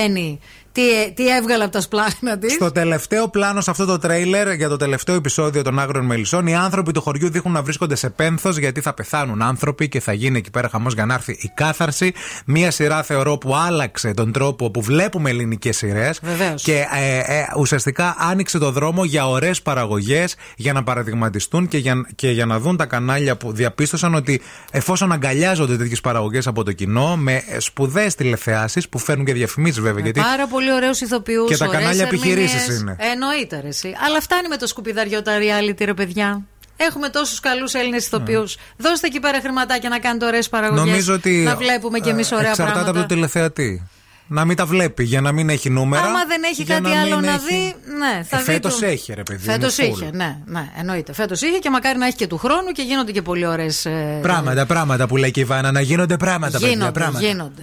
α- 0.00 0.04
α- 0.04 0.08
καταλαβαίνει 0.08 0.38
τι, 0.72 0.90
ε- 1.00 1.10
τι 1.10 1.28
έβγαλε 1.36 1.62
από 1.64 1.72
τα 1.72 1.80
σπλάχνα 1.80 2.38
της; 2.38 2.52
Στο 2.52 2.72
τελευταίο 2.72 3.28
πλάνο, 3.28 3.60
σε 3.60 3.70
αυτό 3.70 3.84
το 3.84 3.98
τρέιλερ 3.98 4.52
για 4.52 4.68
το 4.68 4.76
τελευταίο 4.76 5.14
επεισόδιο 5.14 5.62
των 5.62 5.78
Άγριων 5.78 6.04
Μελισσών, 6.04 6.46
οι 6.46 6.54
άνθρωποι 6.54 6.92
του 6.92 7.00
χωριού 7.00 7.30
δείχνουν 7.30 7.54
να 7.54 7.62
βρίσκονται 7.62 7.94
σε 7.94 8.10
πένθος 8.10 8.56
γιατί 8.56 8.80
θα 8.80 8.94
πεθάνουν 8.94 9.42
άνθρωποι 9.42 9.88
και 9.88 10.00
θα 10.00 10.12
γίνει 10.12 10.38
εκεί 10.38 10.50
πέρα 10.50 10.68
χαμός 10.68 10.94
για 10.94 11.06
να 11.06 11.14
έρθει 11.14 11.32
η 11.32 11.52
κάθαρση. 11.54 12.12
Μία 12.46 12.70
σειρά 12.70 13.02
θεωρώ 13.02 13.38
που 13.38 13.54
άλλαξε 13.56 14.14
τον 14.14 14.32
τρόπο 14.32 14.70
που 14.70 14.82
βλέπουμε 14.82 15.30
ελληνικές 15.30 15.76
σειρές. 15.76 16.20
Βεβαίως. 16.22 16.62
Και 16.62 16.86
ε, 16.94 17.18
ε, 17.38 17.46
ουσιαστικά 17.58 18.16
άνοιξε 18.18 18.58
το 18.58 18.70
δρόμο 18.70 19.04
για 19.04 19.28
ωραίες 19.28 19.62
παραγωγές, 19.62 20.36
για 20.56 20.72
να 20.72 20.82
παραδειγματιστούν 20.82 21.68
και 21.68 21.78
για, 21.78 22.06
και 22.14 22.30
για 22.30 22.46
να 22.46 22.58
δουν 22.58 22.76
τα 22.76 22.86
κανάλια 22.86 23.36
που 23.36 23.52
διαπίστωσαν 23.52 24.14
ότι 24.14 24.40
εφόσον 24.70 25.12
αγκαλιάζονται 25.12 25.76
τέτοιες 25.76 26.00
παραγωγές 26.00 26.46
από 26.46 26.64
το 26.64 26.72
κοινό, 26.72 27.16
με 27.16 27.42
σπουδαίες 27.58 28.14
τηλεθεάσεις 28.14 28.88
που 28.88 28.98
φέρνουν 28.98 29.24
και 29.24 29.32
διαφημίσεις 29.32 29.80
βέβαια. 29.80 30.02
Γιατί 30.02 30.20
Πάρα 30.20 30.46
πολύ 30.46 30.59
ωραίους 30.68 31.00
ηθοποιούς. 31.00 31.48
Και 31.50 31.56
τα 31.56 31.66
κανάλια 31.66 32.04
επιχειρήσεις 32.04 32.78
είναι. 32.80 32.96
Εννοείται, 32.98 33.60
ρε, 33.62 33.68
εσύ. 33.68 33.94
Αλλά 34.06 34.20
φτάνει 34.20 34.48
με 34.48 34.56
το 34.56 34.66
σκουπιδαριό 34.66 35.22
τα 35.22 35.32
reality, 35.38 35.84
ρε 35.84 35.94
παιδιά. 35.94 36.42
Έχουμε 36.76 37.08
τόσους 37.08 37.40
καλούς 37.40 37.74
Έλληνες 37.74 38.06
ηθοποιούς. 38.06 38.56
Δώστε 38.76 39.06
εκεί 39.06 39.20
πέρα 39.20 39.40
χρηματάκια 39.40 39.88
να 39.88 39.98
κάνετε 39.98 40.26
ωραίες 40.26 40.48
παραγωγές. 40.48 40.84
Ναι. 40.84 40.90
Νομίζω 40.90 41.14
ότι. 41.14 41.30
Να 41.30 41.56
βλέπουμε 41.56 41.98
κι 41.98 42.08
εμείς 42.08 42.30
ε, 42.30 42.34
ωραία 42.34 42.48
Εξαρτάται 42.48 42.78
πράγματα. 42.78 42.98
από 43.00 43.08
το 43.08 43.14
τηλεθεατή. 43.14 43.88
Να 44.32 44.44
μην 44.44 44.56
τα 44.56 44.66
βλέπει 44.66 45.04
για 45.04 45.20
να 45.20 45.32
μην 45.32 45.48
έχει 45.50 45.70
νούμερα. 45.70 46.02
Άμα 46.04 46.24
δεν 46.28 46.42
έχει 46.42 46.62
για 46.62 46.74
κάτι 46.80 46.94
να 46.94 47.00
άλλο 47.00 47.16
μην 47.16 47.24
να 47.26 47.32
έχει- 47.32 47.44
δει, 47.48 47.74
ναι, 47.98 48.22
θα 48.28 48.36
Ε, 48.36 48.38
δει. 48.38 48.44
φέτος 48.52 48.78
το- 48.78 48.86
έχει, 48.86 49.12
ρε 49.14 49.22
παιδί, 49.22 49.44
Φέτος 49.44 49.78
είναι 49.78 49.88
full. 49.94 50.00
είχε, 50.00 50.10
ναι, 50.14 50.38
ναι, 50.44 50.68
εννοείται. 50.78 51.12
Φέτος 51.12 51.42
είχε 51.42 51.58
και 51.58 51.70
μακάρι 51.70 51.98
να 51.98 52.06
έχει 52.06 52.16
και 52.16 52.26
του 52.26 52.38
χρόνου 52.38 52.70
και 52.72 52.82
γίνονται 52.82 53.12
και 53.12 53.22
πολύ 53.22 53.46
ωραίες. 53.46 53.86
Πράγματα, 54.22 54.66
πράγματα 54.66 55.06
που 55.06 55.16
λέει 55.16 55.30
και 55.30 55.40
η 55.40 55.44
Βάνα. 55.44 55.72
Να 55.72 55.80
γίνονται 55.80 56.16
πράγματα, 56.16 56.52
παιδιά. 56.52 56.68
Γίνονται, 56.68 56.90
Πράγματα. 56.92 57.26
γίνονται. 57.26 57.62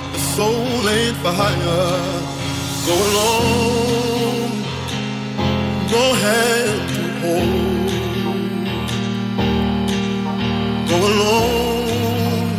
soul 0.41 0.89
ain't 0.97 1.17
for 1.23 1.33
hire. 1.41 1.99
Go 2.87 2.95
alone, 3.07 4.51
no 5.93 6.03
hand 6.23 6.81
to 6.95 7.03
hold. 7.21 7.91
Go 10.89 10.97
alone, 11.11 12.49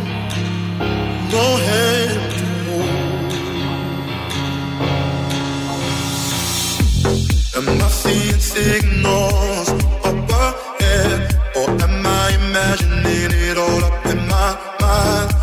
no 1.35 1.45
hand 1.67 2.23
to 2.39 2.47
hold. 2.67 3.31
Am 7.57 7.67
I 7.87 7.89
seeing 8.01 8.41
signals 8.55 9.69
up 10.09 10.29
ahead, 10.45 11.19
or 11.59 11.67
am 11.85 11.95
I 12.21 12.25
imagining 12.41 13.31
it 13.49 13.57
all 13.65 13.81
up 13.89 14.05
in 14.13 14.19
my 14.35 14.49
mind? 14.83 15.42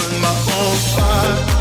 side 0.91 1.60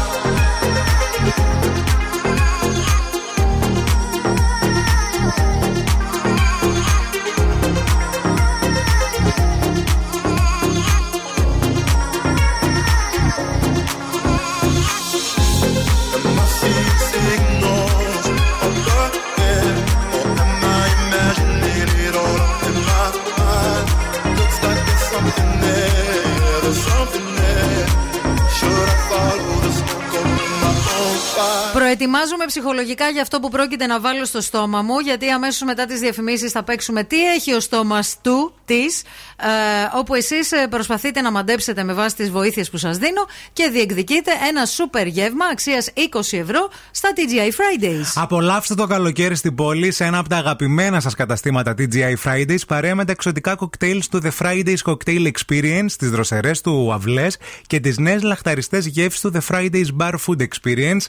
Προετοιμάζομαι 31.73 32.45
ψυχολογικά 32.45 33.09
για 33.09 33.23
αυτό 33.23 33.41
που 33.41 33.49
πρόκειται 33.49 33.87
να 33.87 34.01
βάλω 34.01 34.25
στο 34.25 34.41
στόμα 34.41 34.83
μου, 34.83 34.99
γιατί 34.99 35.31
αμέσως 35.31 35.62
μετά 35.62 35.87
τις 35.87 36.01
διαφημίσεις 36.01 36.53
θα 36.53 36.62
παίξουμε 36.62 37.05
τι 37.05 37.25
έχει 37.25 37.53
ο 37.53 37.61
στόμας 37.61 38.17
του, 38.23 38.55
της, 38.71 39.03
ε, 39.37 39.47
όπου 39.95 40.15
εσείς 40.15 40.51
προσπαθείτε 40.71 41.21
να 41.21 41.31
μαντέψετε 41.31 41.85
με 41.85 41.93
βάση 41.93 42.17
τις 42.17 42.31
βοήθειες 42.31 42.71
που 42.71 42.77
σας 42.77 42.99
δίνω 42.99 43.27
και 43.53 43.69
διεκδικείτε 43.73 44.31
ένα 44.49 44.67
σούπερ 44.67 45.07
γεύμα 45.07 45.45
αξίας 45.53 45.89
20 45.95 46.39
ευρώ 46.39 46.71
στα 46.91 47.09
TGI 47.17 47.49
Fridays. 47.49 48.13
Απολαύστε 48.15 48.75
το 48.75 48.87
καλοκαίρι 48.87 49.35
στην 49.35 49.55
πόλη 49.55 49.93
σε 49.93 50.05
ένα 50.05 50.19
από 50.19 50.29
τα 50.29 50.37
αγαπημένα 50.37 51.01
σας 51.01 51.15
καταστήματα 51.15 51.75
TGI 51.79 52.15
Fridays 52.25 52.67
παρέα 52.67 52.95
με 52.95 53.05
τα 53.05 53.13
εξωτικά 53.13 53.55
κοκτέιλ 53.55 54.03
του 54.11 54.21
The 54.25 54.31
Fridays 54.39 54.77
Cocktail 54.85 55.31
Experience, 55.31 55.93
τις 55.99 56.11
δροσερές 56.11 56.61
του 56.61 56.93
αυλές 56.93 57.39
και 57.67 57.81
τις 57.81 57.99
νέες 57.99 58.23
λαχταριστές 58.23 58.87
γεύσεις 58.87 59.21
του 59.21 59.33
The 59.35 59.55
Fridays 59.55 59.87
Bar 60.01 60.13
Food 60.27 60.47
Experience. 60.47 61.05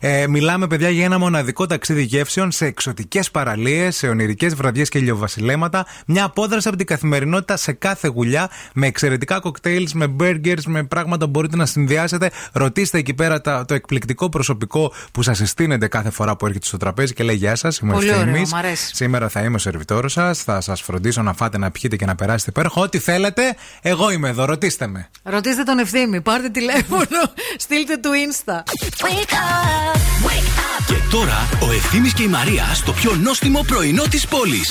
Ε, 0.00 0.26
μιλάμε, 0.26 0.66
παιδιά, 0.66 0.90
για 0.90 1.04
ένα 1.04 1.18
μοναδικό 1.18 1.66
ταξίδι 1.66 2.02
γεύσεων 2.02 2.50
σε 2.50 2.66
εξωτικές 2.66 3.30
παραλίες, 3.30 3.96
σε 3.96 4.08
ονειρικές 4.08 4.54
βραδιές 4.54 4.88
και 4.88 4.98
ηλιοβασιλέματα. 4.98 5.86
Μια 6.06 6.24
απόδραση 6.24 6.68
από 6.68 6.76
την 6.76 6.86
καθημερινότητα 7.08 7.56
σε 7.56 7.72
κάθε 7.72 8.08
γουλιά 8.08 8.50
με 8.74 8.86
εξαιρετικά 8.86 9.40
κοκτέιλς, 9.40 9.92
με 9.94 10.14
burgers, 10.20 10.62
με 10.66 10.82
πράγματα 10.84 11.24
που 11.24 11.30
μπορείτε 11.30 11.56
να 11.56 11.66
συνδυάσετε. 11.66 12.30
Ρωτήστε 12.52 12.98
εκεί 12.98 13.14
πέρα 13.14 13.40
τα- 13.40 13.64
το 13.64 13.74
εκπληκτικό 13.74 14.28
προσωπικό 14.28 14.92
που 15.12 15.22
σας 15.22 15.36
συστήνεται 15.36 15.88
κάθε 15.88 16.10
φορά 16.10 16.36
που 16.36 16.46
έρχεται 16.46 16.66
στο 16.66 16.76
τραπέζι 16.76 17.12
και 17.12 17.22
λέει 17.24 17.36
Γεια 17.36 17.54
σας, 17.56 17.78
είμαι 17.78 17.92
ο 17.92 17.94
Πολύ 17.94 18.10
ωραίο, 18.10 18.20
Ευθύμης. 18.22 18.52
μ' 18.52 18.56
αρέσει. 18.56 18.94
Σήμερα 18.94 19.28
θα 19.28 19.40
είμαι 19.42 19.54
ο 19.56 19.58
σερβιτόρος 19.58 20.12
σας. 20.12 20.42
Θα 20.42 20.60
σας 20.60 20.80
φροντίσω 20.80 21.22
να 21.22 21.32
φάτε, 21.32 21.58
να 21.58 21.70
πιείτε 21.70 21.96
και 21.96 22.04
να 22.06 22.14
περάσετε 22.14 22.50
υπέροχα. 22.50 22.80
Ό,τι 22.80 22.98
θέλετε, 22.98 23.42
εγώ 23.82 24.10
είμαι 24.10 24.28
εδώ. 24.28 24.44
Ρωτήστε 24.44 24.86
με. 24.86 25.08
Ρωτήστε 25.22 25.62
τον 25.62 25.78
ευθύμη, 25.78 26.20
πάρτε 26.20 26.48
τηλέφωνο, 26.48 27.20
στείλτε 27.64 27.96
του 27.96 28.10
Insta. 28.28 28.62
Και 30.86 30.94
τώρα 31.10 31.48
ο 31.62 31.72
Ευθύμης 31.72 32.12
και 32.14 32.22
η 32.22 32.28
Μαρία 32.28 32.64
στο 32.74 32.92
πιο 32.92 33.14
νόστιμο 33.22 33.64
πρωινό 33.66 34.02
της 34.02 34.26
πόλης. 34.26 34.70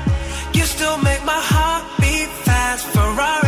You 0.91 0.97
make 1.03 1.23
my 1.23 1.41
heart 1.53 1.85
beat 2.01 2.27
fast. 2.43 2.85
Ferrari 2.87 3.40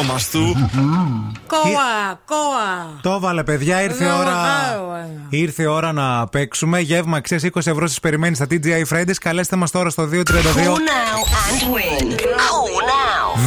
έχει 0.00 0.14
ο 0.14 0.18
στόμα 0.18 0.18
του. 0.32 0.70
Κόα, 1.46 2.20
κόα. 2.24 3.00
Το 3.02 3.10
έβαλε, 3.10 3.42
παιδιά, 3.44 3.82
ήρθε 3.82 4.04
η 4.04 4.06
Ένα 4.06 4.18
ώρα. 4.18 4.30
μεγάλο 4.30 4.94
ένα. 4.94 5.26
Ήρθε 5.30 5.62
η 5.62 5.66
ώρα 5.66 5.92
να 5.92 6.26
παίξουμε. 6.26 6.80
Γεύμα 6.80 7.16
αξία 7.16 7.38
20 7.42 7.48
ευρώ 7.64 7.86
σας 7.86 8.00
περιμένει 8.00 8.34
στα 8.34 8.46
TGI 8.50 8.84
Fridays. 8.92 9.14
Καλέστε 9.20 9.56
μας 9.56 9.70
τώρα 9.70 9.90
στο 9.90 10.08
232. 10.12 10.18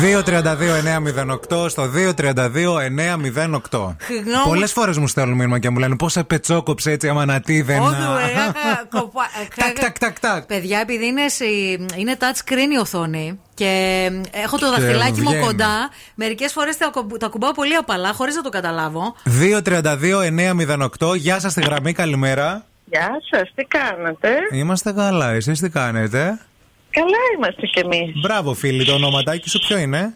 232-908 0.01 1.69
στο 1.69 1.83
232-908. 1.83 3.95
Συγγνώμη. 4.05 4.43
Πολλές 4.43 4.71
φορές 4.71 4.97
μου 4.97 5.07
στέλνουν 5.07 5.37
μήνυμα 5.37 5.59
και 5.59 5.69
μου 5.69 5.77
λένε 5.79 5.95
πόσα 5.95 6.23
πετσόκοψε 6.23 6.91
έτσι 6.91 7.07
αμανατή 7.09 7.61
δεν. 7.61 7.81
Όχι, 7.81 7.95
ωραία, 8.11 8.53
κοπα- 8.89 9.29
ε, 9.57 9.71
τακ, 9.81 9.99
τακ, 9.99 10.19
τακ. 10.19 10.45
Παιδιά, 10.45 10.79
επειδή 10.79 11.05
είναι, 11.05 11.27
σε- 11.27 11.45
είναι 11.95 12.15
touch 12.19 12.49
screen 12.51 12.73
η 12.73 12.77
οθόνη 12.79 13.39
και 13.53 14.09
έχω 14.31 14.57
το 14.57 14.65
Και 14.65 14.71
δαχτυλάκι 14.81 15.21
μου 15.21 15.29
βγαίνει. 15.29 15.45
κοντά, 15.45 15.89
μερικές 16.15 16.51
φορές 16.51 16.77
τα, 16.77 16.89
κο- 16.93 17.17
τα 17.19 17.27
κουμπάω 17.27 17.51
πολύ 17.51 17.75
απαλά 17.75 18.13
χωρίς 18.13 18.35
να 18.35 18.41
το 18.41 18.49
καταλάβω. 18.49 19.15
232-908. 19.23 21.15
Γεια 21.15 21.39
σας 21.39 21.51
στη 21.51 21.61
γραμμή, 21.61 21.93
καλημέρα. 21.93 22.65
Γεια 22.85 23.09
σας, 23.31 23.51
τι 23.55 23.63
κάνετε; 23.63 24.29
Είμαστε 24.51 24.91
καλά, 24.91 25.31
εσείς 25.31 25.59
τι 25.59 25.69
κάνετε; 25.69 26.39
Καλά 26.91 27.17
είμαστε 27.35 27.65
κι 27.65 27.79
εμείς. 27.79 28.11
Μπράβο, 28.21 28.53
φίλοι, 28.53 28.85
το 28.85 28.93
ονοματάκι 28.93 29.49
σου 29.49 29.59
ποιο 29.59 29.77
είναι; 29.77 30.15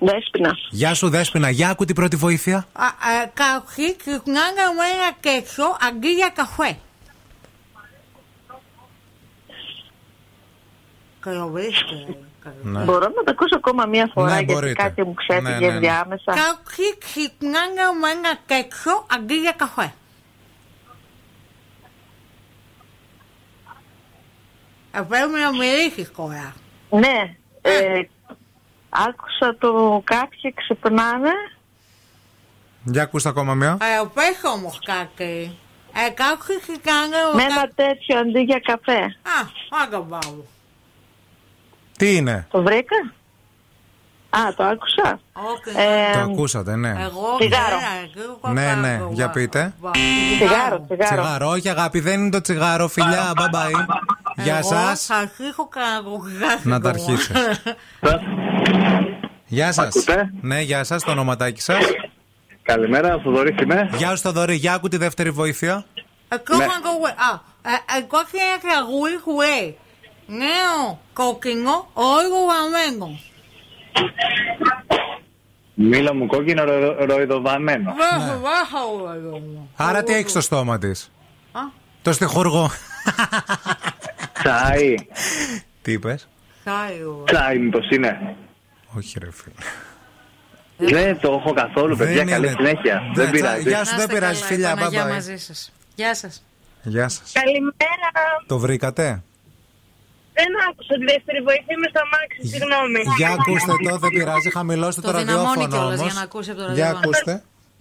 Δέσποινα. 0.00 0.56
Γεια 0.70 0.94
σου, 0.94 1.08
Δέσποινα. 1.08 1.50
Για 1.50 1.68
άκου 1.68 1.84
την 1.84 1.94
πρώτη 1.94 2.16
βοήθεια. 2.16 2.66
Κάποιοι 3.34 3.96
ξυπνάνε 3.96 4.62
με 4.76 4.84
ένα 4.94 5.12
κέξο 5.20 5.76
αντί 5.88 6.08
για 6.12 6.28
καφέ. 6.34 6.76
Καλοβρίσκεται. 11.20 12.16
Ναι. 12.62 12.82
Μπορώ 12.84 12.98
να 13.06 13.22
το 13.24 13.24
ακούσω 13.30 13.56
ακόμα 13.56 13.86
μία 13.86 14.10
φορά 14.14 14.28
Ναι, 14.30 14.36
γιατί 14.36 14.52
μπορείτε. 14.52 14.82
κάτι 14.82 15.02
μου 15.04 15.14
ξέφυγε 15.14 15.48
Ναι, 15.48 15.58
ναι, 15.66 15.72
ναι. 15.72 15.78
διάμεσα. 15.78 16.32
Κάποιοι 16.32 16.98
ξυπνάνε 16.98 17.82
με 18.00 18.10
ένα 18.10 18.38
κέξο 18.46 19.06
αντί 19.14 19.34
για 19.34 19.54
καφέ. 19.56 19.92
Πρέπει 25.04 25.30
να 25.30 25.50
μιλήσεις 25.50 26.12
τώρα. 26.16 26.54
Ναι, 26.90 27.36
ε, 27.62 28.00
άκουσα 28.88 29.56
το 29.58 30.00
κάποιοι 30.04 30.54
ξυπνάνε. 30.54 31.30
Για 32.84 33.02
ακούστε 33.02 33.28
ακόμα 33.28 33.54
μια. 33.54 33.78
Ε, 33.80 34.06
πες 34.14 34.52
όμως 34.54 34.78
κάτι. 34.84 35.56
Ε, 36.06 36.10
κάποιοι 36.10 36.60
ξυπνάνε 36.60 37.16
με 37.34 37.42
ένα 37.42 37.70
τέτοιο 37.74 38.18
αντί 38.18 38.40
για 38.40 38.60
καφέ. 38.64 39.00
Α, 39.02 39.38
άντε 39.82 39.96
μπράβο. 39.96 40.46
Τι 41.96 42.16
είναι; 42.16 42.46
Το 42.50 42.62
βρήκα. 42.62 43.12
Α, 44.30 44.54
το 44.56 44.64
άκουσα. 44.64 45.20
Όχι. 45.32 45.76
Ε, 45.76 46.12
Το 46.12 46.18
ακούσατε, 46.18 46.76
ναι. 46.76 46.88
Εγώ 46.88 47.36
Τσιγάρο. 47.38 47.76
Ναι, 48.52 48.74
ναι, 48.74 49.00
για 49.10 49.30
πείτε. 49.30 49.72
Τσιγάρο, 50.38 50.84
τσιγάρο. 50.88 51.22
Τσιγάρο, 51.22 51.48
όχι 51.48 51.68
αγάπη, 51.68 52.00
δεν 52.00 52.20
είναι 52.20 52.30
το 52.30 52.40
τσιγάρο, 52.40 52.88
φιλιά, 52.88 53.32
bye 53.36 53.54
bye. 53.56 53.84
Γεια 54.36 54.56
Εγώ 54.56 54.68
σας. 54.68 55.04
θα 55.04 55.14
αρχίσω 55.14 55.68
κανένα 55.68 56.58
Να 56.62 56.80
τα 56.80 56.88
αρχίσει. 56.88 57.32
Γεια 59.46 59.72
σας. 59.72 59.94
Ναι, 60.40 60.60
γεια 60.60 60.84
σας, 60.84 61.02
το 61.02 61.10
ονοματάκι 61.10 61.60
σας. 61.60 61.78
Καλημέρα, 62.62 63.20
Θοδωρή 63.24 63.54
είμαι. 63.62 63.90
Γεια 63.96 64.08
σου, 64.16 64.22
Θοδωρή, 64.22 64.54
για 64.54 64.72
άκου 64.72 64.88
τη 64.88 64.96
δεύτερη 64.96 65.30
βοήθεια. 65.30 65.84
Εγώ 66.28 66.56
Ναι. 66.58 66.64
θα 66.64 66.80
το 66.82 66.88
Α, 67.06 67.40
ε, 67.62 67.96
εγώ 67.98 68.22
και 68.30 68.38
ένα 68.48 68.58
τραγούδι 68.72 69.16
που 69.24 69.36
λέει 69.40 69.76
Νέο 70.26 70.98
κόκκινο, 71.12 71.86
όλο 71.92 72.36
βαμμένο. 72.50 73.18
Μήλο 75.74 76.14
μου 76.14 76.26
κόκκινο 76.26 76.64
ρο- 76.64 77.04
ροϊδοβαμένο. 77.04 77.94
Βάχω, 77.94 78.40
βάχω, 78.40 79.02
βάχω. 79.04 79.68
Άρα 79.76 80.02
τι 80.02 80.14
έχεις 80.14 80.30
στο 80.30 80.40
στόμα 80.40 80.78
της; 80.78 81.10
Α. 81.52 81.60
Το 82.02 82.12
στιχούργο. 82.12 82.70
Τσάι. 84.32 84.94
Τι 85.82 85.92
είπες; 85.92 86.28
Χάιο. 86.64 87.22
Τσάι 87.26 87.58
μήπως 87.58 87.88
είναι. 87.90 88.36
Όχι, 88.96 89.18
ρε 89.18 89.28
φίλε. 89.32 89.54
Δεν 90.92 91.20
το 91.20 91.32
έχω 91.32 91.52
καθόλου, 91.52 91.96
παιδιά. 91.96 92.14
Δεν 92.16 92.26
Καλή 92.26 92.46
είναι. 92.46 92.54
συνέχεια. 92.56 93.00
Δεν 93.14 93.24
Δεν 93.24 93.30
πειράζει. 93.30 93.68
Γεια 93.68 93.84
σου, 93.84 93.90
Να 93.90 93.96
δεν 93.96 94.06
είστε 94.06 94.14
πειράζει, 94.14 94.40
καλά, 94.40 94.50
φιλιά, 94.52 94.70
η 94.70 94.74
Παναγιά 94.74 95.02
bye 95.04 95.06
bye. 95.06 95.10
μαζί 95.12 95.36
σας. 95.36 95.72
Γεια 95.94 96.14
σας. 96.14 96.44
Γεια 96.82 97.08
σα. 97.08 97.40
Καλημέρα. 97.40 98.10
Το 98.46 98.58
βρήκατε. 98.58 99.22
Δεν 100.38 100.50
άκουσα 100.68 100.94
τη 101.00 101.04
δεύτερη 101.12 101.40
βοήθεια, 101.48 101.72
είμαι 101.76 101.88
στο 101.92 102.00
αμάξι, 102.06 102.40
συγγνώμη. 102.52 103.00
Για 103.20 103.28
ακούστε 103.38 103.72
το, 103.86 103.92
δεν 104.04 104.10
πειράζει, 104.16 104.48
χαμηλώστε 104.58 105.00
το, 105.00 105.10
Το 105.12 105.18
δυναμώνει 105.18 105.46
ραδιόφωνο 105.46 105.68
κιόλας 105.74 105.98
όμως. 105.98 106.06
για 106.12 106.16
να 106.20 106.24
ακούσει 106.28 106.48
από 106.52 106.58
το 106.60 106.64
Για 106.64 106.72
ραδιόφωνο. 106.84 107.00
ακούστε. 107.04 107.32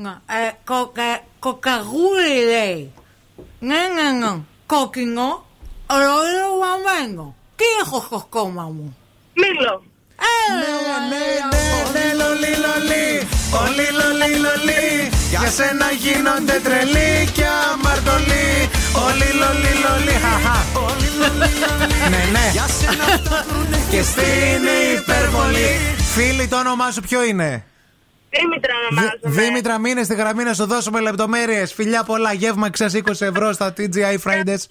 Να, 0.06 0.12
ε, 0.40 0.46
κοκα- 0.72 1.22
Κοκαγούρι 1.46 2.36
λέει. 2.54 2.80
Ναι, 3.70 3.82
ναι, 3.96 4.08
ναι. 4.22 4.32
Κόκκινο, 4.74 5.28
ρόλο 6.04 6.48
βαμμένο. 6.64 7.24
Τι 7.60 7.66
έχω 7.84 7.98
στο 8.08 8.20
κόμμα 8.36 8.64
μου; 8.76 8.88
Μήλο. 9.42 9.74
Έλα, 10.36 10.60
Ναι, 11.12 11.26
ναι, 11.96 12.06
λολί, 12.22 12.54
λολί, 12.66 13.08
όλοι 13.64 13.86
λολί, 14.00 14.32
λολί. 14.46 14.86
Για 15.30 15.46
σένα 15.58 15.88
γίνονται 16.04 16.56
τρελοί 16.66 17.12
και 17.38 17.46
αμαρτωλοί. 17.72 18.48
Όλοι 19.06 19.28
λολί, 19.42 19.74
λολί, 19.86 20.16
χαχά. 20.26 20.58
Ναι, 22.10 22.18
ναι. 22.32 22.52
Και 23.90 24.02
στην 24.02 24.64
υπερβολή. 24.98 25.96
Φίλοι, 26.14 26.48
το 26.48 26.58
όνομά 26.60 26.92
σου 26.92 27.02
ποιο 27.02 27.24
είναι; 27.24 27.64
Δήμητρα 28.30 28.74
Δη- 29.22 29.40
Δήμητρα, 29.42 29.80
μείνε 29.80 30.04
στη 30.04 30.16
γραμμή 30.16 30.44
να 30.44 30.54
σου 30.54 30.66
δώσουμε 30.66 31.00
λεπτομέρειες. 31.00 31.74
Φιλιά 31.74 32.04
πολλά, 32.04 32.34
γεύμα 32.34 32.70
ξέ 32.70 32.86
20 32.94 33.02
ευρώ 33.20 33.54
στα 33.54 33.74
TGI 33.78 34.18
Fridays. 34.24 34.64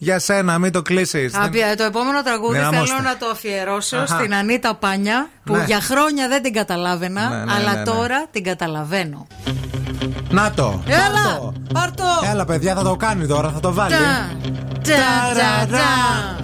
Για 0.00 0.18
σένα, 0.18 0.58
μην 0.58 0.72
το 0.72 0.82
κλείσεις. 0.82 1.34
Απ' 1.34 1.54
το 1.76 1.82
επόμενο 1.84 2.22
τραγούδι 2.22 2.56
Δυναμώστε. 2.58 2.86
θέλω 2.86 3.08
να 3.08 3.16
το 3.16 3.26
αφιερώσω 3.26 3.96
Αχα. 3.96 4.18
στην 4.18 4.34
Ανίτα 4.34 4.74
Πάνια 4.74 5.28
που 5.44 5.56
Ναι. 5.56 5.64
για 5.64 5.80
χρόνια 5.80 6.28
δεν 6.28 6.42
την 6.42 6.52
καταλάβαινα, 6.52 7.28
Ναι, 7.28 7.36
ναι, 7.44 7.52
αλλά 7.52 7.72
ναι, 7.72 7.78
ναι. 7.78 7.84
τώρα 7.84 8.26
την 8.30 8.44
καταλαβαίνω. 8.44 9.26
Να 10.30 10.50
το. 10.50 10.82
Έλα! 10.86 11.52
Πάρ' 11.72 11.90
το! 11.94 12.04
Έλα, 12.30 12.44
παιδιά, 12.44 12.74
θα 12.74 12.82
το 12.82 12.96
κάνει 12.96 13.26
τώρα, 13.26 13.50
θα 13.50 13.60
το 13.60 13.72
βάλει. 13.72 13.94
Τσα, 13.94 14.94
τσα, 15.34 15.66
τσα, 15.70 16.36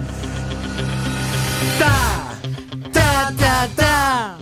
τσα. 1.77 1.95
Τα, 2.91 3.33
τα, 3.37 3.69
τα, 3.75 4.37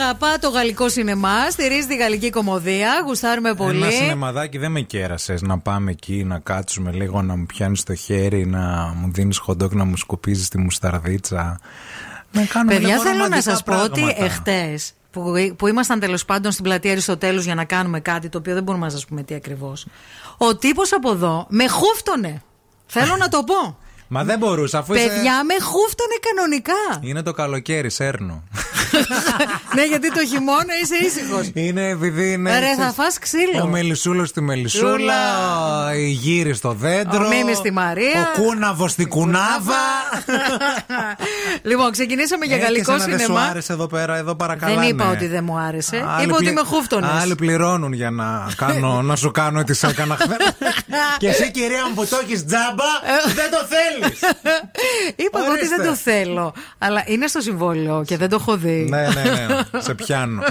αγαπά 0.00 0.38
το 0.38 0.48
γαλλικό 0.48 0.88
σινεμά, 0.88 1.50
στηρίζει 1.50 1.86
τη 1.86 1.96
γαλλική 1.96 2.30
κομμωδία. 2.30 3.02
Γουστάρουμε 3.06 3.54
πολύ. 3.54 3.82
Ένα 3.82 3.90
σινεμαδάκι 3.90 4.58
δεν 4.58 4.70
με 4.70 4.80
κέρασες 4.80 5.42
να 5.42 5.58
πάμε 5.58 5.90
εκεί, 5.90 6.24
να 6.24 6.38
κάτσουμε 6.38 6.92
λίγο, 6.92 7.22
να 7.22 7.36
μου 7.36 7.46
πιάνεις 7.46 7.82
το 7.82 7.94
χέρι, 7.94 8.46
να 8.46 8.92
μου 8.96 9.10
δίνεις 9.12 9.38
χοντόκ, 9.38 9.72
να 9.72 9.84
μου 9.84 9.96
σκουπίζεις 9.96 10.48
τη 10.48 10.58
μουσταρδίτσα. 10.58 11.60
Να 12.32 12.44
κάνουμε 12.44 12.72
Παιδιά, 12.74 12.88
λίγο 12.88 13.00
θέλω 13.02 13.16
να 13.16 13.22
ρομαντικά 13.22 13.50
σας 13.50 13.62
πω 13.62 13.82
ότι 13.82 14.00
πράγματα. 14.00 14.24
εχθές 14.24 14.92
που, 15.10 15.32
που 15.56 15.66
ήμασταν 15.66 16.00
τέλος 16.00 16.24
πάντων 16.24 16.52
στην 16.52 16.64
πλατεία 16.64 16.90
Αριστοτέλους 16.92 17.44
για 17.44 17.54
να 17.54 17.64
κάνουμε 17.64 18.00
κάτι 18.00 18.28
το 18.28 18.38
οποίο 18.38 18.54
δεν 18.54 18.62
μπορούμε 18.62 18.84
να 18.84 18.90
σας 18.90 19.04
πούμε 19.06 19.22
τι 19.22 19.34
ακριβώς. 19.34 19.86
Ο 20.36 20.56
τύπος 20.56 20.92
από 20.92 21.10
εδώ 21.10 21.46
με 21.48 21.68
χούφτωνε. 21.68 22.42
Θέλω 22.86 23.16
να 23.16 23.28
το 23.28 23.42
πω. 23.44 23.78
Μα 24.10 24.24
δεν 24.24 24.38
μπορούσα, 24.38 24.78
αφού 24.78 24.94
είσαι- 24.94 25.06
Παιδιά, 25.06 25.44
με 25.44 25.54
χούφτωνε 25.64 26.14
κανονικά. 26.20 26.72
Είναι 27.00 27.22
το 27.22 27.32
καλοκαίρι, 27.32 27.90
σέρνω. 27.90 28.42
Ναι, 29.74 29.84
γιατί 29.88 30.12
το 30.12 30.26
χειμώνα 30.26 30.72
είσαι 30.82 30.96
ήσυχος. 31.06 31.50
Είναι 31.54 31.88
επειδή 31.88 32.32
είναι. 32.32 32.58
Ρε, 32.58 32.66
θα 32.66 32.72
ξέρεις, 32.74 32.94
φας 32.94 33.18
ξύλο. 33.18 33.62
Ο 33.62 33.66
Μελισσούλος 33.66 34.28
στη 34.28 34.40
Μελισσούλα, 34.40 34.92
Σούλα. 34.92 35.94
η 35.96 36.08
γύρι 36.08 36.54
στο 36.54 36.72
δέντρο. 36.72 37.24
Ο 37.26 37.28
Μίμης 37.28 37.56
στη 37.56 37.70
Μαρία. 37.72 38.32
Ο 38.36 38.40
κούναβος 38.42 38.90
στην 38.92 39.08
κουνάβα. 39.08 39.74
λοιπόν, 41.62 41.90
ξεκινήσαμε 41.92 42.44
για 42.46 42.56
Ε, 42.56 42.58
γαλλικό 42.58 42.90
και 42.92 42.96
εσένα 42.96 43.10
Δεν 43.10 43.18
σου 43.18 43.24
σινεμά. 43.32 43.46
άρεσε 43.46 43.72
εδώ 43.72 43.86
πέρα, 43.86 44.16
εδώ 44.16 44.34
παρακαλάνε. 44.34 44.80
Δεν 44.80 44.88
είπα 44.88 45.10
ότι 45.10 45.26
δεν 45.26 45.44
μου 45.44 45.58
άρεσε. 45.58 45.96
Άλλοι 46.08 46.24
είπα 46.24 46.34
ότι 46.34 46.44
πλη- 46.44 46.54
με 46.54 46.60
χούφτωνε. 46.66 47.06
Άλλοι 47.20 47.34
πληρώνουν 47.34 47.92
για 47.92 48.10
να, 48.10 48.48
κάνω, 48.56 49.02
να 49.02 49.16
σου 49.16 49.30
κάνω 49.30 49.64
τι 49.64 49.78
έκανα 49.88 50.14
χθες. 50.16 50.36
και 51.18 51.28
εσύ, 51.28 51.50
κυρία 51.50 51.86
μου, 51.88 51.94
που 51.94 52.06
το 52.06 52.18
έχεις 52.24 52.44
τζάμπα, 52.46 52.84
δεν 53.34 53.50
το 53.50 53.58
θέλεις. 53.74 54.18
Είπα 55.16 55.38
εγώ 55.38 55.50
ότι 55.50 55.58
Ορίστε. 55.58 55.76
δεν 55.76 55.86
το 55.86 55.94
θέλω. 55.94 56.52
Αλλά 56.78 57.02
είναι 57.06 57.26
στο 57.26 57.40
συμβόλαιο 57.40 58.02
και 58.06 58.16
δεν 58.16 58.28
το 58.28 58.36
έχω 58.40 58.56
δει. 58.56 58.87
Ναι, 58.88 59.08
ναι, 59.14 59.46
ναι. 59.46 59.80
Σε 59.80 59.94
πιάνω. 59.94 60.42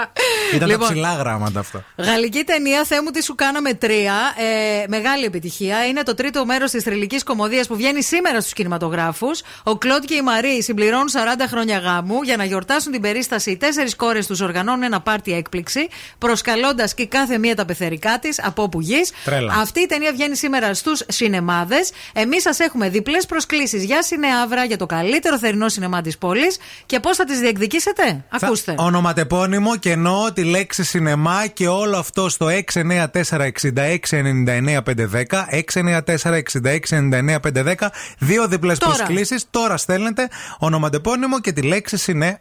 Ήταν 0.54 0.68
Λοιπόν. 0.68 0.86
τα 0.86 0.92
ψηλά 0.92 1.14
γράμματα 1.14 1.60
αυτά. 1.60 1.84
Γαλλική 1.96 2.44
ταινία, 2.44 2.84
Θεέ 2.84 3.02
μου 3.02 3.10
τι 3.10 3.22
σου 3.22 3.34
κάναμε 3.34 3.74
τρία. 3.74 4.14
Ε, 4.36 4.84
μεγάλη 4.88 5.24
επιτυχία. 5.24 5.86
Είναι 5.86 6.02
το 6.02 6.14
τρίτο 6.14 6.44
μέρος 6.44 6.70
της 6.70 6.82
θρηλυκής 6.82 7.22
κομμωδίας 7.22 7.66
που 7.66 7.76
βγαίνει 7.76 8.02
σήμερα 8.02 8.40
στους 8.40 8.52
κινηματογράφους. 8.52 9.42
Ο 9.62 9.76
Κλοντ 9.78 10.04
και 10.04 10.14
η 10.14 10.22
Μαρή 10.22 10.62
συμπληρώνουν 10.62 11.08
40 11.08 11.46
χρόνια 11.48 11.78
γάμου. 11.78 12.22
Για 12.22 12.36
να 12.36 12.44
γιορτάσουν 12.44 12.92
την 12.92 13.00
περίσταση, 13.00 13.50
οι 13.50 13.56
τέσσερις 13.56 13.96
κόρες 13.96 14.26
τους 14.26 14.40
οργανώνουν 14.40 14.82
ένα 14.82 15.00
πάρτι 15.00 15.32
έκπληξη, 15.32 15.88
προσκαλώντας 16.18 16.94
και 16.94 17.06
κάθε 17.06 17.38
μία 17.38 17.54
τα 17.54 17.64
πεθερικά 17.64 18.18
της 18.18 18.40
από 18.44 18.62
όπου 18.62 18.80
γης. 18.80 19.12
Τρέλα. 19.24 19.54
Αυτή 19.60 19.80
η 19.80 19.86
ταινία 19.86 20.12
βγαίνει 20.12 20.36
σήμερα 20.36 20.74
στους 20.74 21.02
σινεμάδες. 21.08 21.90
Εμείς 22.12 22.42
σας 22.42 22.58
έχουμε 22.58 22.88
διπλές 22.88 23.26
προσκλήσεις 23.26 23.84
για 23.84 24.02
σινεάβρα 24.02 24.64
για 24.64 24.76
το 24.76 24.86
καλύτερο 24.86 25.38
θερινό 25.38 25.68
σινεμά 25.68 26.00
της 26.00 26.18
πόλης. 26.18 26.56
Και 26.86 27.00
πώς 27.00 27.16
θα 27.16 27.24
τις 27.24 27.38
διεκδικήσετε, 27.38 27.81
ακούστε. 28.28 28.74
Θα- 28.76 28.82
Ονοματεπώνυμο 28.84 29.76
και 29.76 29.90
εννοώ 29.90 30.32
τη 30.32 30.44
λέξη 30.44 30.84
σινεμά 30.84 31.46
και 31.46 31.68
όλο 31.68 31.96
αυτό 31.98 32.28
στο 32.28 32.48
694-6699-510. 32.48 35.46
694-6699-510. 35.50 37.90
Δύο 38.18 38.48
διπλές 38.48 38.78
Τώρα. 38.78 38.94
προσκλήσεις. 38.94 39.44
Τώρα 39.50 39.76
στέλνετε 39.76 40.28
ονοματεπώνυμο 40.58 41.40
και 41.40 41.52
τη 41.52 41.62
λέξη 41.62 41.96
σινέ. 41.96 42.40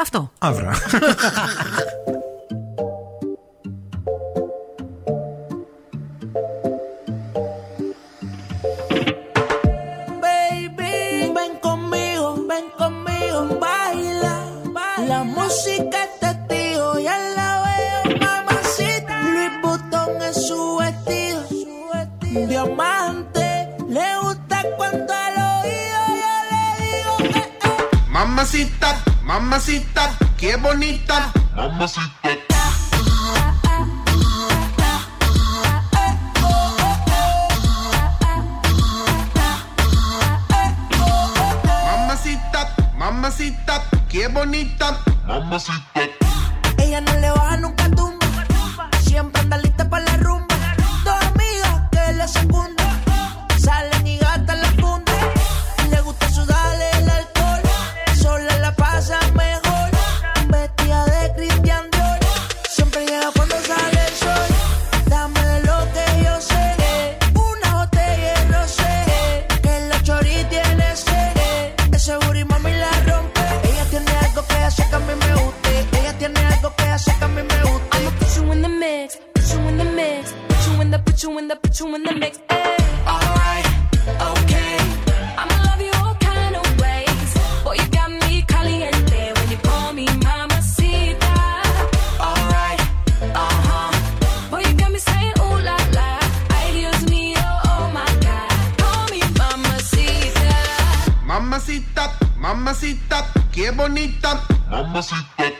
Αυτό. 0.00 0.32
Αύρα. 0.38 0.72
música 15.50 16.04
es 16.04 16.20
testigo, 16.20 16.98
ya 17.00 17.18
la 17.34 17.50
veo, 17.64 18.18
mamacita. 18.20 19.20
Luis 19.22 19.50
Butón 19.62 20.22
es 20.22 20.46
su 20.46 20.76
vestido, 20.76 21.42
diamante. 22.46 23.68
Le 23.88 24.18
gusta 24.22 24.62
cuando 24.76 25.12
al 25.12 25.34
oído 25.64 26.00
yo 26.22 26.34
le 26.50 26.62
digo 26.84 27.16
que 27.32 28.10
Mamacita, 28.10 28.96
mamacita, 29.24 30.16
qué 30.38 30.54
bonita. 30.54 31.32
Mamacita. 31.56 32.28
Mamacita, 41.86 42.74
Mamacita, 42.96 43.82
qué 44.10 44.26
bonita. 44.26 45.00
Mamacita. 45.26 46.02
Ella 46.78 47.00
no 47.00 47.12
le 47.14 47.30
baja 47.30 47.56
nunca 47.58 47.88
tumba. 47.90 48.18
Siempre 49.02 49.40
anda 49.40 49.58
lista 49.58 49.88
para 49.88 50.04
la 50.04 50.16
put 81.70 81.80
you 81.80 81.94
in 81.94 82.02
the, 82.02 82.08
put 82.08 82.14
you 82.14 82.20
mix. 82.20 82.38
Alright, 83.06 83.66
okay. 84.38 84.76
I'ma 85.38 85.56
love 85.66 85.80
you 85.80 85.92
all 86.02 86.14
kind 86.16 86.56
of 86.56 86.66
ways. 86.80 87.30
Boy, 87.64 87.74
you 87.74 87.88
got 87.90 88.10
me 88.10 88.42
caliente 88.42 89.32
when 89.36 89.50
you 89.50 89.56
call 89.58 89.92
me 89.92 90.06
mamacita. 90.06 91.34
Alright, 92.18 92.80
uh 93.22 93.54
huh. 93.68 94.50
Boy, 94.50 94.60
you 94.66 94.74
got 94.74 94.90
me 94.90 94.98
saying 94.98 95.32
ooh 95.38 95.58
la 95.62 95.76
la. 95.94 96.18
Ay 96.58 96.72
Dios 96.72 97.02
mío, 97.08 97.38
oh 97.38 97.90
my 97.94 98.10
God. 98.26 98.50
Call 98.78 99.04
me 99.12 99.20
mamacita. 99.38 100.50
Mamacita, 101.24 102.04
mamacita, 102.36 103.26
qué 103.52 103.70
bonita. 103.70 104.42
Mamacita. 104.70 105.59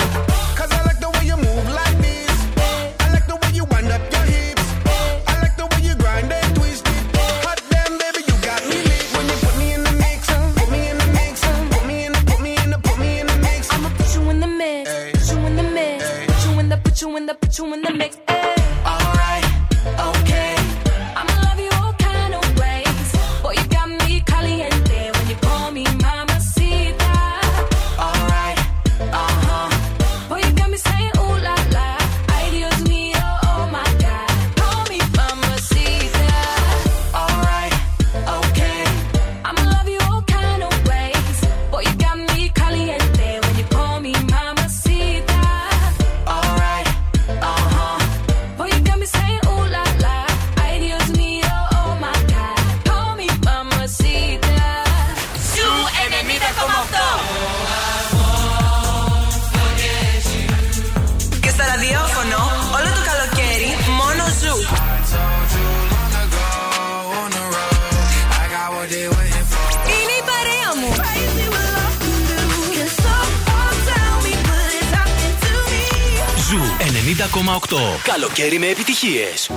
Καλοκαίρι 78.41 78.59
με 78.59 78.67
επιτυχίες. 78.67 79.49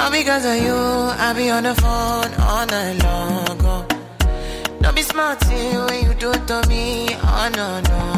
All 0.00 0.10
because 0.10 0.44
of 0.52 0.56
you, 0.64 0.78
I 1.26 1.32
be 1.36 1.50
on 1.56 1.62
the 1.68 1.74
phone 1.82 2.32
all 2.48 2.64
night 2.72 2.96
long. 3.04 3.58
Oh. 3.72 3.82
Don't 4.82 4.94
be 4.98 5.02
smart 5.02 5.38
when 5.86 5.98
you 6.06 6.12
do 6.22 6.28
it 6.36 6.44
to 6.50 6.58
me. 6.70 6.84
Oh 7.32 7.46
no, 7.58 7.68
no, 7.88 7.98
no. 8.12 8.17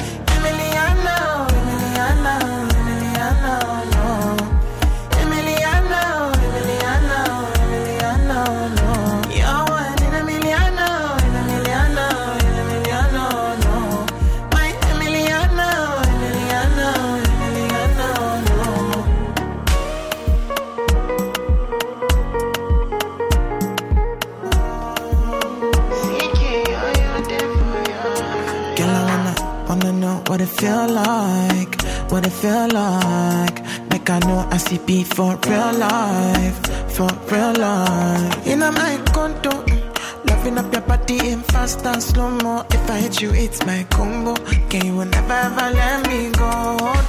Feel 30.61 30.87
like, 30.89 31.81
what 32.11 32.23
it 32.23 32.29
feel 32.29 32.67
like. 32.69 33.57
Make 33.89 34.07
I 34.11 34.19
know 34.19 34.47
I 34.51 34.57
see 34.57 34.77
beat 34.85 35.07
for 35.07 35.35
real 35.47 35.73
life, 35.73 36.59
for 36.95 37.09
real 37.31 37.53
life. 37.53 38.45
In 38.45 38.59
my 38.59 38.93
condo, 39.11 39.49
mm, 39.49 40.29
loving 40.29 40.59
up 40.59 40.71
your 40.71 40.83
body 40.83 41.17
in 41.31 41.41
fast 41.51 41.83
and 41.83 42.03
slow 42.03 42.29
mo. 42.29 42.63
If 42.69 42.89
I 42.91 42.97
hit 42.99 43.21
you, 43.21 43.31
it's 43.33 43.65
my 43.65 43.83
combo. 43.89 44.35
Can 44.69 44.85
you 44.85 45.03
never 45.03 45.33
ever 45.33 45.67
let 45.79 46.07
me 46.07 46.29
go? 46.29 46.51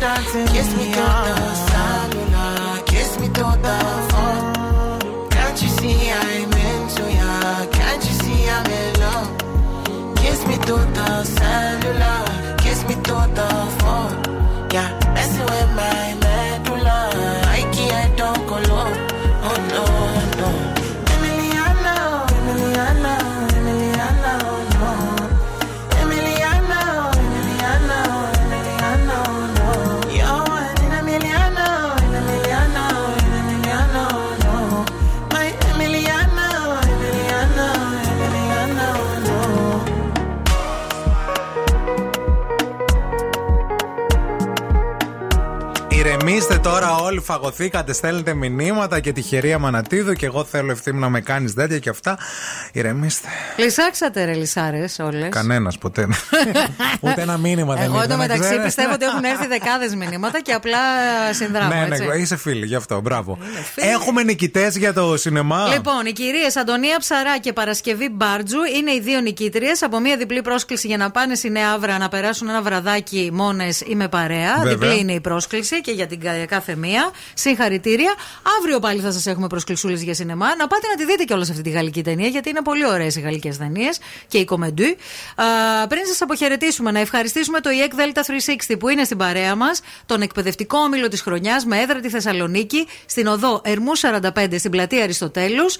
Dancing 0.00 0.46
kiss 0.46 0.70
me 0.78 0.84
to 0.96 1.06
the 1.28 1.54
cellular, 1.68 2.82
kiss 2.86 3.20
me 3.20 3.26
to 3.38 3.46
the 3.66 3.78
phone. 4.10 5.28
Can't 5.28 5.62
you 5.62 5.68
see 5.78 6.10
I'm 6.10 6.52
into 6.68 7.04
ya? 7.18 7.66
Can't 7.76 8.02
you 8.08 8.14
see 8.22 8.48
I'm 8.48 8.66
in 8.80 9.00
love? 9.02 10.16
Kiss 10.16 10.40
me 10.46 10.56
to 10.68 10.76
the 10.96 11.24
cellular, 11.24 12.24
Ηρεμήστε 46.32 46.58
τώρα 46.62 46.96
όλοι, 46.96 47.20
φαγωθήκατε, 47.20 47.92
στέλνετε 47.92 48.34
μηνύματα 48.34 49.00
και 49.00 49.12
τυχερία 49.12 49.58
Μανατίδου 49.58 50.12
και 50.12 50.26
εγώ 50.26 50.44
θέλω 50.44 50.70
ευθύνη 50.70 50.98
να 50.98 51.08
με 51.08 51.20
κάνεις 51.20 51.54
τέτοια 51.54 51.78
και 51.78 51.88
αυτά. 51.88 52.18
Ηρεμήστε. 52.72 53.28
Λυσάξατε 53.56 54.24
ρε 54.24 54.32
λυσάρες 54.34 54.98
όλες. 54.98 55.28
Κανένας 55.28 55.78
ποτέ. 55.78 56.06
Ούτε 57.00 57.20
ένα 57.22 57.36
μήνυμα 57.38 57.74
δεν 57.74 57.82
Εγώ 57.84 57.94
ήρθε, 57.94 58.06
να 58.06 58.12
εντωμεταξύ 58.14 58.42
ξέρεις. 58.42 58.64
πιστεύω 58.64 58.92
ότι 58.92 59.04
έχουν 59.04 59.24
έρθει 59.24 59.46
δεκάδες 59.46 59.94
μηνύματα 59.94 60.40
και 60.40 60.52
απλά 60.52 60.78
συνδράμω. 61.32 61.74
Ναι, 61.74 61.86
έτσι. 61.90 62.06
ναι, 62.06 62.14
είσαι 62.14 62.36
φίλη, 62.36 62.66
γι' 62.66 62.74
αυτό, 62.74 63.00
μπράβο. 63.00 63.38
Έχουμε 63.74 64.22
νικητές 64.22 64.76
για 64.76 64.92
το 64.92 65.16
σινεμά. 65.16 65.68
Λοιπόν, 65.74 66.06
οι 66.06 66.12
κυρίε 66.12 66.46
Αντωνία 66.60 66.98
Ψαρά 66.98 67.38
και 67.38 67.52
Παρασκευή 67.52 68.08
Μπάρτζου 68.10 68.58
είναι 68.78 68.92
οι 68.92 69.00
δύο 69.00 69.20
νικήτριες 69.20 69.82
από 69.82 70.00
μία 70.00 70.16
διπλή 70.16 70.42
πρόσκληση 70.42 70.86
για 70.86 70.96
να 70.96 71.10
πάνε 71.10 71.34
στη 71.34 71.50
Νέα 71.50 71.70
Αύρα 71.70 71.98
να 71.98 72.08
περάσουν 72.08 72.48
ένα 72.48 72.62
βραδάκι 72.62 73.30
μόνες 73.32 73.80
ή 73.80 73.94
με 73.94 74.08
παρέα. 74.08 74.56
Βέβαια. 74.56 74.72
Διπλή 74.76 74.98
είναι 74.98 75.12
η 75.12 75.20
πρόσκληση 75.20 75.80
και 75.80 75.90
για 75.90 76.06
την 76.06 76.20
κα- 76.20 76.46
κάθε 76.52 76.76
μία. 76.76 77.10
Συγχαρητήρια. 77.34 78.14
Αύριο 78.58 78.78
πάλι 78.78 79.00
θα 79.00 79.12
σας 79.12 79.26
έχουμε 79.26 79.46
προσκλησούλες 79.46 80.02
για 80.02 80.14
σινεμά. 80.14 80.56
Να 80.56 80.66
πάτε 80.66 80.86
να 80.88 80.94
τη 80.94 81.04
δείτε 81.04 81.24
κιόλας 81.24 81.50
αυτή 81.50 81.62
τη 81.62 81.70
γαλλική 81.70 82.02
ταινία, 82.02 82.28
γιατί 82.28 82.48
είναι 82.48 82.62
πολύ 82.62 82.86
ωραίες 82.86 83.16
οι 83.16 83.20
γαλλικές 83.20 83.56
ταινίες 83.56 83.98
και 84.28 84.38
η 84.38 84.44
κομμεντού. 84.44 84.84
Α, 84.84 85.86
πριν 85.86 86.06
σας 86.06 86.20
αποχαιρετήσουμε, 86.20 86.90
να 86.90 86.98
ευχαριστήσουμε 86.98 87.60
το 87.60 87.70
EEC 87.70 87.92
Delta 88.00 88.22
360 88.70 88.76
που 88.78 88.88
είναι 88.88 89.04
στην 89.04 89.16
παρέα 89.16 89.54
μας, 89.54 89.80
τον 90.06 90.22
εκπαιδευτικό 90.22 90.78
όμιλο 90.78 91.08
της 91.08 91.20
χρονιάς 91.20 91.64
με 91.64 91.80
έδρα 91.80 92.00
τη 92.00 92.08
Θεσσαλονίκη, 92.08 92.86
στην 93.06 93.26
οδό 93.26 93.60
Ερμού 93.64 93.92
45 93.96 94.58
στην 94.58 94.70
πλατεία 94.70 95.02
Αριστοτέλους. 95.02 95.76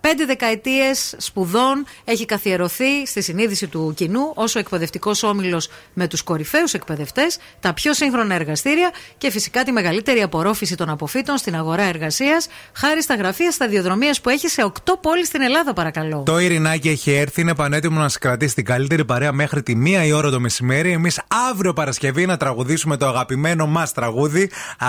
Πέντε 0.00 0.24
δεκαετίες 0.24 1.14
σπουδών 1.18 1.86
έχει 2.04 2.24
καθιερωθεί 2.24 3.06
στη 3.06 3.22
συνείδηση 3.22 3.66
του 3.66 3.92
κοινού 3.96 4.32
ως 4.34 4.54
ο 4.54 4.58
εκπαιδευτικός 4.58 5.22
όμιλος 5.22 5.68
με 5.94 6.06
τους 6.06 6.22
κορυφαίους 6.22 6.74
εκπαιδευτές, 6.74 7.38
τα 7.60 7.74
πιο 7.74 7.94
σύγχρονα 7.94 8.34
εργαστήρια 8.34 8.90
και 9.18 9.30
φυσικά 9.36 9.62
τη 9.62 9.72
μεγαλύτερη 9.72 10.22
απορρόφηση 10.22 10.74
των 10.74 10.88
αποφύτων 10.90 11.36
στην 11.36 11.56
αγορά 11.56 11.82
εργασίας, 11.82 12.46
χάρη 12.72 13.02
στα 13.02 13.14
γραφεία 13.14 13.50
σταδιοδρομίας 13.50 14.20
που 14.20 14.28
έχει 14.28 14.48
σε 14.48 14.62
8 14.64 14.70
πόλεις 15.00 15.26
στην 15.26 15.40
Ελλάδα, 15.42 15.72
παρακαλώ. 15.72 16.22
Το 16.26 16.38
Ειρηνάκι 16.38 16.88
έχει 16.88 17.10
έρθει, 17.12 17.40
είναι 17.40 17.54
πανέτοιμο 17.54 18.00
να 18.00 18.08
σα 18.08 18.18
κρατήσει 18.18 18.54
την 18.54 18.64
καλύτερη 18.64 19.04
παρέα 19.04 19.32
μέχρι 19.32 19.62
τη 19.62 19.74
μία 19.74 20.04
η 20.04 20.12
ώρα 20.12 20.30
το 20.30 20.40
μεσημέρι. 20.40 20.90
Εμείς 20.92 21.20
αύριο 21.50 21.72
Παρασκευή 21.72 22.26
να 22.26 22.36
τραγουδήσουμε 22.36 22.96
το 22.96 23.06
αγαπημένο 23.06 23.66
μας 23.66 23.92
τραγούδι. 23.92 24.50
Α, 24.78 24.86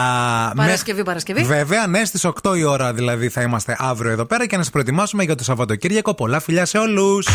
Παρασκευή, 0.56 0.93
μέχ- 0.98 1.06
Παρασκευή. 1.06 1.43
Βέβαια, 1.43 1.88
ναι, 1.88 2.06
στις 2.06 2.24
8 2.26 2.56
η 2.58 2.64
ώρα 2.64 2.93
δηλαδή 2.93 3.30
θα 3.30 3.42
είμαστε 3.42 3.76
αύριο 3.80 4.11
εδώ 4.11 4.26
πέρα 4.26 4.45
και 4.48 4.58
να 4.58 4.61
σας 4.64 4.72
προετοιμάσουμε 4.72 5.24
για 5.24 5.35
το 5.35 5.43
Σαββατοκύριακο. 5.43 6.14
Πολλά 6.16 6.40
φιλιά 6.40 6.66
σε 6.66 6.77
όλους. 6.77 7.27